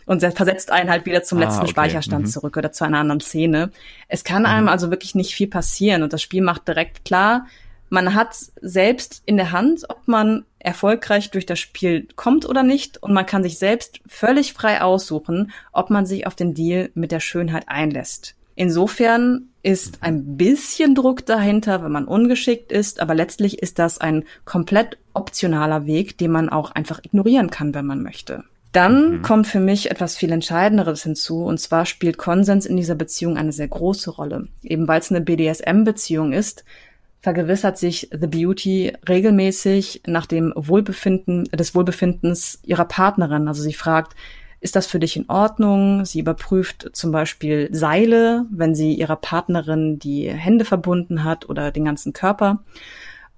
und 0.05 0.21
versetzt 0.21 0.71
einen 0.71 0.89
halt 0.89 1.05
wieder 1.05 1.23
zum 1.23 1.37
ah, 1.39 1.41
letzten 1.41 1.61
okay. 1.61 1.71
Speicherstand 1.71 2.25
mhm. 2.25 2.29
zurück 2.29 2.57
oder 2.57 2.71
zu 2.71 2.83
einer 2.83 2.99
anderen 2.99 3.21
Szene. 3.21 3.71
Es 4.07 4.23
kann 4.23 4.45
einem 4.45 4.63
mhm. 4.63 4.69
also 4.69 4.89
wirklich 4.89 5.15
nicht 5.15 5.33
viel 5.33 5.47
passieren 5.47 6.03
und 6.03 6.13
das 6.13 6.21
Spiel 6.21 6.41
macht 6.41 6.67
direkt 6.67 7.05
klar, 7.05 7.45
man 7.89 8.15
hat 8.15 8.35
selbst 8.61 9.23
in 9.25 9.37
der 9.37 9.51
Hand, 9.51 9.85
ob 9.89 10.07
man 10.07 10.45
erfolgreich 10.59 11.31
durch 11.31 11.45
das 11.45 11.59
Spiel 11.59 12.07
kommt 12.15 12.47
oder 12.47 12.63
nicht 12.63 13.01
und 13.01 13.13
man 13.13 13.25
kann 13.25 13.43
sich 13.43 13.57
selbst 13.57 14.01
völlig 14.07 14.53
frei 14.53 14.81
aussuchen, 14.81 15.51
ob 15.71 15.89
man 15.89 16.05
sich 16.05 16.27
auf 16.27 16.35
den 16.35 16.53
Deal 16.53 16.89
mit 16.93 17.11
der 17.11 17.19
Schönheit 17.19 17.63
einlässt. 17.67 18.35
Insofern 18.55 19.47
ist 19.63 20.03
ein 20.03 20.35
bisschen 20.35 20.93
Druck 20.93 21.25
dahinter, 21.25 21.81
wenn 21.81 21.93
man 21.93 22.05
ungeschickt 22.05 22.71
ist, 22.71 22.99
aber 22.99 23.15
letztlich 23.15 23.61
ist 23.61 23.79
das 23.79 23.99
ein 23.99 24.25
komplett 24.43 24.97
optionaler 25.13 25.85
Weg, 25.85 26.17
den 26.17 26.31
man 26.31 26.49
auch 26.49 26.71
einfach 26.71 26.99
ignorieren 27.01 27.49
kann, 27.49 27.73
wenn 27.73 27.85
man 27.85 28.03
möchte. 28.03 28.43
Dann 28.71 29.17
mhm. 29.17 29.21
kommt 29.21 29.47
für 29.47 29.59
mich 29.59 29.89
etwas 29.89 30.15
viel 30.15 30.31
Entscheidenderes 30.31 31.03
hinzu, 31.03 31.43
und 31.43 31.59
zwar 31.59 31.85
spielt 31.85 32.17
Konsens 32.17 32.65
in 32.65 32.77
dieser 32.77 32.95
Beziehung 32.95 33.37
eine 33.37 33.51
sehr 33.51 33.67
große 33.67 34.11
Rolle. 34.11 34.47
Eben 34.61 34.87
weil 34.87 34.99
es 34.99 35.09
eine 35.09 35.21
BDSM-Beziehung 35.21 36.33
ist, 36.33 36.65
vergewissert 37.21 37.77
sich 37.77 38.09
The 38.11 38.27
Beauty 38.27 38.93
regelmäßig 39.07 40.03
nach 40.07 40.25
dem 40.25 40.53
Wohlbefinden, 40.55 41.45
des 41.45 41.75
Wohlbefindens 41.75 42.59
ihrer 42.63 42.85
Partnerin. 42.85 43.47
Also 43.47 43.61
sie 43.61 43.73
fragt, 43.73 44.15
ist 44.61 44.75
das 44.75 44.87
für 44.87 44.99
dich 44.99 45.15
in 45.15 45.29
Ordnung? 45.29 46.05
Sie 46.05 46.19
überprüft 46.19 46.89
zum 46.93 47.11
Beispiel 47.11 47.69
Seile, 47.71 48.45
wenn 48.51 48.75
sie 48.75 48.93
ihrer 48.93 49.15
Partnerin 49.15 49.99
die 49.99 50.29
Hände 50.29 50.65
verbunden 50.65 51.23
hat 51.23 51.47
oder 51.47 51.71
den 51.71 51.85
ganzen 51.85 52.13
Körper, 52.13 52.63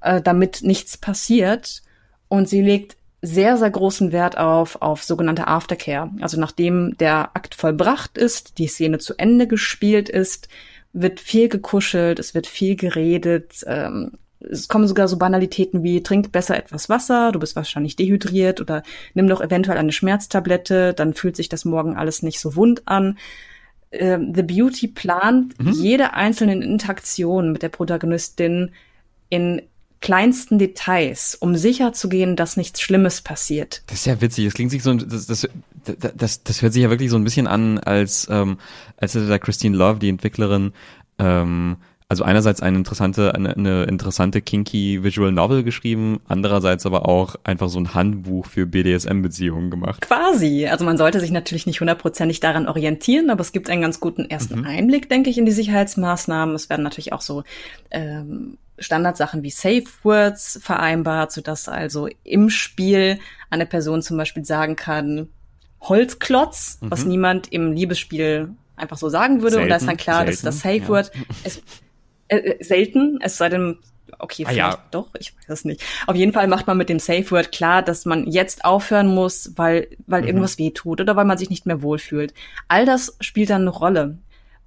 äh, 0.02 0.22
damit 0.22 0.62
nichts 0.64 0.98
passiert. 0.98 1.84
Und 2.28 2.49
sie 2.49 2.62
legt 2.62 2.98
sehr, 3.22 3.58
sehr 3.58 3.70
großen 3.70 4.12
Wert 4.12 4.38
auf, 4.38 4.82
auf 4.82 5.03
sogenannte 5.03 5.48
Aftercare. 5.48 6.10
Also 6.22 6.40
nachdem 6.40 6.98
der 6.98 7.36
Akt 7.36 7.53
vollbracht 7.53 8.18
ist, 8.18 8.58
die 8.58 8.68
Szene 8.68 8.98
zu 8.98 9.14
Ende 9.18 9.48
gespielt 9.48 10.10
ist, 10.10 10.48
wird 10.93 11.19
viel 11.19 11.49
gekuschelt, 11.49 12.19
es 12.19 12.34
wird 12.34 12.47
viel 12.47 12.76
geredet, 12.76 13.63
ähm, 13.65 14.11
es 14.39 14.68
kommen 14.68 14.88
sogar 14.88 15.07
so 15.07 15.18
Banalitäten 15.18 15.84
wie 15.84 16.01
trink 16.01 16.31
besser 16.31 16.57
etwas 16.57 16.89
Wasser, 16.89 17.31
du 17.31 17.39
bist 17.39 17.55
wahrscheinlich 17.55 17.95
dehydriert 17.95 18.59
oder 18.59 18.84
nimm 19.13 19.27
doch 19.27 19.41
eventuell 19.41 19.77
eine 19.77 19.91
Schmerztablette, 19.91 20.93
dann 20.93 21.13
fühlt 21.13 21.35
sich 21.35 21.49
das 21.49 21.65
morgen 21.65 21.95
alles 21.95 22.23
nicht 22.23 22.39
so 22.39 22.55
wund 22.55 22.88
an. 22.88 23.18
Ähm, 23.91 24.34
The 24.34 24.43
Beauty 24.43 24.88
plant 24.88 25.59
mhm. 25.59 25.72
jede 25.72 26.13
einzelne 26.13 26.53
Interaktion 26.53 27.51
mit 27.51 27.61
der 27.61 27.69
Protagonistin 27.69 28.72
in 29.30 29.61
kleinsten 30.01 30.57
Details, 30.57 31.35
um 31.35 31.55
sicher 31.55 31.93
zu 31.93 32.09
gehen, 32.09 32.35
dass 32.35 32.57
nichts 32.57 32.81
Schlimmes 32.81 33.22
passiert. 33.22 33.84
Das 33.88 33.99
ist 33.99 34.05
ja 34.05 34.19
witzig. 34.19 34.45
Das 34.45 34.55
klingt 34.55 34.72
sich 34.72 34.81
so, 34.81 34.93
das, 34.95 35.27
das, 35.27 35.47
das, 36.16 36.44
das 36.44 36.62
hört 36.62 36.74
sich 36.74 36.84
ja 36.84 36.90
wirklich 36.90 37.10
so 37.10 37.18
ein 37.18 37.24
bisschen 37.24 37.48
an, 37.48 37.80
als 37.80 38.28
ähm, 38.30 38.58
als 38.98 39.16
hätte 39.16 39.28
da 39.28 39.40
Christine 39.40 39.76
Love, 39.76 39.99
die 39.99 40.10
Entwicklerin, 40.10 40.74
ähm, 41.20 41.78
also 42.12 42.26
einerseits 42.26 42.62
eine 42.62 42.76
interessante, 42.76 43.34
eine, 43.36 43.56
eine 43.56 43.84
interessante 43.84 44.41
kinky 44.41 45.02
Visual 45.02 45.32
Novel 45.32 45.64
geschrieben, 45.64 46.20
andererseits 46.28 46.86
aber 46.86 47.08
auch 47.08 47.38
einfach 47.45 47.70
so 47.70 47.80
ein 47.80 47.94
Handbuch 47.94 48.48
für 48.48 48.66
BDSM-Beziehungen 48.66 49.72
gemacht. 49.72 50.02
Quasi. 50.02 50.68
Also 50.68 50.84
man 50.84 50.98
sollte 50.98 51.22
sich 51.22 51.32
natürlich 51.32 51.68
nicht 51.68 51.80
hundertprozentig 51.80 52.41
daran 52.41 52.68
orientieren, 52.68 53.30
aber 53.30 53.40
es 53.40 53.53
gibt 53.53 53.70
einen 53.70 53.82
ganz 53.82 54.02
guten 54.02 54.26
ersten 54.26 54.60
mhm. 54.60 54.66
Einblick, 54.66 55.08
denke 55.08 55.30
ich, 55.30 55.38
in 55.38 55.45
die 55.45 55.53
Sicherheitsmaßnahmen. 55.53 56.53
Es 56.53 56.70
werden 56.70 56.84
natürlich 56.84 57.14
auch 57.14 57.22
so 57.22 57.44
ähm, 57.91 58.58
Standardsachen 58.78 59.41
wie 59.41 59.49
Safe 59.49 59.86
Words 60.03 60.60
vereinbart, 60.62 61.32
sodass 61.32 61.70
also 61.70 62.10
im 62.26 62.49
Spiel 62.49 63.20
eine 63.49 63.66
Person 63.66 64.02
zum 64.02 64.18
Beispiel 64.18 64.44
sagen 64.44 64.76
kann, 64.76 65.30
Holzklotz, 65.82 66.80
mhm. 66.82 66.91
was 66.91 67.06
niemand 67.06 67.52
im 67.52 67.74
Liebesspiel 67.74 68.49
einfach 68.76 68.98
so 68.98 69.10
sagen 69.10 69.41
würde. 69.41 69.56
Selten, 69.56 69.64
und 69.64 69.70
da 69.70 69.76
ist 69.78 69.88
dann 69.88 69.98
klar, 69.98 70.18
selten, 70.18 70.32
dass 70.32 70.41
das 70.41 70.60
Safe 70.60 70.88
Word 70.88 71.12
ja. 71.14 71.22
ist 71.44 71.64
äh, 72.28 72.38
äh, 72.38 72.64
selten, 72.64 73.20
es 73.22 73.38
sei 73.38 73.49
denn, 73.49 73.78
okay, 74.20 74.45
vielleicht 74.45 74.62
ah, 74.62 74.72
ja. 74.72 74.84
doch, 74.91 75.10
ich 75.20 75.34
weiß 75.36 75.49
es 75.49 75.66
nicht. 75.66 75.84
Auf 76.08 76.16
jeden 76.16 76.34
Fall 76.34 76.48
macht 76.48 76.68
man 76.68 76.78
mit 76.78 76.90
dem 76.90 76.99
Safe 76.99 77.30
Word 77.32 77.52
klar, 77.52 77.82
dass 77.82 78.06
man 78.06 78.26
jetzt 78.26 78.64
aufhören 78.64 79.08
muss, 79.08 79.52
weil, 79.58 79.88
weil 80.08 80.22
mhm. 80.22 80.28
irgendwas 80.28 80.58
weh 80.58 80.72
tut 80.72 81.02
oder 81.02 81.16
weil 81.16 81.26
man 81.26 81.38
sich 81.38 81.49
nicht 81.49 81.66
mehr 81.66 81.82
wohlfühlt. 81.82 82.34
All 82.68 82.86
das 82.86 83.18
spielt 83.20 83.49
dann 83.49 83.62
eine 83.62 83.72
Rolle, 83.72 84.18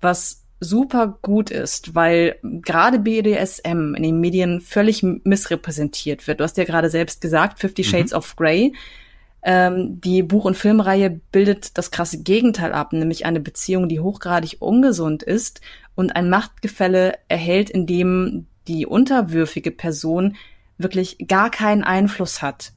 was 0.00 0.44
super 0.60 1.18
gut 1.22 1.50
ist, 1.50 1.94
weil 1.94 2.36
gerade 2.42 2.98
BDSM 2.98 3.94
in 3.94 4.02
den 4.02 4.20
Medien 4.20 4.60
völlig 4.60 5.02
missrepräsentiert 5.02 6.26
wird. 6.26 6.40
Du 6.40 6.44
hast 6.44 6.56
ja 6.56 6.64
gerade 6.64 6.90
selbst 6.90 7.20
gesagt, 7.20 7.58
Fifty 7.60 7.82
mhm. 7.82 7.86
Shades 7.86 8.12
mhm. 8.12 8.18
of 8.18 8.36
Grey. 8.36 8.72
Ähm, 9.46 10.00
die 10.00 10.22
Buch- 10.22 10.46
und 10.46 10.56
Filmreihe 10.56 11.10
bildet 11.10 11.76
das 11.76 11.90
krasse 11.90 12.22
Gegenteil 12.22 12.72
ab, 12.72 12.94
nämlich 12.94 13.26
eine 13.26 13.40
Beziehung, 13.40 13.88
die 13.90 14.00
hochgradig 14.00 14.56
ungesund 14.60 15.22
ist 15.22 15.60
und 15.94 16.16
ein 16.16 16.30
Machtgefälle 16.30 17.14
erhält, 17.28 17.68
in 17.68 17.86
dem 17.86 18.46
die 18.66 18.86
unterwürfige 18.86 19.70
Person 19.70 20.36
wirklich 20.78 21.18
gar 21.28 21.50
keinen 21.50 21.84
Einfluss 21.84 22.40
hat. 22.40 22.72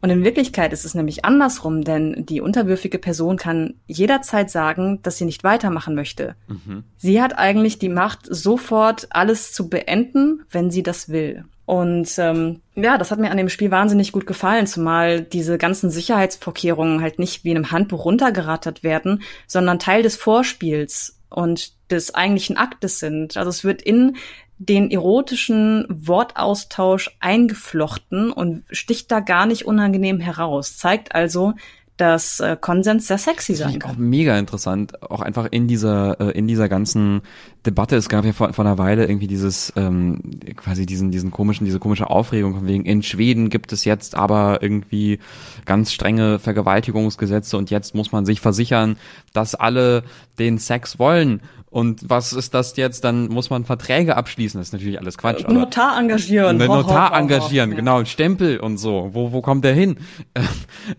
Und 0.00 0.10
in 0.10 0.24
Wirklichkeit 0.24 0.72
ist 0.72 0.84
es 0.84 0.94
nämlich 0.94 1.24
andersrum, 1.24 1.82
denn 1.82 2.24
die 2.24 2.40
unterwürfige 2.40 2.98
Person 2.98 3.36
kann 3.36 3.74
jederzeit 3.86 4.48
sagen, 4.48 5.00
dass 5.02 5.18
sie 5.18 5.24
nicht 5.24 5.42
weitermachen 5.42 5.94
möchte. 5.94 6.36
Mhm. 6.46 6.84
Sie 6.96 7.20
hat 7.20 7.36
eigentlich 7.36 7.78
die 7.78 7.88
Macht, 7.88 8.20
sofort 8.24 9.08
alles 9.10 9.52
zu 9.52 9.68
beenden, 9.68 10.44
wenn 10.50 10.70
sie 10.70 10.84
das 10.84 11.08
will. 11.08 11.44
Und 11.68 12.14
ähm, 12.16 12.62
ja, 12.76 12.96
das 12.96 13.10
hat 13.10 13.18
mir 13.18 13.30
an 13.30 13.36
dem 13.36 13.50
Spiel 13.50 13.70
wahnsinnig 13.70 14.10
gut 14.10 14.26
gefallen, 14.26 14.66
zumal 14.66 15.20
diese 15.20 15.58
ganzen 15.58 15.90
Sicherheitsvorkehrungen 15.90 17.02
halt 17.02 17.18
nicht 17.18 17.44
wie 17.44 17.50
in 17.50 17.58
einem 17.58 17.70
Handbuch 17.70 18.06
runtergerattert 18.06 18.82
werden, 18.82 19.22
sondern 19.46 19.78
Teil 19.78 20.02
des 20.02 20.16
Vorspiels 20.16 21.18
und 21.28 21.74
des 21.90 22.14
eigentlichen 22.14 22.56
Aktes 22.56 23.00
sind. 23.00 23.36
Also 23.36 23.50
es 23.50 23.64
wird 23.64 23.82
in 23.82 24.16
den 24.56 24.90
erotischen 24.90 25.84
Wortaustausch 25.90 27.14
eingeflochten 27.20 28.32
und 28.32 28.64
sticht 28.70 29.12
da 29.12 29.20
gar 29.20 29.44
nicht 29.44 29.66
unangenehm 29.66 30.20
heraus. 30.20 30.78
Zeigt 30.78 31.14
also, 31.14 31.52
dass 31.98 32.40
äh, 32.40 32.56
Konsens 32.58 33.08
sehr 33.08 33.18
sexy 33.18 33.54
sein 33.54 33.78
kann. 33.78 33.90
Auch 33.90 33.96
mega 33.96 34.38
interessant, 34.38 35.02
auch 35.02 35.20
einfach 35.20 35.48
in 35.50 35.66
dieser 35.66 36.20
äh, 36.20 36.30
in 36.30 36.46
dieser 36.46 36.68
ganzen 36.68 37.22
Debatte. 37.66 37.96
Es 37.96 38.08
gab 38.08 38.24
ja 38.24 38.32
vor, 38.32 38.52
vor 38.52 38.64
einer 38.64 38.78
Weile 38.78 39.06
irgendwie 39.06 39.26
dieses 39.26 39.72
ähm, 39.76 40.20
quasi 40.56 40.86
diesen 40.86 41.10
diesen 41.10 41.30
komischen 41.32 41.66
diese 41.66 41.80
komische 41.80 42.08
Aufregung 42.08 42.54
von 42.54 42.66
wegen 42.66 42.84
in 42.84 43.02
Schweden 43.02 43.50
gibt 43.50 43.72
es 43.72 43.84
jetzt 43.84 44.14
aber 44.14 44.62
irgendwie 44.62 45.18
ganz 45.66 45.92
strenge 45.92 46.38
Vergewaltigungsgesetze 46.38 47.56
und 47.56 47.70
jetzt 47.70 47.94
muss 47.94 48.12
man 48.12 48.24
sich 48.24 48.40
versichern, 48.40 48.96
dass 49.32 49.56
alle 49.56 50.04
den 50.38 50.58
Sex 50.58 50.98
wollen 51.00 51.42
und 51.70 52.08
was 52.08 52.32
ist 52.32 52.54
das 52.54 52.76
jetzt? 52.76 53.04
Dann 53.04 53.28
muss 53.28 53.50
man 53.50 53.64
Verträge 53.64 54.16
abschließen. 54.16 54.58
Das 54.58 54.68
ist 54.68 54.72
natürlich 54.72 54.98
alles 54.98 55.18
Quatsch. 55.18 55.44
Aber 55.44 55.52
Notar 55.52 55.98
engagieren. 55.98 56.56
Notar 56.56 57.14
engagieren, 57.14 57.74
genau. 57.76 58.04
Stempel 58.04 58.58
und 58.58 58.78
so. 58.78 59.10
Wo, 59.12 59.32
wo 59.32 59.42
kommt 59.42 59.64
der 59.64 59.74
hin? 59.74 59.98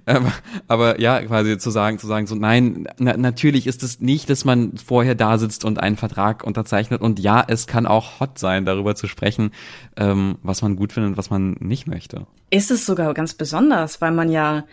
aber, 0.06 0.32
aber 0.68 1.00
ja, 1.00 1.22
quasi 1.22 1.58
zu 1.58 1.72
sagen, 1.72 1.98
zu 1.98 2.06
sagen, 2.06 2.28
so 2.28 2.36
nein, 2.36 2.88
na, 3.00 3.18
natürlich 3.18 3.66
ist 3.66 3.82
es 3.82 4.00
nicht, 4.00 4.30
dass 4.30 4.46
man 4.46 4.78
vorher 4.78 5.16
da 5.16 5.40
sitzt 5.40 5.66
und 5.66 5.80
einen 5.80 5.98
Vertrag 5.98 6.44
unterzeichnet. 6.44 7.02
Und 7.02 7.20
ja, 7.20 7.44
es 7.48 7.66
kann 7.66 7.88
auch 7.88 8.20
hot 8.20 8.38
sein, 8.38 8.66
darüber 8.66 8.96
zu 8.96 9.08
sprechen, 9.08 9.52
ähm, 9.98 10.38
was 10.44 10.62
man 10.62 10.76
gut 10.76 10.94
findet 10.94 11.12
und 11.12 11.18
was 11.18 11.32
man 11.32 11.56
nicht 11.60 11.88
möchte. 11.88 12.28
Ist 12.52 12.70
es 12.70 12.86
sogar 12.86 13.14
ganz 13.16 13.34
besonders, 13.34 14.02
weil 14.02 14.12
man 14.12 14.30
ja 14.30 14.66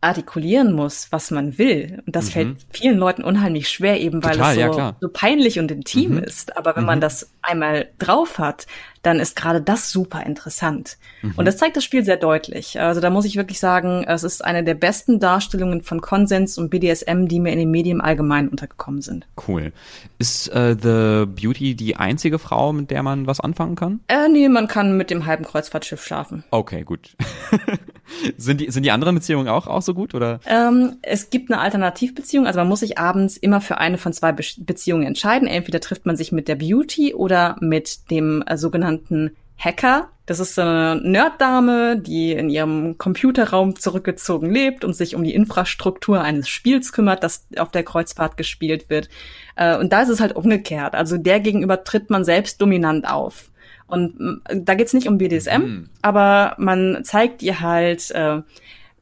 artikulieren 0.00 0.72
muss, 0.72 1.08
was 1.10 1.30
man 1.30 1.58
will. 1.58 2.02
Und 2.06 2.16
das 2.16 2.26
mhm. 2.26 2.30
fällt 2.30 2.56
vielen 2.70 2.98
Leuten 2.98 3.22
unheimlich 3.22 3.68
schwer, 3.68 4.00
eben 4.00 4.24
weil 4.24 4.32
Total, 4.32 4.58
es 4.58 4.72
so, 4.72 4.78
ja, 4.78 4.96
so, 5.00 5.08
peinlich 5.08 5.58
und 5.58 5.70
intim 5.70 6.12
mhm. 6.12 6.24
ist. 6.24 6.56
Aber 6.56 6.74
wenn 6.74 6.84
mhm. 6.84 6.88
man 6.88 7.00
das 7.00 7.30
einmal 7.42 7.88
drauf 7.98 8.38
hat, 8.38 8.66
dann 9.02 9.18
ist 9.18 9.36
gerade 9.36 9.60
das 9.60 9.90
super 9.90 10.24
interessant. 10.24 10.98
Mhm. 11.22 11.34
Und 11.36 11.44
das 11.44 11.56
zeigt 11.56 11.76
das 11.76 11.84
Spiel 11.84 12.04
sehr 12.04 12.16
deutlich. 12.16 12.80
Also 12.80 13.00
da 13.00 13.10
muss 13.10 13.24
ich 13.24 13.36
wirklich 13.36 13.58
sagen, 13.58 14.04
es 14.06 14.24
ist 14.24 14.44
eine 14.44 14.64
der 14.64 14.74
besten 14.74 15.20
Darstellungen 15.20 15.82
von 15.82 16.00
Konsens 16.00 16.56
und 16.58 16.70
BDSM, 16.70 17.26
die 17.26 17.40
mir 17.40 17.52
in 17.52 17.58
den 17.58 17.70
Medien 17.70 18.00
allgemein 18.00 18.48
untergekommen 18.48 19.02
sind. 19.02 19.26
Cool. 19.48 19.72
Ist 20.18 20.48
äh, 20.48 20.76
The 20.80 21.26
Beauty 21.26 21.74
die 21.74 21.96
einzige 21.96 22.38
Frau, 22.38 22.72
mit 22.72 22.90
der 22.90 23.02
man 23.02 23.26
was 23.26 23.40
anfangen 23.40 23.76
kann? 23.76 24.00
Äh, 24.08 24.28
nee, 24.28 24.48
man 24.48 24.68
kann 24.68 24.96
mit 24.96 25.10
dem 25.10 25.26
halben 25.26 25.44
Kreuzfahrtschiff 25.44 26.02
schlafen. 26.04 26.44
Okay, 26.50 26.84
gut. 26.84 27.16
sind, 28.36 28.60
die, 28.60 28.70
sind 28.70 28.84
die 28.84 28.90
anderen 28.90 29.14
Beziehungen 29.14 29.48
auch, 29.48 29.66
auch 29.66 29.82
so 29.82 29.94
gut, 29.94 30.14
oder? 30.14 30.40
Ähm, 30.46 30.96
es 31.02 31.30
gibt 31.30 31.50
eine 31.50 31.60
Alternativbeziehung, 31.60 32.46
also 32.46 32.58
man 32.58 32.68
muss 32.68 32.80
sich 32.80 32.98
abends 32.98 33.36
immer 33.36 33.60
für 33.60 33.78
eine 33.78 33.98
von 33.98 34.12
zwei 34.12 34.32
Be 34.32 34.44
Beziehungen 34.58 35.06
entscheiden. 35.06 35.46
Entweder 35.46 35.80
trifft 35.80 36.06
man 36.06 36.16
sich 36.16 36.32
mit 36.32 36.48
der 36.48 36.56
Beauty 36.56 37.14
oder 37.14 37.56
mit 37.60 38.10
dem 38.10 38.42
äh, 38.46 38.56
sogenannten 38.56 39.36
Hacker. 39.58 40.08
Das 40.26 40.40
ist 40.40 40.58
eine 40.58 41.00
Nerddame, 41.02 41.98
die 41.98 42.32
in 42.32 42.48
ihrem 42.48 42.96
Computerraum 42.98 43.76
zurückgezogen 43.76 44.50
lebt 44.50 44.84
und 44.84 44.94
sich 44.94 45.14
um 45.14 45.24
die 45.24 45.34
Infrastruktur 45.34 46.20
eines 46.22 46.48
Spiels 46.48 46.92
kümmert, 46.92 47.22
das 47.22 47.46
auf 47.58 47.70
der 47.70 47.82
Kreuzfahrt 47.82 48.36
gespielt 48.36 48.88
wird. 48.88 49.08
Äh, 49.56 49.76
und 49.76 49.92
da 49.92 50.02
ist 50.02 50.08
es 50.08 50.20
halt 50.20 50.36
umgekehrt. 50.36 50.94
Also 50.94 51.18
der 51.18 51.40
gegenüber 51.40 51.84
tritt 51.84 52.10
man 52.10 52.24
selbst 52.24 52.60
dominant 52.60 53.08
auf. 53.08 53.49
Und 53.90 54.40
äh, 54.48 54.56
da 54.62 54.74
geht's 54.74 54.94
nicht 54.94 55.08
um 55.08 55.18
BDSM, 55.18 55.60
mhm. 55.60 55.90
aber 56.02 56.54
man 56.58 57.00
zeigt 57.04 57.42
ihr 57.42 57.60
halt, 57.60 58.10
äh, 58.12 58.42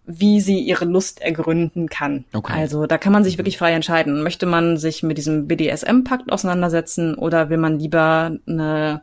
wie 0.06 0.40
sie 0.40 0.60
ihre 0.60 0.86
Lust 0.86 1.20
ergründen 1.20 1.88
kann. 1.88 2.24
Okay. 2.32 2.54
Also 2.54 2.86
da 2.86 2.96
kann 2.96 3.12
man 3.12 3.24
sich 3.24 3.36
wirklich 3.36 3.58
frei 3.58 3.72
entscheiden. 3.72 4.22
Möchte 4.22 4.46
man 4.46 4.78
sich 4.78 5.02
mit 5.02 5.18
diesem 5.18 5.46
BDSM-Pakt 5.46 6.32
auseinandersetzen 6.32 7.14
oder 7.14 7.50
will 7.50 7.58
man 7.58 7.78
lieber 7.78 8.36
eine 8.46 9.02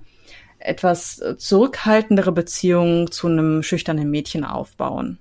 etwas 0.57 1.21
zurückhaltendere 1.37 2.31
Beziehung 2.31 3.11
zu 3.11 3.27
einem 3.27 3.61
schüchternen 3.61 4.09
Mädchen 4.09 4.43
aufbauen? 4.43 5.19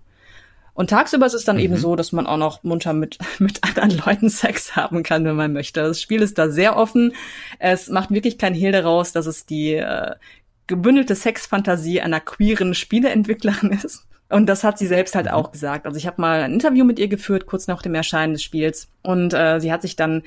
Und 0.75 0.91
tagsüber 0.91 1.27
ist 1.27 1.35
es 1.35 1.45
dann 1.45 1.57
mhm. 1.57 1.63
eben 1.63 1.77
so, 1.77 1.97
dass 1.97 2.13
man 2.13 2.27
auch 2.27 2.37
noch 2.37 2.65
munter 2.65 2.93
mit, 2.93 3.19
mit 3.39 3.63
anderen 3.63 4.03
Leuten 4.05 4.29
Sex 4.29 4.77
haben 4.77 5.03
kann, 5.03 5.25
wenn 5.25 5.37
man 5.37 5.53
möchte. 5.53 5.83
Das 5.83 6.01
Spiel 6.01 6.23
ist 6.23 6.39
da 6.39 6.49
sehr 6.49 6.77
offen. 6.77 7.13
Es 7.59 7.89
macht 7.89 8.11
wirklich 8.11 8.39
kein 8.39 8.55
Hehl 8.55 8.73
daraus, 8.73 9.13
dass 9.13 9.27
es 9.27 9.47
die 9.47 9.75
äh, 9.75 10.15
gebündelte 10.67 11.15
Sexfantasie 11.15 12.01
einer 12.01 12.21
queeren 12.21 12.75
Spieleentwicklerin 12.75 13.71
ist. 13.71 14.07
Und 14.31 14.47
das 14.47 14.65
hat 14.65 14.79
sie 14.79 14.87
selbst 14.87 15.15
halt 15.15 15.27
mhm. 15.27 15.33
auch 15.33 15.53
gesagt. 15.53 15.87
Also 15.87 15.99
ich 15.99 16.07
habe 16.07 16.21
mal 16.21 16.41
ein 16.41 16.53
Interview 16.53 16.85
mit 16.85 16.99
ihr 16.99 17.09
geführt, 17.09 17.47
kurz 17.47 17.67
nach 17.67 17.83
dem 17.83 17.95
Erscheinen 17.95 18.33
des 18.33 18.43
Spiels. 18.43 18.89
Und 19.03 19.35
äh, 19.35 19.61
sie 19.61 19.71
hat 19.71 19.83
sich 19.83 19.97
dann 19.97 20.23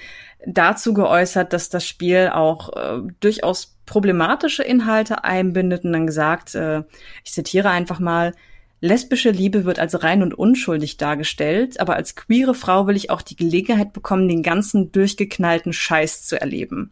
dazu 0.45 0.93
geäußert, 0.93 1.51
dass 1.51 1.69
das 1.69 1.85
Spiel 1.85 2.29
auch 2.33 2.75
äh, 2.75 3.01
durchaus 3.19 3.77
problematische 3.85 4.63
Inhalte 4.63 5.23
einbindet 5.23 5.83
und 5.83 5.93
dann 5.93 6.05
gesagt, 6.05 6.55
äh, 6.55 6.83
ich 7.23 7.33
zitiere 7.33 7.69
einfach 7.69 7.99
mal, 7.99 8.33
Lesbische 8.79 9.31
Liebe 9.31 9.65
wird 9.65 9.79
als 9.79 10.03
rein 10.03 10.21
und 10.21 10.35
unschuldig 10.35 10.97
dargestellt, 10.97 11.79
aber 11.79 11.95
als 11.95 12.15
queere 12.15 12.53
Frau 12.53 12.85
will 12.85 12.95
ich 12.95 13.09
auch 13.09 13.23
die 13.23 13.35
Gelegenheit 13.35 13.91
bekommen, 13.91 14.29
den 14.29 14.43
ganzen 14.43 14.91
durchgeknallten 14.91 15.73
Scheiß 15.73 16.27
zu 16.27 16.39
erleben. 16.39 16.91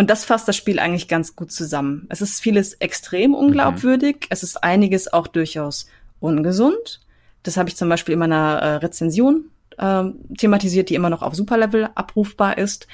Und 0.00 0.08
das 0.08 0.24
fasst 0.24 0.48
das 0.48 0.56
Spiel 0.56 0.78
eigentlich 0.78 1.08
ganz 1.08 1.36
gut 1.36 1.52
zusammen. 1.52 2.06
Es 2.08 2.22
ist 2.22 2.40
vieles 2.40 2.72
extrem 2.72 3.34
unglaubwürdig, 3.34 4.16
mhm. 4.16 4.26
es 4.30 4.42
ist 4.42 4.64
einiges 4.64 5.12
auch 5.12 5.26
durchaus 5.26 5.88
ungesund. 6.20 7.02
Das 7.42 7.58
habe 7.58 7.68
ich 7.68 7.76
zum 7.76 7.90
Beispiel 7.90 8.14
in 8.14 8.18
meiner 8.18 8.62
äh, 8.62 8.74
Rezension 8.76 9.50
äh, 9.76 10.04
thematisiert, 10.38 10.88
die 10.88 10.94
immer 10.94 11.10
noch 11.10 11.20
auf 11.20 11.34
Superlevel 11.34 11.90
abrufbar 11.94 12.56
ist. 12.56 12.86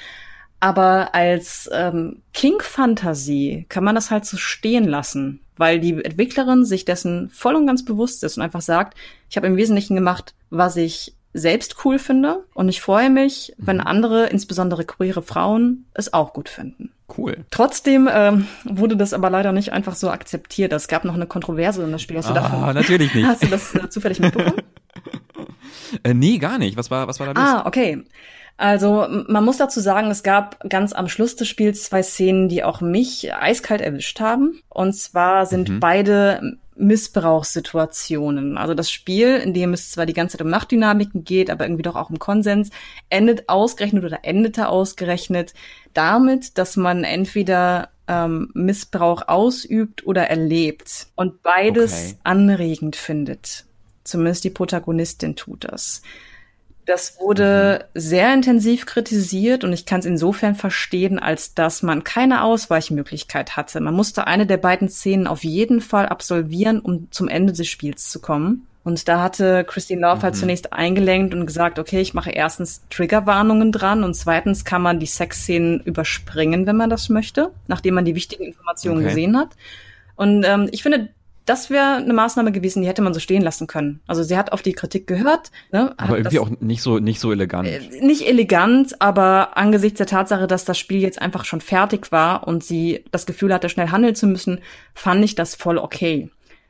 Aber 0.59 1.15
als 1.15 1.69
ähm, 1.71 2.23
King-Fantasie 2.33 3.67
kann 3.69 3.85
man 3.85 3.95
das 3.95 4.11
halt 4.11 4.25
so 4.25 4.35
stehen 4.35 4.83
lassen 4.83 5.39
weil 5.57 5.79
die 5.79 5.93
Entwicklerin 6.03 6.65
sich 6.65 6.85
dessen 6.85 7.29
voll 7.29 7.55
und 7.55 7.67
ganz 7.67 7.83
bewusst 7.83 8.23
ist 8.23 8.37
und 8.37 8.43
einfach 8.43 8.61
sagt, 8.61 8.95
ich 9.29 9.37
habe 9.37 9.47
im 9.47 9.57
Wesentlichen 9.57 9.95
gemacht, 9.95 10.33
was 10.49 10.77
ich 10.77 11.15
selbst 11.37 11.85
cool 11.85 11.99
finde 11.99 12.43
und 12.53 12.69
ich 12.69 12.81
freue 12.81 13.09
mich, 13.09 13.53
wenn 13.57 13.77
mhm. 13.77 13.87
andere, 13.87 14.27
insbesondere 14.27 14.85
queere 14.85 15.21
Frauen, 15.21 15.85
es 15.93 16.13
auch 16.13 16.33
gut 16.33 16.49
finden. 16.49 16.91
Cool. 17.15 17.45
Trotzdem 17.51 18.09
ähm, 18.11 18.47
wurde 18.65 18.97
das 18.97 19.13
aber 19.13 19.29
leider 19.29 19.53
nicht 19.53 19.71
einfach 19.71 19.95
so 19.95 20.09
akzeptiert. 20.09 20.73
Es 20.73 20.89
gab 20.89 21.05
noch 21.05 21.13
eine 21.13 21.25
Kontroverse 21.25 21.83
in 21.83 21.91
das 21.91 22.01
Spiel. 22.01 22.17
Hast 22.17 22.29
du 22.29 22.33
ah, 22.33 22.41
davon, 22.41 22.73
natürlich 22.73 23.13
nicht. 23.15 23.25
Hast 23.25 23.43
du 23.43 23.47
das 23.47 23.73
äh, 23.75 23.89
zufällig 23.89 24.19
mitbekommen? 24.19 24.61
äh, 26.03 26.13
nee, 26.13 26.37
gar 26.37 26.57
nicht. 26.57 26.75
Was 26.75 26.91
war, 26.91 27.07
was 27.07 27.19
war 27.19 27.33
da 27.33 27.41
los? 27.41 27.49
Ah, 27.49 27.65
okay. 27.65 28.03
Also 28.57 29.07
man 29.27 29.45
muss 29.45 29.57
dazu 29.57 29.79
sagen, 29.79 30.09
es 30.09 30.23
gab 30.23 30.67
ganz 30.67 30.91
am 30.91 31.07
Schluss 31.07 31.35
des 31.35 31.47
Spiels 31.47 31.83
zwei 31.83 32.01
Szenen, 32.01 32.49
die 32.49 32.63
auch 32.63 32.81
mich 32.81 33.33
eiskalt 33.33 33.81
erwischt 33.81 34.19
haben. 34.19 34.59
Und 34.69 34.93
zwar 34.93 35.45
sind 35.45 35.69
mhm. 35.69 35.79
beide 35.79 36.57
Missbrauchssituationen. 36.75 38.57
Also 38.57 38.73
das 38.73 38.91
Spiel, 38.91 39.35
in 39.37 39.53
dem 39.53 39.73
es 39.73 39.91
zwar 39.91 40.05
die 40.05 40.13
ganze 40.13 40.37
Zeit 40.37 40.45
um 40.45 40.51
Machtdynamiken 40.51 41.23
geht, 41.23 41.49
aber 41.49 41.65
irgendwie 41.65 41.83
doch 41.83 41.95
auch 41.95 42.09
um 42.09 42.19
Konsens, 42.19 42.69
endet 43.09 43.49
ausgerechnet 43.49 44.03
oder 44.03 44.19
endete 44.23 44.69
ausgerechnet 44.69 45.53
damit, 45.93 46.57
dass 46.57 46.77
man 46.77 47.03
entweder 47.03 47.89
ähm, 48.07 48.49
Missbrauch 48.53 49.27
ausübt 49.27 50.05
oder 50.05 50.29
erlebt 50.29 51.07
und 51.15 51.43
beides 51.43 51.93
okay. 51.93 52.19
anregend 52.23 52.95
findet. 52.95 53.65
Zumindest 54.03 54.43
die 54.45 54.49
Protagonistin 54.49 55.35
tut 55.35 55.65
das. 55.65 56.01
Das 56.87 57.19
wurde 57.19 57.85
mhm. 57.93 57.99
sehr 57.99 58.33
intensiv 58.33 58.85
kritisiert 58.85 59.65
und 59.65 59.73
ich 59.73 59.85
kann 59.85 59.99
es 59.99 60.05
insofern 60.05 60.55
verstehen, 60.55 61.19
als 61.19 61.53
dass 61.53 61.83
man 61.83 62.05
keine 62.05 62.43
Ausweichmöglichkeit 62.43 63.57
hatte. 63.57 63.81
Man 63.81 63.93
musste 63.93 64.25
eine 64.25 64.47
der 64.47 64.55
beiden 64.55 64.87
Szenen 64.87 65.27
auf 65.27 65.43
jeden 65.43 65.81
Fall 65.81 66.05
absolvieren, 66.05 66.79
um 66.79 67.11
zum 67.11 67.27
Ende 67.27 67.51
des 67.51 67.67
Spiels 67.67 68.09
zu 68.09 68.21
kommen. 68.21 68.67
Und 68.85 69.09
da 69.09 69.21
hatte 69.21 69.65
Christine 69.65 69.99
Love 69.99 70.11
halt 70.11 70.19
mhm. 70.19 70.23
halt 70.23 70.35
zunächst 70.37 70.71
eingelenkt 70.71 71.33
und 71.33 71.45
gesagt, 71.45 71.77
okay, 71.77 71.99
ich 71.99 72.13
mache 72.13 72.31
erstens 72.31 72.83
Triggerwarnungen 72.89 73.73
dran 73.73 74.05
und 74.05 74.13
zweitens 74.13 74.63
kann 74.63 74.81
man 74.81 75.01
die 75.01 75.07
Sexszenen 75.07 75.81
überspringen, 75.81 76.65
wenn 76.67 76.77
man 76.77 76.89
das 76.89 77.09
möchte, 77.09 77.51
nachdem 77.67 77.95
man 77.95 78.05
die 78.05 78.15
wichtigen 78.15 78.45
Informationen 78.45 78.99
okay. 78.99 79.09
gesehen 79.09 79.37
hat. 79.37 79.49
Und 80.15 80.45
ähm, 80.45 80.69
ich 80.71 80.83
finde, 80.83 81.09
das 81.47 81.69
wäre 81.69 81.95
eine 81.95 82.13
Maßnahme 82.13 82.51
gewesen, 82.51 82.81
die 82.81 82.87
hätte 82.87 83.01
man 83.01 83.13
so 83.13 83.19
stehen 83.19 83.41
lassen 83.41 83.67
können. 83.67 84.01
Also 84.05 84.21
sie 84.21 84.37
hat 84.37 84.51
auf 84.51 84.61
die 84.61 84.73
Kritik 84.73 85.07
gehört. 85.07 85.51
Ne, 85.71 85.93
aber 85.97 86.17
irgendwie 86.17 86.39
auch 86.39 86.49
nicht 86.59 86.81
so 86.81 86.99
nicht 86.99 87.19
so 87.19 87.31
elegant. 87.31 87.67
Äh, 87.67 87.79
nicht 88.01 88.27
elegant, 88.27 89.01
aber 89.01 89.57
angesichts 89.57 89.97
der 89.97 90.07
Tatsache, 90.07 90.45
dass 90.45 90.65
das 90.65 90.77
Spiel 90.77 90.99
jetzt 90.99 91.21
einfach 91.21 91.45
schon 91.45 91.61
fertig 91.61 92.11
war 92.11 92.47
und 92.47 92.63
sie 92.63 93.05
das 93.11 93.25
Gefühl 93.25 93.53
hatte, 93.53 93.69
schnell 93.69 93.89
handeln 93.89 94.13
zu 94.13 94.27
müssen, 94.27 94.59
fand 94.93 95.23
ich 95.23 95.35
das 95.35 95.55
voll 95.55 95.77
okay. 95.77 96.29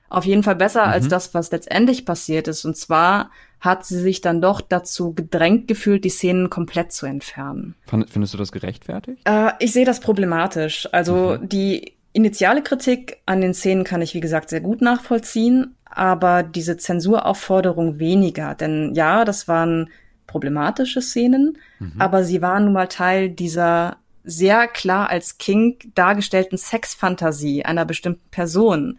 Auf 0.09 0.25
jeden 0.25 0.43
Fall 0.43 0.55
besser 0.55 0.85
mhm. 0.85 0.93
als 0.93 1.07
das, 1.07 1.33
was 1.33 1.51
letztendlich 1.51 2.05
passiert 2.05 2.47
ist. 2.47 2.63
Und 2.63 2.77
zwar 2.77 3.31
hat 3.59 3.85
sie 3.85 3.99
sich 3.99 4.21
dann 4.21 4.41
doch 4.41 4.61
dazu 4.61 5.13
gedrängt 5.13 5.67
gefühlt, 5.67 6.05
die 6.05 6.09
Szenen 6.09 6.49
komplett 6.49 6.91
zu 6.91 7.07
entfernen. 7.07 7.75
Findest 7.87 8.33
du 8.33 8.37
das 8.37 8.51
gerechtfertigt? 8.51 9.21
Äh, 9.25 9.51
ich 9.59 9.73
sehe 9.73 9.85
das 9.85 9.99
problematisch. 9.99 10.87
Also 10.91 11.37
mhm. 11.41 11.49
die 11.49 11.96
Initiale 12.17 12.63
Kritik 12.63 13.21
an 13.27 13.41
den 13.41 13.53
Szenen 13.53 13.83
kann 13.83 14.01
ich, 14.01 14.15
wie 14.15 14.21
gesagt, 14.21 14.49
sehr 14.49 14.59
gut 14.59 14.81
nachvollziehen, 14.81 15.75
aber 15.85 16.41
diese 16.41 16.75
Zensuraufforderung 16.75 17.99
weniger. 17.99 18.55
Denn 18.55 18.95
ja, 18.95 19.23
das 19.23 19.47
waren 19.47 19.91
problematische 20.25 20.99
Szenen, 20.99 21.59
mhm. 21.77 21.93
aber 21.99 22.23
sie 22.23 22.41
waren 22.41 22.63
nun 22.63 22.73
mal 22.73 22.87
Teil 22.87 23.29
dieser 23.29 23.97
sehr 24.23 24.67
klar 24.67 25.11
als 25.11 25.37
King 25.37 25.77
dargestellten 25.93 26.57
Sexfantasie 26.57 27.63
einer 27.65 27.85
bestimmten 27.85 28.27
Person. 28.31 28.97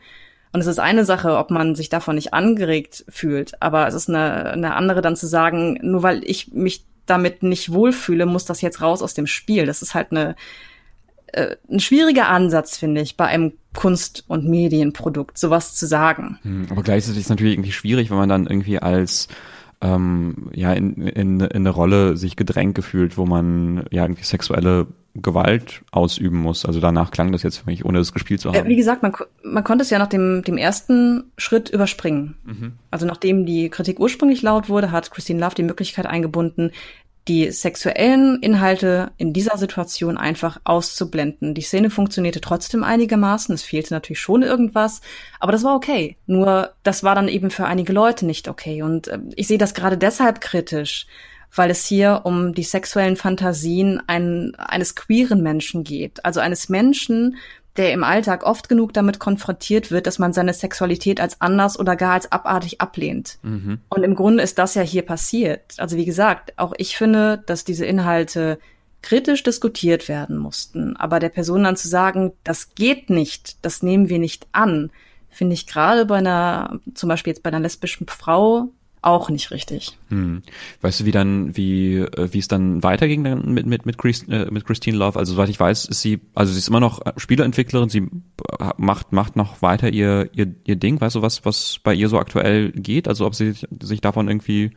Und 0.52 0.60
es 0.60 0.68
ist 0.68 0.78
eine 0.78 1.04
Sache, 1.04 1.38
ob 1.38 1.50
man 1.50 1.74
sich 1.74 1.88
davon 1.88 2.14
nicht 2.14 2.34
angeregt 2.34 3.04
fühlt, 3.08 3.60
aber 3.60 3.88
es 3.88 3.94
ist 3.94 4.08
eine, 4.08 4.52
eine 4.52 4.76
andere 4.76 5.02
dann 5.02 5.16
zu 5.16 5.26
sagen, 5.26 5.80
nur 5.82 6.04
weil 6.04 6.22
ich 6.22 6.52
mich 6.52 6.86
damit 7.04 7.42
nicht 7.42 7.72
wohlfühle, 7.72 8.26
muss 8.26 8.44
das 8.44 8.60
jetzt 8.60 8.80
raus 8.80 9.02
aus 9.02 9.14
dem 9.14 9.26
Spiel. 9.26 9.66
Das 9.66 9.82
ist 9.82 9.94
halt 9.94 10.12
eine, 10.12 10.36
äh, 11.32 11.56
ein 11.70 11.80
schwieriger 11.80 12.28
Ansatz, 12.28 12.76
finde 12.76 13.00
ich, 13.00 13.16
bei 13.16 13.26
einem 13.26 13.52
Kunst- 13.74 14.24
und 14.28 14.48
Medienprodukt, 14.48 15.38
sowas 15.38 15.74
zu 15.74 15.86
sagen. 15.86 16.38
Hm, 16.42 16.66
aber 16.70 16.82
gleichzeitig 16.82 17.18
ist 17.18 17.26
es 17.26 17.30
natürlich 17.30 17.55
irgendwie 17.55 17.72
schwierig, 17.72 18.10
wenn 18.10 18.16
man 18.16 18.28
dann 18.28 18.46
irgendwie 18.46 18.78
als 18.78 19.28
ähm, 19.80 20.50
ja 20.52 20.72
in, 20.72 20.94
in, 20.96 21.40
in 21.40 21.42
eine 21.42 21.70
Rolle 21.70 22.16
sich 22.16 22.36
gedrängt 22.36 22.74
gefühlt, 22.74 23.16
wo 23.16 23.26
man 23.26 23.84
ja 23.90 24.02
irgendwie 24.05 24.24
sexuelle 24.24 24.86
Gewalt 25.14 25.82
ausüben 25.90 26.38
muss. 26.38 26.64
Also 26.64 26.80
danach 26.80 27.10
klang 27.10 27.32
das 27.32 27.42
jetzt 27.42 27.59
für 27.59 27.66
mich, 27.66 27.84
ohne 27.84 27.98
es 27.98 28.12
gespielt 28.12 28.40
zu 28.40 28.48
äh, 28.48 28.52
haben. 28.52 28.66
Äh, 28.66 28.68
wie 28.68 28.76
gesagt, 28.76 29.02
man, 29.02 29.12
man 29.42 29.64
konnte 29.64 29.82
es 29.82 29.90
ja 29.90 29.98
nach 29.98 30.09
dem, 30.09 30.42
dem 30.42 30.56
ersten 30.56 31.24
Schritt 31.36 31.70
überspringen. 31.70 32.36
Mhm. 32.44 32.72
Also 32.90 33.06
nachdem 33.06 33.46
die 33.46 33.68
Kritik 33.68 34.00
ursprünglich 34.00 34.42
laut 34.42 34.68
wurde, 34.68 34.90
hat 34.90 35.10
Christine 35.10 35.40
Love 35.40 35.55
die 35.55 35.62
Möglichkeit 35.62 36.06
eingebunden, 36.06 36.72
die 37.28 37.50
sexuellen 37.50 38.40
Inhalte 38.40 39.10
in 39.18 39.32
dieser 39.32 39.59
Situation 39.59 40.16
einfach 40.16 40.60
auszublenden. 40.64 41.55
Die 41.55 41.60
Szene 41.60 41.90
funktionierte 41.90 42.40
trotzdem 42.40 42.82
einigermaßen, 42.82 43.55
es 43.55 43.62
fehlte 43.62 43.92
natürlich 43.92 44.20
schon 44.20 44.42
irgendwas, 44.42 45.02
aber 45.38 45.52
das 45.52 45.62
war 45.62 45.76
okay. 45.76 46.16
Nur 46.26 46.72
das 46.82 47.05
war 47.05 47.14
dann 47.14 47.28
eben 47.28 47.50
für 47.50 47.66
einige 47.66 47.92
Leute 47.92 48.24
nicht 48.24 48.48
okay. 48.48 48.82
Und 48.82 49.09
äh, 49.09 49.18
ich 49.36 49.46
sehe 49.46 49.59
das 49.59 49.74
gerade 49.74 49.98
deshalb 49.98 50.40
kritisch, 50.40 51.06
weil 51.55 51.70
es 51.70 51.84
hier 51.86 52.22
um 52.24 52.55
die 52.55 52.62
sexuellen 52.62 53.16
Fantasien 53.16 54.02
ein, 54.06 54.55
eines 54.56 54.94
queeren 54.94 55.42
Menschen 55.42 55.84
geht. 55.84 56.24
Also 56.24 56.40
eines 56.40 56.68
Menschen, 56.68 57.36
der 57.78 57.92
im 57.92 58.05
Alltag 58.05 58.44
oft 58.44 58.68
genug 58.68 58.92
damit 58.92 59.18
konfrontiert 59.18 59.90
wird, 59.90 60.06
dass 60.06 60.18
man 60.18 60.32
seine 60.32 60.52
Sexualität 60.52 61.20
als 61.20 61.40
anders 61.40 61.78
oder 61.78 61.96
gar 61.96 62.14
als 62.14 62.30
abartig 62.30 62.80
ablehnt. 62.80 63.38
Mhm. 63.42 63.78
Und 63.88 64.02
im 64.02 64.14
Grunde 64.14 64.42
ist 64.42 64.59
das 64.59 64.74
ja 64.74 64.82
hier 64.82 65.02
passiert. 65.02 65.74
Also 65.78 65.96
wie 65.96 66.05
gesagt, 66.05 66.52
auch 66.56 66.74
ich 66.76 66.96
finde, 66.96 67.42
dass 67.46 67.64
diese 67.64 67.86
Inhalte 67.86 68.59
kritisch 69.00 69.44
diskutiert 69.44 70.09
werden 70.09 70.36
mussten. 70.36 70.96
Aber 70.96 71.20
der 71.20 71.28
Person 71.28 71.64
dann 71.64 71.76
zu 71.76 71.88
sagen, 71.88 72.32
das 72.42 72.74
geht 72.74 73.10
nicht, 73.10 73.64
das 73.64 73.82
nehmen 73.82 74.09
wir 74.09 74.18
nicht 74.18 74.48
an, 74.52 74.90
finde 75.30 75.55
ich 75.55 75.68
gerade 75.68 76.05
bei 76.05 76.16
einer, 76.16 76.80
zum 76.94 77.09
Beispiel 77.09 77.32
jetzt 77.32 77.44
bei 77.44 77.48
einer 77.48 77.60
lesbischen 77.60 78.09
Frau, 78.09 78.70
auch 79.02 79.30
nicht 79.30 79.50
richtig. 79.50 79.96
Hm. 80.08 80.42
Weißt 80.80 81.00
du, 81.00 81.04
wie 81.04 81.10
dann, 81.10 81.56
wie, 81.56 81.96
äh, 81.96 82.28
wie 82.32 82.38
es 82.38 82.48
dann 82.48 82.82
weiterging 82.82 83.24
dann 83.24 83.52
mit, 83.52 83.66
mit, 83.66 83.86
mit, 83.86 83.98
Christ, 83.98 84.28
äh, 84.28 84.46
mit 84.50 84.66
Christine 84.66 84.96
Love? 84.96 85.18
Also, 85.18 85.34
soweit 85.34 85.48
ich 85.48 85.60
weiß, 85.60 85.86
ist 85.86 86.00
sie, 86.00 86.20
also 86.34 86.52
sie 86.52 86.58
ist 86.58 86.68
immer 86.68 86.80
noch 86.80 87.00
Spieleentwicklerin, 87.16 87.88
sie 87.88 88.08
macht, 88.76 89.12
macht 89.12 89.36
noch 89.36 89.62
weiter 89.62 89.90
ihr, 89.90 90.30
ihr, 90.32 90.54
ihr 90.64 90.76
Ding. 90.76 91.00
Weißt 91.00 91.16
du, 91.16 91.22
was, 91.22 91.44
was 91.44 91.78
bei 91.82 91.94
ihr 91.94 92.08
so 92.08 92.18
aktuell 92.18 92.72
geht? 92.72 93.08
Also, 93.08 93.26
ob 93.26 93.34
sie 93.34 93.54
sich 93.80 94.00
davon 94.00 94.28
irgendwie 94.28 94.72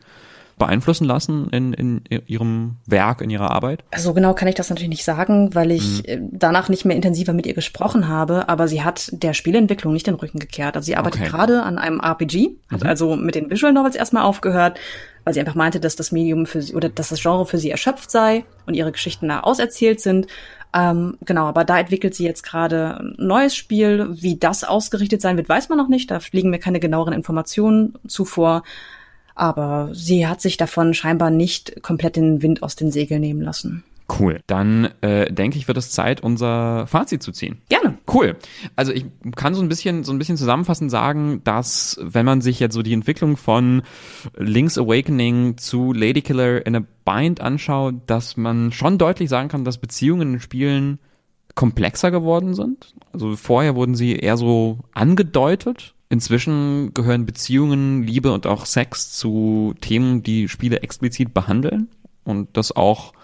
beeinflussen 0.58 1.06
lassen 1.06 1.48
in, 1.50 1.72
in 1.72 2.02
ihrem 2.26 2.76
Werk, 2.86 3.20
in 3.20 3.30
ihrer 3.30 3.50
Arbeit? 3.50 3.84
So 3.96 4.14
genau 4.14 4.34
kann 4.34 4.48
ich 4.48 4.54
das 4.54 4.70
natürlich 4.70 4.88
nicht 4.88 5.04
sagen, 5.04 5.54
weil 5.54 5.70
ich 5.70 6.02
mhm. 6.06 6.28
danach 6.32 6.68
nicht 6.68 6.84
mehr 6.84 6.96
intensiver 6.96 7.32
mit 7.32 7.46
ihr 7.46 7.54
gesprochen 7.54 8.08
habe, 8.08 8.48
aber 8.48 8.68
sie 8.68 8.82
hat 8.82 9.10
der 9.12 9.34
Spielentwicklung 9.34 9.92
nicht 9.92 10.06
den 10.06 10.14
Rücken 10.14 10.38
gekehrt. 10.38 10.76
Also 10.76 10.86
sie 10.86 10.96
arbeitet 10.96 11.22
okay. 11.22 11.30
gerade 11.30 11.62
an 11.62 11.78
einem 11.78 12.00
RPG, 12.00 12.56
hat 12.70 12.82
mhm. 12.82 12.88
also 12.88 13.16
mit 13.16 13.34
den 13.34 13.50
Visual 13.50 13.72
Novels 13.72 13.96
erstmal 13.96 14.24
aufgehört, 14.24 14.78
weil 15.24 15.34
sie 15.34 15.40
einfach 15.40 15.54
meinte, 15.54 15.80
dass 15.80 15.96
das 15.96 16.12
Medium 16.12 16.46
für 16.46 16.62
sie 16.62 16.74
oder 16.74 16.88
dass 16.88 17.10
das 17.10 17.20
Genre 17.20 17.46
für 17.46 17.58
sie 17.58 17.70
erschöpft 17.70 18.10
sei 18.10 18.44
und 18.66 18.74
ihre 18.74 18.92
Geschichten 18.92 19.28
da 19.28 19.40
auserzählt 19.40 20.00
sind. 20.00 20.26
Ähm, 20.74 21.18
genau, 21.24 21.46
aber 21.46 21.64
da 21.64 21.78
entwickelt 21.78 22.14
sie 22.14 22.24
jetzt 22.24 22.42
gerade 22.42 22.98
ein 22.98 23.14
neues 23.18 23.54
Spiel. 23.54 24.08
Wie 24.12 24.38
das 24.38 24.64
ausgerichtet 24.64 25.20
sein 25.20 25.36
wird, 25.36 25.48
weiß 25.48 25.68
man 25.68 25.78
noch 25.78 25.88
nicht. 25.88 26.10
Da 26.10 26.18
liegen 26.32 26.50
mir 26.50 26.58
keine 26.58 26.80
genaueren 26.80 27.12
Informationen 27.12 27.94
zuvor. 28.06 28.62
Aber 29.34 29.90
sie 29.92 30.26
hat 30.26 30.40
sich 30.40 30.56
davon 30.56 30.94
scheinbar 30.94 31.30
nicht 31.30 31.82
komplett 31.82 32.16
den 32.16 32.42
Wind 32.42 32.62
aus 32.62 32.76
den 32.76 32.90
Segeln 32.90 33.20
nehmen 33.20 33.40
lassen. 33.40 33.84
Cool. 34.18 34.40
Dann 34.46 34.90
äh, 35.00 35.32
denke 35.32 35.56
ich, 35.58 35.68
wird 35.68 35.78
es 35.78 35.90
Zeit, 35.90 36.22
unser 36.22 36.86
Fazit 36.86 37.22
zu 37.22 37.32
ziehen. 37.32 37.58
Gerne. 37.68 37.96
Cool. 38.12 38.36
Also 38.76 38.92
ich 38.92 39.06
kann 39.36 39.54
so 39.54 39.62
ein 39.62 39.68
bisschen, 39.68 40.04
so 40.04 40.12
ein 40.12 40.18
bisschen 40.18 40.36
zusammenfassend 40.36 40.90
sagen, 40.90 41.40
dass 41.44 41.98
wenn 42.02 42.26
man 42.26 42.40
sich 42.40 42.60
jetzt 42.60 42.74
so 42.74 42.82
die 42.82 42.92
Entwicklung 42.92 43.36
von 43.36 43.82
Link's 44.36 44.76
Awakening 44.76 45.56
zu 45.56 45.92
Ladykiller 45.92 46.66
in 46.66 46.76
a 46.76 46.82
Bind 47.04 47.40
anschaut, 47.40 47.94
dass 48.06 48.36
man 48.36 48.72
schon 48.72 48.98
deutlich 48.98 49.28
sagen 49.28 49.48
kann, 49.48 49.64
dass 49.64 49.78
Beziehungen 49.78 50.34
in 50.34 50.40
Spielen 50.40 50.98
komplexer 51.54 52.10
geworden 52.10 52.54
sind. 52.54 52.94
Also 53.12 53.36
vorher 53.36 53.74
wurden 53.74 53.94
sie 53.94 54.16
eher 54.16 54.36
so 54.36 54.78
angedeutet. 54.92 55.94
Inzwischen 56.12 56.92
gehören 56.92 57.24
Beziehungen, 57.24 58.02
Liebe 58.02 58.34
und 58.34 58.46
auch 58.46 58.66
Sex 58.66 59.12
zu 59.12 59.72
Themen, 59.80 60.22
die 60.22 60.46
Spiele 60.46 60.82
explizit 60.82 61.32
behandeln 61.32 61.88
und 62.24 62.54
das 62.54 62.76
auch 62.76 63.14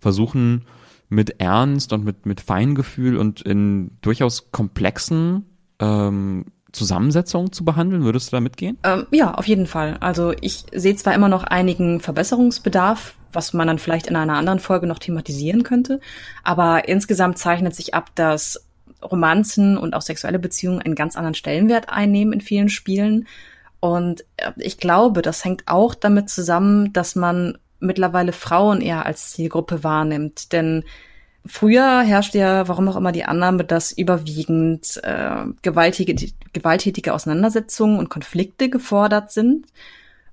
versuchen 0.00 0.64
mit 1.10 1.42
Ernst 1.42 1.92
und 1.92 2.06
mit, 2.06 2.24
mit 2.24 2.40
Feingefühl 2.40 3.18
und 3.18 3.42
in 3.42 3.90
durchaus 4.00 4.50
komplexen 4.50 5.44
ähm, 5.78 6.46
Zusammensetzungen 6.72 7.52
zu 7.52 7.66
behandeln? 7.66 8.04
Würdest 8.04 8.32
du 8.32 8.36
da 8.36 8.40
mitgehen? 8.40 8.78
Ähm, 8.82 9.06
ja, 9.10 9.34
auf 9.34 9.46
jeden 9.46 9.66
Fall. 9.66 9.98
Also 10.00 10.32
ich 10.40 10.64
sehe 10.72 10.96
zwar 10.96 11.12
immer 11.12 11.28
noch 11.28 11.44
einigen 11.44 12.00
Verbesserungsbedarf, 12.00 13.14
was 13.30 13.52
man 13.52 13.66
dann 13.66 13.78
vielleicht 13.78 14.06
in 14.06 14.16
einer 14.16 14.38
anderen 14.38 14.58
Folge 14.58 14.86
noch 14.86 15.00
thematisieren 15.00 15.64
könnte, 15.64 16.00
aber 16.44 16.88
insgesamt 16.88 17.36
zeichnet 17.36 17.74
sich 17.74 17.92
ab, 17.92 18.10
dass 18.14 18.67
Romanzen 19.02 19.78
und 19.78 19.94
auch 19.94 20.02
sexuelle 20.02 20.38
Beziehungen 20.38 20.82
einen 20.82 20.94
ganz 20.94 21.16
anderen 21.16 21.34
Stellenwert 21.34 21.88
einnehmen 21.88 22.32
in 22.32 22.40
vielen 22.40 22.68
Spielen. 22.68 23.26
Und 23.80 24.22
äh, 24.36 24.52
ich 24.56 24.78
glaube, 24.78 25.22
das 25.22 25.44
hängt 25.44 25.64
auch 25.66 25.94
damit 25.94 26.30
zusammen, 26.30 26.92
dass 26.92 27.14
man 27.14 27.58
mittlerweile 27.80 28.32
Frauen 28.32 28.80
eher 28.80 29.06
als 29.06 29.30
Zielgruppe 29.30 29.84
wahrnimmt. 29.84 30.52
Denn 30.52 30.84
früher 31.46 32.02
herrschte 32.02 32.38
ja, 32.38 32.68
warum 32.68 32.88
auch 32.88 32.96
immer, 32.96 33.12
die 33.12 33.24
Annahme, 33.24 33.64
dass 33.64 33.92
überwiegend 33.92 35.00
äh, 35.04 35.44
gewaltige, 35.62 36.14
gewalttätige 36.52 37.14
Auseinandersetzungen 37.14 37.98
und 37.98 38.10
Konflikte 38.10 38.68
gefordert 38.68 39.32
sind. 39.32 39.66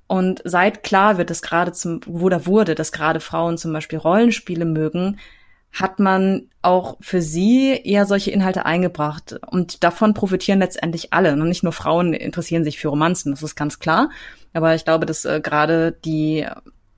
Und 0.08 0.42
seit 0.44 0.84
klar 0.84 1.18
wird, 1.18 1.30
dass 1.30 1.42
gerade 1.42 1.72
zum, 1.72 2.02
oder 2.08 2.46
wurde, 2.46 2.76
dass 2.76 2.92
gerade 2.92 3.20
Frauen 3.20 3.58
zum 3.58 3.74
Beispiel 3.74 3.98
Rollenspiele 3.98 4.66
mögen, 4.66 5.18
hat 5.76 6.00
man 6.00 6.50
auch 6.62 6.98
für 7.02 7.22
sie 7.22 7.74
eher 7.84 8.06
solche 8.06 8.32
Inhalte 8.32 8.66
eingebracht. 8.66 9.38
Und 9.46 9.84
davon 9.84 10.14
profitieren 10.14 10.60
letztendlich 10.60 11.12
alle. 11.14 11.34
Und 11.34 11.48
nicht 11.50 11.64
nur 11.64 11.74
Frauen 11.74 12.14
interessieren 12.14 12.64
sich 12.64 12.80
für 12.80 12.88
Romanzen, 12.88 13.32
das 13.32 13.44
ist 13.44 13.56
ganz 13.56 13.78
klar. 13.80 14.10
Aber 14.54 14.74
ich 14.74 14.86
glaube, 14.86 15.06
dass 15.06 15.26
äh, 15.26 15.42
gerade 15.44 15.92
die 15.92 16.48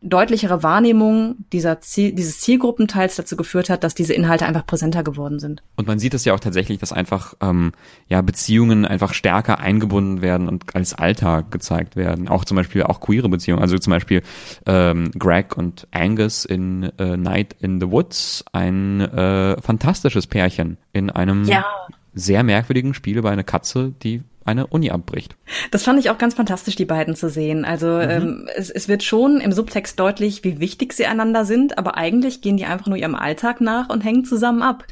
deutlichere 0.01 0.61
Wahrnehmung 0.61 1.37
dieser 1.51 1.81
Ziel, 1.81 2.11
dieses 2.11 2.39
Zielgruppenteils 2.39 3.15
dazu 3.15 3.35
geführt 3.35 3.69
hat, 3.69 3.83
dass 3.83 3.95
diese 3.95 4.13
Inhalte 4.13 4.45
einfach 4.45 4.65
präsenter 4.65 5.03
geworden 5.03 5.39
sind. 5.39 5.63
Und 5.75 5.87
man 5.87 5.97
sieht 5.97 6.13
es 6.13 6.23
ja 6.23 6.35
auch 6.35 6.39
tatsächlich, 6.39 6.77
dass 6.77 6.93
einfach 6.93 7.33
ähm, 7.41 7.71
ja 8.07 8.21
Beziehungen 8.21 8.85
einfach 8.85 9.13
stärker 9.13 9.59
eingebunden 9.59 10.21
werden 10.21 10.47
und 10.47 10.75
als 10.75 10.93
Alltag 10.93 11.49
gezeigt 11.49 11.95
werden. 11.95 12.27
Auch 12.27 12.45
zum 12.45 12.57
Beispiel 12.57 12.83
auch 12.83 12.99
queere 12.99 13.27
Beziehungen. 13.27 13.61
Also 13.61 13.77
zum 13.79 13.91
Beispiel 13.91 14.21
ähm, 14.67 15.09
Greg 15.17 15.57
und 15.57 15.87
Angus 15.91 16.45
in 16.45 16.83
äh, 16.99 17.17
Night 17.17 17.55
in 17.59 17.79
the 17.81 17.89
Woods, 17.89 18.45
ein 18.53 19.01
äh, 19.01 19.59
fantastisches 19.61 20.27
Pärchen 20.27 20.77
in 20.93 21.09
einem 21.09 21.45
ja. 21.45 21.65
sehr 22.13 22.43
merkwürdigen 22.43 22.93
Spiel 22.93 23.17
über 23.17 23.31
eine 23.31 23.43
Katze, 23.43 23.93
die 24.03 24.21
eine 24.47 24.67
Uni 24.67 24.89
abbricht. 24.89 25.35
Das 25.71 25.83
fand 25.83 25.99
ich 25.99 26.09
auch 26.09 26.17
ganz 26.17 26.33
fantastisch, 26.33 26.75
die 26.75 26.85
beiden 26.85 27.15
zu 27.15 27.29
sehen. 27.29 27.65
Also 27.65 27.87
mhm. 27.87 28.09
ähm, 28.09 28.49
es, 28.55 28.69
es 28.69 28.87
wird 28.87 29.03
schon 29.03 29.39
im 29.41 29.51
Subtext 29.51 29.99
deutlich, 29.99 30.43
wie 30.43 30.59
wichtig 30.59 30.93
sie 30.93 31.05
einander 31.05 31.45
sind, 31.45 31.77
aber 31.77 31.97
eigentlich 31.97 32.41
gehen 32.41 32.57
die 32.57 32.65
einfach 32.65 32.87
nur 32.87 32.97
ihrem 32.97 33.15
Alltag 33.15 33.61
nach 33.61 33.89
und 33.89 34.03
hängen 34.03 34.25
zusammen 34.25 34.61
ab. 34.61 34.85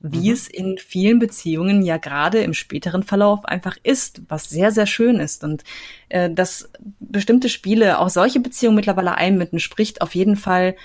Wie 0.00 0.28
mhm. 0.28 0.32
es 0.32 0.46
in 0.46 0.78
vielen 0.78 1.18
Beziehungen 1.18 1.82
ja 1.82 1.96
gerade 1.96 2.38
im 2.38 2.54
späteren 2.54 3.02
Verlauf 3.02 3.44
einfach 3.44 3.76
ist, 3.82 4.22
was 4.28 4.48
sehr, 4.48 4.70
sehr 4.70 4.86
schön 4.86 5.16
ist. 5.16 5.42
Und 5.42 5.64
äh, 6.08 6.30
dass 6.30 6.70
bestimmte 7.00 7.48
Spiele 7.48 7.98
auch 7.98 8.08
solche 8.08 8.38
Beziehungen 8.38 8.76
mittlerweile 8.76 9.16
einbinden, 9.16 9.58
spricht 9.58 10.00
auf 10.00 10.14
jeden 10.14 10.36
Fall 10.36 10.76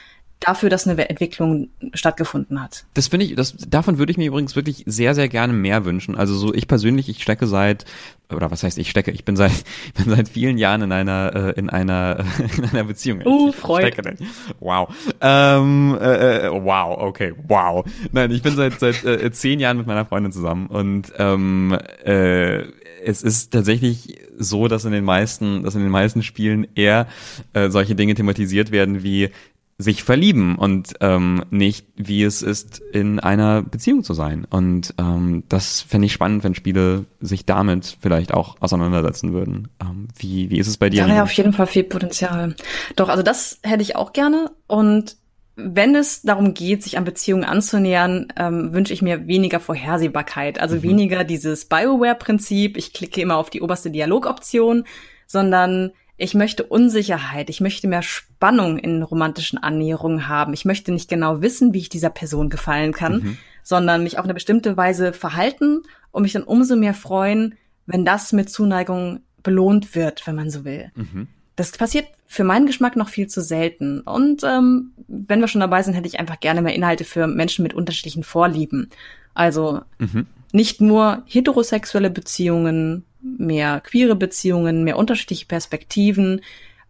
dafür, 0.43 0.69
dass 0.69 0.87
eine 0.87 1.09
Entwicklung 1.09 1.69
stattgefunden 1.93 2.61
hat. 2.61 2.85
Das 2.93 3.07
finde 3.07 3.25
ich, 3.25 3.35
das, 3.35 3.55
davon 3.57 3.97
würde 3.97 4.11
ich 4.11 4.17
mir 4.17 4.27
übrigens 4.27 4.55
wirklich 4.55 4.83
sehr, 4.85 5.15
sehr 5.15 5.29
gerne 5.29 5.53
mehr 5.53 5.85
wünschen. 5.85 6.15
Also 6.15 6.35
so 6.35 6.53
ich 6.53 6.67
persönlich, 6.67 7.09
ich 7.09 7.21
stecke 7.21 7.47
seit, 7.47 7.85
oder 8.29 8.51
was 8.51 8.63
heißt 8.63 8.77
ich 8.77 8.89
stecke, 8.89 9.11
ich 9.11 9.25
bin 9.25 9.35
seit, 9.35 9.51
bin 9.95 10.13
seit 10.13 10.29
vielen 10.29 10.57
Jahren 10.57 10.81
in 10.81 10.91
einer, 10.91 11.35
äh, 11.35 11.59
in 11.59 11.69
einer, 11.69 12.25
in 12.57 12.65
einer 12.65 12.83
Beziehung. 12.83 13.21
Oh, 13.25 13.47
uh, 13.47 13.51
Freude. 13.51 14.15
Wow. 14.59 14.93
Ähm, 15.21 15.97
äh, 15.99 16.47
äh, 16.47 16.51
wow, 16.51 16.97
okay, 16.99 17.33
wow. 17.47 17.85
Nein, 18.11 18.31
ich 18.31 18.41
bin 18.41 18.55
seit, 18.55 18.79
seit 18.79 19.03
äh, 19.03 19.31
zehn 19.31 19.59
Jahren 19.59 19.77
mit 19.77 19.87
meiner 19.87 20.05
Freundin 20.05 20.31
zusammen 20.31 20.67
und 20.67 21.11
ähm, 21.17 21.77
äh, 22.03 22.63
es 23.05 23.21
ist 23.21 23.51
tatsächlich 23.51 24.19
so, 24.37 24.67
dass 24.67 24.85
in 24.85 24.91
den 24.91 25.03
meisten, 25.03 25.63
dass 25.63 25.75
in 25.75 25.81
den 25.81 25.91
meisten 25.91 26.23
Spielen 26.23 26.67
eher 26.75 27.07
äh, 27.53 27.69
solche 27.69 27.95
Dinge 27.95 28.15
thematisiert 28.15 28.71
werden 28.71 29.03
wie 29.03 29.29
sich 29.77 30.03
verlieben 30.03 30.55
und 30.55 30.93
ähm, 31.01 31.43
nicht, 31.49 31.87
wie 31.95 32.23
es 32.23 32.41
ist, 32.41 32.79
in 32.79 33.19
einer 33.19 33.63
Beziehung 33.63 34.03
zu 34.03 34.13
sein. 34.13 34.45
Und 34.49 34.93
ähm, 34.99 35.43
das 35.49 35.81
fände 35.81 36.05
ich 36.05 36.13
spannend, 36.13 36.43
wenn 36.43 36.55
Spiele 36.55 37.05
sich 37.19 37.45
damit 37.45 37.97
vielleicht 37.99 38.33
auch 38.33 38.55
auseinandersetzen 38.59 39.33
würden. 39.33 39.69
Ähm, 39.81 40.07
wie, 40.17 40.49
wie 40.49 40.59
ist 40.59 40.67
es 40.67 40.77
bei 40.77 40.89
dir? 40.89 41.07
Da 41.07 41.15
ja, 41.15 41.23
auf 41.23 41.33
jeden 41.33 41.53
Fall 41.53 41.67
viel 41.67 41.83
Potenzial. 41.83 42.55
Doch, 42.95 43.09
also 43.09 43.23
das 43.23 43.59
hätte 43.63 43.81
ich 43.81 43.95
auch 43.95 44.13
gerne. 44.13 44.51
Und 44.67 45.17
wenn 45.55 45.95
es 45.95 46.23
darum 46.23 46.53
geht, 46.53 46.83
sich 46.83 46.97
an 46.97 47.03
Beziehungen 47.03 47.43
anzunähern, 47.43 48.27
ähm, 48.37 48.73
wünsche 48.73 48.93
ich 48.93 49.01
mir 49.01 49.27
weniger 49.27 49.59
Vorhersehbarkeit. 49.59 50.59
Also 50.59 50.77
mhm. 50.77 50.83
weniger 50.83 51.23
dieses 51.23 51.65
Bioware-Prinzip, 51.65 52.77
ich 52.77 52.93
klicke 52.93 53.21
immer 53.21 53.37
auf 53.37 53.49
die 53.49 53.61
oberste 53.61 53.91
Dialogoption, 53.91 54.85
sondern 55.27 55.91
ich 56.23 56.33
möchte 56.33 56.63
Unsicherheit, 56.63 57.49
ich 57.49 57.59
möchte 57.59 57.87
mehr 57.87 58.01
Spannung 58.01 58.77
in 58.77 59.03
romantischen 59.03 59.57
Annäherungen 59.59 60.29
haben. 60.29 60.53
Ich 60.53 60.63
möchte 60.63 60.93
nicht 60.93 61.09
genau 61.09 61.41
wissen, 61.41 61.73
wie 61.73 61.79
ich 61.79 61.89
dieser 61.89 62.09
Person 62.09 62.49
gefallen 62.49 62.93
kann, 62.93 63.15
mhm. 63.15 63.37
sondern 63.61 64.03
mich 64.03 64.17
auf 64.17 64.23
eine 64.23 64.33
bestimmte 64.33 64.77
Weise 64.77 65.11
verhalten 65.11 65.83
und 66.11 66.23
mich 66.23 66.31
dann 66.31 66.43
umso 66.43 66.77
mehr 66.77 66.93
freuen, 66.93 67.55
wenn 67.85 68.05
das 68.05 68.31
mit 68.31 68.49
Zuneigung 68.49 69.19
belohnt 69.43 69.95
wird, 69.95 70.25
wenn 70.25 70.35
man 70.35 70.49
so 70.49 70.63
will. 70.63 70.91
Mhm. 70.95 71.27
Das 71.57 71.73
passiert 71.73 72.07
für 72.25 72.45
meinen 72.45 72.67
Geschmack 72.67 72.95
noch 72.95 73.09
viel 73.09 73.27
zu 73.27 73.41
selten. 73.41 73.99
Und 73.99 74.43
ähm, 74.45 74.93
wenn 75.07 75.41
wir 75.41 75.49
schon 75.49 75.61
dabei 75.61 75.83
sind, 75.83 75.93
hätte 75.93 76.07
ich 76.07 76.19
einfach 76.19 76.39
gerne 76.39 76.61
mehr 76.61 76.73
Inhalte 76.73 77.03
für 77.03 77.27
Menschen 77.27 77.63
mit 77.63 77.73
unterschiedlichen 77.73 78.23
Vorlieben. 78.23 78.89
Also 79.33 79.81
mhm. 79.99 80.27
nicht 80.53 80.79
nur 80.79 81.23
heterosexuelle 81.25 82.09
Beziehungen, 82.09 83.03
mehr 83.23 83.81
queere 83.81 84.15
Beziehungen, 84.15 84.83
mehr 84.83 84.97
unterschiedliche 84.97 85.45
Perspektiven, 85.45 86.41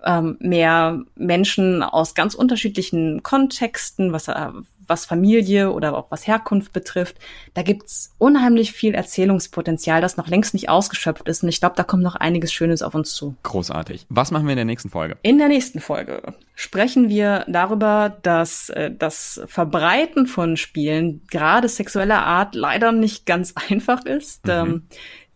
ähm, 0.04 0.38
mehr 0.40 1.02
Menschen 1.16 1.82
aus 1.84 2.16
ganz 2.16 2.36
unterschiedlichen 2.36 3.24
Kontexten, 3.24 4.12
was, 4.12 4.28
äh, 4.28 4.50
was 4.86 5.06
Familie 5.06 5.72
oder 5.72 5.98
auch 5.98 6.08
was 6.10 6.28
Herkunft 6.28 6.74
betrifft. 6.74 7.16
Da 7.54 7.62
gibt's 7.62 8.14
unheimlich 8.18 8.74
viel 8.74 8.94
Erzählungspotenzial, 8.94 10.02
das 10.02 10.18
noch 10.18 10.28
längst 10.28 10.54
nicht 10.54 10.68
ausgeschöpft 10.68 11.30
ist. 11.30 11.44
Und 11.44 11.50
ich 11.50 11.62
glaube, 11.62 11.76
da 11.78 11.84
kommt 11.84 12.04
noch 12.04 12.16
einiges 12.16 12.52
Schönes 12.52 12.82
auf 12.82 12.96
uns 12.96 13.14
zu. 13.14 13.36
Großartig. 13.44 14.06
Was 14.10 14.32
machen 14.32 14.46
wir 14.46 14.52
in 14.52 14.58
der 14.58 14.66
nächsten 14.66 14.90
Folge? 14.90 15.18
In 15.22 15.38
der 15.38 15.48
nächsten 15.48 15.80
Folge 15.80 16.22
sprechen 16.56 17.08
wir 17.08 17.46
darüber, 17.48 18.18
dass 18.24 18.70
äh, 18.70 18.92
das 18.92 19.42
Verbreiten 19.48 20.28
von 20.28 20.58
Spielen, 20.58 21.22
gerade 21.32 21.70
sexueller 21.70 22.24
Art, 22.24 22.56
leider 22.56 22.92
nicht 22.92 23.26
ganz 23.26 23.54
einfach 23.70 24.06
ist. 24.06 24.46
Mhm. 24.46 24.52
Ähm, 24.52 24.84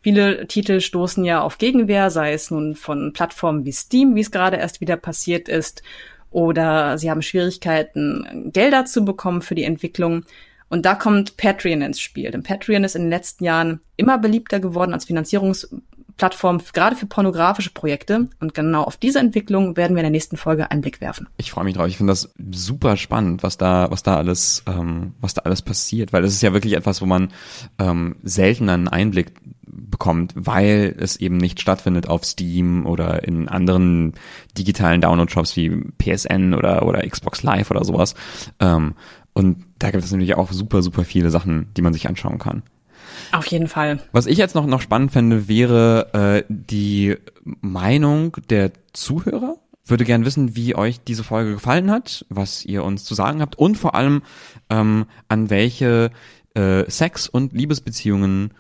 Viele 0.02 0.48
Titel 0.48 0.80
stoßen 0.80 1.26
ja 1.26 1.42
auf 1.42 1.58
Gegenwehr, 1.58 2.10
sei 2.10 2.34
es 2.34 2.52
nun 2.52 2.76
von 2.76 3.14
Plattformen 3.14 3.66
wie 3.66 3.72
Steam, 3.72 4.16
wie 4.16 4.22
es 4.22 4.32
gerade 4.32 4.58
erst 4.58 4.80
wieder 4.82 4.96
passiert 4.96 5.50
ist, 5.50 5.84
oder 6.30 6.98
sie 6.98 7.10
haben 7.10 7.22
Schwierigkeiten, 7.22 8.52
Gelder 8.54 8.86
zu 8.86 9.04
bekommen 9.06 9.42
für 9.42 9.56
die 9.56 9.64
Entwicklung. 9.64 10.24
Und 10.70 10.86
da 10.86 10.96
kommt 10.96 11.38
Patreon 11.38 11.82
ins 11.82 12.02
Spiel. 12.02 12.30
Denn 12.32 12.44
Patreon 12.44 12.84
ist 12.84 12.96
in 12.96 13.04
den 13.04 13.10
letzten 13.10 13.46
Jahren 13.46 13.80
immer 13.96 14.18
beliebter 14.18 14.60
geworden 14.60 14.94
als 14.94 15.06
Finanzierungs 15.06 15.70
Plattform 16.18 16.60
gerade 16.74 16.96
für 16.96 17.06
pornografische 17.06 17.70
Projekte. 17.70 18.28
Und 18.40 18.54
genau 18.54 18.84
auf 18.84 18.98
diese 18.98 19.20
Entwicklung 19.20 19.78
werden 19.78 19.96
wir 19.96 20.02
in 20.02 20.06
der 20.06 20.12
nächsten 20.12 20.36
Folge 20.36 20.70
einen 20.72 20.82
Blick 20.82 21.00
werfen. 21.00 21.28
Ich 21.38 21.52
freue 21.52 21.64
mich 21.64 21.76
drauf. 21.76 21.88
Ich 21.88 21.98
finde 21.98 22.12
das 22.12 22.34
super 22.52 22.98
spannend, 22.98 23.44
was 23.44 23.58
da, 23.58 23.90
was 23.92 24.04
da 24.04 24.18
alles, 24.18 24.64
ähm, 24.68 25.14
was 25.22 25.36
da 25.36 25.44
alles 25.44 25.62
passiert, 25.62 26.14
weil 26.14 26.24
es 26.24 26.34
ist 26.34 26.42
ja 26.42 26.54
wirklich 26.54 26.74
etwas, 26.74 27.02
wo 27.02 27.06
man 27.06 27.30
ähm, 27.78 28.16
selten 28.24 28.70
einen 28.70 28.88
Einblick 28.88 29.32
bekommt, 29.78 30.34
weil 30.36 30.96
es 31.00 31.18
eben 31.18 31.38
nicht 31.38 31.62
stattfindet 31.62 32.08
auf 32.10 32.26
Steam 32.26 32.86
oder 32.86 33.24
in 33.28 33.48
anderen 33.48 34.14
digitalen 34.58 35.02
Download-Shops 35.02 35.56
wie 35.56 35.70
PSN 35.98 36.54
oder, 36.54 36.86
oder 36.86 37.08
Xbox 37.08 37.44
Live 37.44 37.72
oder 37.72 37.86
sowas. 37.86 38.16
Ähm, 38.60 38.96
und 39.34 39.64
da 39.80 39.92
gibt 39.92 40.04
es 40.04 40.12
natürlich 40.12 40.36
auch 40.36 40.52
super, 40.52 40.82
super 40.82 41.04
viele 41.04 41.30
Sachen, 41.30 41.68
die 41.78 41.82
man 41.82 41.94
sich 41.94 42.10
anschauen 42.10 42.40
kann. 42.40 42.64
Auf 43.32 43.46
jeden 43.48 43.68
Fall. 43.68 44.00
Was 44.12 44.26
ich 44.26 44.38
jetzt 44.38 44.56
noch, 44.56 44.66
noch 44.66 44.82
spannend 44.82 45.12
fände, 45.12 45.48
wäre 45.48 46.14
äh, 46.14 46.44
die 46.50 47.16
Meinung 47.44 48.38
der 48.50 48.72
Zuhörer. 48.94 49.58
Würde 49.86 50.04
gern 50.04 50.26
wissen, 50.26 50.56
wie 50.56 50.76
euch 50.76 51.00
diese 51.02 51.24
Folge 51.24 51.54
gefallen 51.54 51.90
hat, 51.92 52.26
was 52.30 52.66
ihr 52.66 52.84
uns 52.84 53.06
zu 53.06 53.16
sagen 53.16 53.42
habt 53.42 53.58
und 53.58 53.78
vor 53.78 53.96
allem 53.96 54.22
ähm, 54.70 55.06
an 55.30 55.50
welche 55.50 56.12
äh, 56.56 56.90
Sex- 56.90 57.30
und 57.30 57.54
Liebesbeziehungen 57.54 58.52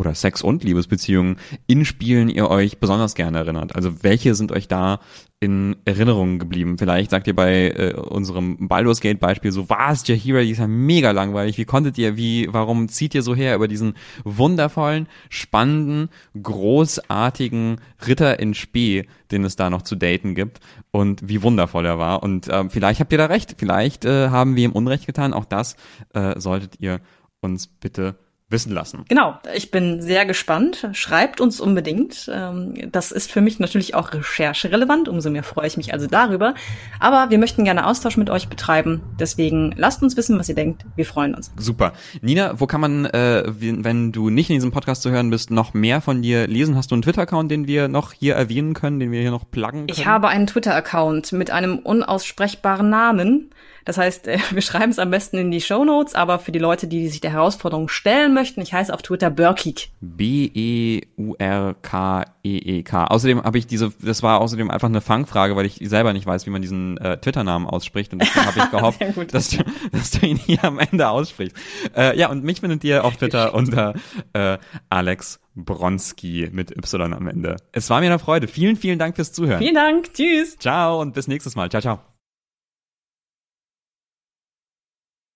oder 0.00 0.14
Sex- 0.14 0.40
und 0.40 0.64
Liebesbeziehungen 0.64 1.36
in 1.66 1.84
Spielen 1.84 2.30
ihr 2.30 2.48
euch 2.48 2.78
besonders 2.78 3.14
gerne 3.14 3.38
erinnert. 3.38 3.76
Also 3.76 4.02
welche 4.02 4.34
sind 4.34 4.50
euch 4.50 4.66
da 4.66 4.98
in 5.40 5.76
Erinnerung 5.84 6.38
geblieben? 6.38 6.78
Vielleicht 6.78 7.10
sagt 7.10 7.26
ihr 7.26 7.36
bei 7.36 7.68
äh, 7.68 7.92
unserem 7.94 8.66
Baldur's 8.66 9.00
Gate 9.00 9.20
Beispiel 9.20 9.52
so, 9.52 9.68
was, 9.68 10.08
Jahira, 10.08 10.40
die 10.40 10.52
ist 10.52 10.58
ja 10.58 10.66
mega 10.66 11.10
langweilig. 11.10 11.58
Wie 11.58 11.66
konntet 11.66 11.98
ihr, 11.98 12.16
wie, 12.16 12.48
warum 12.50 12.88
zieht 12.88 13.14
ihr 13.14 13.20
so 13.20 13.34
her 13.34 13.54
über 13.54 13.68
diesen 13.68 13.92
wundervollen, 14.24 15.06
spannenden, 15.28 16.08
großartigen 16.42 17.76
Ritter 18.06 18.40
in 18.40 18.54
Spee, 18.54 19.06
den 19.30 19.44
es 19.44 19.56
da 19.56 19.68
noch 19.68 19.82
zu 19.82 19.96
daten 19.96 20.34
gibt 20.34 20.60
und 20.92 21.28
wie 21.28 21.42
wundervoll 21.42 21.84
er 21.84 21.98
war. 21.98 22.22
Und 22.22 22.48
äh, 22.48 22.70
vielleicht 22.70 23.00
habt 23.00 23.12
ihr 23.12 23.18
da 23.18 23.26
recht. 23.26 23.56
Vielleicht 23.58 24.06
äh, 24.06 24.30
haben 24.30 24.56
wir 24.56 24.64
ihm 24.64 24.72
Unrecht 24.72 25.06
getan. 25.06 25.34
Auch 25.34 25.44
das 25.44 25.76
äh, 26.14 26.40
solltet 26.40 26.80
ihr 26.80 27.00
uns 27.42 27.66
bitte 27.66 28.16
wissen 28.50 28.72
lassen. 28.72 29.04
Genau, 29.08 29.38
ich 29.54 29.70
bin 29.70 30.02
sehr 30.02 30.26
gespannt. 30.26 30.88
Schreibt 30.92 31.40
uns 31.40 31.60
unbedingt. 31.60 32.30
Ähm, 32.32 32.90
das 32.90 33.12
ist 33.12 33.30
für 33.30 33.40
mich 33.40 33.58
natürlich 33.60 33.94
auch 33.94 34.12
rechercherelevant, 34.12 35.08
umso 35.08 35.30
mehr 35.30 35.42
freue 35.42 35.66
ich 35.66 35.76
mich 35.76 35.92
also 35.92 36.06
darüber. 36.06 36.54
Aber 36.98 37.30
wir 37.30 37.38
möchten 37.38 37.64
gerne 37.64 37.86
Austausch 37.86 38.16
mit 38.16 38.28
euch 38.28 38.48
betreiben. 38.48 39.02
Deswegen 39.18 39.72
lasst 39.76 40.02
uns 40.02 40.16
wissen, 40.16 40.38
was 40.38 40.48
ihr 40.48 40.54
denkt. 40.54 40.84
Wir 40.96 41.06
freuen 41.06 41.34
uns. 41.34 41.52
Super. 41.56 41.92
Nina, 42.20 42.58
wo 42.58 42.66
kann 42.66 42.80
man, 42.80 43.06
äh, 43.06 43.44
wenn 43.46 44.12
du 44.12 44.30
nicht 44.30 44.50
in 44.50 44.54
diesem 44.54 44.72
Podcast 44.72 45.02
zu 45.02 45.10
hören 45.10 45.30
bist, 45.30 45.50
noch 45.50 45.72
mehr 45.72 46.00
von 46.00 46.22
dir 46.22 46.46
lesen? 46.46 46.76
Hast 46.76 46.90
du 46.90 46.96
einen 46.96 47.02
Twitter-Account, 47.02 47.50
den 47.50 47.66
wir 47.66 47.88
noch 47.88 48.12
hier 48.12 48.34
erwähnen 48.34 48.74
können, 48.74 48.98
den 48.98 49.12
wir 49.12 49.20
hier 49.20 49.30
noch 49.30 49.48
pluggen 49.50 49.86
können? 49.86 49.98
Ich 49.98 50.06
habe 50.06 50.28
einen 50.28 50.46
Twitter-Account 50.46 51.32
mit 51.32 51.50
einem 51.50 51.78
unaussprechbaren 51.78 52.90
Namen. 52.90 53.50
Das 53.84 53.98
heißt, 53.98 54.28
äh, 54.28 54.38
wir 54.50 54.62
schreiben 54.62 54.90
es 54.90 54.98
am 54.98 55.10
besten 55.10 55.38
in 55.38 55.50
die 55.50 55.60
Show 55.60 55.84
Notes, 55.84 56.14
aber 56.14 56.38
für 56.38 56.52
die 56.52 56.58
Leute, 56.58 56.86
die 56.86 57.08
sich 57.08 57.20
der 57.20 57.32
Herausforderung 57.32 57.88
stellen 57.88 58.34
möchten, 58.34 58.60
ich 58.60 58.72
heiße 58.72 58.92
auf 58.92 59.02
Twitter 59.02 59.30
Burkik. 59.30 59.90
B-E-U-R-K-E-E-K. 60.00 61.04
Außerdem 63.04 63.42
habe 63.42 63.58
ich 63.58 63.66
diese, 63.66 63.92
das 64.00 64.22
war 64.22 64.40
außerdem 64.40 64.70
einfach 64.70 64.88
eine 64.88 65.00
Fangfrage, 65.00 65.56
weil 65.56 65.66
ich 65.66 65.80
selber 65.82 66.12
nicht 66.12 66.26
weiß, 66.26 66.46
wie 66.46 66.50
man 66.50 66.62
diesen 66.62 66.98
äh, 66.98 67.18
Twitter-Namen 67.18 67.66
ausspricht 67.66 68.12
und 68.12 68.20
deswegen 68.20 68.46
habe 68.46 68.58
ich 68.58 68.70
gehofft, 68.70 69.00
dass 69.34 69.50
du, 69.50 69.64
dass 69.92 70.10
du 70.12 70.26
ihn 70.26 70.36
hier 70.36 70.64
am 70.64 70.78
Ende 70.78 71.08
aussprichst. 71.08 71.56
Äh, 71.96 72.18
ja, 72.18 72.30
und 72.30 72.44
mich 72.44 72.60
findet 72.60 72.84
ihr 72.84 73.04
auf 73.04 73.16
Twitter 73.16 73.54
unter 73.54 73.94
äh, 74.32 74.58
Alex 74.88 75.40
Bronski 75.54 76.48
mit 76.52 76.70
Y 76.76 77.12
am 77.12 77.26
Ende. 77.26 77.56
Es 77.72 77.90
war 77.90 78.00
mir 78.00 78.06
eine 78.06 78.18
Freude. 78.18 78.48
Vielen, 78.48 78.76
vielen 78.76 78.98
Dank 78.98 79.16
fürs 79.16 79.32
Zuhören. 79.32 79.58
Vielen 79.58 79.74
Dank. 79.74 80.14
Tschüss. 80.14 80.56
Ciao 80.58 81.00
und 81.00 81.14
bis 81.14 81.28
nächstes 81.28 81.56
Mal. 81.56 81.70
Ciao, 81.70 81.82
ciao. 81.82 82.09